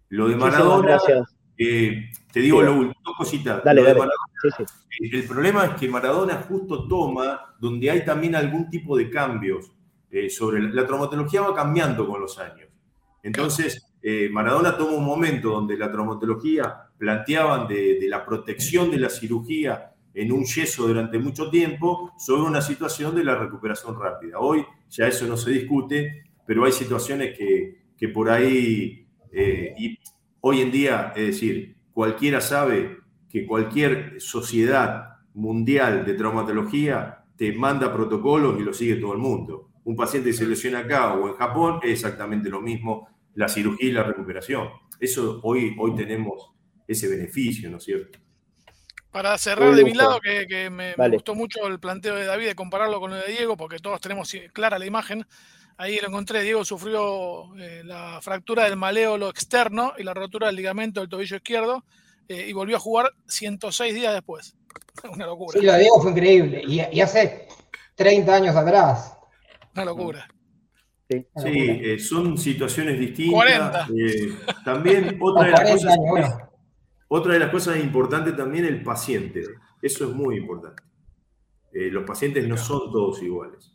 Lo 0.09 0.29
de 0.29 0.37
Maradona, 0.37 0.99
eh, 1.57 2.11
te 2.31 2.41
digo 2.41 2.63
lo 2.63 2.75
último, 2.75 3.01
dos 3.05 3.17
cositas. 3.17 3.65
Dale, 3.65 3.83
dale. 3.83 4.01
El 4.99 5.25
problema 5.25 5.65
es 5.67 5.71
que 5.75 5.89
Maradona 5.89 6.43
justo 6.49 6.87
toma 6.87 7.55
donde 7.59 7.91
hay 7.91 8.05
también 8.05 8.35
algún 8.35 8.69
tipo 8.69 8.97
de 8.97 9.09
cambios 9.09 9.73
sobre 10.29 10.61
la, 10.61 10.87
traumatología 10.87 11.41
va 11.41 11.55
cambiando 11.55 12.07
con 12.07 12.21
los 12.21 12.39
años. 12.39 12.69
Entonces, 13.23 13.95
Maradona 14.31 14.77
toma 14.77 14.93
un 14.93 15.05
momento 15.05 15.51
donde 15.51 15.79
la 15.79 15.91
traumatología 15.91 16.91
planteaban 16.99 17.67
de, 17.67 17.99
de 17.99 18.09
la 18.09 18.27
protección 18.27 18.91
de 18.91 18.99
la 18.99 19.09
cirugía 19.09 19.93
en 20.15 20.33
un 20.33 20.45
yeso 20.45 20.87
durante 20.87 21.19
mucho 21.19 21.51
tiempo 21.51 22.13
sobre 22.19 22.43
una 22.43 22.61
situación 22.61 23.15
de 23.15 23.25
la 23.25 23.37
recuperación 23.37 23.99
rápida. 23.99 24.39
Hoy 24.39 24.65
ya 24.91 25.07
eso 25.07 25.27
no 25.27 25.37
se 25.37 25.51
discute, 25.51 26.25
pero 26.47 26.65
hay 26.65 26.73
situaciones 26.73 27.37
que, 27.37 28.09
por 28.09 28.31
ahí, 28.31 29.07
eh, 29.33 29.75
y 29.79 29.99
hoy 30.41 30.61
en 30.61 30.73
día, 30.73 31.13
es 31.15 31.27
decir, 31.27 31.77
cualquiera 31.93 32.41
sabe 32.41 32.99
que 33.29 33.47
cualquier 33.47 34.21
sociedad 34.21 35.19
mundial 35.35 36.05
de 36.05 36.15
traumatología 36.15 37.25
te 37.37 37.53
manda 37.53 37.93
protocolos 37.93 38.61
y 38.61 38.65
lo 38.65 38.75
sigue 38.75 38.97
todo 38.97 39.13
el 39.13 39.19
mundo. 39.19 39.71
Un 39.85 39.97
paciente 39.97 40.31
que 40.31 40.37
se 40.37 40.47
lesiona 40.47 40.81
acá 40.81 41.15
o 41.15 41.29
en 41.29 41.35
Japón 41.35 41.81
es 41.83 41.93
exactamente 41.93 42.49
lo 42.49 42.61
mismo, 42.61 43.09
la 43.35 43.49
cirugía 43.49 43.89
y 43.89 43.93
la 43.93 44.03
recuperación. 44.03 44.69
Eso 45.01 45.41
hoy, 45.43 45.75
hoy 45.79 45.95
tenemos 45.97 46.53
ese 46.87 47.09
beneficio, 47.09 47.71
¿no 47.71 47.79
es 47.79 47.85
cierto? 47.85 48.19
Para 49.11 49.37
cerrar 49.37 49.75
de 49.75 49.85
mi 49.85 49.93
lado, 49.93 50.21
que, 50.21 50.71
me, 50.71 50.95
gustó 51.11 51.35
mucho 51.35 51.67
el 51.67 51.79
planteo 51.79 52.15
de 52.17 52.25
David 52.25 52.47
de 52.47 52.55
compararlo 52.55 52.99
con 52.99 53.11
lo 53.11 53.17
de 53.17 53.31
Diego, 53.31 53.59
porque 53.59 53.79
todos 53.79 54.01
tenemos 54.01 54.35
clara 54.55 54.79
la 54.79 54.87
imagen. 54.87 55.27
Ahí 55.77 55.99
lo 56.01 56.09
encontré, 56.09 56.43
Diego 56.43 56.65
sufrió 56.65 57.55
eh, 57.57 57.83
la 57.85 58.21
fractura 58.21 58.65
del 58.65 58.77
maléolo 58.77 59.29
externo 59.29 59.95
y 59.99 60.03
la 60.03 60.15
rotura 60.15 60.47
del 60.47 60.57
ligamento 60.57 61.01
del 61.01 61.09
tobillo 61.09 61.37
izquierdo 61.37 61.85
eh, 62.29 62.47
y 62.49 62.53
volvió 62.53 62.77
a 62.77 62.81
jugar 62.81 63.13
106 63.27 63.95
días 63.95 64.15
después. 64.15 64.57
Una 65.13 65.27
locura. 65.27 65.59
Sí, 65.59 65.67
lo 65.67 65.73
de 65.73 65.79
Diego 65.81 66.01
fue 66.01 66.11
increíble. 66.13 66.63
Y, 66.67 67.01
hace 67.01 67.49
30 67.95 68.35
años 68.35 68.57
atrás. 68.57 69.17
Una 69.75 69.85
locura. 69.85 70.29
Sí, 71.09 71.27
eh, 71.37 71.99
son 71.99 72.39
situaciones 72.39 72.99
distintas. 72.99 73.35
40. 73.35 73.89
también 74.65 75.19
otra 75.21 75.45
de 75.45 75.51
las 75.51 75.97
cosas. 75.97 76.39
Otra 77.09 77.35
de 77.35 77.41
las 77.41 77.51
cosas 77.51 77.77
importantes 77.79 78.35
también 78.35 78.65
el 78.65 78.83
paciente. 78.83 79.43
Eso 79.83 80.09
es 80.09 80.15
muy 80.15 80.37
importante. 80.37 80.83
Eh, 81.75 81.91
los 81.91 82.05
pacientes 82.05 82.47
no 82.47 82.57
son 82.57 82.91
todos 82.91 83.23
iguales. 83.23 83.72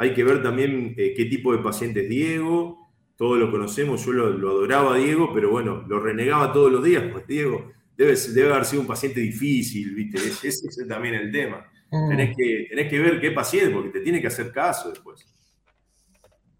Hay 0.00 0.14
que 0.14 0.24
ver 0.24 0.42
también 0.42 0.94
eh, 0.96 1.14
qué 1.14 1.26
tipo 1.26 1.52
de 1.52 1.62
paciente 1.62 2.02
es 2.02 2.08
Diego. 2.08 2.90
Todos 3.16 3.38
lo 3.38 3.50
conocemos, 3.50 4.04
yo 4.04 4.12
lo, 4.12 4.50
adoraba 4.50 4.94
a 4.94 4.98
Diego, 4.98 5.30
pero 5.34 5.50
bueno, 5.50 5.84
lo 5.86 6.00
renegaba 6.00 6.52
todos 6.52 6.72
los 6.72 6.82
días, 6.82 7.04
pues 7.12 7.26
Diego 7.26 7.70
debe, 8.00 8.16
debe 8.32 8.52
haber 8.52 8.64
sido 8.64 8.80
un 8.80 8.88
paciente 8.88 9.20
difícil, 9.20 9.94
¿viste? 9.94 10.16
Ese 10.16 10.48
es, 10.48 10.88
también 10.88 11.14
el 11.16 11.30
tema. 11.30 11.66
Mm. 11.90 12.08
Tenés, 12.08 12.36
que, 12.36 12.66
tenés 12.70 12.88
que 12.88 12.98
ver 12.98 13.20
qué 13.20 13.30
paciente, 13.30 13.74
porque 13.74 13.90
te 13.90 14.00
tiene 14.00 14.22
que 14.22 14.28
hacer 14.28 14.50
caso 14.50 14.88
después. 14.88 15.26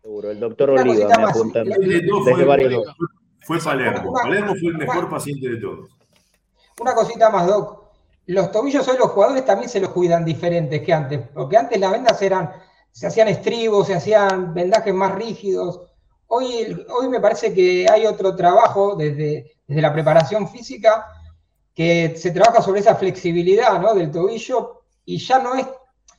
Seguro, 0.02 0.30
el 0.30 0.38
doctor 0.38 0.70
Oliva 0.70 1.08
me 1.16 1.24
apunta. 1.24 1.64
Fue, 1.64 3.58
fue 3.58 3.58
Palermo. 3.58 4.12
Palermo 4.12 4.54
fue 4.54 4.70
el 4.70 4.76
mejor 4.76 5.08
paciente 5.08 5.48
de 5.48 5.56
todos. 5.56 5.88
Una 6.78 6.94
cosita 6.94 7.30
más, 7.30 7.46
Doc. 7.46 7.90
Los 8.26 8.52
tobillos 8.52 8.86
hoy 8.86 8.98
los 8.98 9.10
jugadores 9.10 9.44
también 9.46 9.70
se 9.70 9.80
los 9.80 9.90
cuidan 9.90 10.24
diferentes 10.24 10.82
que 10.82 10.92
antes, 10.92 11.20
porque 11.32 11.56
antes 11.56 11.80
las 11.80 11.90
vendas 11.90 12.20
eran, 12.20 12.50
se 12.92 13.06
hacían 13.06 13.28
estribos, 13.28 13.86
se 13.86 13.94
hacían 13.94 14.54
vendajes 14.54 14.94
más 14.94 15.14
rígidos. 15.14 15.80
Hoy, 16.28 16.84
hoy 16.90 17.08
me 17.08 17.20
parece 17.20 17.52
que 17.52 17.86
hay 17.90 18.06
otro 18.06 18.36
trabajo 18.36 18.94
desde, 18.96 19.52
desde 19.66 19.82
la 19.82 19.92
preparación 19.92 20.48
física 20.48 21.06
que 21.74 22.14
se 22.16 22.30
trabaja 22.30 22.62
sobre 22.62 22.80
esa 22.80 22.94
flexibilidad 22.94 23.80
¿no? 23.80 23.94
del 23.94 24.10
tobillo 24.10 24.82
y 25.04 25.18
ya 25.18 25.38
no 25.38 25.54
es, 25.54 25.66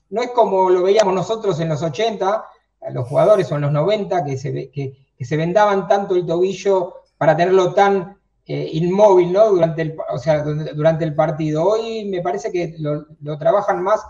no 0.10 0.22
es 0.22 0.32
como 0.32 0.70
lo 0.70 0.84
veíamos 0.84 1.14
nosotros 1.14 1.60
en 1.60 1.70
los 1.70 1.82
80, 1.82 2.46
los 2.92 3.08
jugadores 3.08 3.52
o 3.52 3.56
en 3.56 3.62
los 3.62 3.72
90, 3.72 4.26
que 4.26 4.38
se, 4.38 4.72
que, 4.72 4.98
que 5.18 5.26
se 5.26 5.38
vendaban 5.38 5.88
tanto 5.88 6.16
el 6.16 6.26
tobillo 6.26 6.96
para 7.18 7.38
tenerlo 7.38 7.74
tan 7.74 8.18
eh, 8.48 8.70
inmóvil, 8.74 9.32
¿no? 9.32 9.50
Durante 9.50 9.84
el, 9.84 9.96
o 10.12 10.18
sea, 10.18 10.44
durante 10.44 11.06
el 11.06 11.14
partido. 11.14 11.64
Hoy 11.64 12.06
me 12.06 12.22
parece 12.22 12.52
que 12.52 12.76
lo, 12.80 13.38
trabajan 13.38 13.84
más 13.84 14.02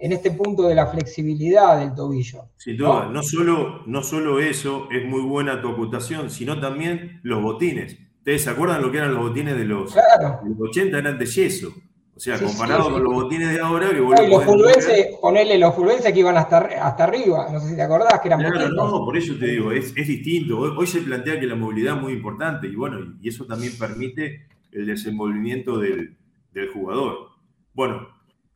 en 0.00 0.12
este 0.12 0.30
punto 0.30 0.66
de 0.66 0.74
la 0.74 0.86
flexibilidad 0.86 1.78
del 1.78 1.94
tobillo. 1.94 2.50
Sin 2.56 2.76
duda, 2.76 3.08
¿no? 3.12 3.22
solo, 3.22 3.82
no 3.86 4.02
solo 4.02 4.40
eso, 4.40 4.88
es 4.90 5.04
muy 5.04 5.22
buena 5.22 5.60
tu 5.60 5.68
ocultación, 5.68 6.30
sino 6.30 6.58
también 6.58 7.20
los 7.22 7.42
botines. 7.42 7.96
¿Ustedes 8.18 8.42
se 8.42 8.50
acuerdan 8.50 8.82
lo 8.82 8.90
que 8.90 8.98
eran 8.98 9.14
los 9.14 9.28
botines 9.28 9.56
de 9.56 9.64
los, 9.64 9.94
de 9.94 10.00
los 10.48 10.68
80? 10.70 10.98
Eran 10.98 11.18
de 11.18 11.26
yeso. 11.26 11.72
O 12.20 12.22
sea, 12.22 12.38
comparado 12.38 12.90
con 12.90 13.02
los 13.02 13.14
botines 13.14 13.50
de 13.50 13.60
ahora, 13.60 13.88
que 13.88 14.00
vos 14.00 14.14
los 14.28 14.44
fulvenses, 14.44 15.16
ponele 15.22 15.56
los 15.56 15.74
fulvenses 15.74 16.12
que 16.12 16.18
iban 16.18 16.36
hasta, 16.36 16.58
hasta 16.58 17.04
arriba, 17.04 17.48
no 17.50 17.58
sé 17.60 17.70
si 17.70 17.76
te 17.76 17.80
acordás 17.80 18.20
que 18.20 18.28
eran 18.28 18.40
Claro, 18.40 18.68
no, 18.74 19.06
por 19.06 19.16
eso 19.16 19.36
te 19.38 19.46
digo, 19.46 19.72
es, 19.72 19.94
distinto. 19.94 20.58
Hoy, 20.58 20.86
se 20.86 21.00
plantea 21.00 21.40
que 21.40 21.46
la 21.46 21.54
movilidad 21.54 21.96
es 21.96 22.02
muy 22.02 22.12
importante 22.12 22.66
y 22.66 22.76
bueno, 22.76 23.16
y 23.22 23.30
eso 23.30 23.46
también 23.46 23.72
permite 23.78 24.48
el 24.70 24.84
desenvolvimiento 24.84 25.78
del, 25.78 26.18
jugador. 26.74 27.30
Bueno, 27.72 28.06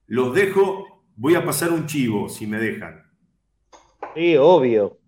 los 0.09 0.35
dejo, 0.35 0.94
voy 1.17 1.35
a 1.35 1.45
pasar 1.45 1.73
un 1.73 1.87
chivo, 1.87 2.29
si 2.29 2.47
me 2.47 2.59
dejan. 2.59 3.03
Sí, 4.15 4.37
obvio. 4.37 4.99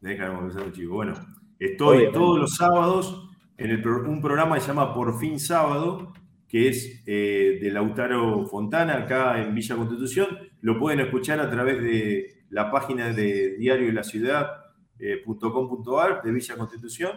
Déjame 0.00 0.48
pasar 0.48 0.64
un 0.64 0.72
chivo. 0.72 0.96
Bueno, 0.96 1.14
estoy 1.58 2.10
todos 2.12 2.38
los 2.38 2.56
sábados 2.56 3.28
en 3.56 3.86
un 3.86 4.20
programa 4.20 4.56
que 4.56 4.60
se 4.60 4.68
llama 4.68 4.94
Por 4.94 5.18
fin 5.18 5.38
Sábado, 5.38 6.12
que 6.48 6.68
es 6.68 7.02
eh, 7.06 7.58
de 7.60 7.70
Lautaro 7.70 8.46
Fontana, 8.46 8.98
acá 8.98 9.42
en 9.42 9.54
Villa 9.54 9.76
Constitución. 9.76 10.38
Lo 10.60 10.78
pueden 10.78 11.00
escuchar 11.00 11.40
a 11.40 11.50
través 11.50 11.82
de 11.82 12.44
la 12.50 12.70
página 12.70 13.12
de 13.12 13.56
diario 13.56 13.86
de 13.86 13.92
la 13.92 14.04
ciudad.com.ar 14.04 15.00
eh, 15.00 16.20
de 16.24 16.32
Villa 16.32 16.56
Constitución. 16.56 17.12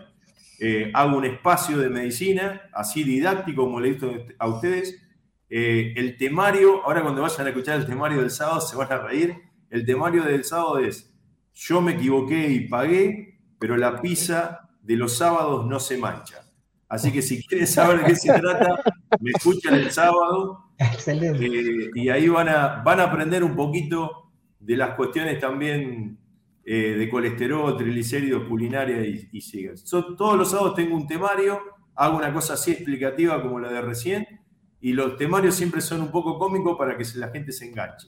Eh, 0.59 0.91
hago 0.93 1.17
un 1.17 1.25
espacio 1.25 1.77
de 1.77 1.89
medicina, 1.89 2.61
así 2.73 3.03
didáctico 3.03 3.63
como 3.63 3.79
le 3.79 3.89
he 3.89 3.91
visto 3.91 4.11
a 4.39 4.47
ustedes. 4.47 5.04
El 5.49 6.17
temario, 6.17 6.83
ahora 6.85 7.01
cuando 7.01 7.21
vayan 7.21 7.45
a 7.45 7.49
escuchar 7.49 7.79
el 7.79 7.85
temario 7.85 8.21
del 8.21 8.31
sábado 8.31 8.61
se 8.61 8.75
van 8.75 8.91
a 8.91 8.97
reír. 8.97 9.35
El 9.69 9.85
temario 9.85 10.23
del 10.23 10.43
sábado 10.43 10.79
es, 10.79 11.13
yo 11.53 11.81
me 11.81 11.93
equivoqué 11.93 12.49
y 12.49 12.67
pagué, 12.67 13.39
pero 13.59 13.77
la 13.77 14.01
pizza 14.01 14.69
de 14.81 14.95
los 14.95 15.17
sábados 15.17 15.65
no 15.65 15.79
se 15.79 15.97
mancha. 15.97 16.45
Así 16.87 17.11
que 17.11 17.21
si 17.21 17.43
quieren 17.43 17.67
saber 17.67 17.99
de 17.99 18.05
qué 18.05 18.15
se 18.15 18.31
trata, 18.33 18.81
me 19.19 19.31
escuchan 19.31 19.73
el 19.73 19.91
sábado. 19.91 20.71
Excelente. 20.77 21.45
Eh, 21.45 21.91
y 21.95 22.09
ahí 22.09 22.27
van 22.27 22.49
a, 22.49 22.83
van 22.83 22.99
a 22.99 23.03
aprender 23.03 23.43
un 23.43 23.55
poquito 23.55 24.31
de 24.59 24.77
las 24.77 24.95
cuestiones 24.95 25.39
también 25.39 26.19
eh, 26.63 26.95
de 26.97 27.09
colesterol, 27.09 27.75
triglicéridos, 27.75 28.47
culinaria 28.47 29.05
y, 29.05 29.29
y 29.31 29.41
sigas. 29.41 29.83
todos 29.83 30.37
los 30.37 30.51
sábados 30.51 30.75
tengo 30.75 30.95
un 30.95 31.07
temario, 31.07 31.59
hago 31.95 32.17
una 32.17 32.33
cosa 32.33 32.53
así 32.53 32.71
explicativa 32.71 33.41
como 33.41 33.59
la 33.59 33.71
de 33.71 33.81
recién, 33.81 34.41
y 34.85 34.93
los 34.93 35.17
temarios 35.17 35.55
siempre 35.55 35.81
son 35.81 35.99
un 36.01 36.11
poco 36.11 36.37
cómicos 36.37 36.77
para 36.77 36.95
que 36.95 37.03
la 37.15 37.29
gente 37.29 37.51
se 37.51 37.65
enganche. 37.65 38.07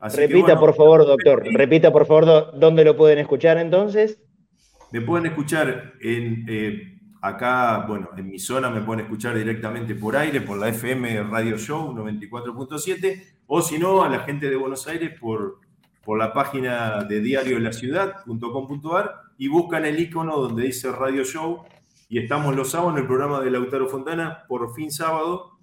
repita, 0.00 0.58
por 0.58 0.74
favor, 0.74 1.04
doctor, 1.04 1.44
repita, 1.52 1.92
por 1.92 2.06
favor, 2.06 2.58
dónde 2.58 2.82
lo 2.82 2.96
pueden 2.96 3.18
escuchar 3.18 3.58
entonces. 3.58 4.18
Me 4.90 5.02
pueden 5.02 5.26
escuchar 5.26 5.92
en 6.00 6.46
eh, 6.48 6.98
Acá, 7.20 7.84
bueno, 7.86 8.08
en 8.16 8.26
mi 8.26 8.38
zona 8.38 8.70
me 8.70 8.80
pueden 8.80 9.04
escuchar 9.04 9.36
directamente 9.36 9.94
por 9.96 10.16
aire, 10.16 10.40
por 10.40 10.56
la 10.56 10.70
FM 10.70 11.24
Radio 11.24 11.58
Show 11.58 11.92
94.7, 11.92 13.22
o 13.46 13.60
si 13.60 13.78
no, 13.78 14.02
a 14.02 14.08
la 14.08 14.20
gente 14.20 14.48
de 14.48 14.56
Buenos 14.56 14.86
Aires 14.86 15.18
por, 15.20 15.58
por 16.02 16.18
la 16.18 16.32
página 16.32 17.04
de 17.04 17.20
diario 17.20 17.56
de 17.56 17.62
la 17.62 17.72
ciudad.com.ar 17.74 19.14
y 19.36 19.48
buscan 19.48 19.84
el 19.84 20.00
icono 20.00 20.38
donde 20.38 20.62
dice 20.62 20.90
Radio 20.90 21.24
Show. 21.24 21.64
Y 22.08 22.18
estamos 22.18 22.56
los 22.56 22.70
sábados 22.70 22.94
en 22.94 23.00
el 23.00 23.06
programa 23.06 23.42
de 23.42 23.50
Lautaro 23.50 23.88
Fontana, 23.88 24.44
por 24.48 24.74
fin 24.74 24.90
sábado. 24.90 25.57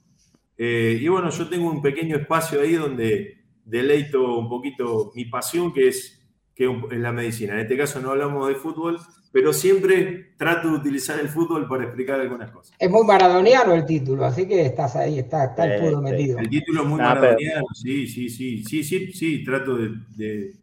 Eh, 0.57 0.97
y 1.01 1.07
bueno, 1.07 1.29
yo 1.29 1.49
tengo 1.49 1.69
un 1.69 1.81
pequeño 1.81 2.15
espacio 2.15 2.61
ahí 2.61 2.73
donde 2.73 3.43
deleito 3.65 4.37
un 4.37 4.47
poquito 4.47 5.11
mi 5.15 5.25
pasión, 5.25 5.73
que 5.73 5.89
es, 5.89 6.21
que 6.53 6.65
es 6.65 6.99
la 6.99 7.11
medicina. 7.11 7.53
En 7.53 7.59
este 7.59 7.77
caso 7.77 7.99
no 7.99 8.11
hablamos 8.11 8.47
de 8.47 8.55
fútbol, 8.55 8.99
pero 9.35 9.51
siempre 9.51 10.33
trato 10.37 10.69
de 10.69 10.75
utilizar 10.75 11.19
el 11.19 11.27
fútbol 11.27 11.67
para 11.67 11.83
explicar 11.83 12.21
algunas 12.21 12.51
cosas. 12.51 12.73
Es 12.79 12.89
muy 12.89 13.05
maradoniano 13.05 13.73
el 13.73 13.85
título, 13.85 14.23
así 14.23 14.47
que 14.47 14.65
estás 14.65 14.95
ahí, 14.95 15.19
está, 15.19 15.53
el 15.57 15.81
fútbol 15.81 16.03
metido. 16.03 16.39
El 16.39 16.49
título 16.49 16.83
es 16.83 16.87
muy 16.87 16.99
maradoniano, 16.99 17.65
sí, 17.73 18.07
sí, 18.07 18.29
sí, 18.29 18.63
sí, 18.63 18.83
sí, 18.83 19.11
sí, 19.11 19.43
trato 19.43 19.75
de, 19.75 20.53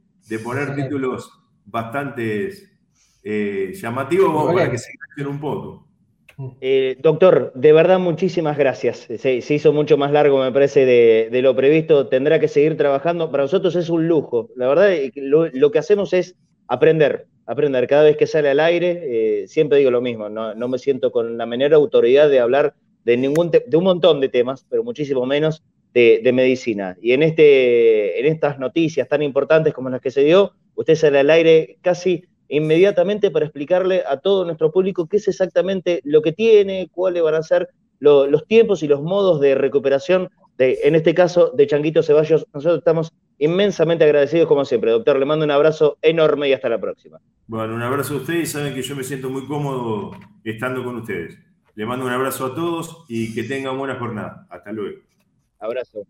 poner 0.43 0.74
títulos 0.74 1.30
bastante 1.66 2.51
eh, 3.22 3.72
llamativo 3.74 4.47
para 4.55 4.70
que 4.70 4.78
se 4.78 4.90
enganchen 4.90 5.26
un 5.26 5.38
poco. 5.38 5.91
Eh, 6.61 6.97
doctor, 7.01 7.53
de 7.55 7.72
verdad 7.72 7.99
muchísimas 7.99 8.57
gracias. 8.57 9.09
Se, 9.16 9.36
hizo 9.36 9.72
mucho 9.72 9.97
más 9.97 10.12
largo, 10.12 10.43
me 10.43 10.53
parece, 10.53 10.84
de, 10.86 11.43
lo 11.43 11.55
previsto. 11.55 12.09
Tendrá 12.09 12.40
que 12.40 12.49
seguir 12.49 12.76
trabajando. 12.76 13.30
Para 13.30 13.45
nosotros 13.45 13.76
es 13.76 13.88
un 13.88 14.09
lujo. 14.09 14.51
La 14.57 14.68
verdad, 14.68 14.90
lo, 15.14 15.70
que 15.70 15.78
hacemos 15.78 16.12
es 16.12 16.36
aprender, 16.68 17.26
aprender. 17.47 17.86
Cada 17.86 18.05
vez 18.05 18.16
que 18.16 18.26
sale 18.26 18.51
al 18.51 18.61
aire, 18.61 19.43
eh, 19.43 19.49
siempre 19.49 19.78
digo 19.78 19.90
lo 19.90 20.01
mismo. 20.01 20.28
No, 20.28 20.68
me 20.68 20.78
siento 20.78 21.12
con 21.12 21.36
la 21.36 21.47
menor 21.47 21.74
autoridad 21.74 22.28
de 22.28 22.40
hablar 22.40 22.74
de, 23.05 23.16
ningún 23.16 23.51
de 23.51 23.76
un 23.76 23.84
montón 23.84 24.20
de 24.20 24.28
temas, 24.28 24.66
pero 24.68 24.84
muchísimo 24.84 25.26
menos 25.26 25.62
de, 25.95 26.30
medicina. 26.32 26.97
Y 27.01 27.12
en, 27.12 27.22
este, 27.22 28.20
en 28.20 28.26
estas 28.26 28.59
noticias 28.59 29.09
tan 29.09 29.22
importantes 29.22 29.74
como 29.74 29.90
las 29.90 30.01
que 30.01 30.11
se 30.11 30.22
dio, 30.22 30.53
usted 30.74 30.95
sale 30.95 31.18
al 31.18 31.30
aire 31.30 31.78
casi 31.82 32.24
inmediatamente 32.53 33.30
para 33.30 33.46
explicarle 33.46 34.05
a 34.07 34.18
todo 34.18 34.44
nuestro 34.44 34.70
público 34.70 35.07
qué 35.07 35.16
es 35.16 35.26
exactamente 35.26 36.03
lo 36.05 36.20
que 36.20 36.32
tiene, 36.32 36.90
cuáles 36.92 37.22
van 37.22 37.34
a 37.34 37.42
ser 37.42 37.70
los 37.98 38.46
tiempos 38.46 38.82
y 38.82 38.88
los 38.88 39.00
modos 39.00 39.40
de 39.40 39.55
recuperación, 39.55 40.28
de, 40.59 40.78
en 40.84 40.94
este 40.94 41.14
caso, 41.14 41.50
de 41.57 41.66
Changuito 41.66 42.03
Ceballos. 42.03 42.46
Nosotros 42.53 42.78
estamos 42.78 43.12
inmensamente 43.38 44.05
agradecidos 44.05 44.48
como 44.48 44.66
siempre. 44.66 44.90
Doctor, 44.90 45.18
le 45.18 45.24
mando 45.24 45.46
un 45.46 45.50
abrazo 45.50 45.96
enorme 46.03 46.50
y 46.50 46.53
hasta 46.53 46.68
la 46.68 46.78
próxima. 46.78 47.18
Bueno, 47.46 47.74
un 47.74 47.82
abrazo 47.82 48.14
a 48.14 48.16
ustedes 48.18 48.50
saben 48.50 48.74
que 48.74 48.82
yo 48.82 48.96
me 48.96 49.05
siento 49.05 49.30
muy 49.30 49.46
cómodo 49.46 50.11
estando 50.44 50.84
con 50.84 50.96
ustedes. 50.96 51.38
Le 51.74 51.86
mando 51.86 52.05
un 52.05 52.12
abrazo 52.12 52.46
a 52.46 52.55
todos 52.55 53.07
y 53.09 53.32
que 53.34 53.44
tengan 53.44 53.78
buena 53.78 53.94
jornada. 53.98 54.46
Hasta 54.50 54.72
luego. 54.72 54.98
Abrazo. 55.59 56.07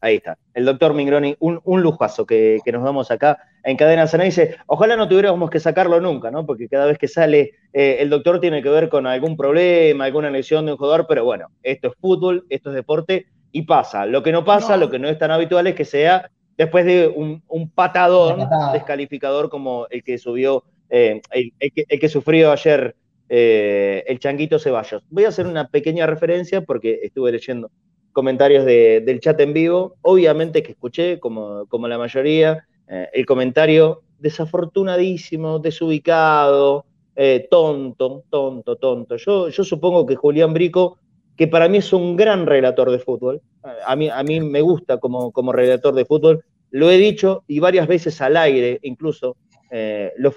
Ahí 0.00 0.16
está. 0.16 0.36
El 0.54 0.66
doctor 0.66 0.94
Mingroni, 0.94 1.36
un, 1.38 1.60
un 1.64 1.82
lujazo 1.82 2.26
que, 2.26 2.60
nos 2.70 2.84
damos 2.84 3.10
acá 3.10 3.38
en 3.64 3.76
Cadena 3.76 4.06
Sana. 4.06 4.24
Dice, 4.24 4.56
ojalá 4.66 4.96
no 4.96 5.08
tuviéramos 5.08 5.50
que 5.50 5.58
sacarlo 5.58 6.00
nunca, 6.00 6.30
¿no? 6.30 6.44
Porque 6.44 6.68
cada 6.68 6.86
vez 6.86 6.98
que 6.98 7.08
sale 7.08 7.52
eh, 7.72 7.96
el 8.00 8.10
doctor 8.10 8.40
tiene 8.40 8.62
que 8.62 8.68
ver 8.68 8.88
con 8.88 9.06
algún 9.06 9.36
problema, 9.36 10.04
alguna 10.04 10.30
lesión 10.30 10.66
de 10.66 10.72
un 10.72 10.78
jugador, 10.78 11.06
pero 11.08 11.24
bueno, 11.24 11.48
esto 11.62 11.88
es 11.88 11.94
fútbol, 12.00 12.44
esto 12.50 12.70
es 12.70 12.76
deporte 12.76 13.26
y 13.52 13.62
pasa. 13.62 14.04
Lo 14.04 14.22
que 14.22 14.32
no 14.32 14.44
pasa, 14.44 14.76
lo 14.76 14.90
que 14.90 14.98
no 14.98 15.08
es 15.08 15.18
tan 15.18 15.30
habitual 15.30 15.66
es 15.66 15.74
que 15.74 15.84
sea 15.86 16.30
después 16.58 16.84
de 16.84 17.08
un, 17.08 17.42
un 17.48 17.70
patadón 17.70 18.48
descalificador 18.72 19.48
como 19.48 19.86
el 19.90 20.02
que 20.02 20.18
subió, 20.18 20.64
eh, 20.90 21.20
el, 21.30 22.00
que, 22.00 22.08
sufrió 22.08 22.52
ayer 22.52 22.94
eh, 23.28 24.04
el 24.06 24.18
Changuito 24.18 24.58
Ceballos. 24.58 25.02
Voy 25.10 25.24
a 25.24 25.28
hacer 25.28 25.46
una 25.46 25.68
pequeña 25.68 26.06
referencia 26.06 26.60
porque 26.60 27.00
estuve 27.02 27.32
leyendo 27.32 27.70
comentarios 28.16 28.64
del 28.64 29.20
chat 29.20 29.38
en 29.40 29.52
vivo. 29.52 29.96
Obviamente 30.00 30.62
que 30.62 30.72
escuché, 30.72 31.20
como, 31.20 31.66
como 31.66 31.86
la 31.86 31.98
mayoría, 31.98 32.66
eh, 32.88 33.10
el 33.12 33.26
comentario 33.26 34.04
desafortunadísimo, 34.18 35.58
desubicado, 35.58 36.86
eh, 37.14 37.46
tonto, 37.50 38.24
tonto, 38.30 38.76
tonto. 38.76 39.16
Yo, 39.16 39.50
yo 39.50 39.64
supongo 39.64 40.06
que 40.06 40.16
Julián 40.16 40.54
Brico, 40.54 40.96
que 41.36 41.46
para 41.46 41.68
mí 41.68 41.76
es 41.76 41.92
un 41.92 42.16
gran 42.16 42.46
relator 42.46 42.90
de 42.90 43.00
fútbol, 43.00 43.42
a 43.86 43.94
mí, 43.96 44.08
a 44.08 44.22
mí 44.22 44.40
me 44.40 44.62
gusta 44.62 44.96
como, 44.96 45.30
como 45.30 45.52
relator 45.52 45.94
de 45.94 46.06
fútbol, 46.06 46.42
lo 46.70 46.90
he 46.90 46.96
dicho 46.96 47.44
y 47.46 47.58
varias 47.60 47.86
veces 47.86 48.22
al 48.22 48.38
aire, 48.38 48.78
incluso 48.80 49.36
eh, 49.70 50.14
lo, 50.16 50.32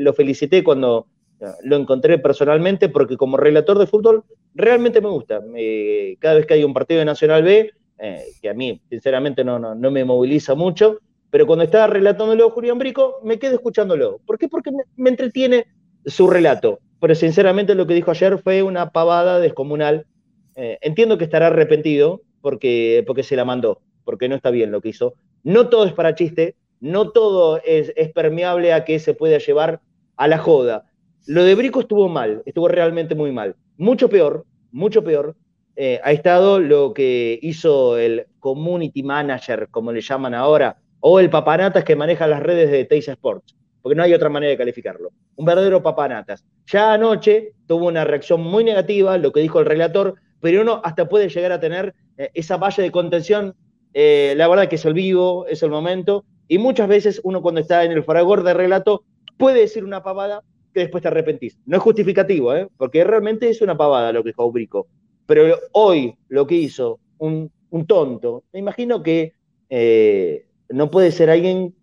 lo 0.00 0.12
felicité 0.14 0.64
cuando 0.64 1.06
lo 1.62 1.76
encontré 1.76 2.18
personalmente 2.18 2.88
porque 2.88 3.16
como 3.16 3.36
relator 3.36 3.78
de 3.78 3.86
fútbol 3.86 4.24
realmente 4.54 5.00
me 5.00 5.08
gusta. 5.08 5.40
cada 6.18 6.34
vez 6.34 6.46
que 6.46 6.54
hay 6.54 6.64
un 6.64 6.74
partido 6.74 6.98
de 6.98 7.04
Nacional 7.06 7.42
B, 7.42 7.70
eh, 8.02 8.24
que 8.40 8.48
a 8.48 8.54
mí 8.54 8.80
sinceramente 8.88 9.44
no, 9.44 9.58
no, 9.58 9.90
me 9.90 10.06
moviliza 10.06 10.54
mucho, 10.54 11.00
pero 11.28 11.46
cuando 11.46 11.66
estaba 11.66 11.86
relatándolo 11.86 12.48
Julián 12.48 12.78
Brico, 12.78 13.20
me 13.22 13.38
quedo 13.38 13.56
escuchándolo. 13.56 14.20
¿Por 14.24 14.38
qué? 14.38 14.48
Porque 14.48 14.70
me, 14.96 15.10
entretiene 15.10 15.66
su 16.06 16.26
relato. 16.26 16.80
Pero 16.98 17.14
sinceramente 17.14 17.74
lo 17.74 17.86
que 17.86 17.92
dijo 17.92 18.10
ayer 18.10 18.38
fue 18.38 18.62
una 18.62 18.90
pavada 18.90 19.38
descomunal. 19.38 20.06
Eh, 20.56 20.78
entiendo 20.80 21.18
que 21.18 21.24
estará 21.24 21.48
arrepentido 21.48 22.22
porque, 22.40 23.04
porque 23.06 23.22
se 23.22 23.36
la 23.36 23.44
mandó, 23.44 23.82
porque 24.04 24.30
no 24.30 24.34
está 24.34 24.48
bien 24.48 24.72
lo 24.72 24.80
que 24.80 24.88
hizo. 24.88 25.12
No 25.42 25.68
todo 25.68 25.84
es 25.84 25.92
para 25.92 26.14
chiste, 26.14 26.56
no 26.80 27.10
todo 27.10 27.60
es, 27.66 27.92
es 27.96 28.10
permeable 28.12 28.72
a 28.72 28.86
que 28.86 28.98
se 28.98 29.12
pueda 29.12 29.36
llevar 29.36 29.82
a 30.16 30.26
la 30.26 30.38
joda. 30.38 30.89
Lo 31.26 31.44
de 31.44 31.54
Brico 31.54 31.80
estuvo 31.80 32.08
mal, 32.08 32.42
estuvo 32.46 32.68
realmente 32.68 33.14
muy 33.14 33.30
mal. 33.30 33.54
Mucho 33.76 34.08
peor, 34.08 34.46
mucho 34.72 35.04
peor, 35.04 35.36
eh, 35.76 36.00
ha 36.02 36.12
estado 36.12 36.58
lo 36.58 36.92
que 36.94 37.38
hizo 37.42 37.98
el 37.98 38.26
community 38.38 39.02
manager, 39.02 39.68
como 39.70 39.92
le 39.92 40.00
llaman 40.00 40.34
ahora, 40.34 40.78
o 41.00 41.20
el 41.20 41.30
papanatas 41.30 41.84
que 41.84 41.96
maneja 41.96 42.26
las 42.26 42.42
redes 42.42 42.70
de 42.70 42.84
Teis 42.84 43.08
Sports, 43.08 43.56
porque 43.82 43.96
no 43.96 44.02
hay 44.02 44.14
otra 44.14 44.28
manera 44.28 44.50
de 44.50 44.58
calificarlo. 44.58 45.10
Un 45.36 45.44
verdadero 45.44 45.82
papanatas. 45.82 46.44
Ya 46.66 46.92
anoche 46.94 47.52
tuvo 47.66 47.86
una 47.86 48.04
reacción 48.04 48.42
muy 48.42 48.64
negativa, 48.64 49.16
lo 49.18 49.32
que 49.32 49.40
dijo 49.40 49.60
el 49.60 49.66
relator, 49.66 50.14
pero 50.40 50.62
uno 50.62 50.80
hasta 50.84 51.08
puede 51.08 51.28
llegar 51.28 51.52
a 51.52 51.60
tener 51.60 51.94
eh, 52.16 52.30
esa 52.34 52.56
valla 52.56 52.82
de 52.82 52.90
contención. 52.90 53.54
Eh, 53.92 54.34
la 54.36 54.48
verdad 54.48 54.68
que 54.68 54.76
es 54.76 54.84
el 54.84 54.94
vivo, 54.94 55.46
es 55.46 55.62
el 55.62 55.70
momento, 55.70 56.24
y 56.48 56.58
muchas 56.58 56.88
veces 56.88 57.20
uno 57.24 57.42
cuando 57.42 57.60
está 57.60 57.84
en 57.84 57.92
el 57.92 58.04
fragor 58.04 58.42
de 58.42 58.54
relato 58.54 59.04
puede 59.38 59.60
decir 59.60 59.84
una 59.84 60.02
pavada, 60.02 60.42
que 60.72 60.80
después 60.80 61.02
te 61.02 61.08
arrepentís. 61.08 61.58
No 61.66 61.76
es 61.76 61.82
justificativo, 61.82 62.54
¿eh? 62.54 62.68
porque 62.76 63.04
realmente 63.04 63.48
es 63.48 63.60
una 63.60 63.76
pavada 63.76 64.12
lo 64.12 64.22
que 64.22 64.30
dijo 64.30 64.50
Brico. 64.52 64.86
Pero 65.26 65.58
hoy 65.72 66.14
lo 66.28 66.46
que 66.46 66.56
hizo 66.56 67.00
un, 67.18 67.50
tonto, 67.86 68.44
me 68.52 68.58
imagino 68.58 69.02
que 69.02 69.34
eh, 69.68 70.46
no 70.68 70.90
puede 70.90 71.12
ser 71.12 71.30
alguien 71.30 71.74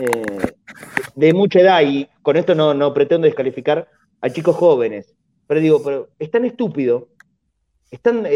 eh, 0.00 0.52
de 1.16 1.32
mucha 1.32 1.60
edad, 1.60 1.82
y 1.82 2.08
con 2.22 2.36
esto 2.36 2.54
no, 2.54 2.72
no 2.72 2.94
pretendo 2.94 3.26
descalificar 3.26 3.88
a 4.20 4.30
chicos 4.30 4.56
jóvenes, 4.56 5.14
pero 5.46 5.60
digo, 5.60 5.82
pero 5.82 6.08
es 6.18 6.30
tan 6.30 6.44
estúpido, 6.44 7.08
es 7.90 8.00
tan, 8.00 8.26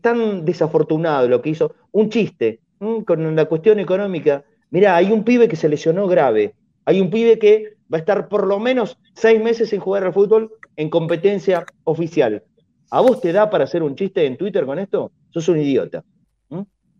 tan 0.00 0.44
desafortunado 0.44 1.28
lo 1.28 1.42
que 1.42 1.50
hizo, 1.50 1.74
un 1.92 2.08
chiste 2.08 2.60
con 2.78 3.36
la 3.36 3.44
cuestión 3.44 3.80
económica. 3.80 4.44
Mira, 4.70 4.96
hay 4.96 5.12
un 5.12 5.24
pibe 5.24 5.48
que 5.48 5.56
se 5.56 5.68
lesionó 5.68 6.06
grave, 6.06 6.54
hay 6.88 7.02
un 7.02 7.10
pibe 7.10 7.38
que 7.38 7.76
va 7.92 7.98
a 7.98 8.00
estar 8.00 8.30
por 8.30 8.46
lo 8.46 8.58
menos 8.58 8.96
seis 9.12 9.38
meses 9.42 9.68
sin 9.68 9.78
jugar 9.78 10.04
al 10.04 10.14
fútbol 10.14 10.52
en 10.74 10.88
competencia 10.88 11.66
oficial. 11.84 12.42
¿A 12.90 13.02
vos 13.02 13.20
te 13.20 13.30
da 13.30 13.50
para 13.50 13.64
hacer 13.64 13.82
un 13.82 13.94
chiste 13.94 14.24
en 14.24 14.38
Twitter 14.38 14.64
con 14.64 14.78
esto? 14.78 15.12
Sos 15.28 15.50
un 15.50 15.58
idiota. 15.58 16.02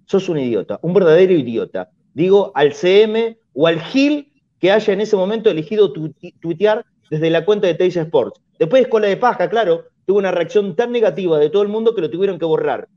Sos 0.05 0.29
un 0.29 0.41
idiota, 0.41 0.79
un 0.83 0.93
verdadero 0.93 1.33
idiota. 1.33 1.89
Digo 2.13 2.53
al 2.55 2.75
CM 2.75 3.39
o 3.55 3.67
al 3.67 3.81
Gil 3.81 4.31
que 4.59 4.73
haya 4.73 4.93
en 4.93 5.01
ese 5.01 5.17
momento 5.17 5.49
elegido 5.49 5.91
tuitear 5.91 6.85
desde 7.09 7.31
la 7.31 7.47
cuenta 7.47 7.67
de 7.67 7.73
Teis 7.73 7.97
Sports. 7.97 8.43
Después 8.59 8.83
Escuela 8.83 9.07
de 9.07 9.17
Paja, 9.17 9.49
claro, 9.49 9.85
tuvo 10.05 10.19
una 10.19 10.33
reacción 10.33 10.77
tan 10.77 10.93
negativa 10.93 11.39
de 11.39 11.49
todo 11.49 11.63
el 11.63 11.69
mundo 11.69 11.95
que 11.95 12.03
lo 12.03 12.11
tuvieron 12.11 12.39
que 12.39 12.45
borrar. 12.45 12.89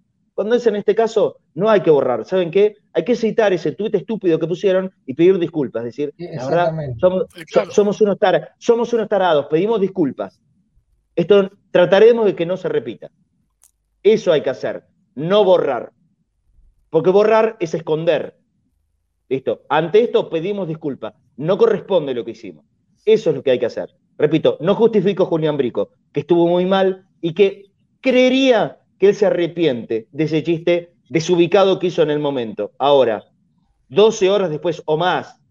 Cuando 0.42 0.56
es 0.56 0.66
en 0.66 0.76
este 0.76 0.96
caso, 0.96 1.38
no 1.54 1.70
hay 1.70 1.82
que 1.82 1.92
borrar. 1.92 2.26
¿Saben 2.26 2.50
qué? 2.50 2.78
Hay 2.94 3.06
que 3.06 3.16
citar 3.16 3.54
ese 3.54 3.74
tuit 3.74 3.94
estúpido 3.94 4.40
que 4.40 4.48
pusieron 4.48 4.92
y 5.06 5.14
pedir 5.14 5.38
disculpas. 5.38 5.86
Es 5.86 5.96
decir, 5.96 6.16
la 6.18 6.48
verdad, 6.48 6.72
somos, 7.00 8.02
unos 8.02 8.18
somos 8.58 8.92
unos 8.92 9.08
tarados, 9.08 9.46
pedimos 9.52 9.80
disculpas. 9.80 10.42
Esto 11.16 11.52
trataremos 11.70 12.26
de 12.26 12.34
que 12.34 12.48
no 12.48 12.58
se 12.58 12.70
repita. 12.70 13.12
Eso 14.02 14.32
hay 14.32 14.42
que 14.42 14.50
hacer, 14.50 14.84
no 15.14 15.44
borrar. 15.44 15.92
Porque 16.90 17.12
borrar 17.12 17.56
es 17.60 17.76
esconder. 17.76 18.36
¿Listo? 19.30 19.62
Ante 19.70 20.02
esto 20.02 20.28
pedimos 20.28 20.68
disculpas. 20.68 21.14
No 21.38 21.56
corresponde 21.60 22.16
lo 22.16 22.26
que 22.26 22.32
hicimos. 22.32 22.66
Eso 23.06 23.30
es 23.30 23.36
lo 23.36 23.44
que 23.44 23.52
hay 23.52 23.60
que 23.60 23.68
hacer. 23.68 23.96
Repito, 24.18 24.58
no 24.60 24.74
justifico 24.74 25.22
a 25.22 25.28
Julián 25.28 25.58
Brico, 25.58 25.92
que 26.12 26.22
estuvo 26.22 26.48
muy 26.48 26.66
mal 26.66 27.06
y 27.22 27.36
que 27.36 27.66
creería 28.02 28.81
que 29.02 29.10
él 29.10 29.16
se 29.16 29.26
arrepiente 29.26 30.08
de 30.12 30.26
ese 30.26 30.44
chiste 30.44 30.94
desubicado 31.10 31.80
que 31.80 31.88
hizo 31.88 32.04
en 32.04 32.12
el 32.12 32.20
momento. 32.20 32.72
Ahora, 32.78 33.24
12 33.90 34.30
horas 34.30 34.52
después 34.52 34.84
o 34.86 34.96
más, 34.96 35.42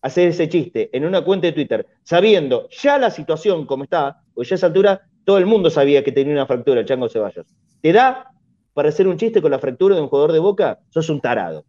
hacer 0.00 0.28
ese 0.28 0.48
chiste 0.48 0.90
en 0.92 1.04
una 1.04 1.24
cuenta 1.24 1.48
de 1.48 1.54
Twitter, 1.54 1.88
sabiendo 2.04 2.68
ya 2.70 2.96
la 2.98 3.10
situación 3.10 3.66
como 3.66 3.82
está, 3.82 4.22
pues 4.32 4.48
ya 4.48 4.54
a 4.54 4.58
esa 4.58 4.66
altura 4.68 5.08
todo 5.24 5.38
el 5.38 5.46
mundo 5.46 5.70
sabía 5.70 6.04
que 6.04 6.12
tenía 6.12 6.34
una 6.34 6.46
fractura 6.46 6.78
el 6.78 6.86
Chango 6.86 7.08
Ceballos. 7.08 7.46
¿Te 7.80 7.92
da 7.92 8.30
para 8.74 8.90
hacer 8.90 9.08
un 9.08 9.16
chiste 9.16 9.42
con 9.42 9.50
la 9.50 9.58
fractura 9.58 9.96
de 9.96 10.00
un 10.00 10.06
jugador 10.06 10.30
de 10.30 10.38
boca? 10.38 10.78
Sos 10.90 11.08
un 11.08 11.20
tarado. 11.20 11.64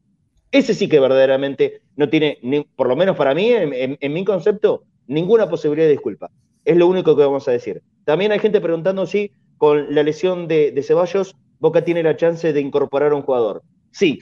Ese 0.51 0.75
sí 0.75 0.87
que 0.87 0.99
verdaderamente 0.99 1.81
no 1.95 2.07
tiene, 2.07 2.37
por 2.75 2.87
lo 2.87 2.95
menos 2.95 3.17
para 3.17 3.33
mí, 3.33 3.49
en, 3.49 4.13
mi 4.13 4.23
concepto, 4.23 4.83
ninguna 5.07 5.49
posibilidad 5.49 5.87
de 5.87 5.93
disculpa. 5.93 6.29
Es 6.63 6.77
lo 6.77 6.85
único 6.85 7.15
que 7.15 7.23
vamos 7.23 7.47
a 7.47 7.51
decir. 7.51 7.81
También 8.03 8.31
hay 8.31 8.37
gente 8.37 8.61
preguntando 8.61 9.07
si 9.07 9.31
con 9.57 9.93
la 9.93 10.03
lesión 10.03 10.47
de, 10.47 10.83
Ceballos, 10.83 11.35
Boca 11.59 11.83
tiene 11.83 12.03
la 12.03 12.15
chance 12.17 12.51
de 12.51 12.61
incorporar 12.61 13.11
a 13.11 13.15
un 13.15 13.21
jugador. 13.21 13.63
Sí, 13.91 14.19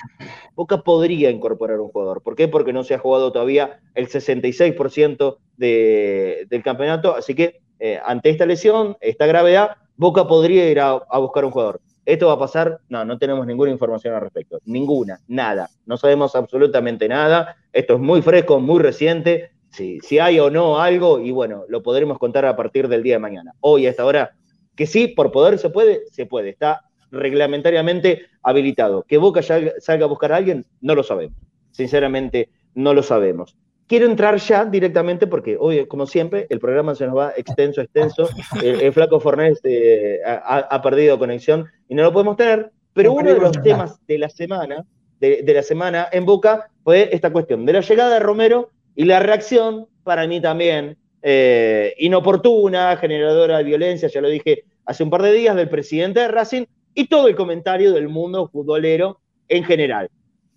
Boca 0.55 0.81
podría 0.83 1.31
incorporar 1.31 1.79
un 1.79 1.89
jugador. 1.89 2.21
¿Por 2.21 2.35
qué? 2.35 2.47
Porque 2.47 2.73
no 2.73 2.83
se 2.83 2.93
ha 2.93 2.99
jugado 2.99 3.31
todavía 3.31 3.79
el 3.95 4.07
66% 4.07 5.37
del 5.57 6.63
campeonato. 6.63 7.15
Así 7.15 7.33
que 7.33 7.61
eh, 7.79 7.99
ante 8.05 8.29
esta 8.29 8.45
lesión, 8.45 8.97
esta 9.01 9.25
gravedad, 9.25 9.77
Boca 9.97 10.27
podría 10.27 10.69
ir 10.69 10.79
a, 10.79 11.03
buscar 11.19 11.45
un 11.45 11.51
jugador. 11.51 11.81
¿Esto 12.05 12.27
va 12.27 12.33
a 12.33 12.39
pasar? 12.39 12.81
No, 12.89 13.03
no 13.05 13.17
tenemos 13.17 13.47
ninguna 13.47 13.71
información 13.71 14.13
al 14.13 14.21
respecto. 14.21 14.59
Ninguna, 14.65 15.19
nada. 15.27 15.69
No 15.85 15.97
sabemos 15.97 16.35
absolutamente 16.35 17.07
nada. 17.07 17.55
Esto 17.71 17.95
es 17.95 17.99
muy 17.99 18.21
fresco, 18.21 18.59
muy 18.59 18.79
reciente. 18.79 19.51
si, 19.69 19.99
si 20.01 20.19
hay 20.19 20.39
o 20.39 20.51
no 20.51 20.79
algo, 20.79 21.19
y 21.19 21.31
bueno, 21.31 21.63
lo 21.67 21.81
podremos 21.81 22.19
contar 22.19 22.45
a 22.45 22.55
partir 22.55 22.87
del 22.87 23.01
día 23.01 23.15
de 23.15 23.19
mañana. 23.19 23.53
Hoy, 23.61 23.87
a 23.87 23.89
esta 23.89 24.05
hora, 24.05 24.35
que 24.75 24.87
sí, 24.87 25.07
por 25.07 25.31
poder 25.31 25.59
se 25.59 25.69
puede, 25.69 26.01
se 26.11 26.25
puede, 26.25 26.49
está 26.49 26.81
reglamentariamente 27.11 28.23
habilitado. 28.41 29.03
Que 29.03 29.17
Boca 29.17 29.41
salga 29.41 30.05
a 30.05 30.07
buscar 30.07 30.31
a 30.33 30.37
alguien, 30.37 30.65
no 30.81 30.95
lo 30.95 31.03
sabemos. 31.03 31.37
Sinceramente, 31.71 32.49
no 32.75 32.93
lo 32.93 33.03
sabemos. 33.03 33.55
Quiero 33.87 34.05
entrar 34.05 34.37
ya 34.37 34.65
directamente 34.65 35.27
porque 35.27 35.57
hoy, 35.59 35.85
como 35.87 36.07
siempre, 36.07 36.47
el 36.49 36.59
programa 36.59 36.95
se 36.95 37.05
nos 37.05 37.17
va 37.17 37.33
extenso, 37.35 37.81
extenso. 37.81 38.29
El, 38.63 38.93
flaco 38.93 39.19
Fornés 39.19 39.59
eh, 39.63 40.19
ha, 40.25 40.81
perdido 40.81 41.19
conexión 41.19 41.67
y 41.87 41.95
no 41.95 42.03
lo 42.03 42.13
podemos 42.13 42.37
tener. 42.37 42.71
Pero 42.93 43.13
uno 43.13 43.33
de 43.33 43.39
los 43.39 43.61
temas 43.61 43.99
de 44.07 44.17
la 44.17 44.29
semana, 44.29 44.85
de, 45.19 45.43
la 45.45 45.63
semana 45.63 46.07
en 46.11 46.25
Boca, 46.25 46.69
fue 46.83 47.09
esta 47.11 47.31
cuestión 47.31 47.65
de 47.65 47.73
la 47.73 47.81
llegada 47.81 48.13
de 48.13 48.19
Romero 48.19 48.69
y 48.95 49.05
la 49.05 49.19
reacción, 49.19 49.87
para 50.03 50.27
mí 50.27 50.39
también, 50.39 50.97
eh, 51.25 51.95
inoportuna, 51.99 52.97
generadora 52.97 53.59
de 53.59 53.63
violencia, 53.63 54.09
ya 54.09 54.19
lo 54.19 54.27
dije 54.27 54.65
hace 54.85 55.03
un 55.03 55.09
par 55.09 55.21
de 55.21 55.31
días, 55.31 55.55
del 55.55 55.69
presidente 55.69 56.19
de 56.19 56.27
Racing 56.27 56.65
y 56.93 57.07
todo 57.07 57.29
el 57.29 57.35
comentario 57.35 57.93
del 57.93 58.09
mundo 58.09 58.49
futbolero 58.49 59.21
en 59.47 59.63
general. 59.63 60.11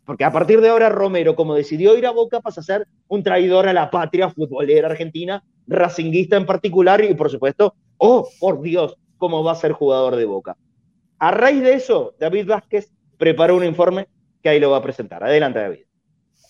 Porque 0.05 0.25
a 0.25 0.33
partir 0.33 0.61
de 0.61 0.69
ahora 0.69 0.89
Romero, 0.89 1.37
como 1.37 1.55
decidió 1.55 1.97
ir 1.97 2.05
a 2.05 2.11
Boca, 2.11 2.41
pasa 2.41 2.61
a 2.61 2.65
ser 2.65 2.89
un 3.07 3.23
traidor 3.23 3.69
a 3.69 3.73
la 3.73 3.91
patria 3.91 4.29
futbolera 4.29 4.89
argentina, 4.89 5.45
racinguista 5.69 6.37
en 6.37 6.47
particular 6.47 7.05
y 7.05 7.15
por 7.15 7.31
supuesto, 7.31 7.75
oh, 7.99 8.29
por 8.41 8.61
Dios, 8.61 8.97
cómo 9.19 9.45
va 9.45 9.53
a 9.53 9.57
ser 9.57 9.71
jugador 9.71 10.17
de 10.17 10.25
Boca. 10.25 10.57
A 11.21 11.31
raíz 11.31 11.63
de 11.63 11.75
eso, 11.75 12.15
David 12.19 12.49
Vázquez 12.49 12.91
preparó 13.19 13.57
un 13.57 13.65
informe 13.65 14.09
que 14.43 14.49
ahí 14.49 14.59
lo 14.59 14.71
va 14.71 14.79
a 14.79 14.83
presentar. 14.83 15.23
Adelante, 15.23 15.61
David. 15.61 15.85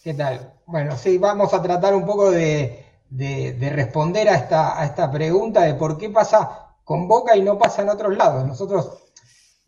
¿Qué 0.03 0.15
tal? 0.15 0.55
Bueno, 0.67 0.97
sí, 0.97 1.19
vamos 1.19 1.53
a 1.53 1.63
tratar 1.63 1.95
un 1.95 2.07
poco 2.07 2.31
de, 2.31 2.86
responder 3.11 4.29
a 4.29 4.35
esta, 4.35 4.81
a 4.81 4.85
esta 4.85 5.11
pregunta 5.11 5.63
de 5.63 5.75
por 5.75 5.97
qué 5.97 6.11
pasa 6.11 6.67
con 6.85 7.09
Boca 7.09 7.37
y 7.37 7.43
no 7.43 7.59
pasa 7.59 7.83
en 7.83 7.89
otros 7.89 8.17
lados. 8.17 8.47
Nosotros 8.47 9.07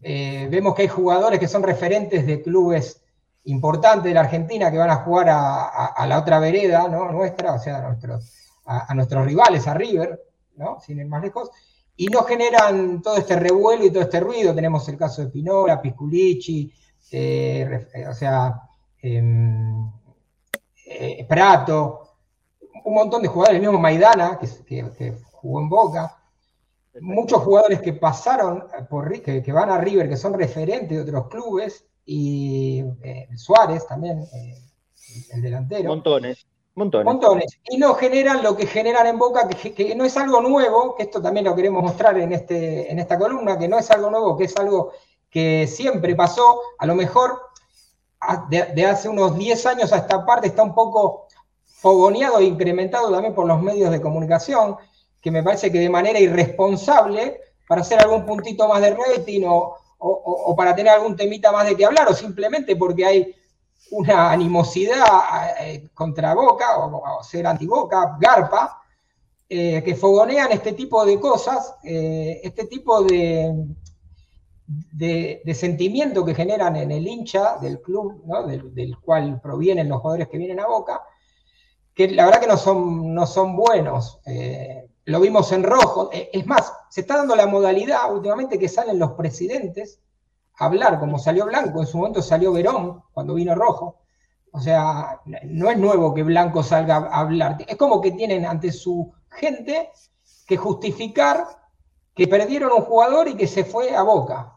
eh, 0.00 0.46
vemos 0.50 0.74
que 0.74 0.82
hay 0.82 0.88
jugadores 0.88 1.40
que 1.40 1.48
son 1.48 1.62
referentes 1.62 2.24
de 2.24 2.42
clubes 2.42 3.02
importantes 3.44 4.04
de 4.04 4.14
la 4.14 4.20
Argentina 4.20 4.70
que 4.70 4.78
van 4.78 4.90
a 4.90 4.96
jugar 4.96 5.28
a, 5.30 6.06
la 6.06 6.18
otra 6.18 6.38
vereda 6.38 6.86
¿no? 6.86 7.10
nuestra, 7.10 7.54
o 7.54 7.58
sea, 7.58 7.78
a 7.78 7.88
nuestros, 7.88 8.32
a, 8.66 8.94
nuestros 8.94 9.24
rivales, 9.24 9.66
a 9.66 9.74
River, 9.74 10.22
¿no? 10.56 10.78
sin 10.80 11.00
ir 11.00 11.06
más 11.06 11.22
lejos, 11.22 11.50
y 11.96 12.06
no 12.06 12.22
generan 12.22 13.02
todo 13.02 13.16
este 13.16 13.34
revuelo 13.34 13.84
y 13.84 13.90
todo 13.90 14.02
este 14.02 14.20
ruido. 14.20 14.54
Tenemos 14.54 14.88
el 14.88 14.96
caso 14.96 15.22
de 15.22 15.28
Pinola, 15.28 15.82
Pisculici, 15.82 16.72
eh, 17.10 17.88
o 18.08 18.14
sea, 18.14 18.62
em, 19.02 19.90
eh, 20.86 21.26
Prato, 21.28 22.07
un 22.88 22.94
montón 22.94 23.22
de 23.22 23.28
jugadores, 23.28 23.56
el 23.56 23.66
mismo 23.66 23.78
Maidana, 23.78 24.38
que 24.38 25.14
jugó 25.32 25.60
en 25.60 25.68
Boca 25.68 26.18
muchos 27.00 27.42
jugadores 27.42 27.80
que 27.80 27.92
pasaron 27.92 28.64
por 28.88 29.10
que, 29.22 29.42
que, 29.42 29.52
van 29.52 29.70
a 29.70 29.78
River, 29.78 30.08
que 30.08 30.16
son 30.16 30.34
referentes 30.34 30.90
de 30.90 31.02
otros 31.02 31.28
clubes, 31.28 31.84
y 32.04 32.82
eh, 33.02 33.28
Suárez 33.36 33.86
también, 33.86 34.20
eh, 34.32 34.58
el 35.32 35.42
delantero. 35.42 35.88
Montones. 35.88 36.46
Montones. 36.74 37.04
Montones. 37.04 37.60
Y 37.68 37.76
no 37.76 37.94
generan 37.94 38.42
lo 38.42 38.56
que 38.56 38.66
generan 38.66 39.06
en 39.06 39.18
Boca, 39.18 39.48
que, 39.48 39.94
no 39.96 40.04
es 40.04 40.16
algo 40.16 40.40
nuevo, 40.40 40.94
que 40.94 41.04
esto 41.04 41.20
también 41.20 41.44
lo 41.44 41.54
queremos 41.54 41.82
mostrar 41.82 42.16
en, 42.18 42.32
este, 42.32 42.90
en 42.90 42.98
esta 42.98 43.18
columna, 43.18 43.58
que 43.58 43.68
no 43.68 43.78
es 43.78 43.90
algo 43.90 44.10
nuevo, 44.10 44.36
que 44.36 44.44
es 44.44 44.56
algo 44.56 44.92
que 45.28 45.66
siempre 45.66 46.14
pasó, 46.14 46.60
a 46.78 46.86
lo 46.86 46.94
mejor 46.94 47.40
de, 48.48 48.62
de 48.74 48.86
hace 48.86 49.08
unos 49.08 49.36
10 49.36 49.66
años 49.66 49.92
a 49.92 49.98
esta 49.98 50.24
parte 50.24 50.46
está 50.46 50.62
un 50.62 50.74
poco 50.74 51.27
fogoneado 51.78 52.40
e 52.40 52.44
incrementado 52.44 53.10
también 53.12 53.34
por 53.34 53.46
los 53.46 53.62
medios 53.62 53.90
de 53.92 54.00
comunicación 54.00 54.76
que 55.20 55.30
me 55.30 55.44
parece 55.44 55.70
que 55.70 55.78
de 55.78 55.88
manera 55.88 56.18
irresponsable, 56.18 57.40
para 57.68 57.82
hacer 57.82 58.00
algún 58.00 58.24
puntito 58.24 58.66
más 58.66 58.80
de 58.80 58.96
rating 58.96 59.42
o, 59.46 59.76
para 60.56 60.74
tener 60.74 60.92
algún 60.92 61.16
temita 61.16 61.52
más 61.52 61.66
de 61.66 61.76
qué 61.76 61.84
hablar, 61.84 62.08
o 62.08 62.14
simplemente 62.14 62.74
porque 62.76 63.04
hay 63.04 63.34
una 63.90 64.30
animosidad 64.30 65.04
eh, 65.60 65.88
contra 65.94 66.34
Boca 66.34 66.78
o, 66.78 67.22
ser 67.22 67.46
anti-Boca, 67.46 68.16
Garpa, 68.20 68.82
eh, 69.48 69.82
que 69.84 69.94
fogonean 69.94 70.52
este 70.52 70.72
tipo 70.72 71.04
de 71.04 71.18
cosas, 71.18 71.74
eh, 71.84 72.40
este 72.42 72.66
tipo 72.66 73.02
de, 73.02 73.66
de, 74.66 75.54
sentimiento 75.54 76.24
que 76.24 76.34
generan 76.34 76.76
en 76.76 76.92
el 76.92 77.06
hincha 77.06 77.56
del 77.58 77.80
club, 77.80 78.22
del, 78.72 78.98
cual 78.98 79.40
provienen 79.40 79.88
los 79.88 80.00
jugadores 80.00 80.28
que 80.28 80.38
vienen 80.38 80.60
a 80.60 80.66
Boca, 80.66 81.02
que 81.98 82.08
la 82.08 82.24
verdad 82.24 82.40
que 82.40 82.46
no 82.46 82.56
son, 82.56 83.12
no 83.12 83.26
son 83.26 83.54
buenos 83.54 84.22
lo 85.08 85.20
vimos 85.20 85.50
en 85.52 85.62
rojo. 85.62 86.10
Eh, 86.12 86.30
es 86.32 86.46
más, 86.46 86.72
se 86.90 87.00
está 87.00 87.16
dando 87.16 87.34
la 87.34 87.46
modalidad 87.46 88.12
últimamente 88.12 88.58
que 88.58 88.68
salen 88.68 88.98
los 88.98 89.12
presidentes 89.12 90.00
a 90.58 90.66
hablar, 90.66 91.00
como 91.00 91.18
salió 91.18 91.46
Blanco, 91.46 91.80
en 91.80 91.86
su 91.86 91.96
momento 91.96 92.20
salió 92.20 92.52
Verón 92.52 93.02
cuando 93.12 93.34
vino 93.34 93.54
rojo. 93.54 94.02
O 94.52 94.60
sea, 94.60 95.20
no 95.44 95.70
es 95.70 95.78
nuevo 95.78 96.12
que 96.12 96.22
Blanco 96.22 96.62
salga 96.62 96.96
a 96.96 97.20
hablar. 97.20 97.56
Es 97.66 97.76
como 97.76 98.00
que 98.00 98.12
tienen 98.12 98.44
ante 98.44 98.70
su 98.70 99.12
gente 99.30 99.90
que 100.46 100.56
justificar 100.56 101.46
que 102.14 102.26
perdieron 102.26 102.72
un 102.72 102.82
jugador 102.82 103.28
y 103.28 103.34
que 103.34 103.46
se 103.46 103.64
fue 103.64 103.94
a 103.94 104.02
boca. 104.02 104.54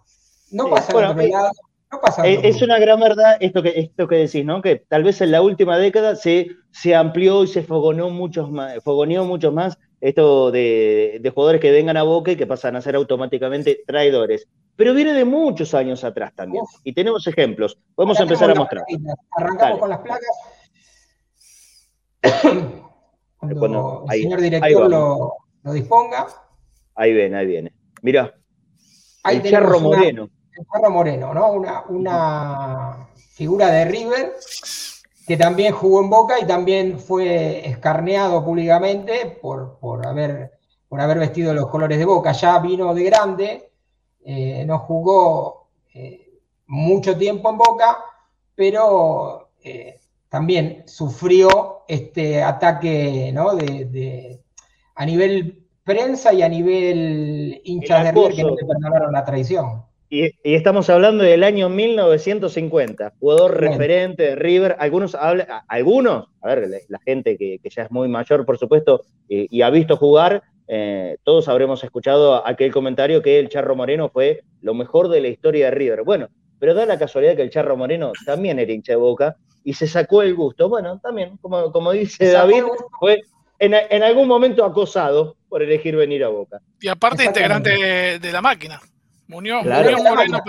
No 0.52 0.70
pasa 0.70 0.94
nada. 0.94 1.52
Eh, 2.24 2.40
es 2.44 2.62
una 2.62 2.80
gran 2.80 3.00
verdad 3.00 3.38
esto 3.42 3.62
que, 3.62 3.78
esto 3.78 4.08
que 4.08 4.16
decís, 4.16 4.46
¿no? 4.46 4.62
Que 4.62 4.78
tal 4.78 5.04
vez 5.04 5.20
en 5.22 5.32
la 5.32 5.42
última 5.42 5.78
década 5.78 6.16
se, 6.16 6.52
se 6.72 6.96
amplió 6.96 7.44
y 7.44 7.48
se 7.48 7.64
fogoneó 7.64 8.10
mucho 8.10 8.48
más, 8.48 8.82
fogoneó 8.84 9.26
mucho 9.26 9.52
más 9.52 9.78
esto 10.00 10.52
de, 10.52 11.32
jugadores 11.34 11.62
que 11.62 11.72
vengan 11.72 11.98
a 11.98 12.04
Boca 12.04 12.32
y 12.32 12.36
que 12.36 12.48
pasan 12.48 12.76
a 12.76 12.82
ser 12.82 12.96
automáticamente 12.96 13.84
traidores. 13.86 14.48
Pero 14.76 14.94
viene 14.94 15.14
de 15.14 15.26
muchos 15.26 15.74
años 15.74 16.04
atrás 16.04 16.34
también. 16.34 16.64
Y 16.84 16.94
tenemos 16.94 17.28
ejemplos. 17.28 17.78
Podemos 17.94 18.20
empezar 18.20 18.50
a 18.50 18.56
mostrar. 18.56 18.84
Arrancamos 19.32 19.80
con 19.80 19.90
las 19.90 20.00
placas. 20.00 20.30
Cuando, 23.38 24.06
el 24.12 24.22
señor 24.22 24.42
director 24.42 24.90
lo, 24.90 25.34
disponga. 25.74 26.28
Ahí 26.96 27.14
viene, 27.14 27.38
ahí 27.38 27.48
viene. 27.48 27.74
Mirá. 28.02 28.34
el 29.30 29.44
Charro 29.44 29.80
Moreno. 29.80 30.30
El 30.58 30.66
Charro 30.72 30.90
Moreno, 30.92 31.34
¿no? 31.34 31.52
Una, 31.52 31.84
una 31.88 33.08
figura 33.16 33.68
de 33.68 33.86
River 33.86 34.34
que 35.26 35.38
también 35.38 35.74
jugó 35.74 36.02
en 36.02 36.10
Boca 36.10 36.40
y 36.40 36.46
también 36.46 37.00
fue 37.00 37.68
escarneado 37.68 38.44
públicamente 38.44 39.38
por, 39.42 39.78
por, 39.80 40.06
haber, 40.06 40.52
por 40.90 41.00
haber 41.00 41.20
vestido 41.20 41.54
los 41.54 41.68
colores 41.68 41.98
de 41.98 42.06
Boca. 42.06 42.34
Ya 42.34 42.60
vino 42.60 42.94
de 42.94 43.04
grande, 43.04 43.72
eh, 44.26 44.66
no 44.66 44.80
jugó 44.80 45.70
eh, 45.94 46.40
mucho 46.68 47.18
tiempo 47.18 47.50
en 47.50 47.58
Boca, 47.58 48.00
pero 48.56 49.52
eh, 49.64 50.00
también 50.28 50.84
sufrió 50.86 51.84
este 51.88 52.44
ataque 52.44 53.32
¿no? 53.34 53.56
de, 53.56 54.42
a 54.96 55.06
nivel 55.06 55.66
prensa 55.84 56.34
y 56.34 56.42
a 56.42 56.50
nivel 56.50 57.62
hinchas 57.64 58.04
de 58.04 58.12
River 58.12 58.36
que 58.36 58.44
no 58.44 58.56
le 58.56 58.66
perdonaron 58.66 59.14
la 59.14 59.24
traición. 59.24 59.91
Y, 60.14 60.34
estamos 60.44 60.90
hablando 60.90 61.24
del 61.24 61.42
año 61.42 61.70
1950, 61.70 63.14
jugador 63.18 63.58
referente 63.62 64.24
de 64.24 64.36
River. 64.36 64.76
Algunos, 64.78 65.16
algunos 65.16 66.28
a 66.42 66.48
ver, 66.48 66.70
la, 66.90 67.00
gente 67.00 67.38
que, 67.38 67.62
ya 67.64 67.84
es 67.84 67.92
muy 67.92 68.10
mayor, 68.10 68.46
por 68.46 68.58
supuesto, 68.58 69.06
y, 69.30 69.62
ha 69.62 69.70
visto 69.70 69.96
jugar, 69.96 70.44
eh, 70.68 71.16
todos 71.24 71.48
habremos 71.48 71.82
escuchado 71.86 72.46
aquel 72.46 72.74
comentario 72.74 73.22
que 73.22 73.40
el 73.40 73.48
Charro 73.48 73.74
Moreno 73.78 74.10
fue 74.10 74.42
lo 74.62 74.74
mejor 74.74 75.08
de 75.08 75.22
la 75.22 75.30
historia 75.30 75.68
de 75.68 75.72
River. 75.72 76.04
Bueno, 76.04 76.28
pero 76.60 76.74
da 76.74 76.86
la 76.86 77.00
casualidad 77.00 77.38
que 77.38 77.44
el 77.44 77.50
Charro 77.50 77.78
Moreno 77.78 78.12
también 78.26 78.60
era 78.60 78.74
hincha 78.74 78.92
de 78.92 78.98
boca 78.98 79.38
y 79.64 79.76
se 79.76 79.88
sacó 79.88 80.24
el 80.24 80.36
gusto. 80.36 80.68
Bueno, 80.68 81.00
también, 81.00 81.38
como, 81.38 81.72
como 81.72 81.94
dice 81.94 82.32
David, 82.32 82.64
fue 83.00 83.22
en, 83.60 84.04
algún 84.04 84.28
momento 84.28 84.66
acosado 84.66 85.38
por 85.48 85.64
elegir 85.64 85.96
venir 85.96 86.26
a 86.26 86.28
boca. 86.28 86.60
Y 86.82 86.90
aparte, 86.90 87.24
integrante 87.24 88.20
de 88.20 88.32
la 88.34 88.42
máquina. 88.42 88.82
Muñoz, 89.32 89.64
Moreno, 89.66 90.44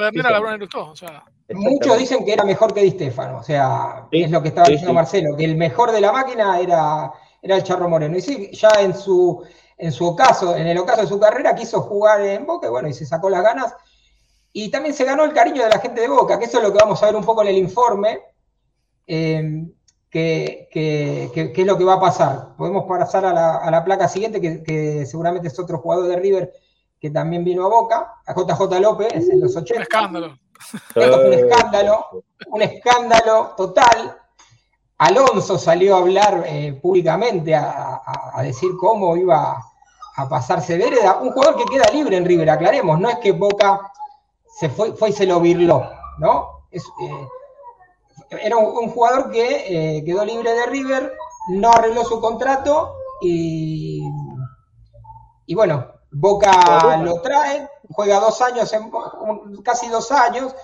Muchos 1.55 1.99
dicen 1.99 2.25
que 2.25 2.33
era 2.33 2.45
mejor 2.45 2.75
que 2.75 2.83
Di 2.83 2.91
Stefano, 2.91 3.39
o 3.39 3.43
sea, 3.43 4.09
es 4.11 4.31
lo 4.31 4.43
que 4.43 4.49
estaba 4.49 4.69
diciendo 4.69 4.93
Marcelo, 4.93 5.37
que 5.37 5.45
el 5.45 5.57
mejor 5.57 5.93
de 5.93 6.01
la 6.01 6.11
máquina 6.11 6.59
era, 6.59 7.13
era 7.41 7.57
el 7.57 7.63
Charro 7.63 7.89
Moreno. 7.89 8.17
Y 8.17 8.21
sí, 8.21 8.51
ya 8.53 8.71
en 8.81 8.93
su, 8.95 9.45
en 9.79 9.93
su 9.93 10.05
ocaso, 10.05 10.57
en 10.57 10.67
el 10.67 10.79
ocaso 10.79 11.03
de 11.03 11.07
su 11.07 11.21
carrera, 11.21 11.55
quiso 11.55 11.81
jugar 11.83 12.23
en 12.23 12.45
Boca, 12.45 12.67
y 12.67 12.71
bueno, 12.71 12.89
y 12.89 12.93
se 12.93 13.07
sacó 13.07 13.31
las 13.31 13.45
ganas. 13.45 13.73
Y 14.53 14.69
también 14.71 14.95
se 14.95 15.05
ganó 15.05 15.25
el 15.25 15.33
cariño 15.33 15.63
de 15.63 15.71
la 15.71 15.79
gente 15.79 16.01
de 16.01 16.09
Boca, 16.09 16.39
que 16.41 16.47
eso 16.47 16.59
es 16.59 16.65
lo 16.65 16.73
que 16.73 16.79
vamos 16.83 17.01
a 17.03 17.07
ver 17.07 17.17
un 17.17 17.25
poco 17.25 17.43
en 17.43 17.49
el 17.49 17.59
informe, 17.59 18.19
eh, 19.07 19.65
que, 20.11 20.69
es 21.55 21.67
lo 21.67 21.79
que 21.79 21.85
va 21.85 21.95
a 21.95 22.01
pasar. 22.01 22.57
Podemos 22.57 22.85
pasar 22.89 23.27
a 23.27 23.33
la, 23.33 23.57
a 23.59 23.71
la 23.71 23.85
placa 23.85 24.09
siguiente, 24.09 24.41
que, 24.41 24.65
que 24.65 25.07
seguramente 25.07 25.47
es 25.47 25.59
otro 25.59 25.79
jugador 25.79 26.09
de 26.09 26.17
River 26.17 26.53
que 27.03 27.11
también 27.11 27.43
vino 27.43 27.67
a 27.67 27.69
Boca, 27.69 28.15
a 28.25 28.33
JJ 28.33 28.79
López 28.81 29.29
en 29.29 29.41
los 29.41 29.57
80. 29.57 29.75
Un 29.75 29.83
escándalo. 29.83 30.39
un 30.95 31.33
escándalo, 31.33 32.07
un 32.47 32.63
escándalo 32.63 33.55
total. 33.57 34.17
Alonso 34.99 35.59
salió 35.59 35.97
a 35.97 35.99
hablar 35.99 36.45
eh, 36.47 36.79
públicamente 36.81 37.57
a, 37.57 38.41
decir 38.45 38.71
cómo 38.79 39.17
iba 39.17 39.61
a 40.17 40.29
pasarse 40.29 40.79
Vereda, 40.79 41.17
un 41.21 41.33
jugador 41.33 41.57
que 41.57 41.65
queda 41.65 41.91
libre 41.93 42.17
en 42.17 42.25
River, 42.25 42.49
aclaremos, 42.51 43.01
no 43.01 43.09
es 43.09 43.17
que 43.19 43.33
Boca 43.33 43.91
se 44.47 44.69
fue, 44.69 44.93
fue 44.93 45.09
y 45.11 45.13
se 45.13 45.27
lo 45.27 45.41
virló, 45.41 45.91
¿no? 46.19 46.67
Eh, 46.71 46.81
era 48.31 48.57
un, 48.59 48.91
jugador 48.91 49.33
que 49.33 49.97
eh, 49.97 50.05
quedó 50.05 50.25
libre 50.25 50.53
de 50.53 50.67
River, 50.67 51.13
no 51.49 51.73
arregló 51.73 52.05
su 52.05 52.21
contrato 52.21 52.95
y, 53.21 54.05
y 55.47 55.55
bueno, 55.57 55.92
Boca 56.13 56.99
lo 56.99 57.21
trae, 57.23 57.69
juega 57.91 58.21
dos 58.21 58.41
años, 58.43 58.71
casi 59.65 59.89
dos 59.89 60.13
años, 60.13 60.55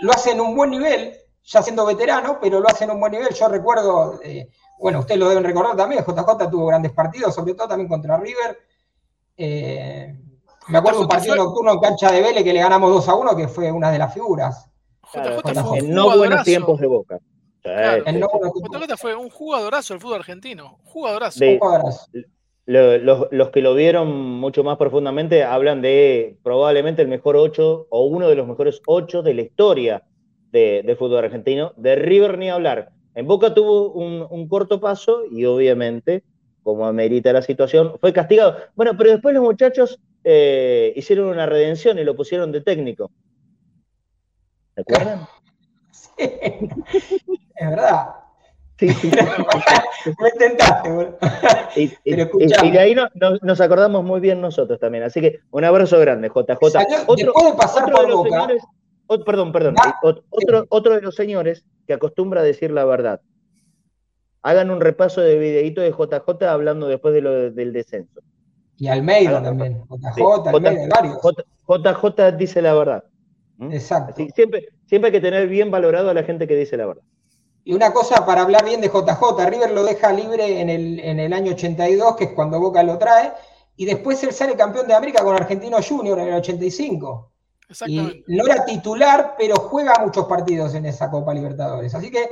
lo 0.00 0.12
hace 0.12 0.32
en 0.32 0.40
un 0.40 0.54
buen 0.54 0.70
nivel, 0.70 1.16
ya 1.44 1.62
siendo 1.62 1.86
veterano, 1.86 2.38
pero 2.40 2.60
lo 2.60 2.68
hace 2.68 2.84
en 2.84 2.90
un 2.90 3.00
buen 3.00 3.12
nivel. 3.12 3.32
Yo 3.34 3.48
recuerdo, 3.48 4.20
eh, 4.22 4.48
bueno, 4.78 5.00
ustedes 5.00 5.18
lo 5.18 5.30
deben 5.30 5.44
recordar 5.44 5.76
también, 5.76 6.04
JJ 6.04 6.50
tuvo 6.50 6.66
grandes 6.66 6.92
partidos, 6.92 7.34
sobre 7.34 7.54
todo 7.54 7.68
también 7.68 7.88
contra 7.88 8.18
River. 8.18 8.58
Eh, 9.36 10.14
me 10.68 10.78
acuerdo 10.78 10.98
de 10.98 11.04
un 11.04 11.08
partido 11.08 11.36
nocturno 11.36 11.72
en 11.72 11.80
cancha 11.80 12.12
de 12.12 12.20
Vélez 12.20 12.44
que 12.44 12.52
le 12.52 12.60
ganamos 12.60 12.90
2 12.90 13.08
a 13.08 13.14
1, 13.14 13.36
que 13.36 13.48
fue 13.48 13.72
una 13.72 13.90
de 13.90 13.98
las 13.98 14.12
figuras. 14.12 14.68
en 15.14 15.94
no 15.94 16.16
buenos 16.16 16.44
tiempos 16.44 16.78
de 16.78 16.86
Boca. 16.86 17.18
JJ 17.64 18.96
fue 18.98 19.14
un 19.14 19.30
jugadorazo 19.30 19.94
del 19.94 20.00
fútbol 20.00 20.16
argentino. 20.16 20.78
Jugadorazo. 20.84 21.40
Los, 22.66 23.50
que 23.50 23.60
lo 23.60 23.74
vieron 23.74 24.08
mucho 24.38 24.62
más 24.62 24.76
profundamente 24.76 25.42
hablan 25.42 25.82
de 25.82 26.36
probablemente 26.42 27.02
el 27.02 27.08
mejor 27.08 27.36
8 27.36 27.86
o 27.90 28.04
uno 28.04 28.28
de 28.28 28.36
los 28.36 28.46
mejores 28.46 28.80
8 28.86 29.22
de 29.22 29.34
la 29.34 29.42
historia 29.42 30.04
de, 30.52 30.96
fútbol 30.98 31.24
argentino. 31.24 31.72
De 31.76 31.96
River 31.96 32.38
ni 32.38 32.50
hablar. 32.50 32.90
En 33.14 33.26
Boca 33.26 33.54
tuvo 33.54 33.92
un, 33.92 34.48
corto 34.48 34.80
paso 34.80 35.22
y 35.30 35.44
obviamente, 35.44 36.22
como 36.62 36.86
amerita 36.86 37.32
la 37.32 37.42
situación, 37.42 37.94
fue 38.00 38.12
castigado. 38.12 38.56
Bueno, 38.74 38.92
pero 38.96 39.10
después 39.10 39.34
los 39.34 39.42
muchachos 39.42 40.00
eh, 40.24 40.92
hicieron 40.96 41.26
una 41.26 41.46
redención 41.46 41.98
y 41.98 42.04
lo 42.04 42.16
pusieron 42.16 42.52
de 42.52 42.60
técnico. 42.60 43.10
¿Se 44.74 44.80
acuerdan? 44.80 45.26
Sí. 45.92 46.14
es 46.18 47.70
verdad. 47.70 48.21
Sí, 48.82 48.88
sí. 48.94 49.10
Lo 50.18 50.28
intentaste, 50.32 50.90
boludo. 50.90 51.16
Y, 51.76 52.70
de 52.72 52.78
ahí 52.80 52.96
nos 53.42 53.60
acordamos 53.60 54.02
muy 54.02 54.18
bien 54.18 54.40
nosotros 54.40 54.80
también. 54.80 55.04
Así 55.04 55.20
que 55.20 55.38
un 55.52 55.64
abrazo 55.64 56.00
grande, 56.00 56.28
JJ. 56.28 57.06
Otro, 57.06 57.32
pasar 57.56 57.92
por 57.92 58.10
Boca, 58.10 59.24
perdón, 59.24 59.52
perdón. 59.52 59.76
Otro, 60.02 60.66
otro 60.68 60.94
de 60.96 61.00
los 61.00 61.14
señores 61.14 61.64
que 61.86 61.92
acostumbra 61.92 62.40
a 62.40 62.44
decir 62.44 62.72
la 62.72 62.84
verdad. 62.84 63.20
Hagan 64.42 64.72
un 64.72 64.80
repaso 64.80 65.20
de 65.20 65.38
videíto 65.38 65.80
de 65.80 65.92
JJ 65.92 66.44
hablando 66.48 66.88
después 66.88 67.14
de 67.14 67.20
lo, 67.20 67.52
del 67.52 67.72
descenso. 67.72 68.20
Y 68.78 68.88
Almeida 68.88 69.40
también. 69.40 69.84
JJ, 69.88 70.48
Almeida, 70.48 70.88
varios. 70.88 71.18
JJ 71.68 72.36
dice 72.36 72.60
la 72.62 72.74
verdad. 72.74 73.04
¿Mm? 73.58 73.70
Exacto. 73.70 74.26
siempre, 74.34 74.70
siempre 74.86 75.08
hay 75.08 75.12
que 75.12 75.20
tener 75.20 75.46
bien 75.46 75.70
valorado 75.70 76.10
a 76.10 76.14
la 76.14 76.24
gente 76.24 76.48
que 76.48 76.56
dice 76.56 76.76
la 76.76 76.86
verdad. 76.86 77.04
Y 77.64 77.74
una 77.74 77.92
cosa 77.92 78.26
para 78.26 78.42
hablar 78.42 78.64
bien 78.64 78.80
de 78.80 78.88
JJ, 78.88 79.46
River 79.46 79.70
lo 79.70 79.84
deja 79.84 80.12
libre 80.12 80.60
en 80.60 80.68
el, 80.68 80.98
en 81.00 81.20
el 81.20 81.32
año 81.32 81.52
82, 81.52 82.16
que 82.16 82.24
es 82.24 82.32
cuando 82.32 82.58
Boca 82.58 82.82
lo 82.82 82.98
trae, 82.98 83.32
y 83.76 83.84
después 83.84 84.22
él 84.24 84.32
sale 84.32 84.56
campeón 84.56 84.88
de 84.88 84.94
América 84.94 85.22
con 85.22 85.34
Argentino 85.34 85.78
Junior 85.82 86.18
en 86.18 86.28
el 86.28 86.34
85. 86.34 87.30
Y 87.86 88.24
no 88.26 88.44
era 88.44 88.64
titular, 88.64 89.34
pero 89.38 89.56
juega 89.56 89.94
muchos 90.00 90.26
partidos 90.26 90.74
en 90.74 90.86
esa 90.86 91.10
Copa 91.10 91.32
Libertadores. 91.32 91.94
Así 91.94 92.10
que 92.10 92.28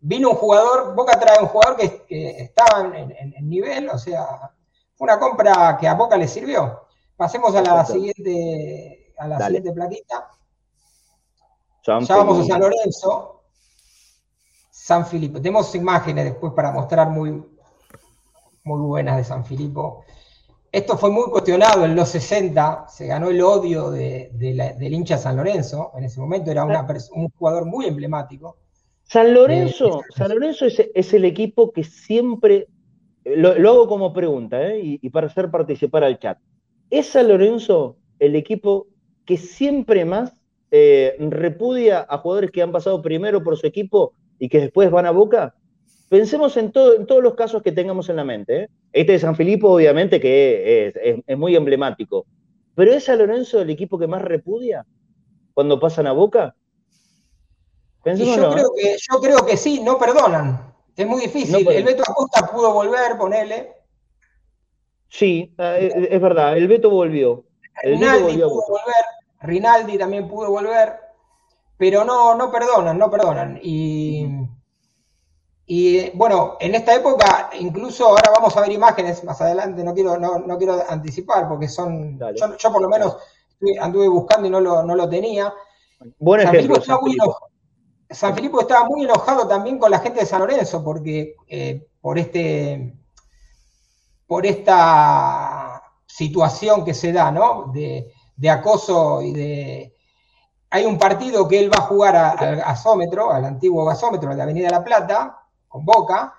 vino 0.00 0.30
un 0.30 0.36
jugador, 0.36 0.94
Boca 0.94 1.18
trae 1.18 1.40
un 1.40 1.48
jugador 1.48 1.76
que, 1.76 2.04
estaba 2.42 2.96
en, 2.96 3.48
nivel, 3.48 3.88
o 3.88 3.98
sea, 3.98 4.52
fue 4.94 5.06
una 5.06 5.18
compra 5.18 5.76
que 5.80 5.88
a 5.88 5.94
Boca 5.94 6.16
le 6.16 6.28
sirvió. 6.28 6.82
Pasemos 7.16 7.54
a 7.54 7.62
la 7.62 7.84
siguiente, 7.84 9.14
a 9.18 9.26
la 9.26 9.46
siguiente 9.46 9.72
plaquita. 9.72 10.30
ya 11.84 12.16
vamos 12.16 12.44
a 12.44 12.44
San 12.44 12.60
Lorenzo. 12.60 13.37
San 14.88 15.04
Filipo. 15.04 15.38
Tenemos 15.38 15.74
imágenes 15.74 16.24
después 16.24 16.54
para 16.54 16.72
mostrar 16.72 17.10
muy, 17.10 17.44
muy 18.64 18.80
buenas 18.80 19.18
de 19.18 19.24
San 19.24 19.44
Filipo. 19.44 20.02
Esto 20.72 20.96
fue 20.96 21.10
muy 21.10 21.24
cuestionado 21.24 21.84
en 21.84 21.94
los 21.94 22.08
60, 22.08 22.86
se 22.88 23.06
ganó 23.06 23.28
el 23.28 23.38
odio 23.42 23.90
del 23.90 24.94
hincha 24.94 25.18
San 25.18 25.36
Lorenzo, 25.36 25.92
en 25.94 26.04
ese 26.04 26.18
momento 26.18 26.50
era 26.50 26.64
un 26.64 27.28
jugador 27.28 27.66
muy 27.66 27.84
emblemático. 27.84 28.56
San 29.02 29.34
Lorenzo, 29.34 30.00
eh, 30.00 30.04
San 30.16 30.30
Lorenzo 30.30 30.64
es, 30.64 31.12
el 31.12 31.26
equipo 31.26 31.70
que 31.70 31.84
siempre, 31.84 32.68
lo, 33.26 33.50
hago 33.50 33.88
como 33.88 34.14
pregunta 34.14 34.68
¿eh? 34.68 34.80
y, 35.02 35.10
para 35.10 35.26
hacer 35.26 35.50
participar 35.50 36.02
al 36.02 36.18
chat, 36.18 36.38
¿es 36.88 37.08
San 37.08 37.28
Lorenzo 37.28 37.98
el 38.20 38.36
equipo 38.36 38.86
que 39.26 39.36
siempre 39.36 40.06
más 40.06 40.32
eh, 40.70 41.14
repudia 41.18 42.06
a 42.08 42.16
jugadores 42.16 42.50
que 42.50 42.62
han 42.62 42.72
pasado 42.72 43.02
primero 43.02 43.44
por 43.44 43.58
su 43.58 43.66
equipo 43.66 44.14
y 44.38 44.48
que 44.48 44.60
después 44.60 44.90
van 44.90 45.06
a 45.06 45.10
Boca? 45.10 45.54
Pensemos 46.08 46.56
en, 46.56 46.72
todo, 46.72 46.94
en 46.94 47.06
todos 47.06 47.22
los 47.22 47.34
casos 47.34 47.62
que 47.62 47.72
tengamos 47.72 48.08
en 48.08 48.16
la 48.16 48.24
mente. 48.24 48.62
¿eh? 48.62 48.68
Este 48.92 49.12
de 49.12 49.18
San 49.18 49.36
Filipo, 49.36 49.70
obviamente, 49.70 50.20
que 50.20 51.22
es, 51.26 51.38
muy 51.38 51.54
emblemático. 51.54 52.26
Pero 52.74 52.92
¿es 52.92 53.04
San 53.04 53.18
Lorenzo 53.18 53.60
el 53.60 53.70
equipo 53.70 53.98
que 53.98 54.06
más 54.06 54.22
repudia 54.22 54.86
cuando 55.52 55.78
pasan 55.78 56.06
a 56.06 56.12
Boca? 56.12 56.54
yo, 58.04 58.50
creo 58.52 58.72
que, 58.74 58.96
yo 59.10 59.20
creo 59.20 59.44
que 59.44 59.56
sí, 59.56 59.80
no 59.82 59.98
perdonan. 59.98 60.72
Es 60.96 61.06
muy 61.06 61.20
difícil. 61.22 61.68
el 61.68 61.84
Beto 61.84 62.02
Acosta 62.08 62.50
pudo 62.50 62.72
volver, 62.72 63.18
ponele. 63.18 63.74
Sí, 65.08 65.54
eh, 65.58 66.08
es 66.10 66.20
verdad, 66.20 66.56
el 66.56 66.68
Beto 66.68 66.90
volvió. 66.90 67.44
Rinaldi 67.82 68.36
pudo 68.36 68.64
volver, 68.68 69.04
Rinaldi 69.40 69.98
también 69.98 70.28
pudo 70.28 70.50
volver, 70.50 70.98
pero 71.78 72.04
no, 72.04 72.34
no 72.34 72.50
perdonan, 72.50 72.98
no 72.98 73.10
perdonan. 73.10 73.58
Y 73.62 74.26
y 75.70 76.08
bueno, 76.16 76.56
en 76.60 76.74
esta 76.74 76.94
época, 76.94 77.50
incluso 77.60 78.06
ahora 78.06 78.32
vamos 78.34 78.56
a 78.56 78.62
ver 78.62 78.72
imágenes 78.72 79.22
más 79.22 79.38
adelante, 79.42 79.84
no 79.84 79.92
quiero, 79.92 80.18
no, 80.18 80.56
quiero 80.56 80.82
anticipar 80.88 81.46
porque 81.46 81.68
son, 81.68 82.18
yo, 82.18 82.72
por 82.72 82.80
lo 82.80 82.88
menos 82.88 83.18
anduve 83.78 84.08
buscando 84.08 84.48
y 84.48 84.50
no 84.50 84.62
lo, 84.62 84.82
no 84.82 84.96
lo 84.96 85.06
tenía. 85.10 85.52
Buen 86.18 86.40
San 86.40 86.54
ejemplo. 86.54 86.82
San 88.10 88.34
Filipo, 88.34 88.62
estaba 88.62 88.86
muy 88.86 89.04
enojado 89.04 89.46
también 89.46 89.78
con 89.78 89.90
la 89.90 89.98
gente 89.98 90.20
de 90.20 90.26
San 90.26 90.40
Lorenzo 90.40 90.82
porque 90.82 91.34
eh, 91.46 91.86
por 92.00 92.18
este 92.18 92.94
por 94.26 94.46
esta 94.46 95.82
situación 96.06 96.82
que 96.82 96.94
se 96.94 97.12
da, 97.12 97.30
¿no? 97.30 97.70
De, 97.74 98.10
acoso 98.48 99.20
y 99.20 99.32
de... 99.32 99.94
Hay 100.70 100.84
un 100.84 100.98
partido 100.98 101.48
que 101.48 101.58
él 101.58 101.72
va 101.72 101.78
a 101.78 101.86
jugar 101.86 102.16
al 102.16 102.56
gasómetro, 102.56 103.32
al 103.32 103.44
antiguo 103.44 103.84
gasómetro 103.84 104.34
de 104.34 104.42
Avenida 104.42 104.70
La 104.70 104.84
Plata, 104.84 105.38
con 105.66 105.84
Boca. 105.84 106.34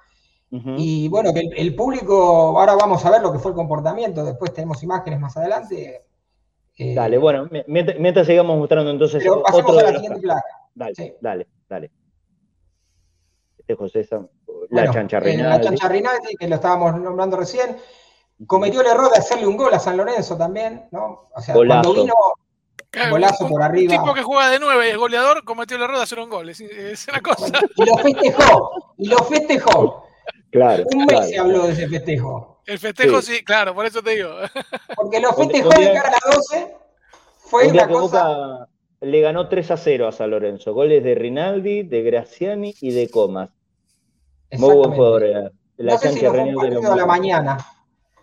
Y 0.52 1.08
bueno, 1.10 1.32
que 1.32 1.42
el, 1.58 1.76
público, 1.76 2.60
ahora 2.60 2.74
vamos 2.76 3.06
a 3.06 3.12
ver 3.12 3.22
lo 3.22 3.32
que 3.32 3.38
fue 3.38 3.52
el 3.52 3.56
comportamiento, 3.56 4.24
después 4.24 4.52
tenemos 4.52 4.82
imágenes 4.82 5.20
más 5.20 5.38
adelante. 5.38 6.06
Eh, 6.76 6.96
dale, 6.96 7.18
bueno, 7.18 7.48
mientras, 7.68 8.26
sigamos 8.26 8.58
mostrando 8.58 8.90
entonces. 8.90 9.22
Pero 9.22 9.44
pasemos 9.44 9.78
a 9.78 9.84
la 9.84 9.94
siguiente 9.94 10.22
placa. 10.22 10.44
Dale, 10.74 11.18
dale, 11.22 11.48
dale. 11.68 11.92
Este 13.60 13.76
José 13.76 14.08
la 14.10 14.18
bueno, 14.18 14.28
eh, 15.26 15.38
La 15.38 15.62
chancha 15.62 15.90
Rinaldi, 15.90 16.36
que 16.40 16.48
lo 16.48 16.56
estábamos 16.56 17.00
nombrando 17.00 17.38
recién, 17.38 17.78
cometió 18.48 18.82
el 18.82 18.88
error 18.88 19.12
de 19.12 19.20
hacerle 19.20 19.48
un 19.48 19.58
gol 19.58 19.74
a 19.74 19.80
San 19.80 19.98
Lorenzo 19.98 20.38
también, 20.38 20.88
¿no? 20.92 21.30
O 21.34 21.42
sea, 21.42 21.56
cuando 21.56 21.94
vino, 21.94 22.14
Golazo 23.10 23.48
por 23.48 23.62
arriba. 23.62 23.94
Un 23.94 24.02
tipo 24.02 24.14
que 24.14 24.24
juega 24.24 24.50
de 24.50 24.60
nueve 24.60 24.88
y 24.88 24.92
es 24.92 24.98
goleador 24.98 25.44
cometió 25.44 25.78
el 25.78 25.84
error 25.84 25.98
de 25.98 26.04
hacer 26.04 26.20
un 26.20 26.30
gol. 26.30 26.50
Es, 26.50 27.08
una 27.08 27.22
cosa. 27.22 27.46
Y 27.76 27.86
lo 27.86 27.98
festejó. 27.98 28.72
Y 28.98 29.08
lo 29.08 29.18
festejó. 29.18 30.04
Claro. 30.52 30.84
Un 30.94 31.06
mes 31.06 31.30
se 31.30 31.38
habló 31.38 31.68
de 31.68 31.74
ese 31.74 31.88
festejo. 31.88 32.62
El 32.66 32.80
festejo 32.80 33.22
sí. 33.22 33.44
claro, 33.44 33.74
por 33.74 33.86
eso 33.86 34.02
te 34.02 34.12
digo. 34.12 34.30
Porque 34.96 35.20
lo 35.20 35.34
festejó 35.34 35.70
de 35.70 35.94
cara 35.94 36.10
a 36.10 36.12
las 36.12 36.36
12. 36.36 36.76
Fue 37.38 37.68
una 37.68 37.88
cosa. 37.88 38.68
le 39.02 39.22
ganó 39.22 39.48
3 39.48 39.72
a 39.72 39.78
0 39.78 40.08
a 40.08 40.12
San 40.12 40.30
Lorenzo. 40.30 40.74
Goles 40.74 41.04
de 41.04 41.16
Rinaldi, 41.16 41.84
de 41.84 42.04
Graciani 42.04 42.76
y 42.82 42.92
de 42.92 43.10
Comas. 43.10 43.50
Muy 44.52 44.76
buen 44.76 44.92
jugador. 44.92 45.52
La 45.78 45.94
no 45.94 45.98
sé 46.00 46.14
si 46.14 46.20
de 46.20 46.96
la 46.96 47.06
mañana. 47.06 47.58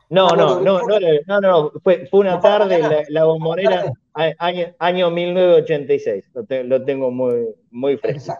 No, 0.09 0.29
no, 0.29 0.61
no, 0.61 0.81
no, 1.27 1.41
no, 1.41 1.73
fue, 1.83 2.07
fue 2.07 2.21
una 2.21 2.41
tarde, 2.41 2.79
la, 2.79 3.03
la 3.09 3.25
bombonera, 3.25 3.93
año, 4.15 4.67
año 4.79 5.11
1986, 5.11 6.25
lo, 6.35 6.63
lo, 6.65 6.85
tengo 6.85 7.11
muy, 7.11 7.49
muy 7.71 7.97
fresco. 7.97 8.37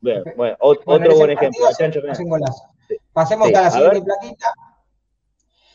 Bueno, 0.00 0.24
bueno, 0.36 0.56
otro 0.60 1.16
buen 1.16 1.30
ejemplo. 1.30 1.66
Pasemos 3.12 3.48
a 3.48 3.50
la 3.50 3.70
siguiente 3.70 4.02
plaquita. 4.02 4.52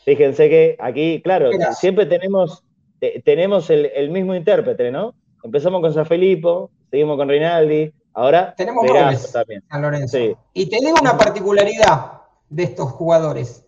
Fíjense 0.04 0.48
que 0.48 0.76
aquí, 0.80 1.22
claro, 1.22 1.50
siempre 1.78 2.06
tenemos, 2.06 2.64
tenemos 3.24 3.70
el, 3.70 3.86
el, 3.94 4.10
mismo 4.10 4.34
intérprete, 4.34 4.90
¿no? 4.90 5.14
Empezamos 5.42 5.80
con 5.80 5.94
San 5.94 6.06
Felipe, 6.06 6.48
seguimos 6.90 7.16
con 7.16 7.28
Rinaldi, 7.28 7.92
Ahora, 8.14 8.54
Tenemos 8.56 8.86
también. 9.32 9.62
San 9.68 9.82
Lorenzo. 9.82 10.18
Y 10.52 10.68
te 10.68 10.78
digo 10.78 10.96
una 11.00 11.18
particularidad 11.18 12.22
de 12.48 12.62
estos 12.62 12.92
jugadores. 12.92 13.63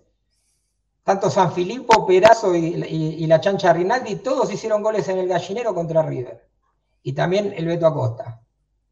Tanto 1.07 1.31
San 1.31 1.53
Filippo, 1.53 2.05
Perazo 2.05 2.53
y, 2.57 2.67
y- 2.85 3.15
y 3.23 3.27
la 3.29 3.41
chancha 3.41 3.73
Rinaldi, 3.73 4.17
todos 4.17 4.53
hicieron 4.53 4.83
goles 4.83 5.09
en 5.09 5.19
el 5.19 5.29
gallinero 5.29 5.73
contra 5.73 6.03
River. 6.03 6.49
Y 7.05 7.13
también 7.13 7.55
el 7.57 7.65
Beto 7.65 7.87
Acosta. 7.87 8.41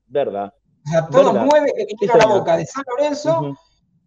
Verdad. 0.07 0.55
O 0.87 0.91
sea, 0.91 1.07
todos 1.09 1.33
Verdad. 1.33 1.47
nueve 1.51 1.73
que 1.77 1.87
vinieron 1.87 2.23
a 2.23 2.27
la 2.27 2.39
boca 2.39 2.57
de 2.57 2.67
San 2.67 2.85
Lorenzo 2.89 3.59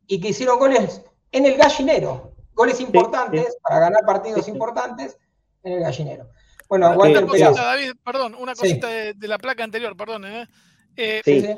y 0.07 0.21
que 0.21 0.29
hicieron 0.29 0.57
goles 0.57 1.01
en 1.33 1.45
el 1.47 1.57
gallinero. 1.57 2.31
Goles 2.53 2.79
importantes 2.79 3.57
para 3.61 3.79
ganar 3.79 4.05
partidos 4.05 4.39
Sí, 4.39 4.45
sí. 4.45 4.51
importantes 4.51 5.17
en 5.63 5.73
el 5.73 5.79
gallinero. 5.81 6.29
Bueno, 6.69 6.87
Una 6.87 6.97
Walter 6.97 7.25
cosita, 7.25 7.49
Perazo. 7.49 7.63
David, 7.67 7.91
perdón, 8.05 8.35
una 8.35 8.55
Sí. 8.55 8.61
cosita 8.61 8.87
de, 8.87 9.13
de 9.15 9.27
la 9.27 9.37
placa 9.37 9.65
anterior, 9.65 9.97
perdón. 9.97 10.23
¿eh? 10.23 10.47
Eh, 10.95 11.21
Sí. 11.25 11.41
Sí, 11.41 11.47
sí. 11.47 11.55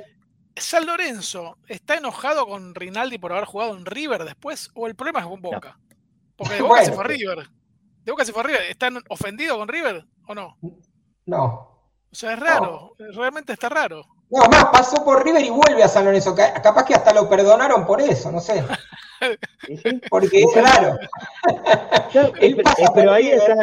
¿San 0.58 0.88
Lorenzo 0.88 1.58
está 1.68 1.96
enojado 1.96 2.48
con 2.48 2.74
Rinaldi 2.74 3.20
por 3.20 3.32
haber 3.34 3.46
jugado 3.46 3.78
en 3.78 3.86
River 3.86 4.26
después? 4.26 4.72
¿O 4.74 4.88
el 4.88 4.96
problema 4.96 5.20
es 5.20 5.26
con 5.28 5.42
Boca? 5.42 5.78
Porque 6.40 6.56
de 6.56 6.62
Boca 6.64 6.74
Bueno. 6.76 6.86
se 6.86 6.94
fue 6.94 7.04
a 7.04 7.08
River. 7.08 7.50
De 8.04 8.12
Boca 8.12 8.26
se 8.26 8.34
fue 8.34 8.42
a 8.42 8.46
River. 8.48 8.62
¿Están 8.70 8.98
ofendidos 9.10 9.58
con 9.58 9.68
River 9.68 10.06
o 10.28 10.34
no? 10.34 10.58
No. 11.28 11.44
O 12.12 12.16
sea, 12.16 12.34
es 12.34 12.40
raro. 12.40 12.96
Realmente 13.14 13.54
está 13.54 13.70
raro. 13.70 14.02
No, 14.32 14.44
más, 14.50 14.66
pasó 14.66 15.04
por 15.04 15.24
River 15.24 15.44
y 15.44 15.50
vuelve 15.52 15.84
a 15.84 15.88
San 15.88 16.06
Lorenzo. 16.06 16.34
Ca- 16.36 16.54
Capaz 16.62 16.86
que 16.86 16.94
hasta 16.96 17.14
lo 17.14 17.30
perdonaron 17.30 17.86
por 17.86 18.02
eso, 18.02 18.32
no 18.32 18.40
sé. 18.40 18.64
Porque 20.10 20.42
es 20.42 20.56
raro. 20.56 20.98
Claro, 22.12 22.34
eh, 22.40 22.56
eh, 22.58 22.86
pero 22.96 23.12
ahí 23.14 23.28
está, 23.30 23.56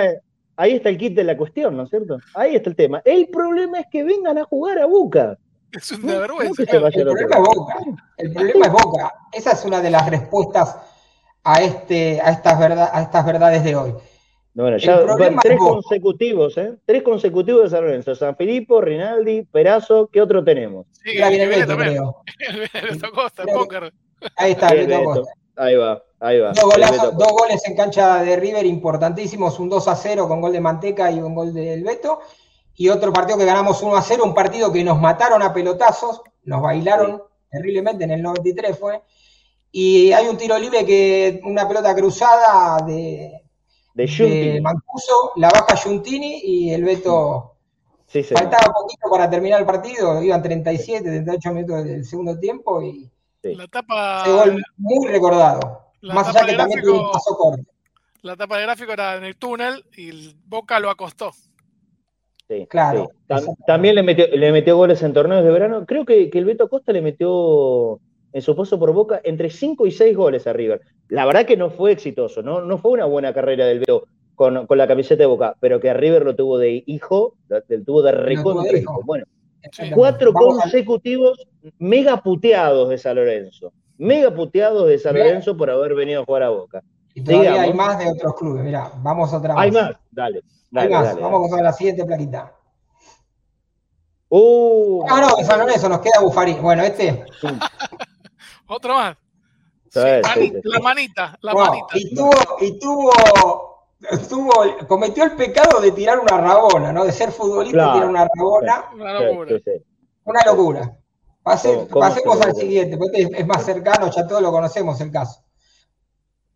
ahí 0.56 0.74
está 0.74 0.88
el 0.88 0.98
kit 0.98 1.14
de 1.16 1.24
la 1.24 1.36
cuestión, 1.36 1.76
¿no 1.76 1.82
es 1.82 1.90
cierto? 1.90 2.18
Ahí 2.34 2.54
está 2.54 2.70
el 2.70 2.76
tema. 2.76 3.02
El 3.04 3.28
problema 3.28 3.80
es 3.80 3.86
que 3.90 4.04
vengan 4.04 4.38
a 4.38 4.44
jugar 4.44 4.78
a 4.78 4.86
Boca. 4.86 5.36
Es 5.72 5.90
una 5.90 6.18
vergüenza. 6.18 6.62
El 6.62 6.68
problema 6.92 7.36
es. 7.36 7.42
Boca. 7.42 7.74
El 8.18 8.32
problema 8.32 8.66
es 8.66 8.72
Boca. 8.72 9.14
Esa 9.32 9.52
es 9.52 9.64
una 9.64 9.80
de 9.80 9.90
las 9.90 10.08
respuestas 10.08 10.76
a, 11.46 11.62
este, 11.62 12.20
a, 12.20 12.30
estas, 12.30 12.58
verdad, 12.58 12.90
a 12.92 13.02
estas 13.02 13.24
verdades 13.24 13.62
de 13.62 13.76
hoy. 13.76 13.94
Bueno, 14.52 14.78
ya 14.78 15.00
van 15.00 15.34
es 15.34 15.40
tres 15.42 15.58
consecutivos, 15.58 16.58
¿eh? 16.58 16.74
Tres 16.84 17.02
consecutivos 17.02 17.62
de 17.64 17.70
San 17.70 17.84
Lorenzo. 17.84 18.14
San 18.14 18.36
Filippo, 18.36 18.80
Rinaldi, 18.80 19.42
Perazo, 19.42 20.08
¿qué 20.10 20.20
otro 20.20 20.42
tenemos? 20.42 20.86
Sí, 21.04 21.16
Beto, 21.18 21.66
también. 21.68 21.90
creo. 21.90 22.16
El 22.72 22.90
Beto 22.90 23.12
Costa, 23.12 23.42
el 23.42 23.48
Creo- 23.48 23.58
póker. 23.60 23.92
Ahí 24.36 24.52
está, 24.52 24.72
Beto 24.72 24.88
Beto. 24.88 25.04
Costa. 25.04 25.32
Ahí 25.56 25.76
va, 25.76 26.02
ahí 26.20 26.40
va. 26.40 26.52
Dos, 26.52 26.74
Beto 26.74 27.10
dos 27.12 27.32
goles 27.32 27.62
en 27.68 27.76
cancha 27.76 28.22
de 28.24 28.36
River 28.36 28.66
importantísimos, 28.66 29.60
un 29.60 29.68
2 29.68 29.88
a 29.88 29.94
0 29.94 30.26
con 30.26 30.40
gol 30.40 30.52
de 30.52 30.60
Manteca 30.60 31.10
y 31.12 31.20
un 31.20 31.34
gol 31.34 31.54
del 31.54 31.84
Beto. 31.84 32.20
Y 32.74 32.88
otro 32.88 33.12
partido 33.12 33.38
que 33.38 33.44
ganamos 33.44 33.82
1 33.82 33.94
a 33.96 34.02
0, 34.02 34.24
un 34.24 34.34
partido 34.34 34.72
que 34.72 34.82
nos 34.82 35.00
mataron 35.00 35.42
a 35.42 35.52
pelotazos, 35.52 36.22
nos 36.44 36.60
bailaron 36.60 37.22
terriblemente 37.50 38.04
en 38.04 38.10
el 38.10 38.22
93 38.22 38.76
fue. 38.78 39.00
Y 39.78 40.10
hay 40.12 40.26
un 40.26 40.38
tiro 40.38 40.58
libre 40.58 40.86
que, 40.86 41.38
una 41.44 41.68
pelota 41.68 41.94
cruzada 41.94 42.78
de, 42.86 43.42
De 43.92 44.06
de. 44.06 44.60
Mancuso, 44.62 45.32
la 45.36 45.50
baja 45.50 45.76
Giuntini 45.76 46.40
y 46.44 46.70
el 46.72 46.82
Beto. 46.82 47.52
Sí. 48.06 48.22
Faltaba 48.22 48.72
poquito 48.72 49.10
para 49.10 49.28
terminar 49.28 49.60
el 49.60 49.66
partido, 49.66 50.22
iban 50.22 50.42
37, 50.42 51.02
38 51.02 51.50
minutos 51.52 51.84
del 51.84 52.04
segundo 52.06 52.38
tiempo 52.38 52.80
y 52.82 53.10
Sí. 53.42 53.54
La 53.54 53.66
tapa, 53.68 54.22
ese 54.22 54.32
gol 54.32 54.62
muy 54.78 55.06
recordado. 55.08 55.82
la 56.00 56.14
Más 56.14 56.26
tapa 56.26 56.38
allá 56.38 56.46
que 56.46 56.52
de 56.52 56.58
también 56.58 56.78
gráfico- 56.80 56.96
tuvo 56.96 57.06
un 57.08 57.12
paso 57.12 57.36
corto. 57.36 57.62
la 58.22 58.36
tapa 58.36 58.56
de 58.56 58.62
gráfico 58.62 58.92
era 58.92 59.16
en 59.16 59.24
el 59.24 59.36
túnel 59.36 59.84
y 59.94 60.08
el 60.08 60.34
Boca 60.46 60.80
lo 60.80 60.88
acostó. 60.88 61.32
Sí, 62.48 62.66
Claro, 62.70 63.10
también 63.66 63.94
le 63.94 64.02
metió, 64.02 64.26
le 64.26 64.52
metió 64.52 64.74
goles 64.76 65.02
en 65.02 65.12
torneos 65.12 65.44
de 65.44 65.50
verano. 65.50 65.84
Creo 65.84 66.06
que, 66.06 66.30
que 66.30 66.38
el 66.38 66.44
Beto 66.46 66.68
Costa 66.70 66.92
le 66.92 67.02
metió 67.02 68.00
en 68.36 68.42
su 68.42 68.54
paso 68.54 68.78
por 68.78 68.92
Boca 68.92 69.22
entre 69.24 69.48
5 69.48 69.86
y 69.86 69.90
6 69.90 70.14
goles 70.14 70.46
a 70.46 70.52
River. 70.52 70.82
La 71.08 71.24
verdad 71.24 71.46
que 71.46 71.56
no 71.56 71.70
fue 71.70 71.92
exitoso, 71.92 72.42
no, 72.42 72.60
no 72.60 72.76
fue 72.76 72.90
una 72.90 73.06
buena 73.06 73.32
carrera 73.32 73.64
del 73.64 73.78
Beto 73.78 74.08
con, 74.34 74.66
con 74.66 74.76
la 74.76 74.86
camiseta 74.86 75.22
de 75.22 75.26
Boca, 75.26 75.56
pero 75.58 75.80
que 75.80 75.88
a 75.88 75.94
River 75.94 76.22
lo 76.22 76.36
tuvo 76.36 76.58
de 76.58 76.84
hijo, 76.86 77.34
lo, 77.48 77.62
lo 77.66 77.84
tuvo 77.84 78.02
de 78.02 78.12
recontra 78.12 78.76
hijo. 78.76 79.00
Bueno, 79.06 79.24
cuatro 79.94 80.34
Vamos 80.34 80.60
consecutivos 80.60 81.46
mega 81.78 82.22
puteados 82.22 82.90
de 82.90 82.98
San 82.98 83.16
Lorenzo. 83.16 83.72
Mega 83.96 84.30
puteados 84.34 84.86
de 84.86 84.98
San. 84.98 85.14
Lorenzo 85.14 85.56
por 85.56 85.70
haber 85.70 85.94
venido 85.94 86.20
a 86.20 86.24
jugar 86.26 86.42
a 86.42 86.50
Boca. 86.50 86.82
Y 87.14 87.24
todavía 87.24 87.52
digamos. 87.52 87.70
hay 87.70 87.74
más 87.74 87.98
de 87.98 88.10
otros 88.10 88.34
clubes. 88.34 88.62
Mirá, 88.62 88.92
vamos 88.98 89.32
otra 89.32 89.54
vez. 89.54 89.62
Hay 89.62 89.70
más, 89.70 89.96
dale. 90.10 90.40
Hay 90.40 90.42
dale, 90.72 90.90
más. 90.90 91.04
dale, 91.06 91.20
vamos 91.22 91.50
dale. 91.50 91.62
a 91.62 91.64
la 91.64 91.72
siguiente 91.72 92.04
plaquita. 92.04 92.52
Uh, 94.28 94.86
Ah, 95.08 95.20
no, 95.20 95.36
de 95.36 95.44
San 95.44 95.58
Lorenzo 95.60 95.88
nos 95.88 96.00
queda 96.00 96.20
Bufarín. 96.20 96.60
Bueno, 96.60 96.82
este. 96.82 97.24
Otro 98.68 98.94
más. 98.94 99.16
Sí, 99.90 100.00
Sí, 100.00 100.00
sí, 100.00 100.20
mani- 100.22 100.48
sí, 100.48 100.54
sí. 100.54 100.60
La 100.64 100.80
manita, 100.80 101.38
la 101.42 101.52
Wow, 101.54 101.64
manita. 101.66 101.86
Y 101.94 102.14
tuvo, 102.14 102.30
y 102.60 102.78
tuvo, 102.78 103.12
tuvo, 104.28 104.52
cometió 104.88 105.24
el 105.24 105.32
pecado 105.32 105.80
de 105.80 105.92
tirar 105.92 106.18
una 106.18 106.36
rabona, 106.38 106.92
¿no? 106.92 107.04
De 107.04 107.12
ser 107.12 107.30
futbolista 107.32 107.76
Claro. 107.76 107.90
y 107.90 107.94
tirar 107.94 108.08
una 108.10 108.28
rabona. 108.36 108.84
Una 108.94 109.12
locura. 109.20 109.48
sí, 109.50 109.62
sí. 109.64 109.84
Una 110.24 110.40
locura. 110.44 110.96
Pase- 111.42 111.68
¿Cómo- 111.72 111.88
cómo 111.88 112.00
pasemos 112.00 112.38
se 112.38 112.44
al 112.44 112.54
siguiente, 112.56 112.98
porque 112.98 113.22
este 113.22 113.40
es 113.40 113.46
más 113.46 113.64
cercano, 113.64 114.10
ya 114.10 114.26
todos 114.26 114.42
lo 114.42 114.50
conocemos 114.50 115.00
el 115.00 115.12
caso. 115.12 115.40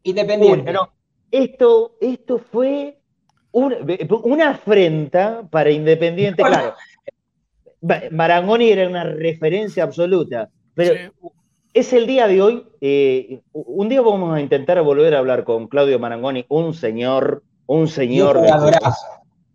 Independiente. 0.02 0.62
Bueno, 0.64 0.92
esto, 1.30 1.96
esto 2.00 2.40
fue 2.50 2.98
un- 3.52 3.76
una 4.24 4.50
afrenta 4.50 5.42
para 5.48 5.70
Independiente, 5.70 6.42
Bueno. 6.42 6.56
claro. 6.56 6.74
Marangoni 8.10 8.70
era 8.70 8.88
una 8.88 9.04
referencia 9.04 9.84
absoluta, 9.84 10.50
pero 10.74 10.94
Sí. 10.94 11.30
Es 11.74 11.92
el 11.92 12.06
día 12.06 12.26
de 12.26 12.42
hoy. 12.42 12.64
eh, 12.82 13.40
un 13.52 13.88
día 13.88 14.00
vamos 14.00 14.34
a 14.34 14.40
intentar 14.40 14.80
volver 14.82 15.14
a 15.14 15.18
hablar 15.18 15.44
con 15.44 15.68
Claudio 15.68 15.98
Marangoni, 15.98 16.44
un 16.48 16.72
señor, 16.74 17.42
un 17.66 17.78
Y 17.78 17.82
un 17.82 17.88
señor. 17.88 18.40
de- 18.40 18.48
jugadorazo. 18.48 19.06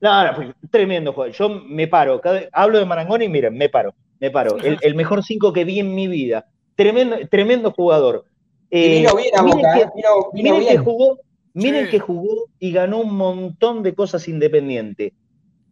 No, 0.01 0.23
no, 0.27 0.35
pues, 0.35 0.49
tremendo 0.69 1.13
jugador. 1.13 1.33
Yo 1.35 1.49
me 1.49 1.87
paro, 1.87 2.21
cada- 2.21 2.43
hablo 2.51 2.77
de 2.79 2.85
Marangoni, 2.85 3.27
miren, 3.27 3.57
me 3.57 3.69
paro, 3.69 3.93
me 4.19 4.29
paro. 4.29 4.57
El, 4.63 4.77
el 4.81 4.93
mejor 4.95 5.23
cinco 5.23 5.51
que 5.51 5.65
vi 5.65 5.79
en 5.79 5.95
mi 5.95 6.07
vida. 6.07 6.45
Tremendo, 6.75 7.15
tremendo 7.31 7.71
jugador. 7.71 8.25
Y 8.69 8.77
Eh, 8.77 8.97
vino 8.99 9.15
bien 9.15 9.35
a 9.37 9.41
miren 9.41 9.57
Boca, 9.57 9.73
que- 9.73 9.81
¿eh? 9.81 9.89
Vino, 9.95 10.09
vino 10.33 10.49
Miren 10.53 10.59
que 10.67 10.69
bien. 10.73 10.83
jugó, 10.83 11.19
miren 11.53 11.85
Sí. 11.85 11.91
que 11.91 11.99
jugó 11.99 12.45
y 12.59 12.71
ganó 12.71 12.99
un 12.99 13.15
montón 13.15 13.81
de 13.83 13.95
cosas 13.95 14.27
independiente. 14.27 15.13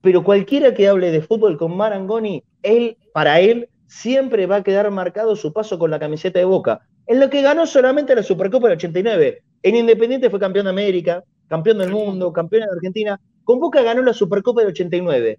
Pero 0.02 0.24
cualquiera 0.24 0.74
que 0.74 0.88
hable 0.88 1.12
de 1.12 1.22
fútbol 1.22 1.58
con 1.58 1.76
Marangoni, 1.78 2.44
él, 2.64 2.98
para 3.14 3.40
él, 3.40 3.70
siempre 3.94 4.48
va 4.48 4.58
a 4.58 4.64
quedar 4.64 4.90
marcado 4.92 5.36
su 5.36 5.54
paso 5.54 5.78
con 5.78 5.92
la 5.92 6.00
camiseta 6.00 6.40
de 6.40 6.46
Boca. 6.46 6.82
En 7.06 7.20
lo 7.20 7.30
que 7.30 7.42
ganó 7.42 7.66
solamente 7.68 8.16
la 8.16 8.24
Supercopa 8.24 8.68
del 8.68 8.78
89. 8.78 9.44
En 9.62 9.76
Independiente 9.76 10.30
fue 10.30 10.40
campeón 10.40 10.66
de 10.66 10.72
América, 10.72 11.24
campeón 11.48 11.78
del 11.78 11.92
mundo, 11.92 12.34
campeón 12.34 12.64
de 12.64 12.74
Argentina. 12.76 13.20
Con 13.44 13.60
Boca 13.60 13.82
ganó 13.82 14.02
la 14.02 14.14
Supercopa 14.14 14.62
del 14.62 14.72
89. 14.72 15.38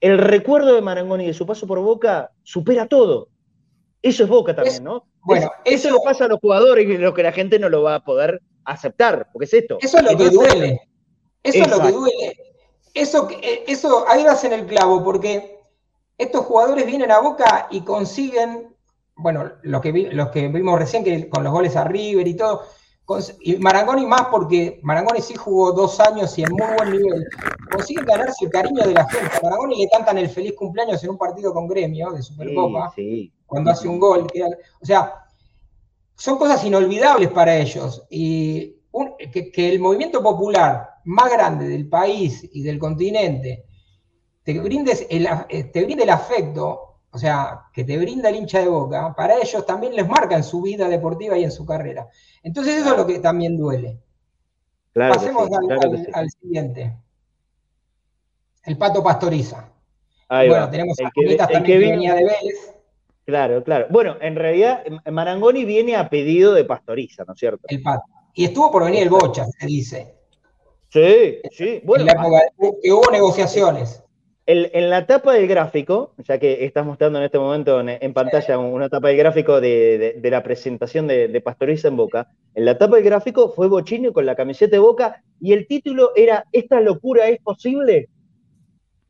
El 0.00 0.18
recuerdo 0.18 0.74
de 0.74 0.82
Marangoni 0.82 1.26
de 1.26 1.34
su 1.34 1.46
paso 1.46 1.66
por 1.66 1.78
Boca 1.80 2.30
supera 2.42 2.86
todo. 2.86 3.28
Eso 4.02 4.24
es 4.24 4.28
Boca 4.28 4.54
también, 4.54 4.82
¿no? 4.82 5.04
bueno, 5.22 5.50
Es- 5.64 5.74
eso 5.74 5.88
eso- 5.88 5.96
le 5.98 6.04
pasa 6.04 6.24
a 6.24 6.28
los 6.28 6.40
jugadores 6.40 6.86
y 6.88 6.98
lo 6.98 7.14
que 7.14 7.22
la 7.22 7.30
gente 7.32 7.58
no 7.60 7.68
lo 7.68 7.82
va 7.82 7.94
a 7.94 8.04
poder 8.04 8.42
aceptar, 8.64 9.28
porque 9.32 9.44
es 9.46 9.54
esto. 9.54 9.78
Eso 9.80 9.98
es 9.98 10.02
lo 10.10 10.18
que 10.18 10.28
duele. 10.30 10.80
Eso 11.44 11.62
es 11.64 11.70
lo 11.70 11.80
que 11.80 11.92
duele. 11.92 12.36
Eso, 12.94 13.28
que- 13.28 13.36
eh, 13.36 13.64
eso, 13.68 14.04
ahí 14.08 14.24
vas 14.24 14.42
en 14.44 14.52
el 14.52 14.66
clavo, 14.66 15.02
porque 15.04 15.58
estos 16.18 16.44
jugadores 16.46 16.86
vienen 16.86 17.10
a 17.10 17.20
Boca 17.20 17.68
y 17.70 17.80
consiguen, 17.82 18.74
bueno, 19.16 19.50
los 19.62 19.80
que, 19.80 19.92
vi- 19.92 20.10
los 20.10 20.28
que 20.30 20.48
vimos 20.48 20.78
recién, 20.78 21.02
que 21.04 21.28
con 21.28 21.42
los 21.44 21.52
goles 21.52 21.76
a 21.76 21.84
River 21.84 22.26
y 22.28 22.34
todo, 22.36 22.62
y 23.40 23.56
Marangoni 23.56 24.06
más 24.06 24.28
porque 24.30 24.78
Marangoni 24.82 25.20
sí 25.20 25.34
jugó 25.34 25.72
dos 25.72 26.00
años 26.00 26.38
y 26.38 26.44
en 26.44 26.52
muy 26.52 26.66
buen 26.78 26.92
nivel, 26.92 27.26
consiguen 27.70 28.06
ganarse 28.06 28.44
el 28.44 28.50
cariño 28.50 28.84
de 28.86 28.94
la 28.94 29.06
gente. 29.08 29.36
A 29.36 29.40
Marangoni 29.42 29.82
le 29.82 29.88
cantan 29.90 30.16
el 30.18 30.30
feliz 30.30 30.54
cumpleaños 30.56 31.02
en 31.04 31.10
un 31.10 31.18
partido 31.18 31.52
con 31.52 31.66
gremio 31.66 32.10
de 32.12 32.22
Supercopa 32.22 32.90
Sí, 32.94 33.02
sí. 33.02 33.32
cuando 33.44 33.70
hace 33.70 33.88
un 33.88 33.98
gol. 33.98 34.26
o 34.80 34.86
sea, 34.86 35.14
son 36.16 36.38
cosas 36.38 36.64
inolvidables 36.64 37.28
para 37.30 37.56
ellos. 37.56 38.02
Y 38.08 38.76
un- 38.92 39.14
que, 39.32 39.50
que 39.50 39.68
el 39.72 39.80
movimiento 39.80 40.22
popular 40.22 40.88
más 41.04 41.30
grande 41.30 41.68
del 41.68 41.88
país 41.88 42.48
y 42.52 42.62
del 42.62 42.78
continente 42.78 43.64
te, 44.42 44.58
brindes 44.60 45.06
el, 45.10 45.28
eh, 45.48 45.64
te 45.64 45.84
brinde 45.84 46.04
el 46.04 46.10
afecto, 46.10 46.98
o 47.10 47.18
sea, 47.18 47.64
que 47.72 47.84
te 47.84 47.96
brinda 47.98 48.28
el 48.30 48.36
hincha 48.36 48.60
de 48.60 48.68
boca, 48.68 49.14
para 49.14 49.36
ellos 49.38 49.64
también 49.66 49.94
les 49.94 50.08
marca 50.08 50.36
en 50.36 50.44
su 50.44 50.62
vida 50.62 50.88
deportiva 50.88 51.36
y 51.38 51.44
en 51.44 51.50
su 51.52 51.64
carrera. 51.66 52.08
Entonces 52.42 52.76
eso 52.76 52.92
es 52.92 52.96
lo 52.96 53.06
que 53.06 53.18
también 53.18 53.56
duele. 53.56 53.98
Claro 54.92 55.14
Pasemos 55.14 55.48
sí, 55.48 55.54
al, 55.54 55.66
claro 55.66 55.80
que 55.90 55.96
al- 55.98 56.04
sí. 56.06 56.10
al 56.14 56.30
siguiente. 56.30 56.96
El 58.64 58.78
pato 58.78 59.02
pastoriza. 59.02 59.68
Ahí 60.28 60.48
bueno, 60.48 60.64
va. 60.66 60.70
tenemos 60.70 60.98
El 60.98 61.06
a 61.06 61.10
que- 61.14 61.24
el 61.26 61.36
también 61.36 61.64
que 61.64 61.78
venía 61.78 62.14
de 62.14 62.24
Vélez. 62.24 62.74
Claro, 63.24 63.62
claro. 63.62 63.86
Bueno, 63.90 64.16
en 64.20 64.34
realidad 64.36 64.82
Marangoni 65.10 65.64
viene 65.64 65.94
a 65.96 66.08
pedido 66.10 66.54
de 66.54 66.64
Pastoriza, 66.64 67.24
¿no 67.24 67.34
es 67.34 67.38
cierto? 67.38 67.64
El 67.68 67.82
pato. 67.82 68.02
Y 68.34 68.44
estuvo 68.46 68.70
por 68.70 68.84
venir 68.84 69.02
el 69.02 69.10
Bocha, 69.10 69.46
se 69.46 69.66
dice. 69.66 70.16
Sí, 70.88 71.38
sí. 71.52 71.80
Bueno, 71.84 72.02
en 72.02 72.06
la 72.08 72.12
época 72.14 72.40
que 72.82 72.92
hubo 72.92 73.10
negociaciones. 73.10 74.02
En 74.46 74.90
la 74.90 75.06
tapa 75.06 75.34
del 75.34 75.46
gráfico, 75.46 76.14
ya 76.18 76.38
que 76.38 76.64
estás 76.64 76.84
mostrando 76.84 77.18
en 77.18 77.24
este 77.24 77.38
momento 77.38 77.80
en, 77.80 78.12
pantalla 78.12 78.58
una 78.58 78.88
tapa 78.88 79.08
del 79.08 79.16
gráfico 79.16 79.60
de, 79.60 80.20
la 80.22 80.42
presentación 80.42 81.06
de, 81.06 81.40
Pastoriza 81.40 81.88
en 81.88 81.96
Boca, 81.96 82.28
en 82.54 82.64
la 82.64 82.76
tapa 82.76 82.96
del 82.96 83.04
gráfico 83.04 83.50
fue 83.50 83.68
Bochini 83.68 84.12
con 84.12 84.26
la 84.26 84.34
camiseta 84.34 84.72
de 84.72 84.80
Boca 84.80 85.22
y 85.40 85.52
el 85.52 85.66
título 85.68 86.10
era 86.16 86.44
¿Esta 86.50 86.80
locura 86.80 87.28
es 87.28 87.40
posible? 87.40 88.08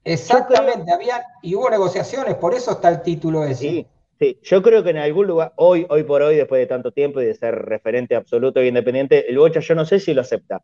Exactamente, 0.04 0.92
había, 0.92 1.24
y 1.42 1.54
hubo 1.54 1.70
negociaciones, 1.70 2.34
por 2.34 2.54
eso 2.54 2.72
está 2.72 2.88
el 2.90 3.02
título 3.02 3.44
ese. 3.44 3.54
Sí, 3.54 3.86
sí, 4.18 4.38
yo 4.42 4.60
creo 4.60 4.82
que 4.82 4.90
en 4.90 4.98
algún 4.98 5.28
lugar, 5.28 5.52
hoy, 5.56 5.86
hoy 5.88 6.02
por 6.02 6.22
hoy, 6.22 6.36
después 6.36 6.58
de 6.58 6.66
tanto 6.66 6.90
tiempo 6.90 7.22
y 7.22 7.26
de 7.26 7.34
ser 7.34 7.54
referente 7.54 8.16
absoluto 8.16 8.60
e 8.60 8.66
independiente, 8.66 9.30
el 9.30 9.38
Bocha 9.38 9.60
yo 9.60 9.74
no 9.76 9.86
sé 9.86 10.00
si 10.00 10.12
lo 10.12 10.22
acepta, 10.22 10.60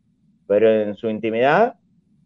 pero 0.46 0.68
en 0.68 0.94
su 0.96 1.08
intimidad 1.08 1.76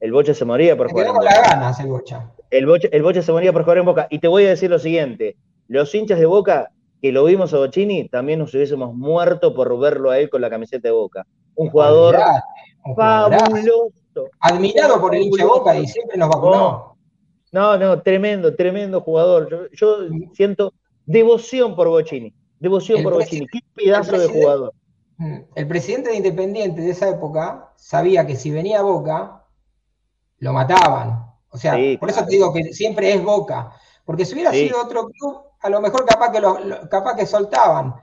el 0.02 0.10
Bocha 0.10 0.34
se 0.34 0.44
moría 0.44 0.76
por 0.76 0.90
jugar. 0.90 1.06
con 1.12 1.24
las 1.24 1.48
ganas 1.48 1.78
el 1.78 1.86
Bocha. 1.86 2.28
El 2.50 2.66
Bocha. 2.66 3.22
se 3.22 3.30
moría 3.30 3.52
por 3.52 3.62
jugar 3.62 3.78
en 3.78 3.84
Boca. 3.84 4.08
Y 4.10 4.18
te 4.18 4.26
voy 4.26 4.44
a 4.46 4.48
decir 4.48 4.68
lo 4.68 4.80
siguiente: 4.80 5.36
los 5.68 5.94
hinchas 5.94 6.18
de 6.18 6.26
Boca 6.26 6.72
que 7.00 7.12
lo 7.12 7.24
vimos 7.24 7.54
a 7.54 7.58
Bochini, 7.58 8.08
también 8.08 8.40
nos 8.40 8.52
hubiésemos 8.52 8.94
muerto 8.94 9.54
por 9.54 9.78
verlo 9.78 10.10
a 10.10 10.18
él 10.18 10.28
con 10.28 10.40
la 10.40 10.50
camiseta 10.50 10.88
de 10.88 10.92
Boca. 10.92 11.24
Un 11.54 11.70
jugador 11.70 12.18
fabuloso. 12.96 13.92
Admirado 14.40 15.00
por 15.00 15.14
el 15.14 15.22
hincha 15.22 15.44
de 15.44 15.48
Boca 15.48 15.78
y 15.78 15.86
siempre 15.86 16.18
nos 16.18 16.30
vacunó. 16.30 16.96
No, 17.52 17.78
no, 17.78 18.02
tremendo, 18.02 18.56
tremendo 18.56 19.02
jugador. 19.02 19.70
Yo, 19.72 19.98
siento 20.32 20.74
devoción 21.06 21.76
por 21.76 21.88
Bochini. 21.88 22.34
Devoción 22.58 23.04
por 23.04 23.12
Bochini. 23.12 23.46
Qué 23.46 23.60
pedazo 23.76 24.18
de 24.18 24.26
jugador. 24.26 24.74
Mm, 25.18 25.36
el 25.54 25.68
presidente 25.68 26.10
de 26.10 26.16
Independiente 26.16 26.80
de 26.80 26.90
esa 26.90 27.08
época 27.08 27.72
sabía 27.76 28.26
que 28.26 28.34
si 28.34 28.50
venía 28.50 28.80
a 28.80 28.82
Boca, 28.82 29.41
lo 30.42 30.52
mataban. 30.52 31.24
O 31.50 31.56
sea, 31.56 31.76
por 32.00 32.10
eso 32.10 32.24
te 32.24 32.32
digo 32.32 32.52
que 32.52 32.64
siempre 32.72 33.14
es 33.14 33.22
Boca. 33.22 33.72
Porque 34.04 34.24
si 34.24 34.34
hubiera 34.34 34.50
sido 34.50 34.82
otro 34.82 35.06
club, 35.06 35.40
a 35.60 35.70
lo 35.70 35.80
mejor 35.80 36.04
capaz 36.04 36.32
que, 36.32 36.40
lo, 36.40 36.58
capaz 36.90 37.14
que 37.14 37.26
soltaban. 37.26 37.94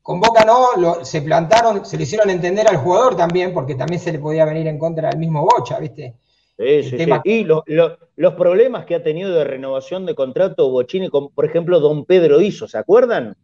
Con 0.00 0.18
Boca 0.18 0.44
no, 0.46 1.04
se 1.04 1.20
plantaron, 1.20 1.84
se 1.84 1.98
le 1.98 2.04
hicieron 2.04 2.30
entender 2.30 2.66
al 2.66 2.78
jugador 2.78 3.16
también, 3.16 3.52
porque 3.52 3.74
también 3.74 4.00
se 4.00 4.12
le 4.12 4.18
podía 4.18 4.46
venir 4.46 4.66
en 4.66 4.78
contra 4.78 5.10
del 5.10 5.18
mismo 5.18 5.42
Bocha, 5.42 5.78
¿viste? 5.78 6.16
Sí, 6.58 6.84
sí, 6.84 6.96
Y 7.24 7.44
los 7.44 8.34
problemas 8.34 8.86
que 8.86 8.94
ha 8.94 9.02
tenido 9.02 9.34
de 9.34 9.44
renovación 9.44 10.06
de 10.06 10.14
contrato 10.14 10.70
Bochini 10.70 11.10
con, 11.10 11.28
por 11.30 11.44
ejemplo, 11.44 11.80
Don 11.80 12.06
Pedro 12.06 12.40
Hizo, 12.40 12.66
¿se 12.66 12.78
acuerdan? 12.78 13.36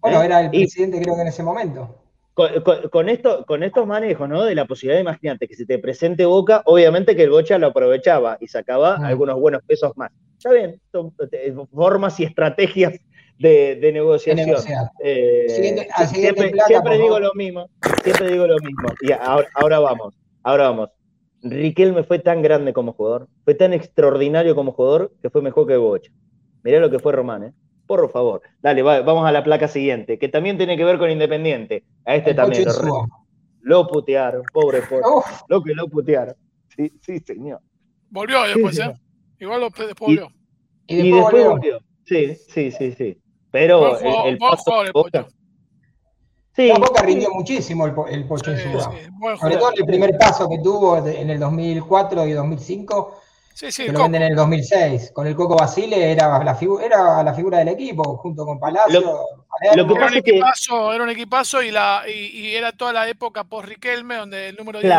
Bueno, 0.00 0.22
¿Eh? 0.22 0.26
era 0.26 0.40
el 0.40 0.50
presidente 0.50 1.00
creo 1.02 1.14
que 1.14 1.22
en 1.22 1.28
ese 1.28 1.42
momento 1.42 1.99
con, 2.90 3.08
esto, 3.08 3.44
con 3.46 3.62
estos 3.62 3.86
manejos, 3.86 4.28
¿no? 4.28 4.44
De 4.44 4.54
la 4.54 4.64
posibilidad, 4.64 5.00
imagínate, 5.00 5.48
que 5.48 5.54
se 5.54 5.66
te 5.66 5.78
presente 5.78 6.24
Boca, 6.24 6.62
obviamente 6.64 7.16
que 7.16 7.24
el 7.24 7.30
Bocha 7.30 7.58
lo 7.58 7.68
aprovechaba 7.68 8.38
y 8.40 8.48
sacaba 8.48 8.96
ah. 8.96 9.06
algunos 9.06 9.38
buenos 9.38 9.62
pesos 9.64 9.92
más. 9.96 10.10
Está 10.36 10.52
bien, 10.52 10.80
son 10.90 11.12
eh, 11.32 11.54
formas 11.72 12.18
y 12.20 12.24
estrategias 12.24 12.94
de, 13.38 13.90
negociación. 13.92 14.56
Eh, 15.02 15.46
siempre, 16.06 16.52
digo 16.98 17.18
lo 17.18 17.32
mismo, 17.34 17.68
siempre 18.02 18.30
digo 18.30 18.46
lo 18.46 18.56
mismo. 18.58 18.88
Y 19.02 19.12
ahora, 19.12 19.48
ahora 19.54 19.78
vamos, 19.80 20.14
ahora 20.42 20.64
vamos. 20.70 20.90
Riquelme 21.42 22.04
fue 22.04 22.18
tan 22.18 22.42
grande 22.42 22.72
como 22.72 22.92
jugador, 22.92 23.28
fue 23.44 23.54
tan 23.54 23.72
extraordinario 23.72 24.54
como 24.54 24.72
jugador, 24.72 25.12
que 25.22 25.30
fue 25.30 25.42
mejor 25.42 25.66
que 25.66 25.76
Bocha. 25.76 26.12
Mirá 26.62 26.80
lo 26.80 26.90
que 26.90 26.98
fue 26.98 27.12
Román, 27.12 27.44
¿eh? 27.44 27.52
Por 27.90 28.08
favor. 28.08 28.42
Dale, 28.62 28.82
vamos 28.82 29.26
a 29.26 29.32
la 29.32 29.42
placa 29.42 29.66
siguiente, 29.66 30.16
que 30.16 30.28
también 30.28 30.56
tiene 30.56 30.76
que 30.76 30.84
ver 30.84 30.96
con 30.96 31.10
Independiente. 31.10 31.82
A 32.04 32.14
este 32.14 32.34
también. 32.34 32.68
Lo, 33.62 33.88
putearon, 33.88 34.44
pobre 34.52 34.82
por 34.88 35.02
Lo 35.48 35.60
que 35.60 35.74
lo 35.74 35.88
putearon. 35.88 36.36
Sí, 36.68 36.92
sí, 37.02 37.18
señor. 37.18 37.60
Volvió 38.08 38.44
después, 38.44 38.78
¿eh? 38.78 38.94
Igual 39.40 39.62
después 39.62 39.92
volvió. 39.98 40.28
Y, 40.86 41.10
después, 41.10 41.44
volvió. 41.44 41.80
Sí, 42.04 42.36
sí, 42.36 42.70
sí, 42.70 42.92
sí. 42.92 43.20
Pero 43.50 43.98
el, 43.98 44.38
paso 44.38 44.84
el 44.84 44.92
Boca, 44.92 45.26
Sí, 46.54 46.68
la 46.68 46.78
Boca 46.78 47.02
rindió 47.02 47.30
muchísimo 47.32 47.86
el, 47.86 47.94
el 48.08 48.24
Pocho 48.28 48.56
sí, 48.56 48.68
Sobre 49.40 49.56
todo 49.56 49.72
el 49.74 49.84
primer 49.84 50.16
paso 50.16 50.48
que 50.48 50.58
tuvo 50.58 50.96
en 51.04 51.28
el 51.28 51.40
2004 51.40 52.28
y 52.28 52.32
2005 52.34 53.20
Sí, 53.60 53.70
sí, 53.70 53.84
que 53.84 53.92
lo 53.92 54.04
venden 54.04 54.22
en 54.22 54.30
el 54.30 54.36
2006. 54.36 55.10
Con 55.12 55.26
el 55.26 55.34
Coco 55.34 55.54
Basile 55.54 56.12
era 56.12 56.42
la, 56.42 56.58
era 56.82 57.22
la 57.22 57.34
figura 57.34 57.58
del 57.58 57.68
equipo, 57.68 58.16
junto 58.16 58.46
con 58.46 58.58
Palacio. 58.58 59.02
Lo, 59.02 59.86
que 59.86 59.92
era, 59.92 60.06
un 60.06 60.14
equipazo, 60.14 60.94
era 60.94 61.04
un 61.04 61.10
equipazo 61.10 61.62
y, 61.62 61.70
la, 61.70 62.04
y, 62.08 62.54
era 62.54 62.72
toda 62.72 62.94
la 62.94 63.06
época 63.06 63.44
post-Riquelme, 63.44 64.16
donde 64.16 64.48
el 64.48 64.56
número 64.56 64.80
10 64.80 64.90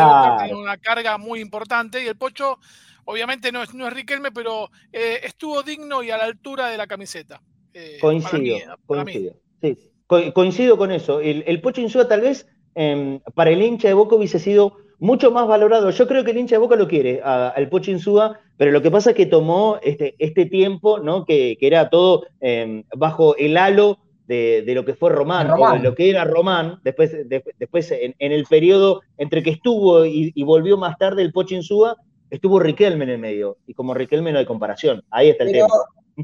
tenía 0.42 0.56
una 0.56 0.78
carga 0.78 1.18
muy 1.18 1.40
importante. 1.40 2.04
Y 2.04 2.08
el 2.08 2.16
Pocho, 2.16 2.60
obviamente, 3.06 3.52
no 3.52 3.64
es, 3.64 3.74
no 3.74 3.88
es 3.88 3.94
Riquelme, 3.94 4.32
pero 4.32 4.70
eh, 4.94 5.22
estuvo 5.24 5.64
digno 5.64 6.04
y 6.04 6.12
a 6.12 6.18
la 6.18 6.26
altura 6.26 6.68
de 6.68 6.78
la 6.78 6.86
camiseta. 6.86 7.42
Eh, 7.74 7.98
coincido, 8.00 8.60
coincido. 8.86 9.34
Sí, 9.60 9.92
coincido 10.36 10.78
con 10.78 10.92
eso. 10.92 11.20
El, 11.20 11.44
el 11.48 11.62
Pocho 11.62 11.82
Insúa, 11.82 12.08
tal 12.08 12.22
vez, 12.22 12.48
em, 12.76 13.22
para 13.34 13.50
el 13.50 13.64
hincha 13.64 13.88
de 13.88 13.96
Boca 13.96 14.16
hubiese 14.16 14.38
sido 14.38 14.78
mucho 15.02 15.32
más 15.32 15.48
valorado. 15.48 15.90
Yo 15.90 16.08
creo 16.08 16.24
que 16.24 16.30
el 16.30 16.38
hincha 16.38 16.56
de 16.56 16.60
Boca 16.60 16.76
lo 16.76 16.88
quiere, 16.88 17.22
al 17.24 17.68
Pocho 17.70 17.90
Insúa, 17.90 18.40
pero 18.56 18.72
lo 18.72 18.84
que 18.84 18.92
pasa 18.92 19.10
es 19.10 19.16
que 19.16 19.26
tomó 19.26 19.80
este, 19.82 20.14
este 20.20 20.46
tiempo, 20.46 21.00
¿no? 21.00 21.26
Que, 21.26 21.58
era 21.60 21.90
todo 21.90 22.28
em, 22.40 22.84
bajo 22.96 23.36
el 23.36 23.58
halo 23.58 23.98
de, 24.28 24.64
lo 24.68 24.86
que 24.86 24.94
fue 24.94 25.10
Román, 25.10 25.50
O 25.50 25.72
de 25.74 25.80
lo 25.80 25.96
que 25.96 26.10
era 26.10 26.24
Román, 26.24 26.80
después, 26.84 27.12
después 27.28 27.92
en, 27.92 28.16
el 28.20 28.46
periodo 28.46 29.02
entre 29.18 29.42
que 29.42 29.50
estuvo 29.50 30.06
y, 30.06 30.44
volvió 30.44 30.78
más 30.78 30.98
tarde 31.00 31.24
el 31.24 31.34
Pocho 31.34 31.56
Insúa, 31.56 31.98
estuvo 32.30 32.60
Riquelme 32.60 33.04
en 33.06 33.10
el 33.10 33.18
medio, 33.18 33.58
y 33.66 33.74
como 33.74 33.96
Riquelme 33.96 34.32
no 34.32 34.38
hay 34.38 34.46
comparación, 34.46 35.04
ahí 35.10 35.30
está 35.30 35.46
el 35.46 35.52
tema. 35.52 35.68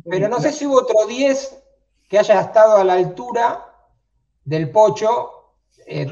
Pero 0.05 0.29
no 0.29 0.39
sé 0.39 0.51
si 0.51 0.67
hubo 0.67 0.81
otro 0.81 1.07
10 1.07 1.63
que 2.07 2.19
haya 2.19 2.39
estado 2.39 2.77
a 2.77 2.83
la 2.83 2.93
altura 2.93 3.65
del 4.45 4.69
Pocho, 4.69 5.31
eh, 5.87 6.07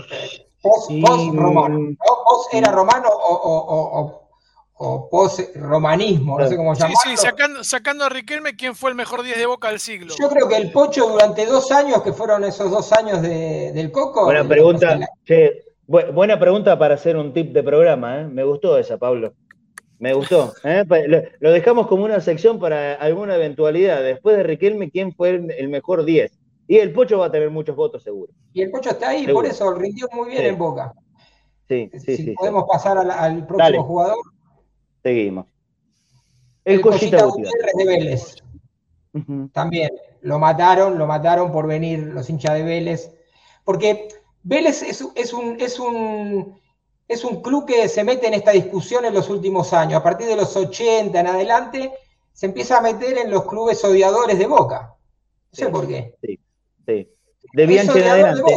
post, 0.65 1.35
román. 1.35 1.97
Post 1.97 2.53
era 2.53 2.71
romano 2.71 3.07
o 3.09 4.25
o 4.77 5.09
post-romanismo, 5.09 6.37
no 6.37 6.47
sé 6.47 6.57
cómo 6.57 6.73
llamarlo. 6.73 6.97
Sí, 7.03 7.15
sí, 7.15 7.63
sacando, 7.63 8.03
a 8.03 8.09
Riquelme, 8.09 8.55
¿quién 8.55 8.75
fue 8.75 8.89
el 8.89 8.95
mejor 8.95 9.23
10 9.23 9.37
de 9.37 9.45
Boca 9.45 9.69
del 9.69 9.79
siglo? 9.79 10.13
Yo 10.19 10.29
creo 10.29 10.49
que 10.49 10.57
el 10.57 10.71
Pocho 10.71 11.07
durante 11.07 11.45
dos 11.45 11.71
años, 11.71 12.01
que 12.01 12.11
fueron 12.11 12.43
esos 12.43 12.69
dos 12.69 12.91
años 12.91 13.21
del 13.21 13.91
Coco... 13.91 14.25
Buena 14.25 14.45
pregunta, 14.45 14.99
buena 15.87 16.37
pregunta 16.37 16.77
para 16.77 16.95
hacer 16.95 17.15
un 17.15 17.33
tip 17.33 17.53
de 17.53 17.63
programa, 17.63 18.21
¿eh? 18.21 18.27
me 18.27 18.43
gustó 18.43 18.77
esa, 18.77 18.97
Pablo. 18.97 19.33
Me 19.97 20.13
gustó. 20.13 20.53
¿eh? 20.65 20.83
Lo 21.39 21.51
dejamos 21.51 21.87
como 21.87 22.03
una 22.03 22.19
sección 22.19 22.59
para 22.59 22.95
alguna 22.95 23.35
eventualidad. 23.35 24.03
Después 24.03 24.35
de 24.35 24.43
Riquelme, 24.43 24.91
¿quién 24.91 25.13
fue 25.13 25.29
el 25.29 25.69
mejor 25.69 26.03
10? 26.03 26.33
Y 26.67 26.77
el 26.77 26.91
Pocho 26.93 27.19
va 27.19 27.27
a 27.27 27.31
tener 27.31 27.49
muchos 27.49 27.75
votos, 27.75 28.03
seguro. 28.03 28.33
Y 28.53 28.61
el 28.61 28.71
Pocho 28.71 28.89
está 28.91 29.09
ahí, 29.09 29.27
por 29.27 29.45
eso 29.45 29.73
rindió 29.73 30.07
muy 30.13 30.29
bien 30.29 30.45
en 30.45 30.57
Boca. 30.57 30.93
Sí, 31.67 31.89
sí, 31.99 32.17
si 32.17 32.31
podemos 32.31 32.65
pasar 32.71 32.97
al, 32.97 33.45
próximo 33.45 33.83
jugador. 33.83 34.17
Seguimos. 35.03 35.47
El, 36.63 36.81
Cosita, 36.81 37.25
Gutiérrez 37.25 37.73
de 37.77 37.85
Vélez. 37.85 38.35
También 39.53 39.91
lo 40.21 40.39
mataron, 40.39 40.97
lo 40.97 41.07
mataron 41.07 41.51
por 41.51 41.67
venir 41.67 41.99
los 41.99 42.29
hinchas 42.29 42.53
de 42.55 42.63
Vélez. 42.63 43.11
Porque 43.63 44.07
Vélez 44.43 44.81
es, 44.81 45.01
un, 45.01 45.11
es, 45.15 45.33
un, 45.79 46.59
es 47.07 47.23
un 47.23 47.41
club 47.41 47.65
que 47.65 47.87
se 47.87 48.03
mete 48.03 48.27
en 48.27 48.33
esta 48.33 48.51
discusión 48.51 49.05
en 49.05 49.13
los 49.13 49.29
últimos 49.29 49.73
años. 49.73 49.99
A 49.99 50.03
partir 50.03 50.27
de 50.27 50.35
los 50.35 50.55
80 50.55 51.19
en 51.19 51.27
adelante, 51.27 51.91
se 52.33 52.47
empieza 52.47 52.77
a 52.77 52.81
meter 52.81 53.17
en 53.17 53.31
los 53.31 53.45
clubes 53.45 53.83
odiadores 53.83 54.37
de 54.37 54.47
Boca. 54.47 54.95
No 55.51 55.55
sé 55.57 55.69
por 55.69 55.87
qué. 55.87 56.15
Sí, 56.21 56.39
sí. 56.85 57.09
De 57.53 57.65
bien 57.65 57.89
en 57.89 58.03
adelante. 58.03 58.53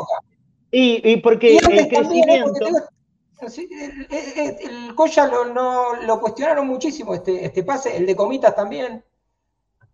Y, 0.71 1.13
y, 1.13 1.17
porque 1.19 1.57
el 1.57 1.89
crecimiento 1.89 2.67
el, 4.11 4.95
Coya 4.95 5.27
lo, 5.27 5.53
no, 5.53 6.03
lo 6.03 6.21
cuestionaron 6.21 6.67
muchísimo, 6.67 7.15
este, 7.15 7.45
este 7.45 7.63
pase, 7.63 7.97
el 7.97 8.07
de 8.07 8.17
Comitas 8.17 8.55
también. 8.55 9.05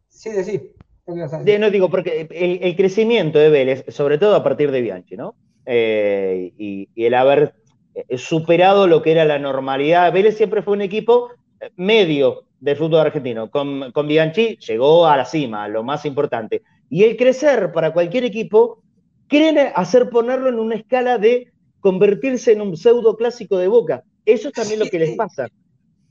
Sí, 0.09 0.31
decir. 0.31 0.75
No 1.07 1.71
digo, 1.71 1.91
porque 1.91 2.27
el, 2.31 2.77
crecimiento 2.77 3.39
de 3.39 3.51
Vélez, 3.51 3.85
sobre 3.89 4.17
todo 4.17 4.35
a 4.37 4.43
partir 4.43 4.71
de 4.71 4.81
Bianchi, 4.81 5.17
¿no? 5.17 5.35
Eh, 5.67 6.53
y, 6.57 6.89
el 6.97 7.13
haber 7.13 7.55
eh, 7.95 8.17
superado 8.17 8.87
lo 8.87 9.03
que 9.03 9.13
era 9.13 9.27
la 9.27 9.39
normalidad. 9.39 10.13
Vélez 10.13 10.37
siempre 10.37 10.63
fue 10.63 10.73
un 10.73 10.81
equipo 10.81 11.31
eh, 11.61 11.71
medio 11.77 12.45
del 12.59 12.77
fútbol 12.77 13.01
argentino. 13.01 13.51
Con, 13.51 13.93
con 13.93 14.09
Bianchi 14.09 14.57
llegó 14.57 15.07
a 15.07 15.19
la 15.19 15.27
cima, 15.27 15.69
lo 15.69 15.83
más 15.83 16.07
importante. 16.07 16.63
Y 16.95 17.03
el 17.03 17.17
crecer 17.17 17.73
para 17.73 17.93
cualquier 17.93 18.23
equipo, 18.23 18.81
quieren 19.27 19.73
hacer 19.75 20.11
ponerlo 20.11 20.49
en 20.49 20.61
una 20.61 20.77
escala 20.77 21.19
de 21.19 21.53
convertirse 21.81 22.53
en 22.53 22.61
un 22.61 22.77
pseudo 22.77 23.17
clásico 23.17 23.59
de 23.59 23.67
Boca. 23.67 24.05
Eso 24.25 24.47
es 24.47 24.55
también 24.55 24.79
lo 24.79 24.87
que 24.87 25.01
les 25.01 25.17
pasa. 25.17 25.49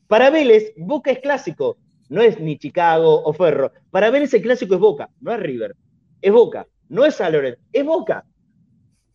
Para 0.10 0.30
Vélez, 0.30 0.73
Boca 0.76 1.10
es 1.10 1.19
clásico, 1.19 1.77
no 2.10 2.22
es 2.22 2.38
ni 2.38 2.57
Chicago 2.57 3.23
o 3.23 3.31
Ferro. 3.31 3.72
Para 3.91 4.10
Vélez 4.10 4.34
el 4.34 4.41
clásico 4.41 4.73
es 4.73 4.81
Boca, 4.81 5.10
no 5.22 5.31
es 5.31 5.39
River. 5.39 5.73
Es 6.22 6.34
Boca, 6.34 6.68
no 6.89 7.05
es 7.05 7.15
San 7.15 7.34
es 7.72 7.85
Boca. 7.85 8.26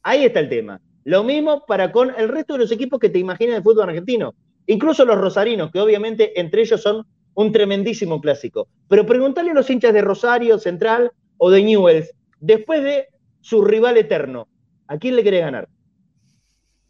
Ahí 0.03 0.24
está 0.24 0.40
el 0.40 0.49
tema. 0.49 0.81
Lo 1.05 1.23
mismo 1.23 1.66
para 1.66 1.93
con 1.93 2.15
el 2.16 2.31
resto 2.31 2.55
de 2.55 2.61
los 2.61 2.73
equipos 2.73 2.99
que 2.99 3.11
te 3.11 3.19
imaginas 3.19 3.57
del 3.57 3.62
fútbol 3.62 3.90
argentino. 3.90 4.35
Incluso 4.66 5.05
los 5.05 5.19
rosarinos, 5.19 5.70
que 5.70 5.81
obviamente 5.81 6.40
entre 6.40 6.62
ellos 6.62 6.81
son 6.81 7.07
un 7.35 7.53
tremendísimo 7.53 8.23
clásico. 8.23 8.69
Pero 8.89 9.05
preguntarle 9.05 9.51
a 9.51 9.55
los 9.55 9.69
hinchas 9.69 9.93
de 9.93 10.01
Rosario, 10.01 10.59
Central 10.59 11.12
o 11.39 11.51
de 11.51 11.62
Newells, 11.62 12.12
después 12.40 12.82
de 12.82 13.09
su 13.40 13.65
rival 13.65 13.97
eterno, 13.97 14.48
¿a 14.86 14.98
quién 14.98 15.16
le 15.16 15.23
quiere 15.23 15.40
ganar? 15.40 15.69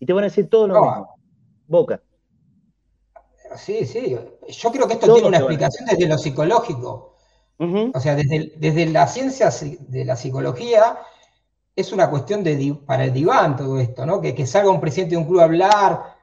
Y 0.00 0.06
te 0.06 0.12
van 0.12 0.24
a 0.24 0.28
decir 0.28 0.48
todo 0.48 0.68
lo 0.68 0.80
mismo. 0.80 1.14
Boca. 1.66 2.02
Sí, 3.56 3.86
sí. 3.86 4.16
Yo 4.48 4.72
creo 4.72 4.86
que 4.86 4.94
esto 4.94 5.12
tiene 5.12 5.28
una 5.28 5.38
explicación 5.38 5.86
desde 5.86 6.06
lo 6.06 6.18
psicológico. 6.18 7.16
O 7.58 8.00
sea, 8.00 8.14
desde, 8.14 8.52
desde 8.56 8.86
la 8.86 9.08
ciencia 9.08 9.50
de 9.50 10.04
la 10.04 10.14
psicología 10.16 10.98
es 11.74 11.92
una 11.92 12.08
cuestión 12.08 12.44
de, 12.44 12.76
para 12.86 13.04
el 13.04 13.12
diván 13.12 13.56
todo 13.56 13.78
esto, 13.80 14.06
¿no? 14.06 14.20
Que, 14.20 14.46
salga 14.46 14.70
un 14.70 14.80
presidente 14.80 15.14
de 15.14 15.20
un 15.20 15.26
club 15.26 15.40
a 15.40 15.44
hablar. 15.44 16.16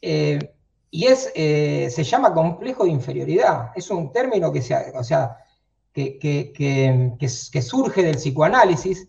Eh, 0.00 0.54
y 0.90 1.06
es, 1.06 1.30
eh, 1.34 1.88
se 1.90 2.04
llama 2.04 2.32
complejo 2.32 2.84
de 2.84 2.90
inferioridad. 2.90 3.72
Es 3.74 3.90
un 3.90 4.12
término 4.12 4.50
que, 4.50 4.62
se, 4.62 4.74
o 4.94 5.04
sea, 5.04 5.36
que, 6.18 7.18
que, 7.52 7.62
surge 7.62 8.02
del 8.02 8.16
psicoanálisis, 8.16 9.08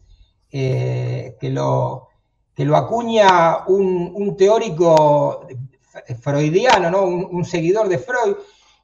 eh, 0.51 1.35
que, 1.39 1.49
lo, 1.49 2.09
que 2.55 2.65
lo 2.65 2.75
acuña 2.75 3.67
un, 3.67 4.35
teórico 4.37 5.47
freudiano, 6.21 6.89
¿no? 6.89 7.03
un, 7.03 7.45
seguidor 7.45 7.87
de 7.87 7.99
Freud, 7.99 8.35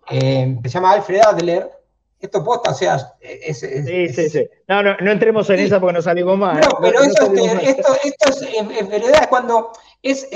que 0.07 0.59
se 0.63 0.69
llama 0.69 0.91
Alfred 0.91 1.21
Adler, 1.21 1.71
esto 2.19 2.43
posta, 2.43 2.71
o 2.71 2.73
sea, 2.73 3.13
es, 3.19 3.59
sí, 3.59 4.09
sí, 4.09 4.29
sí. 4.29 4.47
No, 4.67 4.81
no, 4.81 4.95
no 4.97 5.11
entremos 5.11 5.49
en 5.49 5.59
esa 5.59 5.79
porque 5.79 5.93
nos 5.93 6.05
salimos 6.05 6.37
mal. 6.37 6.59
No, 6.59 6.77
pero 6.81 7.01
eso, 7.01 7.31
esto, 7.61 7.95
esto 8.03 8.29
es, 8.29 8.41
en, 8.57 8.89
realidad 8.89 9.23
es 9.23 9.27
cuando 9.27 9.71
es, 10.01 10.27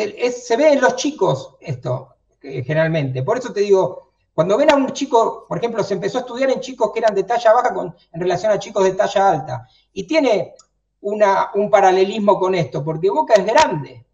se 0.45 0.57
ve 0.57 0.73
en 0.73 0.81
los 0.81 0.95
chicos 0.97 1.55
esto, 1.61 2.15
generalmente. 2.41 3.23
Por 3.23 3.37
eso 3.37 3.53
te 3.53 3.61
digo, 3.61 4.08
cuando 4.39 4.55
ven 4.55 4.71
a 4.71 4.75
un 4.77 4.93
chico, 4.93 5.45
por 5.49 5.57
ejemplo, 5.57 5.83
se 5.83 5.95
empezó 5.95 6.17
a 6.17 6.21
estudiar 6.21 6.49
en 6.49 6.61
chicos 6.61 6.91
que 6.93 6.99
eran 6.99 7.13
de 7.13 7.25
talla 7.25 7.51
baja 7.51 7.73
con, 7.73 7.93
en 8.13 8.21
relación 8.21 8.53
a 8.53 8.57
chicos 8.57 8.85
de 8.85 8.93
talla 8.93 9.31
alta. 9.31 9.67
Y 9.91 10.07
tiene 10.07 10.53
una, 11.01 11.49
un 11.55 11.69
paralelismo 11.69 12.39
con 12.39 12.55
esto, 12.55 12.81
porque 12.81 13.09
Boca 13.09 13.33
es 13.33 13.45
grande. 13.45 14.05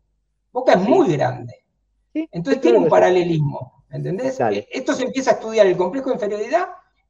Boca 0.52 0.74
es 0.74 0.80
muy 0.80 1.16
grande. 1.16 1.64
Entonces 2.12 2.60
tiene 2.60 2.80
un 2.80 2.90
paralelismo. 2.90 3.84
¿Entendés? 3.92 4.40
Esto 4.72 4.96
se 4.96 5.04
empieza 5.04 5.30
a 5.30 5.34
estudiar 5.36 5.68
el 5.68 5.78
complejo 5.78 6.10
de 6.10 6.16
inferioridad 6.16 6.70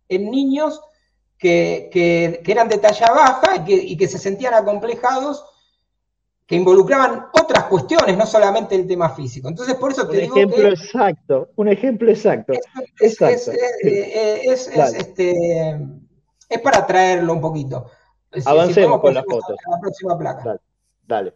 en 0.09 0.29
niños 0.29 0.81
que, 1.37 2.41
eran 2.45 2.67
de 2.67 2.79
talla 2.79 3.13
baja 3.13 3.63
y 3.65 3.95
que, 3.95 4.07
se 4.09 4.17
sentían 4.17 4.55
acomplejados, 4.55 5.45
que 6.45 6.55
involucraban 6.55 7.27
otras 7.33 7.65
cuestiones, 7.65 8.15
no 8.17 8.25
solamente 8.25 8.75
el 8.75 8.87
tema 8.87 9.09
físico. 9.09 9.47
Entonces, 9.47 9.75
por 9.75 9.91
eso 9.91 10.07
te 10.07 10.17
un 10.17 10.23
ejemplo 10.23 10.69
exacto, 10.69 11.49
un 11.55 11.67
ejemplo 11.69 12.11
exacto. 12.11 12.53
Es, 12.99 13.19
este, 14.67 15.79
es 16.49 16.61
para 16.61 16.85
traerlo 16.85 17.33
un 17.33 17.41
poquito. 17.41 17.89
Avancemos 18.45 18.99
con 19.01 19.13
las 19.13 19.25
fotos. 19.25 19.57
La 19.69 19.79
próxima 19.79 20.17
placa. 20.17 20.59
Dale. 21.07 21.33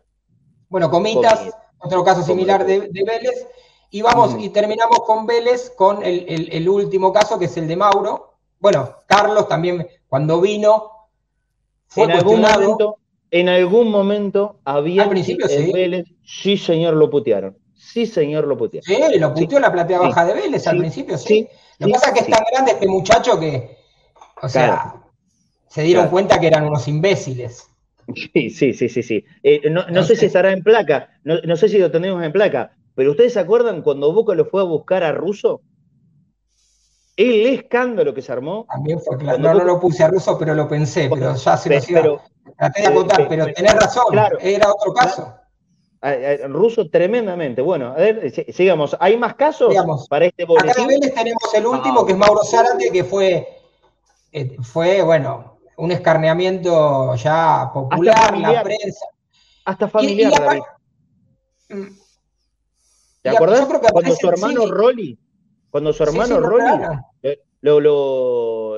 Bueno, 0.70 0.92
Comitas, 0.92 1.50
otro 1.80 2.04
caso 2.04 2.22
similar 2.22 2.66
de, 2.66 2.80
Vélez. 2.80 3.48
Y 3.92 4.04
vamos 4.04 4.36
y 4.38 4.50
terminamos 4.50 5.00
con 5.00 5.26
Vélez, 5.26 5.72
con 5.72 6.04
el, 6.04 6.70
último 6.70 7.12
caso, 7.12 7.40
que 7.40 7.46
es 7.46 7.58
el 7.58 7.68
de 7.68 7.76
Mauro, 7.76 8.30
bueno, 8.60 9.04
Carlos 9.08 9.48
también 9.48 9.88
cuando 10.08 10.42
vino 10.42 10.92
fue 11.88 12.04
en 12.04 12.12
algún 12.12 12.42
momento, 12.42 12.98
en 13.32 13.50
algún 13.50 13.90
momento 13.90 14.60
había 14.66 15.04
Al 15.04 15.10
principio 15.10 15.48
sí. 15.48 15.72
Vélez, 15.72 16.06
sí 16.24 16.58
señor 16.58 16.96
lo 16.96 17.10
putearon. 17.10 17.58
Sí, 17.76 18.06
señor, 18.06 18.46
lo 18.46 18.58
putearon. 18.58 18.86
Sí, 18.86 19.20
lo 19.20 19.34
puteó 19.34 19.60
la 19.60 19.72
platea 19.72 20.00
baja 20.00 20.26
de 20.26 20.34
Vélez 20.34 20.68
al 20.68 20.78
principio, 20.78 21.18
sí. 21.18 21.48
Lo 21.80 21.88
que 21.88 21.94
pasa 21.94 22.10
es 22.10 22.14
que 22.14 22.20
es 22.20 22.28
tan 22.28 22.44
grande 22.52 22.72
este 22.74 22.88
muchacho 22.88 23.40
que, 23.40 23.78
o 24.42 24.50
sea, 24.50 24.96
se 25.68 25.82
dieron 25.84 26.10
cuenta 26.10 26.40
que 26.40 26.48
eran 26.48 26.66
unos 26.66 26.88
imbéciles. 26.88 27.68
Sí, 28.16 28.50
sí, 28.50 28.74
sí, 28.74 28.90
sí, 28.90 29.04
sí. 29.04 29.26
Eh, 29.44 29.70
no, 29.70 30.04
sé 30.04 30.16
si 30.16 30.26
estará 30.26 30.52
en 30.52 30.62
placa, 30.62 31.10
no, 31.24 31.40
no, 31.44 31.56
sé 31.56 31.70
si 31.70 31.78
lo 31.78 31.92
tenemos 31.92 32.24
en 32.24 32.32
placa, 32.32 32.76
pero 32.96 33.12
¿ustedes 33.12 33.34
se 33.34 33.40
acuerdan 33.40 33.82
cuando 33.82 34.12
Boca 34.12 34.34
lo 34.36 34.46
fue 34.46 34.62
a 34.62 34.66
buscar 34.66 35.04
a 35.04 35.12
Russo? 35.12 35.62
El 37.20 37.48
escándalo 37.48 38.14
que 38.14 38.22
se 38.22 38.32
armó. 38.32 38.66
También 38.70 39.02
fue 39.02 39.18
claro. 39.18 39.38
No, 39.40 39.54
no 39.54 39.66
lo 39.66 39.80
puse 39.80 40.04
a 40.04 40.08
ruso, 40.08 40.38
pero 40.40 40.56
lo 40.56 40.70
pensé, 40.70 41.10
pero 41.14 41.36
ya 41.36 41.58
se 41.58 41.70
lo 41.70 41.76
iba. 41.76 42.24
Traté 42.58 42.82
de 42.82 42.88
acotar, 42.88 43.28
pero, 43.28 43.46
tenés 43.54 43.74
razón, 43.74 44.06
era 44.40 44.72
otro 44.72 44.94
caso. 44.94 45.34
Ruso 46.48 46.90
tremendamente. 46.90 47.62
Bueno, 47.62 47.88
a 47.88 47.96
ver, 47.96 48.32
sigamos. 48.54 48.96
¿Hay 49.02 49.18
más 49.18 49.36
casos 49.36 49.76
para 50.10 50.26
este 50.28 50.46
boletín? 50.46 50.72
Acá 50.72 50.82
en 50.82 50.88
Vélez 50.88 51.14
tenemos 51.14 51.54
el 51.54 51.66
último, 51.66 52.06
que 52.06 52.14
es 52.14 52.18
Mauro 52.18 52.42
Zárate, 52.44 52.90
que 52.90 53.04
fue, 53.04 53.48
eh, 54.32 54.56
fue, 54.62 55.02
bueno, 55.02 55.60
un 55.76 55.92
escarneamiento 55.92 57.16
ya 57.16 57.70
popular, 57.74 58.38
la 58.38 58.64
prensa. 58.64 59.06
Hasta 59.66 59.90
familiar, 59.90 60.42
David. 60.42 60.62
Mm. 61.68 61.88
¿Te 63.22 63.30
acuerdas? 63.30 63.68
Cuando 63.92 64.16
su 64.16 64.30
hermano 64.30 64.66
Rolly 64.68 65.20
cuando 65.70 65.94
su 65.94 66.04
hermano 66.04 66.40
Rolly 66.40 66.84
lo, 67.62 68.78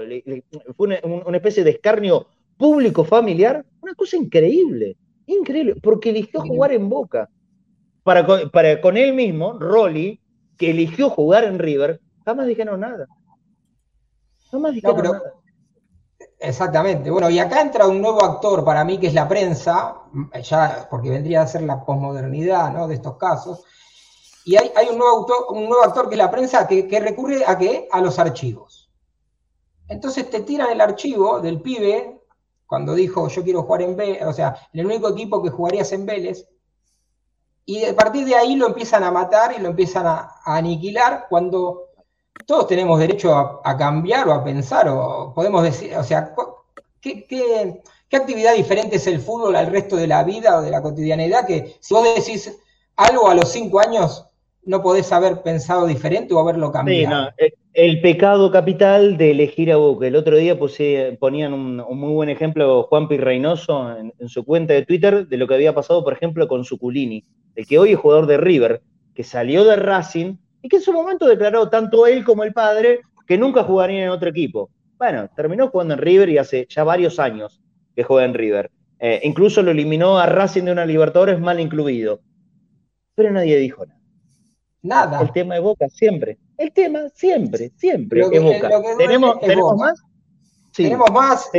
fue 0.75 0.99
una, 1.03 1.37
especie 1.37 1.63
de 1.63 1.71
escarnio 1.71 2.27
público 2.57 3.03
familiar, 3.03 3.65
una 3.81 3.95
cosa 3.95 4.17
increíble, 4.17 4.97
increíble, 5.25 5.75
porque 5.81 6.09
eligió 6.09 6.41
jugar 6.41 6.71
en 6.73 6.89
Boca. 6.89 7.29
Para, 8.03 8.25
para 8.49 8.81
con 8.81 8.97
él 8.97 9.13
mismo, 9.13 9.53
Rolly, 9.59 10.19
que 10.57 10.71
eligió 10.71 11.09
jugar 11.09 11.43
en 11.43 11.59
River, 11.59 12.01
jamás 12.25 12.47
dijeron 12.47 12.79
nada. 12.79 13.07
Jamás 14.49 14.73
dijeron 14.73 15.03
nada. 15.03 15.33
Exactamente. 16.39 17.11
Bueno, 17.11 17.29
y 17.29 17.37
acá 17.37 17.61
entra 17.61 17.87
un 17.87 18.01
nuevo 18.01 18.23
actor 18.23 18.65
para 18.65 18.83
mí, 18.83 18.97
que 18.99 19.07
es 19.07 19.13
la 19.13 19.27
prensa, 19.27 19.95
ya 20.43 20.87
porque 20.89 21.11
vendría 21.11 21.43
a 21.43 21.47
ser 21.47 21.61
la 21.61 21.85
posmodernidad 21.85 22.73
¿no? 22.73 22.87
de 22.87 22.95
estos 22.95 23.17
casos, 23.17 23.63
y 24.43 24.55
hay, 24.55 24.87
un, 24.89 24.97
nuevo 24.97 25.27
un, 25.49 25.69
nuevo 25.69 25.83
actor 25.83 26.09
que 26.09 26.15
es 26.15 26.19
la 26.19 26.31
prensa 26.31 26.67
que, 26.67 26.99
recurre 26.99 27.43
a 27.45 27.57
qué? 27.57 27.87
A 27.91 28.01
los 28.01 28.17
archivos. 28.17 28.89
Entonces 29.87 30.29
te 30.29 30.41
tiran 30.41 30.71
el 30.71 30.81
archivo 30.81 31.39
del 31.39 31.61
pibe 31.61 32.21
cuando 32.65 32.95
dijo 32.95 33.27
yo 33.27 33.43
quiero 33.43 33.63
jugar 33.63 33.81
en 33.81 33.97
Vélez, 33.97 34.23
o 34.25 34.33
sea, 34.33 34.55
el 34.71 34.85
único 34.85 35.09
equipo 35.09 35.43
que 35.43 35.49
jugarías 35.49 35.91
en 35.91 36.05
Vélez, 36.05 36.47
y 37.65 37.83
a 37.85 37.95
partir 37.95 38.25
de 38.25 38.35
ahí 38.35 38.55
lo 38.55 38.67
empiezan 38.67 39.03
a 39.03 39.11
matar 39.11 39.53
y 39.57 39.61
lo 39.61 39.69
empiezan 39.69 40.07
a, 40.07 40.39
aniquilar 40.45 41.27
cuando 41.29 41.89
todos 42.45 42.67
tenemos 42.67 42.97
derecho 42.97 43.35
a, 43.35 43.77
cambiar 43.77 44.27
o 44.29 44.33
a 44.33 44.43
pensar, 44.43 44.87
o 44.87 45.33
podemos 45.35 45.63
decir, 45.63 45.95
o 45.95 46.03
sea, 46.03 46.33
¿qué, 47.01 47.27
qué, 47.27 47.83
qué 48.07 48.17
actividad 48.17 48.53
diferente 48.53 48.95
es 48.95 49.05
el 49.07 49.21
fútbol 49.21 49.55
al 49.55 49.67
resto 49.67 49.97
de 49.97 50.07
la 50.07 50.23
vida 50.23 50.57
o 50.57 50.61
de 50.61 50.71
la 50.71 50.81
cotidianidad? 50.81 51.45
Que 51.45 51.77
si 51.81 51.93
vos 51.93 52.03
decís 52.15 52.57
algo 52.95 53.27
a 53.27 53.35
los 53.35 53.51
cinco 53.51 53.79
años 53.79 54.30
no 54.63 54.81
podés 54.81 55.11
haber 55.11 55.41
pensado 55.41 55.87
diferente 55.87 56.33
o 56.33 56.39
haberlo 56.39 56.71
cambiado. 56.71 57.31
el, 57.73 58.01
pecado 58.01 58.51
capital 58.51 59.17
de 59.17 59.31
elegir 59.31 59.71
a 59.71 59.77
Boca. 59.77 60.07
El 60.07 60.15
otro 60.15 60.37
día 60.37 60.57
ponían 61.19 61.53
un, 61.53 61.77
muy 61.77 62.13
buen 62.13 62.29
ejemplo 62.29 62.83
Juan 62.83 63.07
Pi 63.07 63.17
Reynoso 63.17 63.95
en, 63.97 64.29
su 64.29 64.43
cuenta 64.43 64.73
de 64.73 64.85
Twitter 64.85 65.27
de 65.27 65.37
lo 65.37 65.47
que 65.47 65.55
había 65.55 65.73
pasado, 65.73 66.03
por 66.03 66.13
ejemplo, 66.13 66.47
con 66.47 66.63
Suculini, 66.63 67.23
el 67.55 67.65
que 67.65 67.79
hoy 67.79 67.93
es 67.93 67.99
jugador 67.99 68.27
de 68.27 68.37
River, 68.37 68.81
que 69.15 69.23
salió 69.23 69.63
de 69.63 69.75
Racing 69.75 70.35
y 70.61 70.69
que 70.69 70.77
en 70.77 70.83
su 70.83 70.93
momento 70.93 71.27
declaró 71.27 71.69
tanto 71.69 72.05
él 72.05 72.23
como 72.23 72.43
el 72.43 72.53
padre 72.53 73.01
que 73.27 73.37
nunca 73.37 73.63
jugaría 73.63 74.03
en 74.03 74.09
otro 74.09 74.29
equipo. 74.29 74.69
Bueno, 74.97 75.29
terminó 75.35 75.69
jugando 75.69 75.95
en 75.95 76.01
River 76.01 76.29
y 76.29 76.37
hace 76.37 76.67
ya 76.69 76.83
varios 76.83 77.19
años 77.19 77.59
que 77.95 78.03
juega 78.03 78.25
en 78.25 78.35
River. 78.35 78.69
Eh, 78.99 79.21
incluso 79.23 79.63
lo 79.63 79.71
eliminó 79.71 80.19
a 80.19 80.27
Racing 80.27 80.63
de 80.63 80.71
una 80.73 80.85
Libertadores 80.85 81.39
mal 81.39 81.59
incluido. 81.59 82.21
Pero 83.15 83.31
nadie 83.31 83.57
dijo 83.57 83.83
nada. 83.85 84.00
Nada. 84.83 85.21
El 85.21 85.31
tema 85.31 85.55
de 85.55 85.59
Boca, 85.59 85.87
siempre. 85.89 86.37
El 86.57 86.71
tema, 86.71 87.01
siempre, 87.13 87.71
siempre 87.75 88.21
es 88.21 88.43
Boca. 88.43 88.69
¿Tenemos, 88.97 89.39
¿tenemos 89.39 89.77
más? 89.77 89.99
Sí. 90.71 90.83
Tenemos 90.83 91.11
más. 91.11 91.49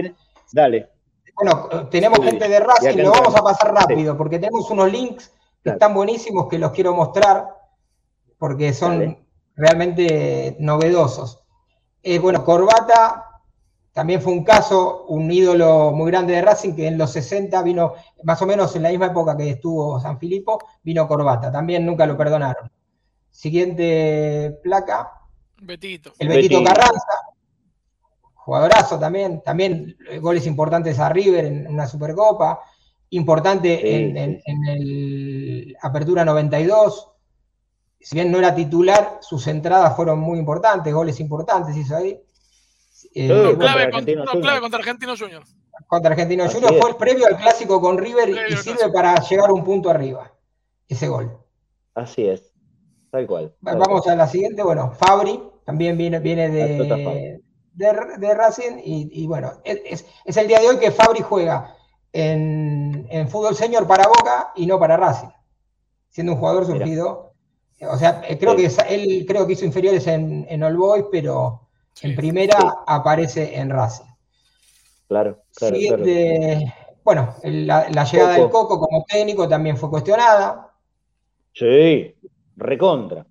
dale. 0.53 0.89
Bueno, 1.35 1.89
tenemos 1.89 2.21
gente 2.21 2.49
de 2.49 2.61
Racing, 2.61 2.99
lo 2.99 3.11
vamos 3.11 3.35
a 3.35 3.43
pasar 3.43 3.75
rápido, 3.75 4.17
porque 4.17 4.39
tenemos 4.39 4.71
unos 4.71 4.93
links 4.93 5.33
que 5.65 5.71
están 5.71 5.95
buenísimos 5.95 6.49
que 6.49 6.59
los 6.59 6.73
quiero 6.73 6.95
mostrar, 6.95 7.49
porque 8.39 8.73
son 8.75 9.19
realmente 9.57 10.57
novedosos. 10.59 11.43
Eh, 12.03 12.19
bueno, 12.19 12.45
Corbata 12.45 13.33
también 13.93 14.21
fue 14.21 14.33
un 14.33 14.45
caso, 14.45 15.05
un 15.09 15.31
ídolo 15.31 15.93
muy 15.93 16.11
grande 16.11 16.35
de 16.35 16.43
Racing, 16.43 16.75
que 16.75 16.87
en 16.87 16.99
los 16.99 17.13
60 17.13 17.63
vino, 17.63 17.95
más 18.25 18.41
o 18.43 18.47
menos 18.47 18.75
en 18.75 18.83
la 18.83 18.91
misma 18.91 19.07
época 19.07 19.37
que 19.37 19.51
estuvo 19.51 20.01
San 20.01 20.19
Filipo, 20.19 20.59
vino 20.83 21.07
Corbata. 21.07 21.53
También 21.53 21.85
nunca 21.87 22.07
lo 22.07 22.17
perdonaron. 22.17 22.71
Siguiente 23.33 24.61
placa. 24.63 25.11
Betito. 25.61 26.13
El 26.19 26.29
Betito, 26.29 26.63
Carranza. 26.63 27.33
Jugadorazo 28.35 28.99
también. 28.99 29.43
También 29.43 29.97
goles 30.21 30.47
importantes 30.47 30.99
a 31.01 31.09
River 31.09 31.47
en 31.47 31.67
una 31.67 31.87
Supercopa. 31.89 32.61
Importante 33.11 33.97
en, 33.97 34.41
el 34.69 35.77
Apertura 35.83 36.25
92. 36.25 37.09
Si 38.01 38.17
bien 38.17 38.31
no 38.31 38.39
era 38.39 38.55
titular, 38.55 39.19
sus 39.21 39.47
entradas 39.47 39.95
fueron 39.97 40.19
muy 40.19 40.39
importantes, 40.39 40.93
goles 40.93 41.21
importantes 41.21 41.77
hizo 41.77 41.97
ahí. 41.97 42.21
Eh, 43.15 43.29
No, 43.29 43.51
contra 43.51 43.59
clave, 43.59 43.83
Argentino 43.85 44.25
contra, 44.25 44.25
no, 44.25 44.31
Juniors. 44.31 44.43
clave 44.43 44.61
contra 44.61 44.79
Argentino 44.79 45.17
Junior. 45.17 45.43
contra 45.87 46.11
Argentino 46.11 46.45
Así 46.45 46.59
es. 46.59 46.81
fue 46.81 46.91
el 46.91 46.97
previo 46.97 47.27
al 47.27 47.37
clásico 47.37 47.81
con 47.81 47.99
River 47.99 48.31
Previo 48.31 48.49
y 48.49 48.57
sirve 48.57 48.79
clásico. 48.79 48.93
para 48.93 49.21
llegar 49.23 49.53
un 49.53 49.65
punto 49.65 49.91
arriba. 49.91 50.33
Ese 50.89 51.09
gol. 51.09 51.39
Así 51.95 52.27
es. 52.27 52.52
Tal 53.13 53.27
cual. 53.27 53.55
Tal 53.63 53.79
Vamos 53.79 54.03
cual. 54.03 54.15
a 54.15 54.17
la 54.17 54.27
siguiente. 54.27 54.63
Bueno, 54.65 54.91
Fabri 54.93 55.41
también 55.67 55.97
viene, 55.99 56.19
viene 56.19 56.49
de, 56.49 57.41
de, 57.75 57.95
de 58.19 58.35
Racing. 58.35 58.79
Y, 58.83 59.23
y 59.23 59.27
bueno, 59.27 59.53
es, 59.65 60.05
es- 60.25 60.37
el 60.39 60.49
día 60.49 60.59
de 60.61 60.69
hoy 60.69 60.79
que 60.79 60.91
Fabri 60.91 61.21
juega 61.21 61.77
en, 62.13 63.07
en 63.11 63.29
fútbol 63.29 63.55
senior 63.55 63.87
para 63.87 64.09
Boca 64.09 64.53
y 64.57 64.67
no 64.67 64.79
para 64.81 64.97
Racing. 64.97 65.29
Siendo 66.09 66.33
un 66.33 66.39
jugador 66.39 66.65
surgido. 66.67 67.35
O 67.91 67.97
sea, 67.99 68.23
eh, 68.27 68.39
creo 68.39 68.57
Sí. 68.57 68.67
que 68.67 68.95
él 68.95 69.25
creo 69.29 69.47
que 69.47 69.53
hizo 69.55 69.65
inferiores 69.67 70.07
en, 70.07 70.47
en 70.49 70.63
All 70.63 70.77
Boys, 70.77 71.05
pero 71.13 71.69
Sí. 71.95 72.09
en 72.09 72.17
primera 72.17 72.59
Sí. 72.59 72.67
aparece 72.87 73.59
en 73.59 73.69
Racing. 73.71 74.05
Claro, 75.09 75.43
claro, 75.55 75.77
claro. 75.77 75.77
Siguiente, 75.77 76.75
bueno, 77.05 77.35
la, 77.43 77.91
la 77.91 78.05
llegada 78.05 78.33
del. 78.39 78.49
Coco 78.49 78.81
como 78.81 79.05
técnico 79.05 79.47
también 79.47 79.77
fue 79.77 79.91
cuestionada. 79.91 80.73
Sí, 81.53 82.15
recontra. 82.63 83.27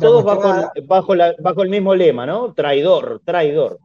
Todos 0.00 0.24
bajo, 0.24 0.70
bajo, 0.86 1.14
la- 1.14 1.34
bajo 1.40 1.62
el 1.62 1.70
mismo 1.70 1.94
lema, 1.94 2.26
¿no? 2.26 2.52
Traidor, 2.52 3.22
traidor. 3.24 3.78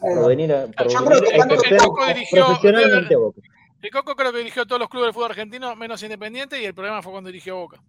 Por 0.00 0.28
venir 0.28 0.52
a, 0.52 0.66
por 0.66 0.88
Yo 0.88 1.00
venir 1.04 1.08
creo 1.08 1.20
que 1.22 1.34
a 1.34 1.38
tanto 1.38 1.54
ejercer 1.54 1.72
el 1.72 1.78
Coco 1.80 2.06
dirigió- 2.06 2.44
profesionalmente 2.46 3.14
a 3.14 3.18
Boca. 3.18 3.40
El 3.82 3.90
Coco 3.90 4.14
creo 4.16 4.32
que 4.32 4.38
dirigió 4.38 4.62
a 4.62 4.66
todos 4.66 4.78
los 4.80 4.88
clubes 4.88 5.06
del 5.08 5.14
fútbol 5.14 5.30
argentino, 5.30 5.74
menos 5.76 6.02
Independiente, 6.02 6.60
y 6.60 6.64
el 6.64 6.74
problema 6.74 7.02
fue 7.02 7.12
cuando 7.12 7.28
dirigió 7.28 7.56
Boca. 7.56 7.80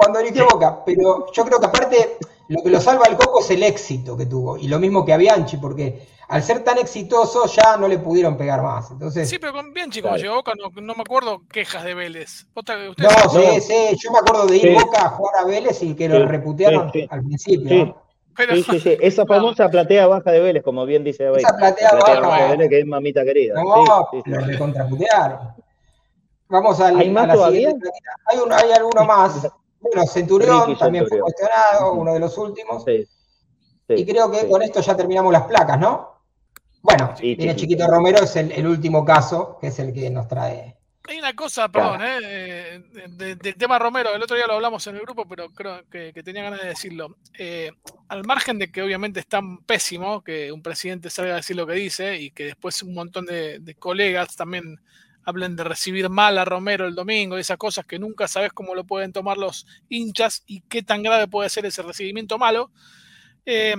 Cuando 0.00 0.18
dirigió 0.20 0.46
Boca, 0.50 0.82
pero 0.82 1.26
yo 1.30 1.44
creo 1.44 1.60
que 1.60 1.66
aparte 1.66 2.16
lo 2.48 2.62
que 2.62 2.70
lo 2.70 2.80
salva 2.80 3.04
al 3.06 3.18
Coco 3.18 3.40
es 3.40 3.50
el 3.50 3.62
éxito 3.62 4.16
que 4.16 4.24
tuvo, 4.24 4.56
y 4.56 4.66
lo 4.66 4.78
mismo 4.78 5.04
que 5.04 5.12
a 5.12 5.18
Bianchi, 5.18 5.58
porque 5.58 6.06
al 6.28 6.42
ser 6.42 6.64
tan 6.64 6.78
exitoso 6.78 7.44
ya 7.46 7.76
no 7.76 7.86
le 7.86 7.98
pudieron 7.98 8.38
pegar 8.38 8.62
más. 8.62 8.90
Entonces, 8.92 9.28
Sí, 9.28 9.38
pero 9.38 9.52
con 9.52 9.74
bien 9.74 9.90
chicos, 9.90 10.08
Claro. 10.12 10.22
llegó 10.22 10.34
Boca, 10.36 10.52
no, 10.58 10.70
no 10.80 10.94
me 10.94 11.02
acuerdo 11.02 11.42
quejas 11.52 11.84
de 11.84 11.92
Vélez. 11.92 12.46
¿Vos 12.54 12.64
te- 12.64 12.72
no, 12.96 13.10
sí, 13.30 13.60
sí, 13.60 13.96
yo 14.02 14.10
me 14.10 14.18
acuerdo 14.20 14.46
de 14.46 14.56
ir 14.56 14.62
Sí. 14.62 14.74
Boca 14.74 15.04
a 15.04 15.08
jugar 15.10 15.34
a 15.38 15.44
Vélez 15.44 15.82
y 15.82 15.94
que 15.94 16.08
lo 16.08 16.16
Sí, 16.16 16.22
reputearon 16.24 16.90
sí, 16.92 17.00
sí. 17.02 17.08
al 17.10 17.20
principio. 17.22 17.68
Sí. 17.68 17.84
¿no? 17.84 18.02
pero- 18.34 18.54
Sí, 18.56 18.62
sí, 18.70 18.80
sí. 18.80 18.96
Esa 19.02 19.26
famosa 19.26 19.68
platea 19.68 20.06
baja 20.06 20.30
de 20.30 20.40
Vélez, 20.40 20.62
como 20.64 20.86
bien 20.86 21.04
dice 21.04 21.24
David. 21.24 21.40
Esa 21.40 21.54
platea 21.58 21.90
La 21.92 22.20
baja, 22.20 22.42
de 22.44 22.50
Vélez 22.52 22.68
que 22.70 22.78
es 22.80 22.86
mamita 22.86 23.22
querida. 23.22 23.54
No, 23.62 23.84
Sí, 24.10 24.16
sí, 24.16 24.22
sí. 24.24 24.30
lo 24.30 24.40
recontraputearon. 24.46 25.38
Vamos 26.48 26.80
al, 26.80 26.98
¿Hay 26.98 27.10
más 27.10 27.24
a 27.24 27.26
la 27.28 27.34
todavía? 27.34 27.68
Hay, 28.26 28.38
uno, 28.38 28.56
hay 28.56 28.72
alguno 28.72 29.04
más. 29.04 29.46
Bueno, 29.80 30.06
Centurión 30.06 30.66
Ricky 30.66 30.78
también 30.78 31.06
fue 31.08 31.18
cuestionado, 31.20 31.94
uno 31.94 32.12
de 32.12 32.20
los 32.20 32.36
últimos. 32.38 32.84
Sí, 32.84 33.04
sí, 33.88 33.94
y 33.94 34.06
creo 34.06 34.30
que 34.30 34.40
sí. 34.40 34.48
con 34.48 34.62
esto 34.62 34.80
ya 34.80 34.96
terminamos 34.96 35.32
las 35.32 35.44
placas, 35.44 35.78
¿no? 35.80 36.22
Bueno, 36.82 37.14
Sí, 37.18 37.34
viene 37.34 37.52
sí, 37.54 37.60
Chiquito 37.60 37.84
sí. 37.84 37.90
Romero, 37.90 38.22
es 38.24 38.36
el, 38.36 38.52
el 38.52 38.66
último 38.66 39.04
caso, 39.04 39.58
que 39.60 39.68
es 39.68 39.78
el 39.78 39.92
que 39.92 40.08
nos 40.10 40.28
trae. 40.28 40.76
Hay 41.08 41.18
una 41.18 41.34
cosa, 41.34 41.68
perdón, 41.68 42.00
eh, 42.02 42.18
eh, 42.76 42.82
de- 43.08 43.34
del 43.34 43.56
tema 43.56 43.78
Romero, 43.78 44.14
el 44.14 44.22
otro 44.22 44.36
día 44.36 44.46
lo 44.46 44.52
hablamos 44.54 44.86
en 44.86 44.94
el 44.96 45.02
grupo, 45.02 45.26
pero 45.26 45.48
creo 45.50 45.80
que, 45.90 46.12
que 46.12 46.22
tenía 46.22 46.42
ganas 46.44 46.60
de 46.60 46.68
decirlo. 46.68 47.16
Eh, 47.38 47.72
al 48.08 48.22
margen 48.24 48.58
de 48.58 48.70
que 48.70 48.82
obviamente 48.82 49.18
es 49.20 49.26
tan 49.26 49.58
pésimo 49.64 50.22
que 50.22 50.52
un 50.52 50.62
presidente 50.62 51.10
salga 51.10 51.32
a 51.32 51.36
decir 51.36 51.56
lo 51.56 51.66
que 51.66 51.72
dice 51.72 52.16
y 52.18 52.30
que 52.30 52.44
después 52.44 52.82
un 52.82 52.94
montón 52.94 53.24
de, 53.26 53.58
de 53.60 53.74
colegas 53.74 54.36
también 54.36 54.80
hablen 55.30 55.56
de 55.56 55.64
recibir 55.64 56.08
mal 56.10 56.36
a 56.38 56.44
Romero 56.44 56.86
el 56.86 56.94
domingo 56.94 57.38
esas 57.38 57.56
cosas 57.56 57.86
que 57.86 57.98
nunca 57.98 58.28
sabes 58.28 58.52
cómo 58.52 58.74
lo 58.74 58.84
pueden 58.84 59.12
tomar 59.12 59.38
los 59.38 59.66
hinchas 59.88 60.42
y 60.46 60.60
qué 60.62 60.82
tan 60.82 61.02
grave 61.02 61.28
puede 61.28 61.48
ser 61.48 61.64
ese 61.66 61.82
recibimiento 61.82 62.38
malo. 62.38 62.70
Eh, 63.46 63.74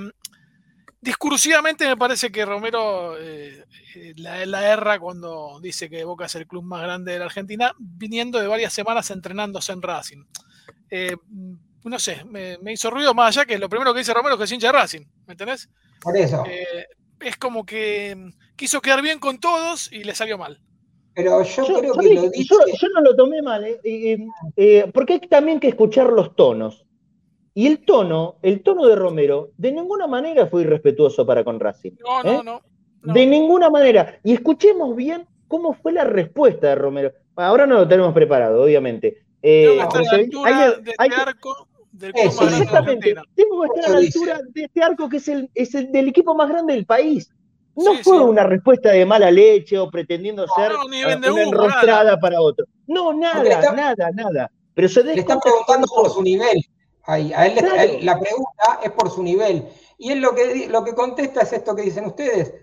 discursivamente 0.99 1.87
me 1.87 1.97
parece 1.97 2.31
que 2.31 2.45
Romero 2.45 3.17
eh, 3.19 3.65
eh, 3.95 4.13
la, 4.17 4.45
la 4.45 4.67
erra 4.67 4.99
cuando 4.99 5.59
dice 5.61 5.89
que 5.89 6.03
Boca 6.03 6.25
es 6.25 6.35
el 6.35 6.47
club 6.47 6.63
más 6.63 6.81
grande 6.81 7.13
de 7.13 7.19
la 7.19 7.25
Argentina, 7.25 7.73
viniendo 7.77 8.39
de 8.39 8.47
varias 8.47 8.73
semanas 8.73 9.09
entrenándose 9.11 9.71
en 9.71 9.81
Racing. 9.81 10.23
Eh, 10.89 11.15
no 11.83 11.99
sé, 11.99 12.23
me, 12.25 12.57
me 12.59 12.73
hizo 12.73 12.91
ruido 12.91 13.13
más 13.13 13.35
allá 13.35 13.45
que 13.45 13.57
lo 13.57 13.69
primero 13.69 13.93
que 13.93 13.99
dice 13.99 14.13
Romero 14.13 14.37
que 14.37 14.43
es 14.43 14.51
hincha 14.51 14.67
de 14.67 14.73
Racing, 14.73 15.05
¿me 15.25 15.33
entendés? 15.33 15.69
Por 15.99 16.15
eso. 16.17 16.43
Eh, 16.47 16.85
es 17.19 17.37
como 17.37 17.65
que 17.65 18.31
quiso 18.55 18.81
quedar 18.81 19.01
bien 19.01 19.19
con 19.19 19.39
todos 19.39 19.91
y 19.91 20.03
le 20.03 20.15
salió 20.15 20.37
mal. 20.37 20.59
Pero 21.13 21.43
yo, 21.43 21.67
Yo, 21.67 21.79
creo 21.79 21.93
que 21.95 22.13
lo 22.15 22.29
dice. 22.29 22.43
yo, 22.45 22.57
yo 22.79 22.87
no 22.95 23.01
lo 23.01 23.15
tomé 23.15 23.41
mal, 23.41 23.63
eh, 23.65 23.79
eh, 23.83 24.17
eh, 24.55 24.91
porque 24.93 25.13
hay 25.13 25.19
también 25.21 25.59
que 25.59 25.67
escuchar 25.67 26.07
los 26.11 26.35
tonos. 26.35 26.85
Y 27.53 27.67
el 27.67 27.83
tono, 27.83 28.37
el 28.41 28.63
tono 28.63 28.85
de 28.87 28.95
Romero, 28.95 29.51
de 29.57 29.73
ninguna 29.73 30.07
manera 30.07 30.47
fue 30.47 30.61
irrespetuoso 30.61 31.25
para 31.25 31.43
con 31.43 31.59
Racing. 31.59 31.91
No, 31.99 32.21
¿eh? 32.21 32.23
no, 32.37 32.43
no. 32.43 32.61
no. 33.01 33.13
De 33.13 33.25
ninguna 33.25 33.69
manera. 33.69 34.19
Y 34.23 34.33
escuchemos 34.33 34.95
bien 34.95 35.27
cómo 35.49 35.73
fue 35.73 35.91
la 35.91 36.05
respuesta 36.05 36.67
de 36.69 36.75
Romero. 36.75 37.11
Ahora 37.35 37.65
no 37.67 37.75
lo 37.75 37.87
tenemos 37.87 38.13
preparado, 38.13 38.63
obviamente. 38.63 39.17
Eh, 39.41 39.65
Tengo 39.67 39.89
que 39.89 39.97
estar 39.99 40.01
a 40.01 40.17
la 40.17 40.23
altura 40.23 40.49
hay 40.49 40.53
que- 40.75 40.81
de 40.81 40.93
hay 40.97 41.09
este 41.09 41.21
arco 41.21 41.67
del 41.91 42.11
Eso, 42.15 42.43
Exactamente. 42.47 43.15
Tengo 43.35 43.61
que 43.63 43.67
estar 43.79 43.85
a 43.91 43.93
la 43.95 43.99
dice. 43.99 44.19
altura 44.19 44.39
de 44.53 44.63
este 44.63 44.81
arco 44.83 45.09
que 45.09 45.17
es 45.17 45.27
el, 45.27 45.49
es 45.53 45.75
el 45.75 45.91
del 45.91 46.07
equipo 46.07 46.33
más 46.35 46.47
grande 46.47 46.73
del 46.73 46.85
país. 46.85 47.29
No 47.75 47.95
Sí, 47.95 48.03
fue 48.03 48.17
sí. 48.17 48.23
una 48.23 48.43
respuesta 48.43 48.89
de 48.89 49.05
mala 49.05 49.31
leche 49.31 49.77
o 49.77 49.89
pretendiendo 49.89 50.45
ser 50.55 50.71
no, 50.73 50.83
eh, 50.93 51.05
vende 51.05 51.31
una 51.31 51.41
humo, 51.43 51.51
enrostrada 51.51 52.19
para 52.19 52.41
otro. 52.41 52.65
No, 52.87 53.13
nada, 53.13 53.43
está- 53.43 53.71
nada, 53.73 54.09
nada. 54.13 54.51
Pero 54.73 54.89
se 54.89 55.03
Le 55.03 55.13
están 55.19 55.39
preguntando 55.39 55.87
por 55.87 56.09
su 56.09 56.21
nivel. 56.21 56.57
Ahí, 57.03 57.31
a 57.33 57.47
él, 57.47 57.57
a 57.59 58.03
la 58.03 58.19
pregunta 58.19 58.79
es 58.83 58.91
por 58.91 59.09
su 59.09 59.23
nivel. 59.23 59.67
Y 59.97 60.11
él 60.11 60.19
lo 60.19 60.33
que, 60.35 60.67
lo 60.69 60.83
que 60.83 60.93
contesta 60.93 61.41
es 61.41 61.53
esto 61.53 61.75
que 61.75 61.81
dicen 61.83 62.05
ustedes. 62.05 62.53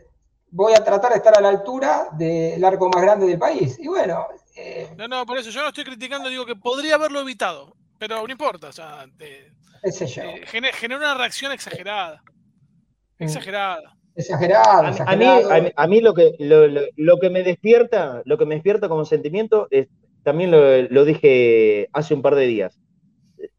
Voy 0.51 0.73
a 0.73 0.83
tratar 0.85 1.11
de 1.13 1.19
estar 1.19 1.37
a 1.37 1.41
la 1.41 1.49
altura 1.51 2.09
del 2.13 2.63
arco 2.65 2.89
más 2.89 3.03
grande 3.03 3.27
del 3.27 3.39
país. 3.39 3.79
Y 3.79 3.89
bueno, 3.89 4.27
eh, 4.57 4.89
No, 4.97 5.07
no, 5.09 5.27
por 5.27 5.39
eso 5.39 5.51
yo 5.51 5.61
no 5.63 5.69
estoy 5.69 5.85
criticando, 5.85 6.29
digo 6.29 6.47
que 6.47 6.57
podría 6.57 6.95
haberlo 6.95 7.21
evitado, 7.21 7.75
pero 7.99 8.25
no 8.27 8.33
importa, 8.33 8.69
o 8.69 8.73
sea, 8.73 9.07
eh, 9.19 9.53
qué 9.83 9.93
sé 9.93 10.07
yo. 10.07 10.23
eh, 10.23 10.45
gener- 10.47 10.73
generó 10.73 11.01
una 11.01 11.15
reacción 11.15 11.53
exagerada. 11.53 12.23
Mm. 13.19 13.25
Exagerada. 13.25 13.97
Exagerado, 14.19 14.81
A, 14.81 14.83
mí- 14.83 14.89
a 14.89 14.91
mí, 15.17 15.25
exagerado. 15.25 15.51
a 15.53 15.61
mí- 15.61 15.73
a 15.77 15.87
mí 15.87 16.01
lo 16.01 16.13
que 16.15 16.35
lo, 16.41 16.67
lo- 16.67 16.81
lo 16.97 17.19
que 17.19 17.31
me 17.31 17.43
despierta, 17.43 18.23
lo 18.25 18.37
que 18.37 18.45
me 18.47 18.57
despierta 18.57 18.89
como 18.89 19.05
sentimiento 19.05 19.69
es, 19.71 19.89
también 20.25 20.51
lo, 20.51 20.83
lo 20.83 21.05
dije 21.05 21.89
hace 21.93 22.15
un 22.15 22.23
par 22.23 22.35
de 22.35 22.47
días. 22.47 22.79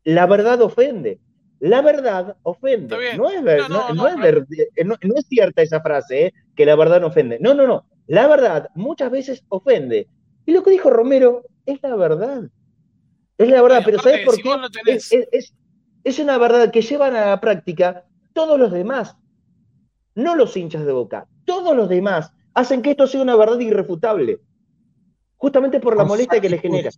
La 0.04 0.28
verdad 0.28 0.62
ofende. 0.62 1.20
La 1.60 1.82
verdad 1.82 2.36
ofende. 2.44 2.96
No 3.18 3.30
es, 3.30 3.42
ver- 3.44 3.60
No, 3.62 3.70
no, 3.70 3.76
no- 3.76 3.94
no, 3.94 3.94
no 4.04 4.08
es 4.08 4.16
ver- 4.18 4.46
eh, 4.76 4.84
no- 4.86 4.96
no 5.02 5.16
es 5.18 5.26
cierta 5.28 5.62
esa 5.62 5.82
frase, 5.82 6.28
eh, 6.28 6.34
que 6.56 6.66
la 6.66 6.76
verdad 6.76 7.02
no 7.02 7.08
ofende. 7.08 7.38
No, 7.40 7.54
no, 7.54 7.66
no. 7.66 7.86
La 8.08 8.28
verdad 8.28 8.70
muchas 8.76 9.12
veces 9.12 9.44
ofende. 9.50 10.08
Y 10.46 10.52
lo 10.52 10.64
que 10.64 10.72
dijo 10.72 10.90
Romero 10.90 11.44
es 11.66 11.80
la 11.82 11.96
verdad. 11.96 12.44
Es 13.38 13.50
la 13.50 13.62
verdad, 13.62 13.82
pero 13.86 14.00
¿sabes 14.00 14.26
por 14.26 14.36
si 14.36 14.42
qué? 14.42 14.50
tenés- 14.86 15.12
es- 15.14 15.28
es- 15.32 15.54
es 16.04 16.20
una 16.20 16.38
verdad 16.38 16.72
que 16.72 16.82
llevan 16.82 17.16
a 17.16 17.28
la 17.28 17.40
práctica 17.40 18.06
todos 18.34 18.60
los 18.60 18.72
demás. 18.72 19.16
No 20.20 20.36
los 20.36 20.56
hinchas 20.58 20.86
de 20.86 20.92
boca. 20.92 21.28
Todos 21.46 21.76
los 21.76 21.88
demás 21.90 22.32
hacen 22.54 22.82
que 22.82 22.92
esto 22.92 23.08
sea 23.08 23.22
una 23.22 23.36
verdad 23.36 23.60
irrefutable. 23.60 24.42
Justamente 25.38 25.80
por 25.80 25.96
la 25.96 26.04
molestia 26.04 26.42
que 26.42 26.50
le 26.50 26.58
genera. 26.60 26.90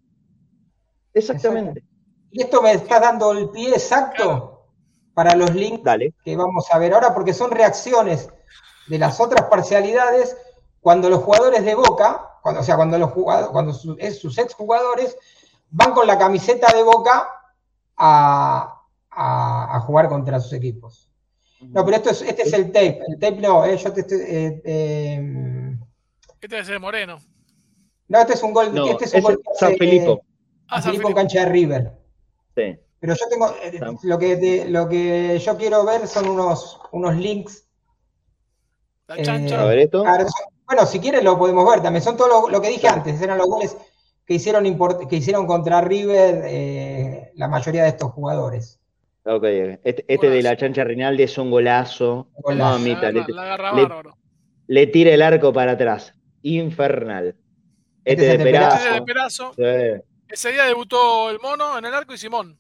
Exactamente. 1.14 1.84
Y 2.32 2.42
esto 2.42 2.62
me 2.62 2.72
está 2.74 3.00
dando 3.00 3.32
el 3.34 3.50
pie 3.50 3.70
exacto 3.72 4.66
para 5.14 5.36
los 5.36 5.54
links 5.54 5.84
Dale. 5.84 6.14
que 6.24 6.36
vamos 6.36 6.68
a 6.72 6.80
ver 6.80 6.94
ahora, 6.94 7.14
porque 7.14 7.34
son 7.34 7.52
reacciones 7.52 8.30
de 8.88 8.98
las 8.98 9.20
otras 9.20 9.46
parcialidades 9.50 10.38
cuando 10.80 11.10
los 11.10 11.22
jugadores 11.22 11.64
de 11.66 11.76
Boca, 11.76 12.40
cuando, 12.42 12.62
o 12.62 12.64
sea, 12.64 12.76
cuando 12.78 12.98
los 12.98 13.12
jugadores, 13.12 13.50
cuando 13.52 13.74
su- 13.74 13.98
es 14.00 14.20
sus 14.20 14.38
exjugadores 14.38 15.16
van 15.70 15.94
con 15.94 16.08
la 16.08 16.18
camiseta 16.18 16.74
de 16.76 16.82
Boca 16.84 17.28
a, 17.98 18.82
a- 19.12 19.76
a 19.76 19.80
jugar 19.82 20.08
contra 20.10 20.40
sus 20.40 20.54
equipos. 20.54 21.11
No, 21.70 21.86
pero 21.86 21.98
esto 21.98 22.10
es, 22.10 22.22
este 22.24 22.42
es 22.44 22.54
el 22.54 22.66
tape. 22.72 23.00
El 23.08 23.20
tape 23.20 23.38
no, 23.42 23.66
eh, 23.66 23.78
yo 23.78 23.94
te 23.94 24.02
estoy, 24.02 24.18
eh, 24.22 24.62
eh, 24.66 25.76
Este 26.42 26.48
debe 26.48 26.66
ser 26.66 26.80
Moreno. 26.80 27.18
no, 28.08 28.20
este 28.22 28.34
es 28.34 28.44
un 28.44 28.54
gol. 28.54 28.74
No, 28.74 28.88
este 28.88 29.06
es 29.06 29.14
un 29.14 29.18
es 29.20 29.24
gol 29.24 29.42
San 29.56 29.70
hace, 29.70 29.78
Filipo. 29.78 30.22
Ah, 30.68 30.76
San 30.76 30.84
San 30.84 30.92
Filipo 30.94 31.10
en 31.10 31.16
cancha 31.16 31.40
de 31.42 31.46
River. 31.52 31.92
Sí. 32.56 32.80
Pero 33.00 33.16
yo 33.16 33.26
tengo, 33.30 33.50
eh, 33.64 33.80
lo 34.04 34.20
que, 34.20 34.38
te- 34.38 34.70
lo 34.70 34.88
que 34.88 35.40
yo 35.40 35.58
quiero 35.58 35.86
ver 35.86 36.08
son 36.08 36.28
unos, 36.30 36.80
unos 36.92 37.16
links. 37.16 37.66
La 39.08 39.16
Eh, 39.18 39.24
chancha. 39.24 39.62
A 39.62 39.66
ver 39.66 39.80
esto. 39.80 40.04
Bueno, 40.66 40.86
si 40.86 41.00
quieres 41.00 41.24
lo 41.24 41.38
podemos 41.38 41.70
ver 41.70 41.82
también. 41.82 42.04
Son 42.04 42.16
todo 42.18 42.28
lo, 42.28 42.50
lo 42.50 42.62
que 42.62 42.70
dije 42.70 42.88
antes, 42.88 43.22
eran 43.22 43.38
los 43.38 43.48
goles 43.48 43.76
que 44.26 44.36
hicieron, 44.36 44.64
que 45.10 45.16
hicieron 45.16 45.46
contra 45.48 45.82
River 45.82 46.44
eh, 46.46 47.32
la 47.36 47.48
mayoría 47.48 47.84
de 47.84 47.90
estos 47.90 48.12
jugadores. 48.12 48.80
Ok, 49.24 49.44
este, 49.84 50.06
este 50.08 50.30
de 50.30 50.42
la 50.42 50.58
chancha 50.58 50.84
Rinaldi 50.84 51.24
es 51.24 51.38
un 51.38 51.52
golazo. 51.52 52.30
Golazo. 52.38 52.80
Mamita, 52.80 53.12
la, 53.12 53.26
le, 53.28 53.34
la 53.34 53.42
agarra 53.44 53.74
le- 53.76 53.82
bárbaro. 53.84 54.18
le 54.68 54.88
tira 54.88 55.14
el 55.14 55.22
arco 55.22 55.54
para 55.54 55.74
atrás. 55.74 56.14
Infernal. 56.42 57.36
Este 58.04 58.24
Este, 58.24 58.24
es 58.24 58.28
de 58.30 58.34
el 58.36 58.44
Perazo. 58.44 58.78
Ese 58.78 58.94
de 58.94 59.02
Perazo. 59.04 59.54
Sí. 59.54 59.64
Ese 60.28 60.52
día 60.54 60.64
debutó 60.66 61.30
el 61.30 61.40
mono 61.40 61.78
en 61.78 61.86
el 61.86 61.94
arco 61.94 62.14
y 62.14 62.18
Simón. 62.18 62.58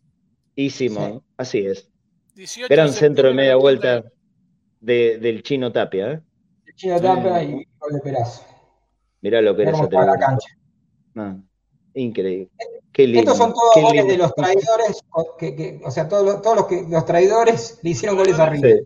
Y 0.55 0.69
Simón, 0.69 1.23
así 1.38 1.65
es. 1.65 1.89
18 2.35 2.67
Gran 2.73 2.89
centro 2.93 3.29
de 3.29 3.33
media 3.33 3.55
vuelta 3.55 3.97
80. 3.99 4.11
de- 4.81 5.17
del 5.19 5.41
chino 5.43 5.71
Tapia. 5.71 6.11
¿eh? 6.11 6.21
Chino 6.75 6.99
Tapia 7.01 7.41
y 7.43 7.53
gol 7.79 7.93
de 7.93 7.99
Perazo. 8.03 8.45
Mirá 9.21 9.41
lo 9.41 9.55
que 9.55 9.63
era 9.63 9.71
la 9.71 10.17
cancha. 10.17 10.47
No, 11.15 11.43
increíble. 11.95 12.49
Qué 12.93 13.03
lindo. 13.07 13.19
Estos 13.22 13.38
son 13.38 13.53
todos 13.53 13.72
qué 13.73 13.81
goles 13.81 13.95
lindo. 14.05 14.11
de 14.11 14.18
los 14.18 14.34
traidores, 14.35 15.01
o- 15.11 15.38
que, 15.38 15.55
que- 15.55 15.80
o 15.84 15.91
sea, 15.91 16.07
todos 16.09 16.26
los, 16.26 16.41
todos 16.41 16.55
los 16.57 16.65
que 16.68 16.85
los 16.89 17.05
traidores 17.05 17.80
le 17.84 17.89
hicieron 17.91 18.18
goles 18.18 18.38
a 18.39 18.49
River. 18.49 18.84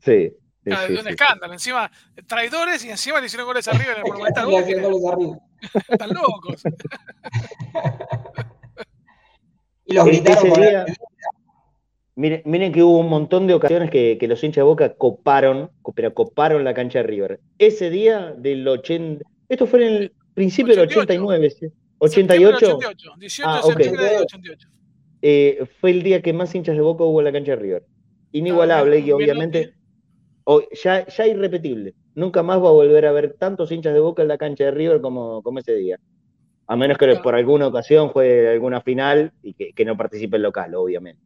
Sí, 0.00 0.30
sí, 0.30 0.36
sí, 0.64 0.70
Ah, 0.72 0.84
sí, 0.86 0.92
un 0.94 1.02
sí. 1.04 1.08
escándalo. 1.10 1.52
Encima, 1.52 1.90
traidores 2.26 2.84
y 2.84 2.90
encima 2.90 3.20
le 3.20 3.26
hicieron 3.26 3.46
goles 3.46 3.68
arriba 3.68 3.92
en 3.92 3.98
el 3.98 4.04
Monumental. 4.04 4.48
Le 4.48 4.58
hacían 4.58 4.82
goles 4.82 5.04
a 5.06 5.14
River. 5.16 5.38
Están 5.88 6.10
locos. 6.10 6.62
Y 9.86 9.94
los 9.94 10.06
E- 10.06 10.10
gritaron 10.10 10.50
con 10.50 10.62
Miren, 12.16 12.42
miren 12.44 12.72
que 12.72 12.82
hubo 12.82 12.98
un 12.98 13.08
montón 13.08 13.46
de 13.46 13.54
ocasiones 13.54 13.90
que, 13.90 14.18
que 14.20 14.28
los 14.28 14.42
hinchas 14.44 14.56
de 14.56 14.62
Boca 14.64 14.94
coparon, 14.94 15.70
co- 15.80 15.92
pero 15.92 16.12
coparon 16.12 16.64
la 16.64 16.74
cancha 16.74 16.98
de 16.98 17.04
River. 17.04 17.40
Ese 17.58 17.88
día 17.88 18.34
del 18.36 18.66
80, 18.68 19.24
esto 19.48 19.66
fue 19.66 19.86
en 19.86 19.92
el 19.94 20.12
principio 20.34 20.74
del 20.74 20.84
88. 20.86 21.12
89, 21.14 21.50
¿sí? 21.50 21.66
88, 22.00 22.56
88. 22.76 23.12
18 23.18 23.48
Ah, 23.48 23.56
de 23.56 23.62
septiembre 23.62 24.04
del 24.04 24.22
88. 24.22 24.68
eh, 25.22 25.66
fue 25.80 25.90
el 25.90 26.02
día 26.02 26.20
que 26.22 26.32
más 26.32 26.54
hinchas 26.54 26.74
de 26.76 26.80
Boca 26.82 27.04
hubo 27.04 27.20
en 27.20 27.24
la 27.26 27.32
cancha 27.32 27.52
de 27.52 27.56
River. 27.56 27.86
Inigualable 28.32 28.96
Claro, 28.96 29.06
y 29.06 29.12
obviamente 29.12 29.74
ya, 30.82 31.06
ya 31.06 31.26
irrepetible. 31.26 31.94
Nunca 32.14 32.42
más 32.42 32.58
va 32.58 32.68
a 32.68 32.72
volver 32.72 33.06
a 33.06 33.12
ver 33.12 33.34
tantos 33.38 33.70
hinchas 33.70 33.94
de 33.94 34.00
Boca 34.00 34.22
en 34.22 34.28
la 34.28 34.38
cancha 34.38 34.64
de 34.64 34.70
River 34.72 35.00
como, 35.00 35.42
como 35.42 35.58
ese 35.60 35.74
día. 35.74 35.98
A 36.66 36.76
menos 36.76 36.98
que 36.98 37.06
Claro. 37.06 37.22
por 37.22 37.34
alguna 37.34 37.66
ocasión 37.66 38.12
fue 38.12 38.48
alguna 38.48 38.80
final 38.80 39.32
y 39.42 39.54
que, 39.54 39.72
que 39.72 39.84
no 39.84 39.96
participe 39.96 40.36
el 40.36 40.42
local, 40.42 40.74
obviamente. 40.74 41.20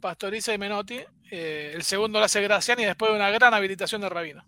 Pastoriza 0.00 0.54
y 0.54 0.58
Menotti. 0.58 0.98
eh, 1.30 1.72
el 1.74 1.82
segundo 1.82 2.18
lo 2.18 2.24
hace 2.26 2.42
Graciani 2.42 2.84
después 2.84 3.10
de 3.10 3.16
una 3.16 3.30
gran 3.30 3.54
habilitación 3.54 4.00
de 4.02 4.08
Rabino. 4.08 4.44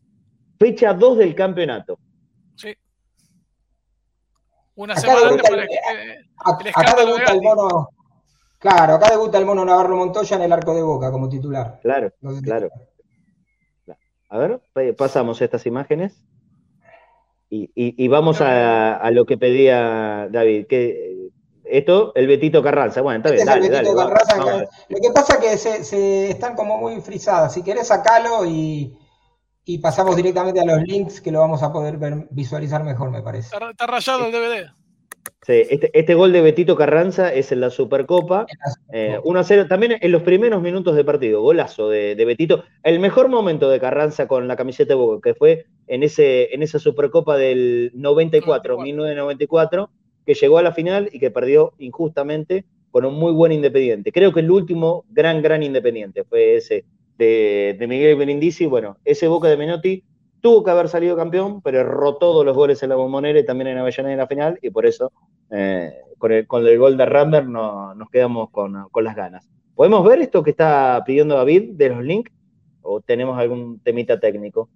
Fecha 0.58 0.92
2 0.92 1.18
del 1.18 1.34
campeonato. 1.34 1.98
Sí. 2.56 2.74
Una 4.76 4.92
Acá 4.94 5.00
semana 5.02 5.20
debuta 5.20 5.34
antes 5.34 5.50
el- 5.50 5.56
para 5.56 5.64
eh, 5.64 6.18
el 6.18 6.28
acá 6.44 6.68
escándalo 6.68 7.00
de 7.00 7.06
debuta 7.14 7.32
el 7.32 7.42
mono. 7.42 7.88
Claro, 8.58 8.94
acá 8.94 9.10
debuta 9.10 9.38
el 9.38 9.46
mono 9.46 9.64
Navarro 9.64 9.96
Montoya 9.96 10.36
en 10.36 10.42
el 10.42 10.52
arco 10.52 10.74
de 10.74 10.82
boca 10.82 11.10
como 11.12 11.28
titular. 11.28 11.78
Claro, 11.82 12.10
No 12.20 12.30
sé 12.32 12.38
si- 12.38 12.44
claro. 12.44 12.68
A 14.30 14.38
ver, 14.38 14.60
pa- 14.72 14.80
pasamos 14.96 15.40
estas 15.42 15.64
imágenes 15.66 16.24
y, 17.50 17.70
y- 17.74 17.94
y 18.04 18.08
vamos 18.08 18.40
a, 18.40 18.96
a 18.96 19.10
lo 19.12 19.26
que 19.26 19.36
pedía 19.38 20.28
David. 20.30 20.66
Que, 20.66 20.86
eh, 21.12 21.30
esto, 21.66 22.12
el 22.16 22.26
Betito 22.26 22.62
Carranza. 22.62 23.00
Bueno, 23.00 23.18
está 23.18 23.28
Este 23.34 23.44
bien, 23.44 23.48
es 23.64 23.70
el 23.70 23.82
dale, 23.82 23.84
dale. 23.84 23.88
Betito 23.90 23.96
va- 23.96 24.12
Carranza, 24.12 24.68
que-. 24.88 24.94
Lo 24.94 25.00
que 25.00 25.10
pasa 25.14 25.34
es 25.34 25.38
que 25.40 25.56
se, 25.58 25.84
se 25.84 26.30
están 26.30 26.56
como 26.56 26.78
muy 26.78 27.00
frisadas. 27.00 27.52
Si 27.54 27.62
querés 27.62 27.86
sacalo 27.86 28.44
y, 28.44 28.96
y 29.64 29.78
pasamos 29.78 30.16
directamente 30.16 30.60
a 30.60 30.64
los 30.64 30.82
links 30.82 31.20
que 31.20 31.32
lo 31.32 31.40
vamos 31.40 31.62
a 31.62 31.72
poder 31.72 31.96
ver- 31.98 32.26
visualizar 32.30 32.84
mejor, 32.84 33.10
me 33.10 33.22
parece. 33.22 33.54
Está, 33.54 33.70
está 33.70 33.86
rayado 33.86 34.26
el 34.26 34.32
DVD. 34.32 34.66
Sí, 35.46 35.62
este, 35.68 35.90
este 35.98 36.14
gol 36.14 36.32
de 36.32 36.40
Betito 36.40 36.74
Carranza 36.74 37.32
es 37.32 37.52
en 37.52 37.60
la 37.60 37.68
Supercopa. 37.70 38.46
Eh, 38.92 39.18
1 39.24 39.38
a 39.40 39.44
0, 39.44 39.66
también 39.68 39.96
en 40.00 40.10
los 40.12 40.22
primeros 40.22 40.62
minutos 40.62 40.96
de 40.96 41.04
partido, 41.04 41.42
golazo 41.42 41.90
de, 41.90 42.14
de 42.14 42.24
Betito. 42.24 42.64
El 42.82 42.98
mejor 42.98 43.28
momento 43.28 43.68
de 43.68 43.78
Carranza 43.78 44.26
con 44.26 44.48
la 44.48 44.56
camiseta 44.56 44.90
de 44.94 44.94
Boca, 44.94 45.30
que 45.30 45.34
fue 45.34 45.66
en, 45.86 46.02
ese, 46.02 46.54
en 46.54 46.62
esa 46.62 46.78
Supercopa 46.78 47.36
del 47.36 47.90
94, 47.94 48.78
1994, 48.78 49.90
que 50.24 50.34
llegó 50.34 50.56
a 50.58 50.62
la 50.62 50.72
final 50.72 51.10
y 51.12 51.18
que 51.18 51.30
perdió 51.30 51.74
injustamente 51.78 52.64
con 52.90 53.04
un 53.04 53.14
muy 53.14 53.32
buen 53.32 53.52
Independiente. 53.52 54.12
Creo 54.12 54.32
que 54.32 54.40
el 54.40 54.50
último 54.50 55.04
gran, 55.10 55.42
gran 55.42 55.62
Independiente 55.62 56.24
fue 56.24 56.56
ese 56.56 56.84
de, 57.18 57.76
de 57.78 57.86
Miguel 57.86 58.16
Brindisi. 58.16 58.66
Bueno, 58.66 58.98
ese 59.04 59.28
Boca 59.28 59.48
de 59.48 59.56
Menotti 59.56 60.04
tuvo 60.44 60.62
que 60.62 60.70
haber 60.70 60.90
salido 60.90 61.16
campeón, 61.16 61.62
pero 61.62 61.80
erró 61.80 62.16
todos 62.16 62.44
los 62.44 62.54
goles 62.54 62.82
en 62.82 62.90
la 62.90 62.96
bombonera 62.96 63.38
y 63.38 63.46
también 63.46 63.68
en 63.68 63.78
Avellaneda 63.78 64.12
en 64.12 64.18
la 64.18 64.26
final, 64.26 64.58
y 64.60 64.68
por 64.68 64.84
eso 64.84 65.10
eh, 65.50 65.90
con, 66.18 66.32
el, 66.32 66.46
con 66.46 66.66
el 66.66 66.78
gol 66.78 66.98
de 66.98 67.06
Ramber 67.06 67.48
no, 67.48 67.94
nos 67.94 68.10
quedamos 68.10 68.50
con, 68.50 68.90
con, 68.90 69.04
las 69.04 69.16
ganas. 69.16 69.48
¿Podemos 69.74 70.04
ver 70.04 70.20
esto 70.20 70.42
que 70.42 70.50
está 70.50 71.02
pidiendo 71.06 71.34
David 71.34 71.70
de 71.76 71.88
los 71.88 72.04
links? 72.04 72.30
¿O 72.82 73.00
tenemos 73.00 73.38
algún 73.38 73.80
temita 73.80 74.20
técnico? 74.20 74.68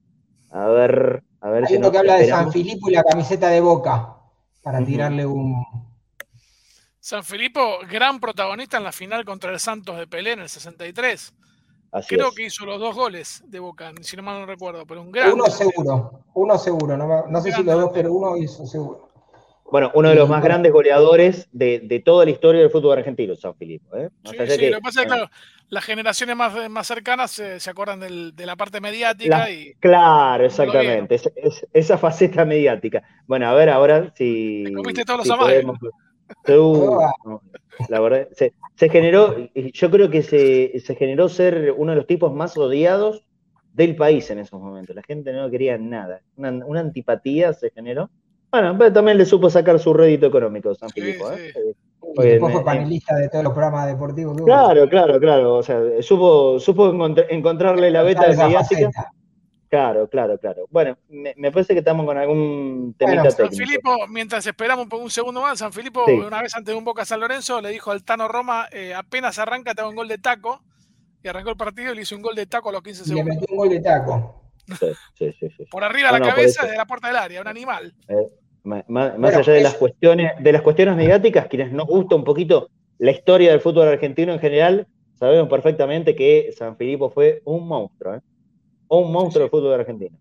A 0.51 0.69
ver, 0.69 1.23
a 1.43 1.51
ver 1.51 1.65
Hay 1.65 1.69
si 1.69 1.77
uno 1.77 1.83
nos 1.83 1.93
que 1.93 1.99
habla 1.99 2.17
de. 2.17 2.29
San 2.29 2.51
Filipo 2.51 2.89
y 2.89 2.95
la 2.95 3.05
camiseta 3.05 3.51
de 3.51 3.61
Boca, 3.61 4.17
para 4.63 4.83
tirarle 4.83 5.27
un... 5.27 5.55
San 6.99 7.25
Filipo, 7.25 7.81
gran 7.91 8.21
protagonista 8.21 8.79
en 8.79 8.85
la 8.85 8.93
final 8.93 9.27
contra 9.27 9.53
el 9.53 9.61
Santos 9.61 9.99
de 9.99 10.07
Pelé 10.07 10.33
en 10.33 10.41
el 10.41 10.49
63. 10.49 11.35
Así 11.91 12.15
Creo 12.15 12.29
es. 12.29 12.35
que 12.35 12.43
hizo 12.47 12.67
los 12.67 12.79
dos 12.79 12.95
goles 12.95 13.43
de 13.47 13.59
Boca, 13.61 13.93
si 14.03 14.17
no 14.17 14.23
mal 14.23 14.41
no 14.41 14.47
recuerdo, 14.47 14.85
pero 14.87 15.01
un 15.03 15.11
gran. 15.11 15.33
Uno 15.33 15.47
seguro, 15.47 16.21
uno 16.35 16.59
seguro, 16.59 16.97
no, 16.97 17.27
no 17.29 17.41
sé 17.41 17.53
si 17.53 17.63
los 17.63 17.75
dos, 17.81 17.91
pero 17.95 18.13
uno 18.13 18.37
hizo 18.37 18.67
seguro. 18.67 19.09
Bueno, 19.71 19.91
uno 19.95 20.09
de 20.09 20.15
los 20.15 20.29
más 20.31 20.43
grandes 20.43 20.73
goleadores 20.73 21.47
de, 21.53 21.81
de 21.81 22.01
toda 22.01 22.25
la 22.25 22.31
historia 22.31 22.63
del 22.63 22.71
fútbol 22.71 22.97
argentino, 22.97 23.37
San 23.37 23.55
Filipo. 23.55 23.95
¿eh? 23.99 24.09
Sí, 24.25 24.31
sí, 24.49 24.59
que, 24.59 24.71
lo 24.71 24.77
que 24.79 24.83
pasa 24.83 25.01
es 25.01 25.07
que, 25.07 25.13
claro, 25.13 25.31
las 25.69 25.85
generaciones 25.85 26.37
más, 26.37 26.71
más 26.71 26.87
cercanas 26.87 27.31
se, 27.33 27.61
se 27.61 27.69
acuerdan 27.69 28.01
del- 28.01 28.35
de 28.35 28.47
la 28.47 28.57
parte 28.57 28.81
mediática 28.81 29.41
La- 29.41 29.51
y 29.51 29.75
Claro, 29.75 30.47
exactamente. 30.47 31.17
Es- 31.17 31.31
es- 31.37 31.67
esa 31.75 31.99
faceta 31.99 32.47
mediática. 32.47 33.03
Bueno, 33.27 33.47
a 33.47 33.53
ver 33.53 33.69
ahora 33.69 34.11
si. 34.17 34.65
Te 34.65 34.73
comiste 34.73 35.05
todos 35.05 35.27
los 35.27 35.27
si 35.29 35.35
podemos- 35.35 35.79
Uh, 36.47 37.01
no, 37.25 37.43
la 37.89 38.01
verdad, 38.01 38.29
se, 38.33 38.53
se 38.77 38.89
generó, 38.89 39.35
y 39.55 39.73
yo 39.73 39.91
creo 39.91 40.11
que 40.11 40.23
se, 40.23 40.79
se 40.81 40.95
generó 40.95 41.29
ser 41.29 41.75
uno 41.77 41.93
de 41.93 41.97
los 41.97 42.07
tipos 42.07 42.33
más 42.35 42.57
odiados 42.57 43.25
del 43.73 43.95
país 43.97 44.31
en 44.31 44.39
esos 44.41 44.61
momentos. 44.61 44.97
La 44.97 45.03
gente 45.03 45.33
no 45.33 45.51
quería 45.51 45.79
nada. 45.79 46.21
Una, 46.37 46.51
una 46.67 46.81
antipatía 46.81 47.53
se 47.53 47.71
generó. 47.71 48.11
Bueno, 48.51 48.77
pero 48.79 48.93
también 48.93 49.19
le 49.19 49.27
supo 49.27 49.51
sacar 49.51 49.79
su 49.79 49.93
rédito 49.93 50.27
económico 50.27 50.75
San 50.75 50.89
Sí, 50.89 51.01
Filipo. 51.03 51.31
¿eh? 51.31 51.53
sí. 51.55 51.61
Y 51.61 52.15
Porque 52.15 52.31
después 52.31 52.51
en- 52.51 52.57
fue 52.57 52.65
panelista 52.65 53.15
de 53.17 53.29
todos 53.29 53.45
los 53.45 53.53
programas 53.53 53.87
deportivos. 53.87 54.41
Claro, 54.43 54.89
claro, 54.89 55.21
claro. 55.21 55.55
O 55.57 55.63
sea, 55.63 55.81
supo, 56.01 56.59
supo 56.59 56.93
encontr- 56.93 57.27
encontrarle 57.29 57.91
la 57.91 58.03
beta 58.03 58.27
Esa 58.27 58.47
mediática. 58.47 58.91
faceta. 58.91 59.13
Claro, 59.69 60.09
claro, 60.09 60.39
claro. 60.39 60.67
Bueno, 60.71 60.97
me, 61.09 61.35
me 61.37 61.53
parece 61.53 61.75
que 61.75 61.81
estamos 61.81 62.07
con 62.07 62.17
algún 62.17 62.95
temita 62.99 63.21
Bueno, 63.23 63.31
San 63.31 63.49
técnico. 63.51 63.67
Filipo, 63.67 64.07
mientras 64.09 64.47
esperamos 64.47 64.87
por 64.89 65.01
un 65.01 65.11
segundo 65.11 65.43
más, 65.43 65.59
San 65.59 65.73
Filipo, 65.73 66.05
Sí. 66.07 66.13
una 66.13 66.41
vez 66.43 66.55
antes 66.55 66.73
de 66.73 66.79
un 66.79 66.85
Boca 66.85 67.05
San 67.05 67.21
Lorenzo, 67.21 67.61
le 67.61 67.69
dijo 67.71 67.91
al 67.91 68.03
Tano 68.03 68.29
Roma, 68.29 68.67
eh, 68.73 68.95
apenas 68.95 69.39
arranca, 69.39 69.75
te 69.75 69.83
hago 69.83 69.91
un 69.91 69.97
gol 69.97 70.09
de 70.09 70.19
taco. 70.19 70.63
Y 71.23 71.29
arrancó 71.29 71.51
el 71.51 71.57
partido 71.57 71.93
y 71.93 71.97
le 71.97 72.03
hizo 72.03 72.15
un 72.17 72.23
gol 72.23 72.35
de 72.37 72.47
taco 72.47 72.69
a 72.69 72.73
los 72.73 72.83
15 72.83 73.03
Y 73.03 73.09
le 73.09 73.09
segundos. 73.17 73.35
metió 73.41 73.47
un 73.53 73.59
gol 73.59 73.69
de 73.69 73.81
taco. 73.81 74.43
Sí, 74.79 74.87
sí, 75.19 75.33
sí, 75.41 75.49
sí. 75.57 75.65
Por 75.71 75.83
arriba 75.85 76.13
de 76.13 76.19
No, 76.21 76.25
la 76.25 76.31
no, 76.31 76.37
cabeza, 76.37 76.67
de 76.67 76.77
la 76.77 76.87
puerta 76.87 77.09
del 77.09 77.17
área, 77.17 77.41
un 77.41 77.49
animal. 77.49 77.93
Ma- 78.63 78.85
ma- 78.87 79.09
Más, 79.09 79.19
Bueno, 79.19 79.39
allá 79.39 79.53
de 79.53 79.59
es- 79.59 79.65
las 79.65 79.75
cuestiones, 79.75 80.33
de 80.39 80.53
las 80.53 80.63
cuestiones 80.63 80.95
mediáticas, 80.97 81.47
quienes 81.49 81.73
nos 81.73 81.87
gusta 81.87 82.15
un 82.15 82.25
poquito 82.25 82.69
la 82.99 83.11
historia 83.11 83.51
del 83.51 83.61
fútbol 83.61 83.89
argentino 83.89 84.33
en 84.33 84.39
general, 84.41 84.87
sabemos 85.15 85.49
perfectamente 85.49 86.15
que 86.15 86.51
San 86.57 86.77
Filipo 86.77 87.11
fue 87.11 87.43
un 87.45 87.67
monstruo, 87.67 88.15
¿eh? 88.17 88.21
Un 88.89 89.13
monstruo 89.13 89.43
del 89.45 89.51
fútbol 89.51 89.75
argentino. 89.81 90.17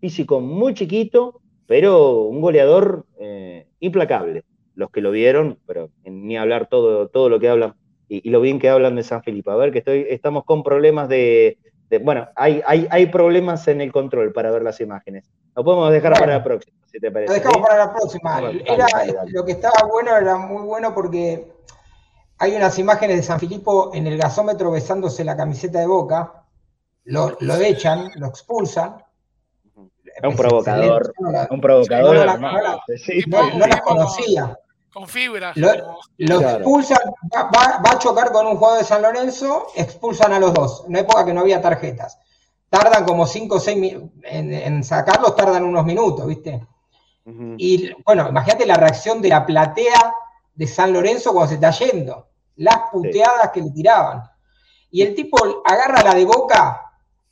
Físico 0.00 0.40
muy 0.40 0.74
chiquito, 0.74 1.40
pero 1.66 2.22
un 2.22 2.40
goleador 2.40 3.06
eh, 3.18 3.66
implacable. 3.80 4.44
Los 4.74 4.90
que 4.90 5.00
lo 5.00 5.10
vieron, 5.10 5.58
pero 5.66 5.90
ni 6.04 6.36
hablar 6.36 6.68
todo, 6.68 7.08
todo 7.08 7.28
lo 7.30 7.40
que 7.40 7.48
hablan 7.48 7.74
y, 8.08 8.26
y 8.28 8.30
lo 8.30 8.40
bien 8.40 8.58
que 8.58 8.68
hablan 8.68 8.94
de 8.96 9.02
San 9.02 9.22
Filipo. 9.22 9.50
A 9.50 9.56
ver, 9.56 9.72
que 9.72 9.78
estoy, 9.78 10.06
estamos 10.10 10.44
con 10.44 10.62
problemas 10.62 11.08
de, 11.08 11.58
de- 11.88 11.98
bueno, 11.98 12.28
hay, 12.36 12.62
hay, 12.66 12.86
hay 12.90 13.06
problemas 13.06 13.66
en 13.68 13.80
el 13.80 13.90
control 13.90 14.32
para 14.32 14.50
ver 14.50 14.62
las 14.62 14.80
imágenes. 14.80 15.30
Lo 15.54 15.64
podemos 15.64 15.90
dejar 15.90 16.10
Bueno. 16.12 16.26
para 16.26 16.38
la 16.38 16.44
próxima, 16.44 16.76
si 16.92 17.00
te 17.00 17.10
parece. 17.10 17.32
Lo 17.32 17.34
dejamos 17.38 17.56
¿sí? 17.56 17.62
para 17.62 17.76
la 17.86 17.94
próxima. 17.94 18.40
Bueno, 18.40 18.60
Era, 18.66 18.76
dale, 18.76 18.92
dale, 18.92 19.12
dale. 19.14 19.30
Lo 19.32 19.44
que 19.46 19.52
estaba 19.52 19.88
bueno 19.90 20.14
era 20.14 20.36
muy 20.36 20.62
bueno 20.62 20.94
porque 20.94 21.50
hay 22.38 22.54
unas 22.54 22.78
imágenes 22.78 23.16
de 23.16 23.22
San 23.22 23.40
Filipo 23.40 23.90
en 23.94 24.06
el 24.06 24.18
gasómetro 24.18 24.70
besándose 24.70 25.24
la 25.24 25.36
camiseta 25.38 25.80
de 25.80 25.86
Boca. 25.86 26.44
Lo, 27.06 27.36
lo 27.40 27.54
echan, 27.56 28.10
lo 28.16 28.26
expulsan. 28.28 29.02
Es 30.04 30.22
un 30.24 30.36
provocador, 30.36 31.12
No 31.18 31.30
la- 31.30 31.48
un 31.50 31.60
provocador. 31.60 32.16
no 32.16 32.24
la- 32.24 32.36
la- 32.36 33.66
las 33.66 33.80
conocía. 33.82 34.58
Con 34.92 35.06
fibra. 35.06 35.52
Lo, 35.56 35.68
lo 36.16 36.38
Claro. 36.38 36.56
expulsan, 36.58 36.98
va, 37.34 37.42
va- 37.44 37.82
va 37.84 37.90
a 37.92 37.98
chocar 37.98 38.32
con 38.32 38.46
un 38.46 38.56
jugador 38.56 38.78
de 38.78 38.84
San 38.84 39.02
Lorenzo, 39.02 39.66
expulsan 39.76 40.32
a 40.32 40.38
los 40.38 40.54
dos. 40.54 40.82
En 40.84 40.90
una 40.90 41.00
época 41.00 41.24
que 41.26 41.34
no 41.34 41.40
había 41.42 41.60
tarjetas. 41.60 42.18
Tardan 42.70 43.04
como 43.04 43.26
5 43.26 43.56
o 43.56 43.60
6 43.60 43.76
minutos. 43.76 44.10
En, 44.24 44.52
en 44.54 44.82
sacarlos 44.82 45.36
tardan 45.36 45.64
unos 45.64 45.84
minutos, 45.84 46.26
¿viste? 46.26 46.66
Y 47.58 47.92
bueno, 48.04 48.28
imagínate 48.28 48.64
la 48.66 48.76
reacción 48.76 49.20
de 49.20 49.28
la 49.28 49.44
platea 49.44 50.14
de 50.54 50.66
San 50.66 50.92
Lorenzo 50.92 51.32
cuando 51.32 51.48
se 51.48 51.54
está 51.56 51.70
yendo. 51.72 52.28
Las 52.56 52.78
puteadas 52.90 53.50
que 53.52 53.60
le 53.62 53.70
tiraban. 53.70 54.22
Y 54.90 55.02
el 55.02 55.14
tipo 55.14 55.36
agarra 55.64 56.02
la 56.02 56.14
de 56.14 56.24
boca 56.24 56.85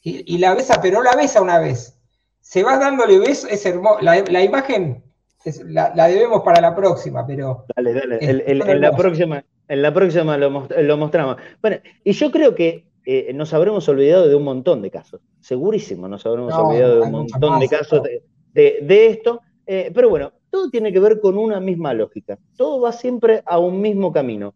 y, 0.05 0.35
y 0.35 0.39
la 0.39 0.55
besa, 0.55 0.79
pero 0.81 0.99
no 0.99 1.03
la 1.03 1.17
besa 1.17 1.43
una 1.43 1.59
vez. 1.59 1.99
Se 2.41 2.63
va 2.63 2.79
dándole 2.79 3.19
besos, 3.19 3.51
es 3.51 3.65
hermoso. 3.67 4.01
La, 4.03 4.23
la 4.23 4.43
imagen 4.45 5.03
es- 5.45 5.63
la, 5.65 5.93
la 5.97 6.07
debemos 6.09 6.43
para 6.43 6.61
la 6.61 6.77
próxima, 6.77 7.27
pero 7.27 7.65
Dale, 7.75 7.93
dale. 7.95 8.19
El- 8.21 8.43
el- 8.47 8.63
en, 8.69 8.81
la 8.81 8.93
próxima, 8.95 9.45
en 9.67 9.83
la 9.83 9.93
próxima 9.93 10.37
lo, 10.39 10.51
most- 10.51 10.71
lo 10.77 10.97
mostramos. 10.97 11.37
Bueno, 11.61 11.79
y 12.05 12.13
yo 12.13 12.31
creo 12.31 12.55
que 12.55 12.87
eh, 13.07 13.33
nos 13.35 13.53
habremos 13.55 13.89
olvidado 13.89 14.29
de 14.29 14.35
un 14.35 14.45
montón 14.45 14.81
de 14.83 14.91
casos. 14.91 15.21
Segurísimo 15.41 16.07
nos 16.09 16.25
habremos 16.27 16.55
No, 16.55 16.69
olvidado 16.69 16.97
de 16.97 17.01
un 17.03 17.11
montón 17.11 17.61
de 17.61 17.69
casos 17.69 18.03
de, 18.03 18.23
de- 18.53 18.79
de 18.83 19.07
esto. 19.09 19.41
Eh, 19.67 19.91
pero 19.95 20.11
bueno, 20.11 20.33
todo 20.51 20.69
tiene 20.71 20.93
que 20.93 21.01
ver 21.01 21.21
con 21.21 21.39
una 21.39 21.59
misma 21.61 21.95
lógica. 21.95 22.39
Todo 22.57 22.81
va 22.83 22.93
siempre 22.93 23.43
a 23.47 23.59
un 23.59 23.81
mismo 23.81 24.13
camino. 24.13 24.55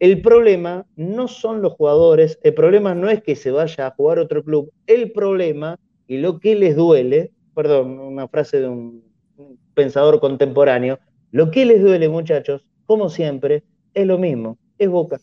El 0.00 0.22
problema 0.22 0.86
no 0.94 1.26
son 1.26 1.60
los 1.60 1.72
jugadores, 1.72 2.38
el 2.44 2.54
problema 2.54 2.94
no 2.94 3.10
es 3.10 3.22
que 3.22 3.34
se 3.34 3.50
vaya 3.50 3.88
a 3.88 3.90
jugar 3.90 4.20
otro 4.20 4.44
club. 4.44 4.72
El 4.86 5.10
problema 5.10 5.78
y 6.06 6.18
lo 6.18 6.38
que 6.38 6.54
les 6.54 6.76
duele, 6.76 7.32
perdón, 7.54 7.98
una 7.98 8.28
frase 8.28 8.60
de 8.60 8.68
un 8.68 9.02
pensador 9.74 10.20
contemporáneo, 10.20 10.98
lo 11.32 11.50
que 11.50 11.64
les 11.64 11.82
duele, 11.82 12.08
muchachos, 12.08 12.64
como 12.86 13.08
siempre, 13.08 13.64
es 13.92 14.06
lo 14.06 14.18
mismo, 14.18 14.56
es 14.78 14.88
Boca. 14.88 15.20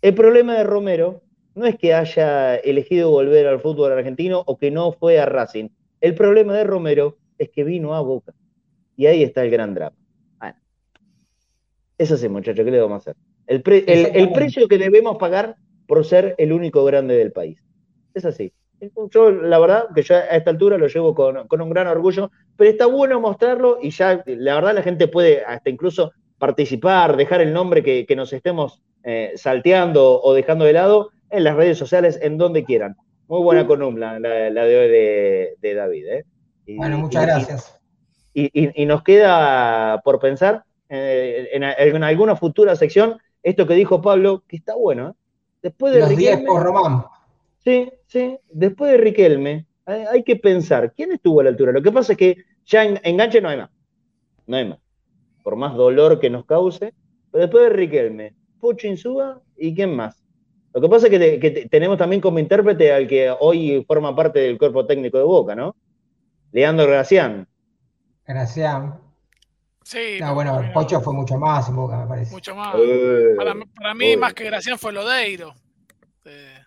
El 0.00 0.14
problema 0.14 0.56
de 0.56 0.64
Romero 0.64 1.22
no 1.54 1.66
es 1.66 1.76
que 1.76 1.92
haya 1.92 2.56
elegido 2.56 3.10
volver 3.10 3.46
al 3.46 3.60
fútbol 3.60 3.92
argentino 3.92 4.42
o 4.46 4.56
que 4.56 4.70
no 4.70 4.92
fue 4.92 5.18
a 5.18 5.26
Racing. 5.26 5.68
El 6.00 6.14
problema 6.14 6.54
de 6.54 6.64
Romero 6.64 7.18
es 7.36 7.50
que 7.50 7.64
vino 7.64 7.94
a 7.94 8.00
Boca. 8.00 8.32
Y 8.96 9.06
ahí 9.06 9.22
está 9.22 9.44
el 9.44 9.50
gran 9.50 9.74
drama. 9.74 9.96
Bueno, 10.38 10.56
eso 11.98 12.16
sí, 12.16 12.28
muchachos, 12.28 12.64
¿qué 12.64 12.70
le 12.70 12.80
vamos 12.80 13.06
a 13.06 13.10
hacer? 13.10 13.27
El, 13.48 13.62
pre- 13.62 13.84
el- 13.88 14.32
precio 14.32 14.68
que 14.68 14.78
debemos 14.78 15.16
pagar 15.16 15.56
por 15.86 16.04
ser 16.04 16.34
el 16.38 16.52
único 16.52 16.84
grande 16.84 17.16
del 17.16 17.32
país. 17.32 17.58
Es 18.14 18.24
así. 18.24 18.52
Yo, 19.10 19.30
la 19.32 19.58
verdad, 19.58 19.86
que 19.94 20.02
yo 20.02 20.14
a 20.14 20.20
esta 20.20 20.50
altura 20.50 20.78
lo 20.78 20.86
llevo 20.86 21.14
con, 21.14 21.48
con 21.48 21.60
un 21.60 21.70
gran 21.70 21.88
orgullo, 21.88 22.30
pero 22.56 22.70
está 22.70 22.86
bueno 22.86 23.20
mostrarlo 23.20 23.78
y 23.82 23.90
ya, 23.90 24.22
la 24.26 24.54
verdad, 24.54 24.74
la 24.74 24.82
gente 24.82 25.08
puede 25.08 25.42
hasta 25.44 25.68
incluso 25.70 26.12
participar, 26.38 27.16
dejar 27.16 27.40
el 27.40 27.52
nombre 27.52 27.82
que, 27.82 28.06
que 28.06 28.14
nos 28.14 28.32
estemos 28.32 28.80
eh, 29.02 29.32
salteando 29.34 30.22
o 30.22 30.32
dejando 30.34 30.64
de 30.64 30.74
lado 30.74 31.10
en 31.30 31.42
las 31.42 31.56
redes 31.56 31.76
sociales, 31.76 32.18
en 32.22 32.38
donde 32.38 32.64
quieran. 32.64 32.94
Muy 33.26 33.42
buena 33.42 33.66
columna 33.66 34.18
la, 34.20 34.48
la 34.50 34.64
de 34.64 34.78
hoy 34.78 34.88
de, 34.88 35.54
de 35.60 35.74
David. 35.74 36.06
¿eh? 36.06 36.24
Y- 36.66 36.76
Bueno, 36.76 36.98
muchas 36.98 37.22
y- 37.22 37.26
gracias. 37.26 37.80
Y, 38.34 38.44
y- 38.66 38.82
y 38.82 38.86
nos 38.86 39.02
queda 39.02 40.00
por 40.04 40.20
pensar 40.20 40.62
eh, 40.88 41.48
en, 41.52 41.64
en 41.64 42.04
alguna 42.04 42.36
futura 42.36 42.76
sección 42.76 43.18
esto 43.42 43.66
que 43.66 43.74
dijo 43.74 44.00
Pablo, 44.02 44.42
que 44.46 44.56
está 44.56 44.74
bueno. 44.76 45.10
¿eh? 45.10 45.12
Después 45.62 45.92
de 45.94 46.00
Los 46.00 46.08
10 46.10 46.38
Riquelme- 46.38 46.46
por 46.46 46.62
Román. 46.62 47.04
Sí, 47.64 47.90
sí. 48.06 48.38
Después 48.50 48.92
de 48.92 48.98
Riquelme, 48.98 49.66
hay, 49.86 50.02
hay 50.02 50.22
que 50.22 50.36
pensar, 50.36 50.92
¿quién 50.94 51.12
estuvo 51.12 51.40
a 51.40 51.44
la 51.44 51.50
altura? 51.50 51.72
Lo 51.72 51.82
que 51.82 51.92
pasa 51.92 52.12
es 52.12 52.18
que 52.18 52.36
ya 52.64 52.84
en 52.84 53.00
enganche 53.02 53.40
no 53.40 53.48
hay 53.48 53.56
más. 53.58 53.70
No 54.46 54.56
hay 54.56 54.68
más. 54.68 54.78
Por 55.42 55.56
más 55.56 55.74
dolor 55.74 56.20
que 56.20 56.30
nos 56.30 56.44
cause. 56.44 56.92
Pero 57.30 57.42
después 57.42 57.64
de 57.64 57.70
Riquelme, 57.70 58.34
Pocho 58.60 58.86
Insúa 58.86 59.40
y 59.56 59.74
quién 59.74 59.94
más. 59.94 60.22
Lo 60.74 60.80
que 60.80 60.88
pasa 60.88 61.06
es 61.06 61.10
que, 61.10 61.18
te- 61.18 61.40
que 61.40 61.50
te- 61.50 61.68
tenemos 61.68 61.98
también 61.98 62.20
como 62.20 62.38
intérprete 62.38 62.92
al 62.92 63.06
que 63.08 63.34
hoy 63.40 63.84
forma 63.86 64.14
parte 64.14 64.38
del 64.40 64.58
cuerpo 64.58 64.86
técnico 64.86 65.18
de 65.18 65.24
Boca, 65.24 65.54
¿no? 65.54 65.74
Leandro 66.52 66.86
Gracián. 66.86 67.46
Gracias. 68.26 68.82
Sí, 69.90 70.18
No, 70.20 70.34
bueno, 70.34 70.52
bueno, 70.56 70.70
Pocho 70.74 71.00
fue 71.00 71.14
mucho 71.14 71.38
más 71.38 71.66
en 71.70 71.76
Boca, 71.76 71.96
me 71.96 72.06
parece. 72.06 72.30
mucho 72.32 72.54
más. 72.54 72.74
Eh, 72.78 73.32
Para, 73.38 73.54
para 73.74 73.94
mí, 73.94 74.18
más 74.18 74.34
que 74.34 74.44
Gracián 74.44 74.78
fue 74.78 74.92
Lodeiro. 74.92 75.54
Eh, 76.26 76.58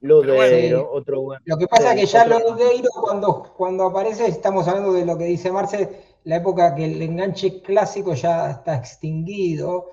Lo 0.00 0.22
Pero 0.22 0.32
de 0.32 0.70
bueno. 0.70 0.88
otro 0.90 1.20
bueno. 1.20 1.42
Lo 1.44 1.58
que 1.58 1.66
pasa 1.66 1.92
es 1.92 2.00
que 2.00 2.06
ya 2.06 2.24
otro- 2.24 2.38
Lodeiro 2.38 2.88
cuando, 3.02 3.52
cuando 3.54 3.84
aparece, 3.84 4.26
estamos 4.28 4.66
hablando 4.66 4.94
de 4.94 5.04
lo 5.04 5.18
que 5.18 5.24
dice 5.24 5.52
Marce, 5.52 5.90
la 6.24 6.36
época 6.36 6.74
que 6.74 6.86
el 6.86 7.02
enganche 7.02 7.60
clásico 7.60 8.14
ya 8.14 8.50
está 8.50 8.76
extinguido. 8.76 9.88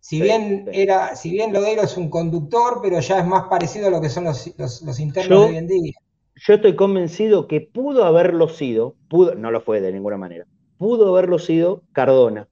Si 0.00 0.20
bien 0.20 0.68
era, 0.72 1.14
si 1.14 1.30
bien 1.30 1.52
Lodeiro 1.52 1.82
es 1.82 1.96
un 1.96 2.10
conductor, 2.10 2.80
pero 2.82 2.98
ya 2.98 3.20
es 3.20 3.26
más 3.26 3.44
parecido 3.44 3.86
a 3.86 3.90
lo 3.90 4.00
que 4.00 4.08
son 4.08 4.24
los, 4.24 4.52
los, 4.58 4.82
los 4.82 4.98
internos 4.98 5.28
Yo- 5.38 5.44
de 5.44 5.50
hoy 5.50 5.56
en 5.58 5.68
día. 5.68 5.92
Yo 6.34 6.54
estoy 6.54 6.74
convencido 6.74 7.46
que 7.46 7.60
pudo 7.60 8.04
haberlo 8.04 8.48
sido, 8.48 8.96
pudo, 9.08 9.36
no 9.36 9.52
lo 9.52 9.60
fue 9.60 9.80
de 9.80 9.92
ninguna 9.92 10.16
manera, 10.16 10.46
pudo 10.84 11.08
haberlo 11.08 11.38
sido 11.38 11.80
Cardona. 11.92 12.46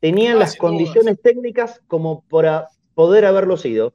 Tenían 0.00 0.36
Ah, 0.36 0.40
las 0.40 0.54
condiciones 0.54 1.18
técnicas 1.22 1.80
como 1.88 2.22
para 2.28 2.68
poder 2.94 3.24
haberlo 3.24 3.56
sido, 3.56 3.94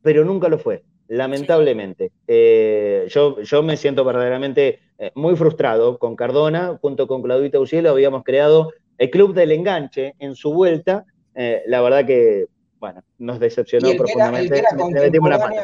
pero 0.00 0.24
nunca 0.24 0.48
lo 0.48 0.58
fue, 0.58 0.84
lamentablemente. 1.08 2.12
Eh, 2.26 3.04
yo, 3.10 3.42
yo 3.42 3.62
me 3.62 3.76
siento 3.76 4.06
verdaderamente 4.06 4.78
eh, 4.96 5.12
muy 5.16 5.36
frustrado 5.36 5.98
con 5.98 6.16
Cardona, 6.16 6.78
junto 6.80 7.06
con 7.06 7.20
Claudita 7.20 7.60
Ucielo 7.60 7.90
habíamos 7.90 8.24
creado 8.24 8.72
el 8.96 9.10
Club 9.10 9.34
del 9.34 9.52
Enganche 9.52 10.14
en 10.18 10.34
su 10.34 10.54
vuelta. 10.54 11.04
Eh, 11.34 11.62
la 11.66 11.82
verdad 11.82 12.06
que, 12.06 12.46
bueno, 12.80 13.02
nos 13.18 13.38
decepcionó 13.38 13.86
Y 13.88 13.90
el 13.90 14.02
que 14.02 14.12
era, 14.12 14.28
el 14.28 14.48
que 14.48 14.48
profundamente. 14.48 14.58
era 14.60 14.76
contemporáneo, 14.78 15.62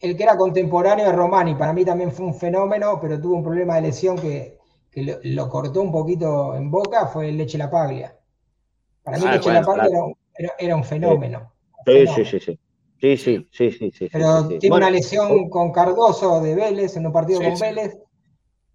el 0.00 0.16
que 0.16 0.22
era 0.22 0.38
contemporáneo 0.38 1.04
de 1.04 1.12
Romani, 1.12 1.54
para 1.54 1.74
mí 1.74 1.84
también 1.84 2.10
fue 2.10 2.24
un 2.24 2.34
fenómeno, 2.34 2.98
pero 2.98 3.20
tuvo 3.20 3.34
un 3.36 3.44
problema 3.44 3.74
de 3.74 3.82
lesión 3.82 4.16
que, 4.16 4.63
que 4.94 5.02
lo, 5.02 5.18
lo 5.24 5.48
cortó 5.48 5.82
un 5.82 5.90
poquito 5.90 6.54
en 6.54 6.70
boca, 6.70 7.06
fue 7.08 7.28
el 7.28 7.36
Leche 7.36 7.58
La 7.58 7.68
Paglia. 7.68 8.16
Para 9.02 9.18
mí 9.18 9.24
Ah, 9.26 9.32
Leche 9.32 9.44
bueno, 9.50 9.60
La 9.60 9.66
Paglia 9.66 9.88
claro. 9.88 10.16
era, 10.36 10.50
un- 10.52 10.56
era- 10.58 10.76
un 10.76 10.84
fenómeno. 10.84 11.38
un 11.78 11.84
Sí, 11.84 11.92
fenómeno. 11.92 12.14
sí, 12.14 12.24
sí, 12.24 12.40
sí. 12.40 12.58
Sí, 13.00 13.16
sí, 13.16 13.48
sí, 13.50 13.70
sí, 13.72 13.90
sí, 13.92 14.08
Pero 14.12 14.42
sí, 14.42 14.48
sí. 14.54 14.58
tiene 14.60 14.72
Bueno, 14.72 14.86
una 14.86 14.90
lesión 14.94 15.50
con 15.50 15.72
Cardoso 15.72 16.40
de 16.40 16.54
Vélez, 16.54 16.96
en 16.96 17.06
un 17.06 17.12
partido 17.12 17.40
Sí, 17.40 17.46
con 17.46 17.56
sí. 17.56 17.62
Vélez. 17.62 17.98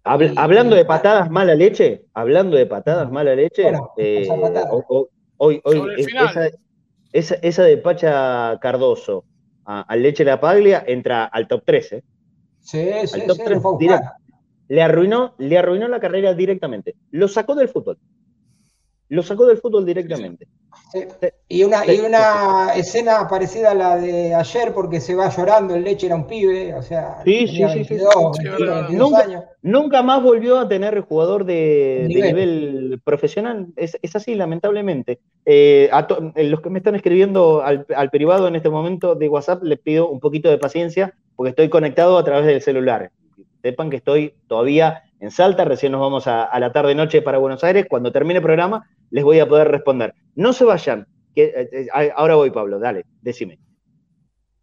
habl- 0.04 0.32
y- 0.34 0.38
hablando 0.38 0.76
y- 0.76 0.78
de 0.78 0.84
patadas 0.84 1.30
mala 1.30 1.54
leche, 1.54 2.04
hablando 2.14 2.56
de 2.56 2.66
patadas 2.66 3.10
mala 3.10 3.34
leche, 3.34 3.62
Bueno, 3.64 3.90
eh, 3.96 4.28
hoy, 5.38 5.60
hoy 5.64 5.80
es- 5.96 6.06
esa, 6.06 6.50
esa, 7.12 7.34
esa 7.36 7.62
de 7.64 7.76
Pacha 7.78 8.58
Cardoso 8.60 9.24
a- 9.64 9.82
al 9.82 10.02
Leche 10.02 10.24
La 10.24 10.38
Paglia 10.38 10.84
entra 10.86 11.24
al 11.24 11.48
top 11.48 11.64
13. 11.64 12.04
Sí, 12.60 12.90
sí, 13.06 13.20
Al 13.20 13.26
top 13.26 13.36
sí, 13.38 13.42
tres 13.44 13.62
lo 13.62 13.78
Le 14.70 14.82
arruinó, 14.82 15.34
le 15.38 15.58
arruinó 15.58 15.88
la 15.88 15.98
carrera 15.98 16.32
directamente. 16.32 16.94
Lo 17.10 17.26
sacó 17.26 17.56
del 17.56 17.68
fútbol. 17.68 17.98
Lo 19.08 19.24
sacó 19.24 19.44
del 19.46 19.58
fútbol 19.58 19.84
directamente. 19.84 20.46
Sí. 20.92 21.00
Y 21.48 21.64
una, 21.64 21.82
Sí, 21.82 21.96
y 21.96 22.00
una 22.06 22.72
escena 22.76 23.26
parecida 23.28 23.72
a 23.72 23.74
la 23.74 23.96
de 23.96 24.32
ayer, 24.32 24.72
porque 24.72 25.00
se 25.00 25.16
va 25.16 25.28
llorando, 25.28 25.74
el 25.74 25.82
leche 25.82 26.06
era 26.06 26.14
un 26.14 26.28
pibe, 26.28 26.72
o 26.74 26.82
sea, 26.82 27.16
Sí, 27.24 27.48
sí, 27.48 27.56
sí, 27.56 27.56
sí, 27.56 27.94
22, 27.94 28.12
sí. 28.14 28.18
21, 28.20 28.34
Sí, 28.34 28.44
verdad. 28.62 28.80
22 28.82 29.10
Nunca- 29.10 29.24
años. 29.24 29.44
Nunca 29.62 30.02
más 30.04 30.22
volvió 30.22 30.60
a 30.60 30.68
tener 30.68 31.00
jugador 31.00 31.44
de, 31.44 32.06
de 32.08 32.22
Nivel. 32.22 33.00
profesional. 33.02 33.66
Es, 33.74 33.98
es 34.00 34.14
así, 34.14 34.36
lamentablemente. 34.36 35.18
Eh, 35.44 35.88
a 35.92 36.06
to- 36.06 36.30
eh, 36.36 36.44
los 36.44 36.60
que 36.60 36.70
me 36.70 36.78
están 36.78 36.94
escribiendo 36.94 37.62
al, 37.62 37.84
al 37.96 38.10
privado 38.10 38.46
en 38.46 38.54
este 38.54 38.70
momento 38.70 39.16
de 39.16 39.28
WhatsApp, 39.28 39.64
les 39.64 39.80
pido 39.80 40.08
un 40.08 40.20
poquito 40.20 40.48
de 40.48 40.58
paciencia 40.58 41.12
porque 41.34 41.50
estoy 41.50 41.68
conectado 41.68 42.16
a 42.16 42.22
través 42.22 42.46
del 42.46 42.62
celular. 42.62 43.10
Sepan 43.62 43.90
que 43.90 43.96
estoy 43.96 44.34
todavía 44.48 45.02
en 45.20 45.30
Salta, 45.30 45.64
recién 45.64 45.92
nos 45.92 46.00
vamos 46.00 46.26
a, 46.26 46.44
a 46.44 46.58
la 46.60 46.72
tarde-noche 46.72 47.20
para 47.22 47.38
Buenos 47.38 47.62
Aires. 47.64 47.86
Cuando 47.88 48.10
termine 48.12 48.36
el 48.38 48.42
programa, 48.42 48.88
les 49.10 49.22
voy 49.24 49.38
a 49.38 49.48
poder 49.48 49.68
responder. 49.68 50.14
No 50.34 50.52
se 50.52 50.64
vayan. 50.64 51.06
Que, 51.34 51.44
eh, 51.44 51.68
eh, 51.72 52.10
ahora 52.14 52.34
voy, 52.36 52.50
Pablo, 52.50 52.78
dale, 52.78 53.04
decime. 53.20 53.58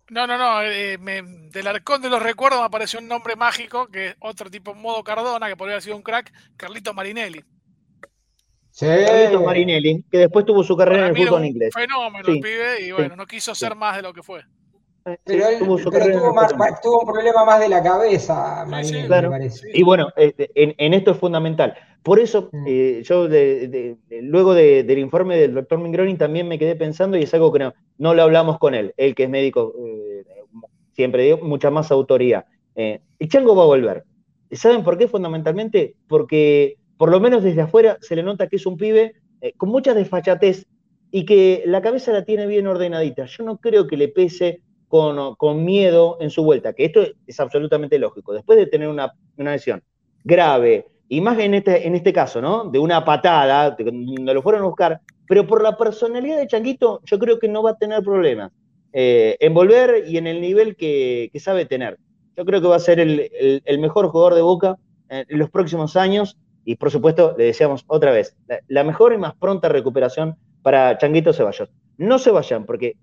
No, 0.09 0.25
no, 0.25 0.37
no. 0.37 0.61
eh, 0.63 0.97
me- 0.97 1.21
del 1.51 1.67
arcón 1.67 2.01
de 2.01 2.09
los 2.09 2.21
recuerdos 2.21 2.59
me 2.61 2.65
apareció 2.65 2.99
un 2.99 3.07
nombre 3.07 3.35
mágico, 3.35 3.87
que 3.87 4.07
es 4.07 4.15
otro 4.19 4.49
tipo 4.49 4.73
modo 4.73 5.03
Cardona, 5.03 5.47
que 5.47 5.57
podría 5.57 5.75
haber 5.75 5.83
sido 5.83 5.95
un 5.97 6.01
crack, 6.01 6.31
Carlito 6.55 6.93
Marinelli. 6.93 7.43
Sí, 8.71 8.85
Carlitos 8.85 9.43
Marinelli, 9.43 10.03
que 10.11 10.17
después 10.19 10.45
tuvo 10.45 10.63
su 10.63 10.77
carrera 10.77 10.99
Para 10.99 11.09
en 11.09 11.15
el 11.17 11.23
fútbol 11.23 11.39
un 11.41 11.47
inglés. 11.47 11.73
fenómeno 11.73 12.25
Sí, 12.25 12.31
el 12.31 12.39
pibe, 12.41 12.81
y 12.81 12.91
bueno, 12.91 13.15
sí, 13.15 13.17
no 13.17 13.25
quiso 13.25 13.55
sí. 13.55 13.59
ser 13.65 13.75
más 13.75 13.95
de 13.95 14.01
lo 14.03 14.13
que 14.13 14.21
fue. 14.23 14.43
Pero, 15.23 15.47
él- 15.47 15.59
tuvo 15.59 15.77
pero 15.91 16.33
más- 16.33 16.53
un 16.53 17.05
problema 17.05 17.45
más 17.45 17.59
de 17.59 17.69
la 17.69 17.81
cabeza, 17.81 18.63
Sí, 18.65 18.71
Marinelli, 18.71 19.01
sí, 19.01 19.07
Claro. 19.07 19.29
me 19.31 19.37
parece. 19.37 19.67
Y 19.73 19.83
bueno, 19.83 20.09
eh, 20.17 20.33
en, 20.55 20.75
en 20.77 20.93
esto 20.93 21.11
es 21.11 21.17
fundamental. 21.17 21.75
Por 22.03 22.19
eso, 22.19 22.49
Mm. 22.51 22.65
eh, 22.67 23.01
yo 23.03 23.27
de- 23.27 23.67
de- 23.67 23.95
de- 24.07 24.21
luego 24.21 24.53
de- 24.53 24.83
del 24.83 24.99
informe 24.99 25.37
del 25.37 25.53
doctor 25.53 25.79
Mingroni 25.79 26.15
también 26.17 26.47
me 26.47 26.59
quedé 26.59 26.75
pensando, 26.75 27.17
y 27.17 27.23
es 27.23 27.33
algo 27.33 27.51
que 27.53 27.59
no, 27.59 27.73
no 27.97 28.13
lo 28.13 28.23
hablamos 28.23 28.57
con 28.59 28.75
él, 28.75 28.93
él 28.97 29.15
que 29.15 29.23
es 29.23 29.29
médico, 29.29 29.73
eh, 29.85 30.23
siempre 30.93 31.23
digo, 31.23 31.37
mucha 31.41 31.69
más 31.69 31.91
autoría. 31.91 32.45
Eh, 32.75 32.99
el 33.19 33.29
Chango 33.29 33.55
va 33.55 33.63
a 33.63 33.67
volver. 33.67 34.03
¿Saben 34.51 34.83
por 34.83 34.97
qué? 34.97 35.07
Fundamentalmente 35.07 35.95
porque, 36.07 36.77
por 36.97 37.09
lo 37.11 37.19
menos 37.19 37.43
desde 37.43 37.61
afuera, 37.61 37.97
se 38.01 38.15
le 38.15 38.23
nota 38.23 38.47
que 38.47 38.55
es 38.57 38.65
un 38.65 38.77
pibe 38.77 39.13
eh, 39.41 39.53
con 39.55 39.69
mucha 39.69 39.93
desfachatez 39.93 40.65
y 41.11 41.23
que 41.25 41.61
la 41.65 41.81
cabeza 41.81 42.11
la 42.11 42.25
tiene 42.25 42.47
bien 42.47 42.65
ordenadita. 42.67 43.25
Yo 43.25 43.43
no 43.43 43.57
creo 43.57 43.85
que 43.87 43.95
le 43.97 44.07
pese 44.07 44.61
con, 44.87 45.65
miedo 45.65 46.17
en 46.19 46.29
su 46.29 46.43
vuelta, 46.43 46.73
que 46.73 46.85
esto 46.85 47.01
es 47.25 47.39
absolutamente 47.39 47.99
lógico. 47.99 48.33
Después 48.33 48.57
de 48.57 48.67
tener 48.67 48.87
una, 48.87 49.13
lesión 49.37 49.83
grave, 50.23 50.87
y 51.09 51.21
más 51.21 51.39
en 51.39 51.53
este, 51.53 51.87
en 51.87 51.95
este 51.95 52.11
caso, 52.11 52.41
¿no? 52.41 52.65
De 52.65 52.79
una 52.79 53.05
patada, 53.05 53.71
donde 53.71 54.33
lo 54.33 54.41
fueron 54.41 54.63
a 54.63 54.65
buscar, 54.65 55.01
pero 55.27 55.47
por 55.47 55.61
la 55.61 55.77
personalidad 55.77 56.37
de 56.37 56.47
Changuito, 56.47 57.01
yo 57.05 57.19
creo 57.19 57.39
que 57.39 57.47
no 57.47 57.63
va 57.63 57.71
a 57.71 57.77
tener 57.77 58.01
problemas 58.03 58.51
eh, 58.93 59.37
en 59.39 59.53
volver 59.53 60.05
y 60.07 60.17
en 60.17 60.27
el 60.27 60.41
nivel 60.41 60.75
que, 60.75 61.31
sabe 61.39 61.65
tener. 61.65 61.97
Yo 62.35 62.45
creo 62.45 62.61
que 62.61 62.67
va 62.67 62.75
a 62.75 62.79
ser 62.79 62.99
el 62.99 63.79
mejor 63.79 64.09
jugador 64.09 64.35
de 64.35 64.41
Boca 64.41 64.77
eh, 65.09 65.25
en 65.27 65.39
los 65.39 65.49
próximos 65.49 65.95
años 65.95 66.37
y 66.65 66.75
por 66.75 66.91
supuesto 66.91 67.33
le 67.37 67.45
deseamos 67.45 67.85
otra 67.87 68.11
vez 68.11 68.35
la, 68.47 68.59
la 68.67 68.83
mejor 68.83 69.13
y 69.13 69.17
más 69.17 69.33
pronta 69.35 69.69
recuperación 69.69 70.35
para 70.61 70.97
Changuito 70.97 71.31
Ceballos. 71.31 71.69
No 71.97 72.19
se 72.19 72.31
vayan 72.31 72.65
porque 72.65 72.97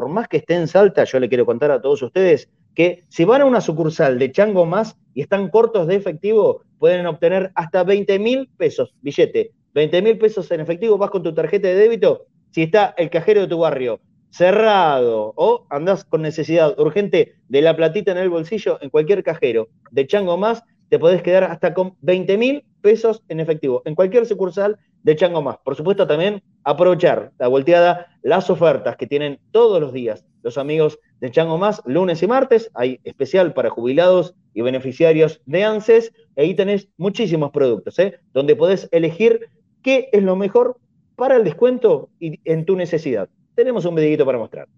por 0.00 0.08
más 0.08 0.28
que 0.28 0.38
esté 0.38 0.54
en 0.54 0.66
Salta, 0.66 1.04
yo 1.04 1.20
le 1.20 1.28
quiero 1.28 1.44
contar 1.44 1.70
a 1.70 1.82
todos 1.82 2.00
ustedes 2.00 2.48
que 2.74 3.04
si 3.10 3.26
van 3.26 3.42
a 3.42 3.44
una 3.44 3.60
sucursal 3.60 4.18
de 4.18 4.32
Chango 4.32 4.64
Más 4.64 4.96
y 5.12 5.20
están 5.20 5.50
cortos 5.50 5.86
de 5.88 5.96
efectivo, 5.96 6.62
pueden 6.78 7.04
obtener 7.04 7.52
hasta 7.54 7.84
20 7.84 8.18
mil 8.18 8.48
pesos, 8.56 8.94
billete, 9.02 9.50
20 9.74 10.00
mil 10.00 10.16
pesos 10.16 10.50
en 10.52 10.60
efectivo, 10.60 10.96
vas 10.96 11.10
con 11.10 11.22
tu 11.22 11.34
tarjeta 11.34 11.68
de 11.68 11.74
débito, 11.74 12.24
si 12.50 12.62
está 12.62 12.94
el 12.96 13.10
cajero 13.10 13.42
de 13.42 13.48
tu 13.48 13.58
barrio 13.58 14.00
cerrado 14.30 15.34
o 15.36 15.66
andás 15.68 16.04
con 16.04 16.22
necesidad 16.22 16.80
urgente 16.80 17.34
de 17.50 17.60
la 17.60 17.76
platita 17.76 18.12
en 18.12 18.18
el 18.18 18.30
bolsillo, 18.30 18.78
en 18.80 18.88
cualquier 18.88 19.22
cajero 19.22 19.68
de 19.90 20.06
Chango 20.06 20.38
Más, 20.38 20.64
te 20.88 20.98
podés 20.98 21.22
quedar 21.22 21.44
hasta 21.44 21.74
con 21.74 21.94
20 22.00 22.38
mil 22.38 22.64
pesos 22.80 23.22
en 23.28 23.38
efectivo, 23.38 23.82
en 23.84 23.94
cualquier 23.94 24.24
sucursal 24.24 24.78
de 25.02 25.16
Chango 25.16 25.42
Más. 25.42 25.58
Por 25.64 25.76
supuesto, 25.76 26.06
también 26.06 26.42
aprovechar 26.64 27.32
la 27.38 27.48
volteada, 27.48 28.06
las 28.22 28.50
ofertas 28.50 28.96
que 28.96 29.06
tienen 29.06 29.38
todos 29.50 29.80
los 29.80 29.92
días 29.92 30.24
los 30.42 30.58
amigos 30.58 30.98
de 31.20 31.30
Chango 31.30 31.58
Más, 31.58 31.82
lunes 31.84 32.22
y 32.22 32.26
martes. 32.26 32.70
Hay 32.74 33.00
especial 33.04 33.52
para 33.52 33.70
jubilados 33.70 34.34
y 34.54 34.62
beneficiarios 34.62 35.40
de 35.46 35.64
ANSES. 35.64 36.12
Ahí 36.36 36.54
tenés 36.54 36.88
muchísimos 36.96 37.50
productos, 37.50 37.98
¿eh? 37.98 38.18
donde 38.32 38.56
podés 38.56 38.88
elegir 38.92 39.48
qué 39.82 40.08
es 40.12 40.22
lo 40.22 40.36
mejor 40.36 40.78
para 41.16 41.36
el 41.36 41.44
descuento 41.44 42.08
y 42.18 42.40
en 42.44 42.64
tu 42.64 42.76
necesidad. 42.76 43.28
Tenemos 43.54 43.84
un 43.84 43.94
videito 43.94 44.24
para 44.24 44.38
mostrar. 44.38 44.68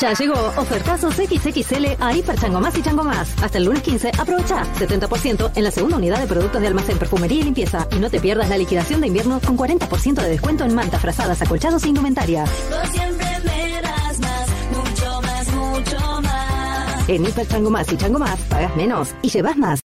Ya 0.00 0.12
llegó 0.12 0.34
ofertazos 0.56 1.16
XXL 1.16 1.96
a 1.98 2.16
Hiper 2.16 2.38
Chango 2.38 2.60
Más 2.60 2.78
y 2.78 2.82
Chango 2.82 3.02
Más. 3.02 3.34
Hasta 3.42 3.58
el 3.58 3.64
lunes 3.64 3.82
15, 3.82 4.12
aprovecha 4.16 4.62
70% 4.74 5.50
en 5.56 5.64
la 5.64 5.72
segunda 5.72 5.96
unidad 5.96 6.20
de 6.20 6.28
productos 6.28 6.60
de 6.60 6.68
almacén, 6.68 6.98
perfumería 6.98 7.40
y 7.40 7.42
limpieza. 7.42 7.88
Y 7.90 7.96
no 7.96 8.08
te 8.08 8.20
pierdas 8.20 8.48
la 8.48 8.58
liquidación 8.58 9.00
de 9.00 9.08
invierno 9.08 9.40
con 9.44 9.58
40% 9.58 10.22
de 10.22 10.28
descuento 10.28 10.64
en 10.64 10.76
mantas, 10.76 11.00
frazadas, 11.00 11.42
acolchados 11.42 11.82
e 11.82 11.88
indumentaria. 11.88 12.46
siempre 12.46 13.26
me 13.44 13.82
das 13.82 14.20
más, 14.20 14.48
mucho 14.70 15.20
más, 15.20 15.54
mucho 15.56 16.22
más. 16.22 17.08
En 17.08 17.24
Hiper 17.24 17.48
Chango 17.48 17.70
Más 17.70 17.92
y 17.92 17.96
Chango 17.96 18.20
Más, 18.20 18.40
pagas 18.42 18.76
menos 18.76 19.16
y 19.22 19.30
llevas 19.30 19.56
más. 19.56 19.80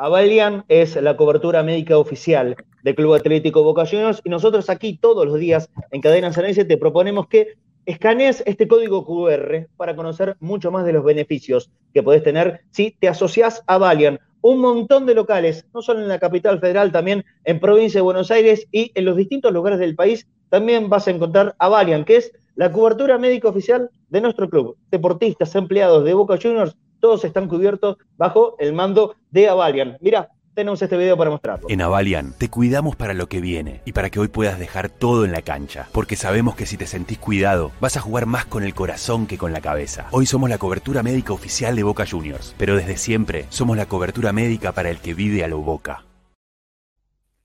Avalian 0.00 0.64
es 0.68 0.94
la 0.94 1.16
cobertura 1.16 1.64
médica 1.64 1.98
oficial 1.98 2.54
del 2.84 2.94
Club 2.94 3.14
Atlético 3.14 3.64
Boca 3.64 3.84
Juniors 3.84 4.22
y 4.22 4.30
nosotros 4.30 4.70
aquí 4.70 4.96
todos 4.96 5.26
los 5.26 5.40
días 5.40 5.68
en 5.90 6.00
Cadena 6.00 6.32
Sanense 6.32 6.64
te 6.64 6.76
proponemos 6.76 7.26
que 7.26 7.54
escanees 7.84 8.44
este 8.46 8.68
código 8.68 9.04
QR 9.04 9.66
para 9.76 9.96
conocer 9.96 10.36
mucho 10.38 10.70
más 10.70 10.86
de 10.86 10.92
los 10.92 11.02
beneficios 11.02 11.72
que 11.92 12.04
podés 12.04 12.22
tener 12.22 12.60
si 12.70 12.92
te 12.92 13.08
asociás 13.08 13.64
a 13.66 13.76
Valian. 13.78 14.20
Un 14.40 14.60
montón 14.60 15.04
de 15.04 15.16
locales, 15.16 15.66
no 15.74 15.82
solo 15.82 15.98
en 15.98 16.06
la 16.06 16.20
capital 16.20 16.60
federal, 16.60 16.92
también 16.92 17.24
en 17.42 17.58
provincia 17.58 17.98
de 17.98 18.02
Buenos 18.02 18.30
Aires 18.30 18.68
y 18.70 18.92
en 18.94 19.04
los 19.04 19.16
distintos 19.16 19.52
lugares 19.52 19.80
del 19.80 19.96
país, 19.96 20.28
también 20.48 20.88
vas 20.88 21.08
a 21.08 21.10
encontrar 21.10 21.56
a 21.58 21.68
Valian, 21.68 22.04
que 22.04 22.18
es 22.18 22.30
la 22.54 22.70
cobertura 22.70 23.18
médica 23.18 23.48
oficial 23.48 23.90
de 24.10 24.20
nuestro 24.20 24.48
club. 24.48 24.76
Deportistas, 24.92 25.56
empleados 25.56 26.04
de 26.04 26.14
Boca 26.14 26.38
Juniors 26.40 26.76
todos 27.00 27.24
están 27.24 27.48
cubiertos 27.48 27.96
bajo 28.16 28.56
el 28.58 28.72
mando 28.72 29.14
de 29.30 29.48
Avalian. 29.48 29.96
Mira, 30.00 30.30
tenemos 30.58 30.82
este 30.82 30.96
video 30.96 31.16
para 31.16 31.30
mostrarlo. 31.30 31.68
En 31.70 31.80
Avalian 31.80 32.34
te 32.36 32.48
cuidamos 32.50 32.96
para 32.96 33.14
lo 33.14 33.28
que 33.28 33.40
viene 33.40 33.80
y 33.84 33.92
para 33.92 34.10
que 34.10 34.18
hoy 34.18 34.26
puedas 34.26 34.58
dejar 34.58 34.88
todo 34.88 35.24
en 35.24 35.30
la 35.30 35.42
cancha, 35.42 35.88
porque 35.92 36.16
sabemos 36.16 36.56
que 36.56 36.66
si 36.66 36.76
te 36.76 36.88
sentís 36.88 37.18
cuidado, 37.18 37.70
vas 37.80 37.96
a 37.96 38.00
jugar 38.00 38.26
más 38.26 38.44
con 38.44 38.64
el 38.64 38.74
corazón 38.74 39.28
que 39.28 39.38
con 39.38 39.52
la 39.52 39.60
cabeza. 39.60 40.08
Hoy 40.10 40.26
somos 40.26 40.50
la 40.50 40.58
cobertura 40.58 41.04
médica 41.04 41.32
oficial 41.32 41.76
de 41.76 41.84
Boca 41.84 42.06
Juniors, 42.10 42.56
pero 42.58 42.74
desde 42.74 42.96
siempre 42.96 43.46
somos 43.50 43.76
la 43.76 43.86
cobertura 43.86 44.32
médica 44.32 44.72
para 44.72 44.90
el 44.90 44.98
que 44.98 45.14
vive 45.14 45.44
a 45.44 45.48
lo 45.48 45.58
Boca. 45.58 46.07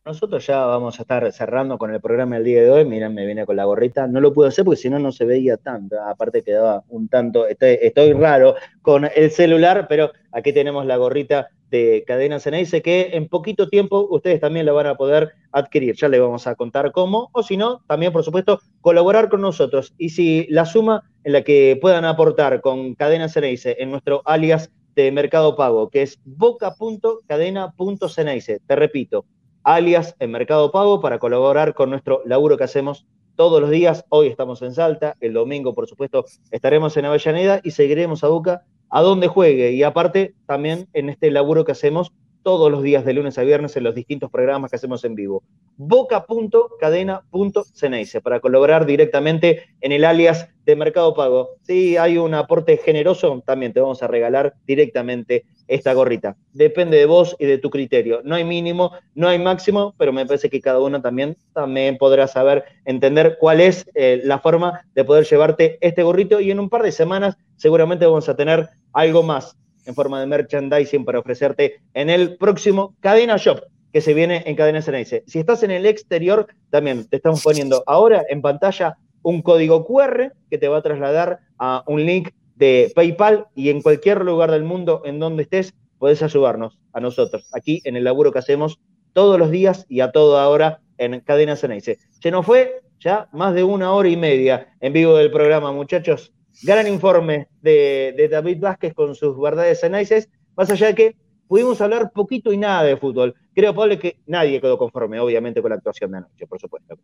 Nosotros 0.06 0.46
ya 0.46 0.66
vamos 0.66 1.00
a 1.00 1.04
estar 1.04 1.32
cerrando 1.32 1.78
con 1.78 1.94
el 1.94 2.02
programa 2.02 2.36
del 2.36 2.44
día 2.44 2.62
de 2.62 2.70
hoy. 2.70 2.84
Miren, 2.84 3.14
me 3.14 3.26
viene 3.26 3.46
con 3.46 3.56
la 3.56 3.64
gorrita. 3.64 4.06
No 4.06 4.20
lo 4.20 4.34
pude 4.34 4.50
hacer 4.50 4.66
porque 4.66 4.82
si 4.82 4.90
no, 4.90 5.00
no 5.00 5.14
se 5.14 5.24
veía 5.24 5.56
tanto. 5.56 5.96
Aparte 6.02 6.44
quedaba 6.44 6.84
un 6.90 7.08
tanto, 7.08 7.48
estoy, 7.48 8.12
raro 8.12 8.56
con 8.82 9.08
el 9.16 9.32
celular, 9.32 9.86
pero 9.88 10.12
aquí 10.34 10.52
tenemos 10.52 10.86
la 10.86 10.98
gorrita 10.98 11.48
de 11.70 12.04
Cadena 12.06 12.42
Ceneice 12.42 12.82
que 12.82 13.12
en 13.14 13.30
poquito 13.30 13.70
tiempo 13.70 14.06
ustedes 14.12 14.42
también 14.42 14.66
la 14.66 14.74
van 14.74 14.88
a 14.88 14.98
poder 14.98 15.36
adquirir. 15.54 15.96
Ya 15.96 16.10
le 16.10 16.20
vamos 16.20 16.48
a 16.48 16.56
contar 16.56 16.92
cómo, 16.92 17.30
o 17.32 17.42
si 17.42 17.56
no, 17.56 17.82
también 17.88 18.12
por 18.12 18.26
supuesto 18.26 18.60
colaborar 18.82 19.30
con 19.30 19.40
nosotros. 19.40 19.94
Y 19.98 20.10
si 20.10 20.48
la 20.50 20.66
suma 20.66 21.10
en 21.24 21.32
la 21.32 21.44
que 21.44 21.80
puedan 21.82 22.04
aportar 22.04 22.60
con 22.60 22.96
Cadena 22.96 23.30
Ceneice 23.30 23.78
en 23.80 23.92
nuestro 23.92 24.22
alias 24.26 24.70
de 24.96 25.14
Mercado 25.14 25.56
Pago, 25.56 25.90
que 25.90 26.02
es 26.02 26.20
boca.cadena.ceneice, 26.26 28.60
te 28.68 28.76
repito, 28.76 29.24
alias 29.64 30.16
en 30.20 30.32
Mercado 30.32 30.72
Pago 30.72 31.02
para 31.02 31.20
colaborar 31.20 31.74
con 31.74 31.90
nuestro 31.90 32.22
laburo 32.26 32.58
que 32.58 32.66
hacemos 32.66 33.06
todos 33.36 33.62
los 33.62 33.70
días. 33.70 34.06
Hoy 34.10 34.28
estamos 34.28 34.62
en 34.62 34.74
Salta, 34.74 35.16
el 35.20 35.34
domingo, 35.34 35.74
por 35.74 35.88
supuesto, 35.88 36.26
estaremos 36.52 36.96
en 36.98 37.06
Avellaneda 37.06 37.62
y 37.64 37.72
seguiremos 37.72 38.24
a 38.24 38.28
Boca 38.28 38.64
a 38.90 39.02
donde 39.02 39.28
juegue. 39.28 39.72
Y 39.72 39.84
aparte, 39.84 40.36
también 40.46 40.88
en 40.94 41.10
este 41.10 41.32
laburo 41.32 41.66
que 41.66 41.72
hacemos 41.72 42.12
todos 42.44 42.70
los 42.70 42.84
días 42.84 43.06
de 43.06 43.14
lunes 43.14 43.38
a 43.38 43.44
viernes 43.44 43.78
en 43.78 43.84
los 43.84 43.96
distintos 43.96 44.30
programas 44.30 44.70
que 44.70 44.76
hacemos 44.76 45.06
en 45.06 45.16
vivo. 45.16 45.44
Boca.cadena.ceneice 45.78 48.20
para 48.22 48.42
colaborar 48.42 48.86
directamente 48.86 49.64
en 49.82 49.94
el 49.94 50.06
alias 50.06 50.50
de 50.66 50.76
Mercado 50.76 51.14
Pago. 51.14 51.52
Si 51.62 51.96
hay 51.98 52.18
un 52.18 52.34
aporte 52.34 52.78
generoso, 52.78 53.44
también 53.46 53.74
te 53.74 53.80
vamos 53.80 54.02
a 54.04 54.08
regalar 54.08 54.56
directamente 54.66 55.46
esta 55.68 55.94
gorrita. 55.94 56.36
Depende 56.52 56.98
de 56.98 57.06
vos 57.06 57.38
y 57.40 57.46
de 57.46 57.58
tu 57.58 57.70
criterio. 57.70 58.20
No 58.24 58.36
hay 58.36 58.44
mínimo, 58.44 58.92
no 59.16 59.30
hay 59.30 59.40
máximo, 59.40 59.96
pero 59.98 60.12
me 60.14 60.26
parece 60.26 60.50
que 60.50 60.62
cada 60.62 60.80
uno 60.80 61.02
también, 61.02 61.38
también 61.54 61.98
podrá 61.98 62.28
saber 62.28 62.66
entender 62.86 63.38
cuál 63.40 63.62
es 63.62 63.86
eh, 63.96 64.22
la 64.24 64.40
forma 64.40 64.86
de 64.94 65.04
poder 65.04 65.26
llevarte 65.26 65.78
este 65.82 66.04
gorrito 66.04 66.40
y 66.40 66.52
en 66.52 66.60
un 66.60 66.70
par 66.70 66.84
de 66.84 66.92
semanas 66.92 67.36
seguramente 67.56 68.06
vamos 68.06 68.30
a 68.30 68.36
tener 68.36 68.70
algo 68.92 69.24
más 69.24 69.58
en 69.86 69.96
forma 69.96 70.20
de 70.20 70.28
merchandising 70.28 71.06
para 71.06 71.20
ofrecerte 71.20 71.82
en 71.94 72.10
el 72.10 72.38
próximo 72.38 72.96
Cadena 73.00 73.38
Shop 73.38 73.62
que 73.94 74.02
se 74.02 74.16
viene 74.16 74.44
en 74.48 74.56
Cadena 74.56 74.82
Ceneice. 74.82 75.24
Si 75.28 75.40
estás 75.40 75.62
en 75.62 75.70
el 75.70 75.86
exterior, 75.86 76.48
también 76.72 77.08
te 77.08 77.18
estamos 77.18 77.44
poniendo 77.44 77.84
ahora 77.86 78.24
en 78.28 78.42
pantalla 78.42 78.98
un 79.22 79.44
código 79.44 79.86
QR 79.86 80.34
que 80.50 80.58
te 80.58 80.68
va 80.68 80.80
a 80.80 80.82
trasladar 80.82 81.40
a 81.60 81.84
un 81.88 82.04
link 82.04 82.32
de 82.56 82.92
PayPal 82.96 83.46
y 83.56 83.70
en 83.70 83.82
cualquier 83.82 84.26
lugar 84.26 84.52
del 84.52 84.64
mundo 84.64 85.04
en 85.06 85.20
donde 85.20 85.44
estés, 85.44 85.76
puedes 86.00 86.24
ayudarnos 86.24 86.80
a 86.92 87.00
nosotros, 87.00 87.50
aquí 87.54 87.82
en 87.86 87.96
el 87.96 88.04
laburo 88.04 88.32
que 88.32 88.40
hacemos 88.40 88.80
todos 89.14 89.38
los 89.38 89.52
días 89.52 89.86
y 89.88 90.02
a 90.02 90.12
toda 90.12 90.50
hora 90.50 90.82
en 90.98 91.20
Cadena 91.22 91.56
Ceneice. 91.56 92.00
Se 92.20 92.32
nos 92.32 92.46
fue 92.46 92.82
ya 93.00 93.30
más 93.32 93.54
de 93.54 93.64
una 93.64 93.94
hora 93.94 94.10
y 94.10 94.18
media 94.18 94.76
en 94.82 94.94
vivo 94.94 95.16
del 95.16 95.32
programa, 95.32 95.72
muchachos. 95.72 96.34
Gran 96.62 96.88
informe 96.88 97.48
de, 97.62 98.28
David 98.30 98.60
Vázquez 98.60 98.94
con 98.94 99.16
sus 99.16 99.40
verdades 99.40 99.82
Ceneices, 99.82 100.30
más 100.56 100.70
allá 100.70 100.88
de 100.88 100.96
que 100.96 101.16
pudimos 101.48 101.82
hablar 101.82 102.12
poquito 102.14 102.54
y 102.54 102.58
nada 102.58 102.84
de 102.84 102.98
fútbol. 102.98 103.36
Creo, 103.54 103.74
Pablo, 103.74 103.98
que 104.00 104.18
nadie 104.28 104.62
quedó 104.62 104.78
conforme, 104.78 105.20
obviamente, 105.20 105.62
con 105.62 105.70
la 105.70 105.78
actuación 105.78 106.12
de 106.12 106.18
anoche, 106.18 106.48
por 106.48 106.60
supuesto. 106.60 106.98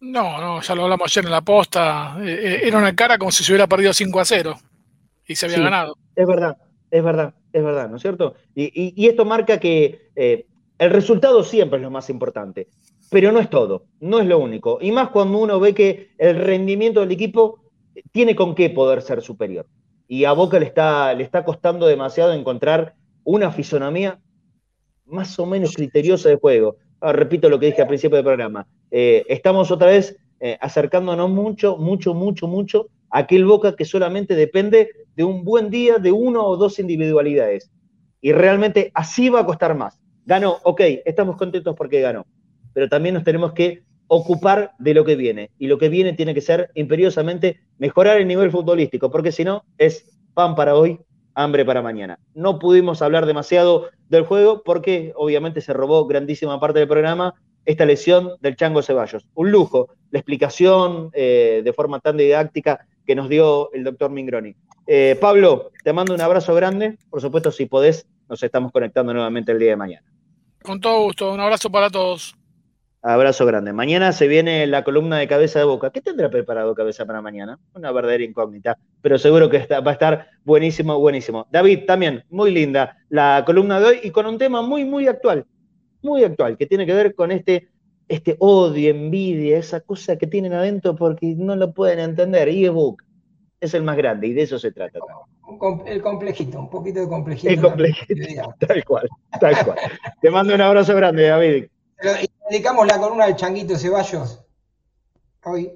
No, 0.00 0.38
no, 0.40 0.60
ya 0.60 0.74
lo 0.74 0.84
hablamos 0.84 1.10
ayer 1.10 1.24
en 1.24 1.30
la 1.30 1.40
posta. 1.40 2.18
Eh, 2.20 2.38
eh, 2.42 2.60
era 2.64 2.78
una 2.78 2.94
cara 2.94 3.16
como 3.16 3.32
si 3.32 3.42
se 3.42 3.52
hubiera 3.52 3.66
perdido 3.66 3.92
5 3.92 4.20
a 4.20 4.24
0 4.24 4.54
y 5.26 5.34
se 5.34 5.46
había 5.46 5.60
ganado. 5.60 5.96
Es 6.14 6.26
verdad, 6.26 6.58
es 6.90 7.02
verdad, 7.02 7.34
es 7.52 7.64
verdad, 7.64 7.88
¿no 7.88 7.96
es 7.96 8.02
cierto? 8.02 8.34
Y, 8.54 9.06
esto 9.08 9.24
marca 9.24 9.58
que 9.58 10.10
eh, 10.14 10.46
el 10.78 10.90
resultado 10.90 11.42
siempre 11.42 11.78
es 11.78 11.82
lo 11.82 11.90
más 11.90 12.10
importante, 12.10 12.68
pero 13.10 13.32
no 13.32 13.40
es 13.40 13.48
todo, 13.48 13.86
no 14.00 14.20
es 14.20 14.26
lo 14.26 14.38
único. 14.38 14.78
Y 14.80 14.92
más 14.92 15.08
cuando 15.08 15.38
uno 15.38 15.58
ve 15.58 15.74
que 15.74 16.10
el 16.18 16.36
rendimiento 16.36 17.00
del 17.00 17.12
equipo 17.12 17.63
tiene 18.12 18.34
con 18.34 18.54
qué 18.54 18.70
poder 18.70 19.02
ser 19.02 19.22
superior. 19.22 19.66
Y 20.06 20.24
a 20.24 20.32
Boca 20.32 20.58
le 20.58 20.66
está, 20.66 21.14
le 21.14 21.24
está 21.24 21.44
costando 21.44 21.86
demasiado 21.86 22.32
encontrar 22.32 22.94
una 23.24 23.50
fisonomía 23.50 24.20
más 25.06 25.38
o 25.38 25.46
menos 25.46 25.74
criteriosa 25.74 26.28
de 26.28 26.36
juego. 26.36 26.76
Ah, 27.00 27.12
repito 27.12 27.48
lo 27.48 27.58
que 27.58 27.66
dije 27.66 27.82
al 27.82 27.88
principio 27.88 28.16
del 28.16 28.24
programa. 28.24 28.66
Eh, 28.90 29.24
estamos 29.28 29.70
otra 29.70 29.88
vez 29.88 30.16
eh, 30.40 30.58
acercándonos 30.60 31.30
mucho, 31.30 31.76
mucho, 31.76 32.14
mucho, 32.14 32.46
mucho 32.46 32.88
a 33.10 33.20
aquel 33.20 33.44
Boca 33.44 33.76
que 33.76 33.84
solamente 33.84 34.34
depende 34.34 34.90
de 35.14 35.24
un 35.24 35.44
buen 35.44 35.70
día 35.70 35.98
de 35.98 36.12
uno 36.12 36.44
o 36.44 36.56
dos 36.56 36.78
individualidades. 36.78 37.70
Y 38.20 38.32
realmente 38.32 38.90
así 38.94 39.28
va 39.28 39.40
a 39.40 39.46
costar 39.46 39.76
más. 39.76 40.00
Ganó, 40.26 40.58
ok, 40.62 40.80
estamos 41.04 41.36
contentos 41.36 41.74
porque 41.76 42.00
ganó, 42.00 42.26
pero 42.72 42.88
también 42.88 43.14
nos 43.14 43.24
tenemos 43.24 43.52
que 43.52 43.82
ocupar 44.08 44.72
de 44.78 44.94
lo 44.94 45.04
que 45.04 45.16
viene. 45.16 45.50
Y 45.58 45.66
lo 45.66 45.78
que 45.78 45.88
viene 45.88 46.12
tiene 46.12 46.34
que 46.34 46.40
ser 46.40 46.70
imperiosamente 46.74 47.60
mejorar 47.78 48.18
el 48.18 48.28
nivel 48.28 48.50
futbolístico, 48.50 49.10
porque 49.10 49.32
si 49.32 49.44
no, 49.44 49.64
es 49.78 50.18
pan 50.34 50.54
para 50.54 50.74
hoy, 50.74 50.98
hambre 51.34 51.64
para 51.64 51.82
mañana. 51.82 52.18
No 52.34 52.58
pudimos 52.58 53.02
hablar 53.02 53.26
demasiado 53.26 53.88
del 54.08 54.24
juego 54.24 54.62
porque 54.64 55.12
obviamente 55.16 55.60
se 55.60 55.72
robó 55.72 56.06
grandísima 56.06 56.60
parte 56.60 56.78
del 56.78 56.88
programa 56.88 57.34
esta 57.64 57.86
lesión 57.86 58.32
del 58.40 58.56
Chango 58.56 58.82
Ceballos. 58.82 59.26
Un 59.34 59.50
lujo, 59.50 59.88
la 60.10 60.18
explicación 60.18 61.10
eh, 61.14 61.62
de 61.64 61.72
forma 61.72 61.98
tan 62.00 62.16
didáctica 62.16 62.86
que 63.06 63.14
nos 63.14 63.28
dio 63.28 63.72
el 63.72 63.84
doctor 63.84 64.10
Mingroni. 64.10 64.54
Eh, 64.86 65.16
Pablo, 65.20 65.70
te 65.82 65.92
mando 65.92 66.14
un 66.14 66.20
abrazo 66.20 66.54
grande. 66.54 66.98
Por 67.10 67.20
supuesto, 67.20 67.50
si 67.50 67.66
podés, 67.66 68.06
nos 68.28 68.42
estamos 68.42 68.70
conectando 68.70 69.12
nuevamente 69.14 69.52
el 69.52 69.58
día 69.58 69.70
de 69.70 69.76
mañana. 69.76 70.06
Con 70.62 70.80
todo 70.80 71.02
gusto, 71.02 71.32
un 71.32 71.40
abrazo 71.40 71.70
para 71.70 71.90
todos. 71.90 72.34
Abrazo 73.06 73.44
grande. 73.44 73.74
Mañana 73.74 74.12
se 74.12 74.26
viene 74.26 74.66
la 74.66 74.82
columna 74.82 75.18
de 75.18 75.28
cabeza 75.28 75.58
de 75.58 75.66
boca. 75.66 75.90
¿Qué 75.90 76.00
tendrá 76.00 76.30
preparado 76.30 76.74
cabeza 76.74 77.04
para 77.04 77.20
mañana? 77.20 77.58
Una 77.74 77.92
verdadera 77.92 78.24
incógnita, 78.24 78.78
pero 79.02 79.18
seguro 79.18 79.50
que 79.50 79.58
va 79.58 79.90
a 79.90 79.92
estar 79.92 80.28
buenísimo, 80.42 80.98
buenísimo. 80.98 81.46
David, 81.50 81.80
también, 81.86 82.24
muy 82.30 82.50
linda 82.50 82.96
la 83.10 83.42
columna 83.44 83.78
de 83.78 83.86
hoy 83.86 84.00
y 84.04 84.10
con 84.10 84.24
un 84.24 84.38
tema 84.38 84.62
muy, 84.62 84.86
muy 84.86 85.06
actual, 85.06 85.44
muy 86.00 86.24
actual, 86.24 86.56
que 86.56 86.64
tiene 86.64 86.86
que 86.86 86.94
ver 86.94 87.14
con 87.14 87.30
este, 87.30 87.68
este 88.08 88.36
odio, 88.38 88.88
envidia, 88.88 89.58
esa 89.58 89.80
cosa 89.80 90.16
que 90.16 90.26
tienen 90.26 90.54
adentro 90.54 90.96
porque 90.96 91.34
no 91.36 91.56
lo 91.56 91.74
pueden 91.74 91.98
entender. 91.98 92.48
Y 92.48 92.64
es 92.64 92.72
Boca, 92.72 93.04
es 93.60 93.74
el 93.74 93.82
más 93.82 93.98
grande 93.98 94.28
y 94.28 94.32
de 94.32 94.44
eso 94.44 94.58
se 94.58 94.72
trata. 94.72 94.98
El 95.84 96.00
complejito, 96.00 96.58
un 96.58 96.70
poquito 96.70 97.00
de 97.00 97.08
complejito. 97.08 97.52
El 97.52 97.60
complejito, 97.60 98.54
tal 98.66 98.82
cual, 98.82 99.08
tal 99.38 99.62
cual. 99.62 99.78
Te 100.22 100.30
mando 100.30 100.54
un 100.54 100.62
abrazo 100.62 100.96
grande, 100.96 101.24
David 101.24 101.66
dedicamos 102.48 102.86
la 102.86 102.98
columna 102.98 103.24
al 103.24 103.36
Changuito 103.36 103.76
Ceballos. 103.76 104.44
Hoy, 105.44 105.72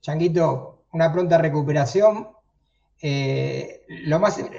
Changuito, 0.00 0.84
una 0.92 1.12
pronta 1.12 1.38
recuperación. 1.38 2.28
Eh, 3.02 3.82
lo 3.88 4.18
más 4.18 4.38
eh, 4.38 4.50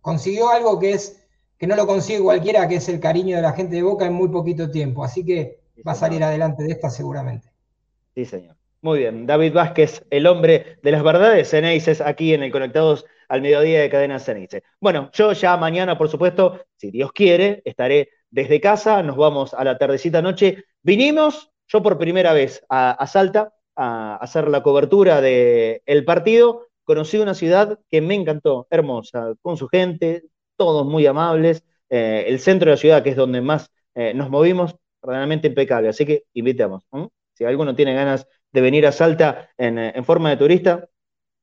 consiguió 0.00 0.48
algo 0.50 0.78
que 0.78 0.92
es 0.92 1.22
que 1.58 1.66
no 1.66 1.76
lo 1.76 1.86
consigue 1.86 2.20
cualquiera, 2.20 2.68
que 2.68 2.76
es 2.76 2.88
el 2.88 3.00
cariño 3.00 3.36
de 3.36 3.42
la 3.42 3.52
gente 3.52 3.76
de 3.76 3.82
Boca 3.82 4.06
en 4.06 4.12
muy 4.12 4.28
poquito 4.28 4.70
tiempo. 4.70 5.04
Así 5.04 5.24
que 5.24 5.60
va 5.86 5.92
a 5.92 5.96
salir 5.96 6.22
adelante 6.22 6.62
de 6.62 6.72
esta 6.72 6.90
seguramente. 6.90 7.50
Sí, 8.14 8.24
señor. 8.24 8.56
Muy 8.82 9.00
bien. 9.00 9.26
David 9.26 9.54
Vázquez, 9.54 10.04
el 10.10 10.26
hombre 10.26 10.78
de 10.82 10.90
las 10.90 11.02
verdades 11.02 11.50
Ceneices, 11.50 12.00
aquí 12.00 12.34
en 12.34 12.42
el 12.42 12.52
Conectados 12.52 13.06
al 13.28 13.42
Mediodía 13.42 13.80
de 13.80 13.90
Cadena 13.90 14.20
Ceneice. 14.20 14.62
Bueno, 14.80 15.10
yo 15.12 15.32
ya 15.32 15.56
mañana, 15.56 15.98
por 15.98 16.08
supuesto, 16.08 16.60
si 16.76 16.90
Dios 16.90 17.10
quiere, 17.12 17.62
estaré 17.64 18.10
desde 18.36 18.60
casa, 18.60 19.02
nos 19.02 19.16
vamos 19.16 19.54
a 19.54 19.64
la 19.64 19.78
tardecita 19.78 20.20
noche. 20.20 20.64
Vinimos, 20.82 21.50
yo 21.68 21.82
por 21.82 21.96
primera 21.96 22.34
vez 22.34 22.62
a, 22.68 23.06
Salta, 23.06 23.54
a 23.74 24.16
hacer 24.16 24.48
la 24.48 24.62
cobertura 24.62 25.22
del 25.22 25.80
el 25.86 26.04
partido. 26.04 26.66
Conocí 26.84 27.16
una 27.16 27.32
ciudad 27.32 27.78
que 27.88 28.02
me 28.02 28.14
encantó, 28.14 28.66
hermosa, 28.68 29.32
con 29.40 29.56
su 29.56 29.68
gente, 29.68 30.24
todos 30.56 30.86
muy 30.86 31.06
amables. 31.06 31.64
Eh, 31.88 32.26
el 32.28 32.38
centro 32.38 32.66
de 32.66 32.74
la 32.74 32.76
ciudad, 32.76 33.02
que 33.02 33.10
es 33.10 33.16
donde 33.16 33.40
más 33.40 33.70
eh, 33.94 34.12
nos 34.12 34.28
movimos, 34.28 34.76
realmente 35.00 35.48
impecable. 35.48 35.88
Así 35.88 36.04
que 36.04 36.24
invitamos. 36.34 36.84
Si 37.32 37.46
alguno 37.46 37.74
tiene 37.74 37.94
ganas 37.94 38.26
de 38.52 38.60
venir 38.60 38.86
a 38.86 38.92
Salta 38.92 39.48
en, 39.56 39.78
en 39.78 40.04
forma 40.04 40.28
de 40.28 40.36
turista, 40.36 40.86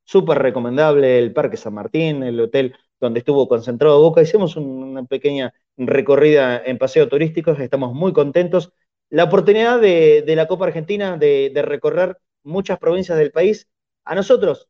súper 0.04 0.38
recomendable 0.38 1.18
el 1.18 1.32
Parque 1.32 1.56
San 1.56 1.74
Martín, 1.74 2.22
el 2.22 2.38
hotel 2.38 2.76
donde 3.00 3.20
estuvo 3.20 3.48
concentrado 3.48 4.00
Boca. 4.00 4.22
Hicimos 4.22 4.56
una 4.56 5.04
pequeña 5.04 5.52
recorrida 5.76 6.62
en 6.64 6.78
paseo 6.78 7.08
turísticos, 7.08 7.58
estamos 7.60 7.94
muy 7.94 8.12
contentos. 8.12 8.72
La 9.10 9.24
oportunidad 9.24 9.80
de, 9.80 10.24
la 10.26 10.46
Copa 10.46 10.66
Argentina 10.66 11.16
de, 11.16 11.52
recorrer 11.64 12.16
muchas 12.42 12.78
provincias 12.78 13.18
del 13.18 13.32
país, 13.32 13.68
a 14.04 14.14
nosotros, 14.14 14.68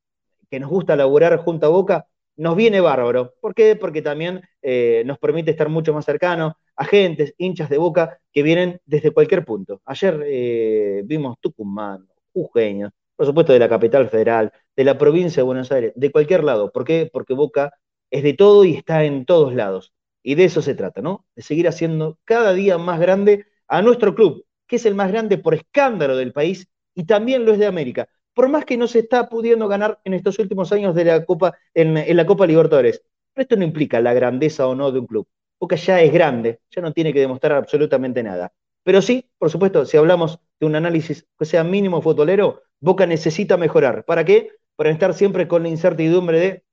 que 0.51 0.61
nos 0.61 0.71
gusta 0.71 0.97
laburar 0.97 1.37
junto 1.39 1.67
a 1.67 1.71
Boca, 1.71 2.07
nos 2.37 2.57
viene 2.57 2.81
bárbaro. 2.81 3.35
¿Por 3.41 3.55
qué? 3.55 3.77
Porque 3.77 4.03
también 4.03 4.43
eh, 4.63 5.03
nos 5.07 5.19
permite 5.19 5.51
estar 5.51 5.69
mucho 5.69 5.93
más 5.93 6.05
cercanos, 6.05 6.55
agentes, 6.77 7.35
hinchas 7.39 7.71
de 7.71 7.79
Boca 7.79 8.19
que 8.33 8.43
vienen 8.43 8.81
desde 8.87 9.13
cualquier 9.13 9.45
punto. 9.45 9.81
Ayer 9.85 10.21
eh, 10.27 11.03
vimos 11.05 11.37
Tucumán, 11.41 12.07
Jujeños, 12.33 12.93
por 13.17 13.27
supuesto 13.27 13.53
de 13.53 13.61
la 13.61 13.69
capital 13.69 14.09
federal, 14.09 14.53
de 14.77 14.85
la 14.85 14.99
provincia 14.99 15.43
de 15.43 15.47
Buenos 15.47 15.71
Aires, 15.73 15.93
de 15.95 16.11
cualquier 16.11 16.45
lado. 16.45 16.73
¿Por 16.73 16.85
qué? 16.85 17.09
Porque 17.13 17.35
Boca 17.35 17.73
es 18.15 18.23
de 18.23 18.35
todo 18.35 18.65
y 18.65 18.75
está 18.75 19.03
en 19.05 19.25
todos 19.25 19.55
lados. 19.55 19.93
Y 20.23 20.37
de 20.37 20.45
eso 20.45 20.63
se 20.63 20.77
trata, 20.77 21.03
¿no? 21.03 21.27
De 21.35 21.43
seguir 21.43 21.67
haciendo 21.67 22.21
cada 22.25 22.53
día 22.53 22.79
más 22.79 23.01
grande 23.01 23.47
a 23.67 23.83
nuestro 23.83 24.15
club, 24.15 24.47
que 24.69 24.77
es 24.77 24.87
el 24.87 24.95
más 24.95 25.11
grande 25.11 25.37
por 25.37 25.55
escándalo 25.55 26.17
del 26.17 26.33
país 26.33 26.69
y 26.95 27.05
también 27.07 27.45
lo 27.45 27.53
es 27.53 27.59
de 27.59 27.67
América. 27.67 28.09
Por 28.33 28.49
más 28.49 28.65
que 28.65 28.77
no 28.77 28.87
se 28.87 29.01
está 29.01 29.29
pudiendo 29.29 29.67
ganar 29.67 29.99
en 30.05 30.15
estos 30.15 30.39
últimos 30.39 30.71
años 30.73 30.95
de 30.95 31.05
la 31.05 31.25
Copa, 31.25 31.59
en, 31.75 32.17
la 32.17 32.25
Copa 32.25 32.47
Libertadores. 32.47 33.03
Pero 33.33 33.43
esto 33.43 33.57
no 33.57 33.65
implica 33.65 34.01
la 34.01 34.15
grandeza 34.15 34.69
o 34.69 34.77
no 34.77 34.93
de 34.93 35.01
un 35.01 35.07
club. 35.07 35.27
Boca 35.59 35.75
ya 35.75 36.01
es 36.01 36.13
grande, 36.13 36.61
ya 36.71 36.83
no 36.83 36.93
tiene 36.93 37.13
que 37.13 37.21
demostrar 37.21 37.53
absolutamente 37.53 38.23
nada. 38.23 38.53
Pero 38.85 39.03
sí, 39.03 39.29
por 39.39 39.51
supuesto, 39.51 39.87
si 39.87 39.97
hablamos 39.97 40.39
de 40.61 40.67
un 40.67 40.77
análisis 40.77 41.27
que 41.37 41.47
sea 41.47 41.65
mínimo 41.65 42.01
futbolero, 42.01 42.63
Boca 42.79 43.07
necesita 43.07 43.57
mejorar. 43.57 44.05
¿Para 44.05 44.25
qué? 44.25 44.51
Para 44.77 44.91
estar 44.91 45.15
siempre 45.15 45.49
con 45.49 45.65
la 45.65 45.69
incertidumbre 45.69 46.39
de 46.39 46.64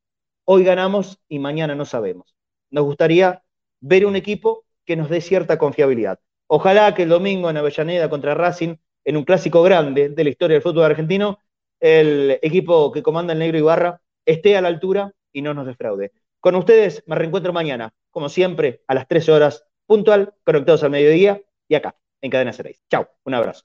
hoy 0.54 0.66
ganamos 0.66 1.18
y 1.30 1.40
mañana 1.40 1.76
no 1.76 1.86
sabemos. 1.86 2.36
Nos 2.72 2.84
gustaría 2.84 3.42
ver 3.80 4.06
un 4.06 4.18
equipo 4.18 4.66
que 4.84 4.98
nos 4.98 5.10
dé 5.10 5.22
cierta 5.22 5.58
confiabilidad. 5.58 6.20
Ojalá 6.48 6.94
que 6.94 7.04
el 7.04 7.10
domingo 7.10 7.50
en 7.50 7.56
Avellaneda 7.56 8.10
contra 8.10 8.34
Racing, 8.34 8.76
en 9.06 9.16
un 9.16 9.24
clásico 9.24 9.64
grande 9.64 10.10
de 10.10 10.24
la 10.26 10.30
historia 10.30 10.56
del 10.56 10.62
fútbol 10.62 10.84
argentino, 10.84 11.40
el 11.80 12.38
equipo 12.42 12.92
que 12.92 13.02
comanda 13.02 13.32
el 13.32 13.40
Negro 13.40 13.60
Ibarra 13.60 14.02
esté 14.26 14.58
a 14.58 14.62
la 14.62 14.68
altura 14.68 15.14
y 15.32 15.42
no 15.42 15.54
nos 15.54 15.68
defraude. 15.68 16.12
Con 16.42 16.56
ustedes 16.56 17.02
me 17.06 17.16
reencuentro 17.16 17.54
mañana, 17.54 17.94
como 18.10 18.28
siempre, 18.28 18.82
a 18.90 18.94
las 18.94 19.08
13 19.08 19.32
horas 19.32 19.64
puntual, 19.86 20.34
conectados 20.44 20.84
al 20.84 20.92
mediodía 20.92 21.42
y 21.70 21.76
acá, 21.76 21.96
en 22.20 22.30
Cadena 22.30 22.52
6. 22.52 22.84
Chao, 22.90 23.08
un 23.24 23.36
abrazo. 23.36 23.64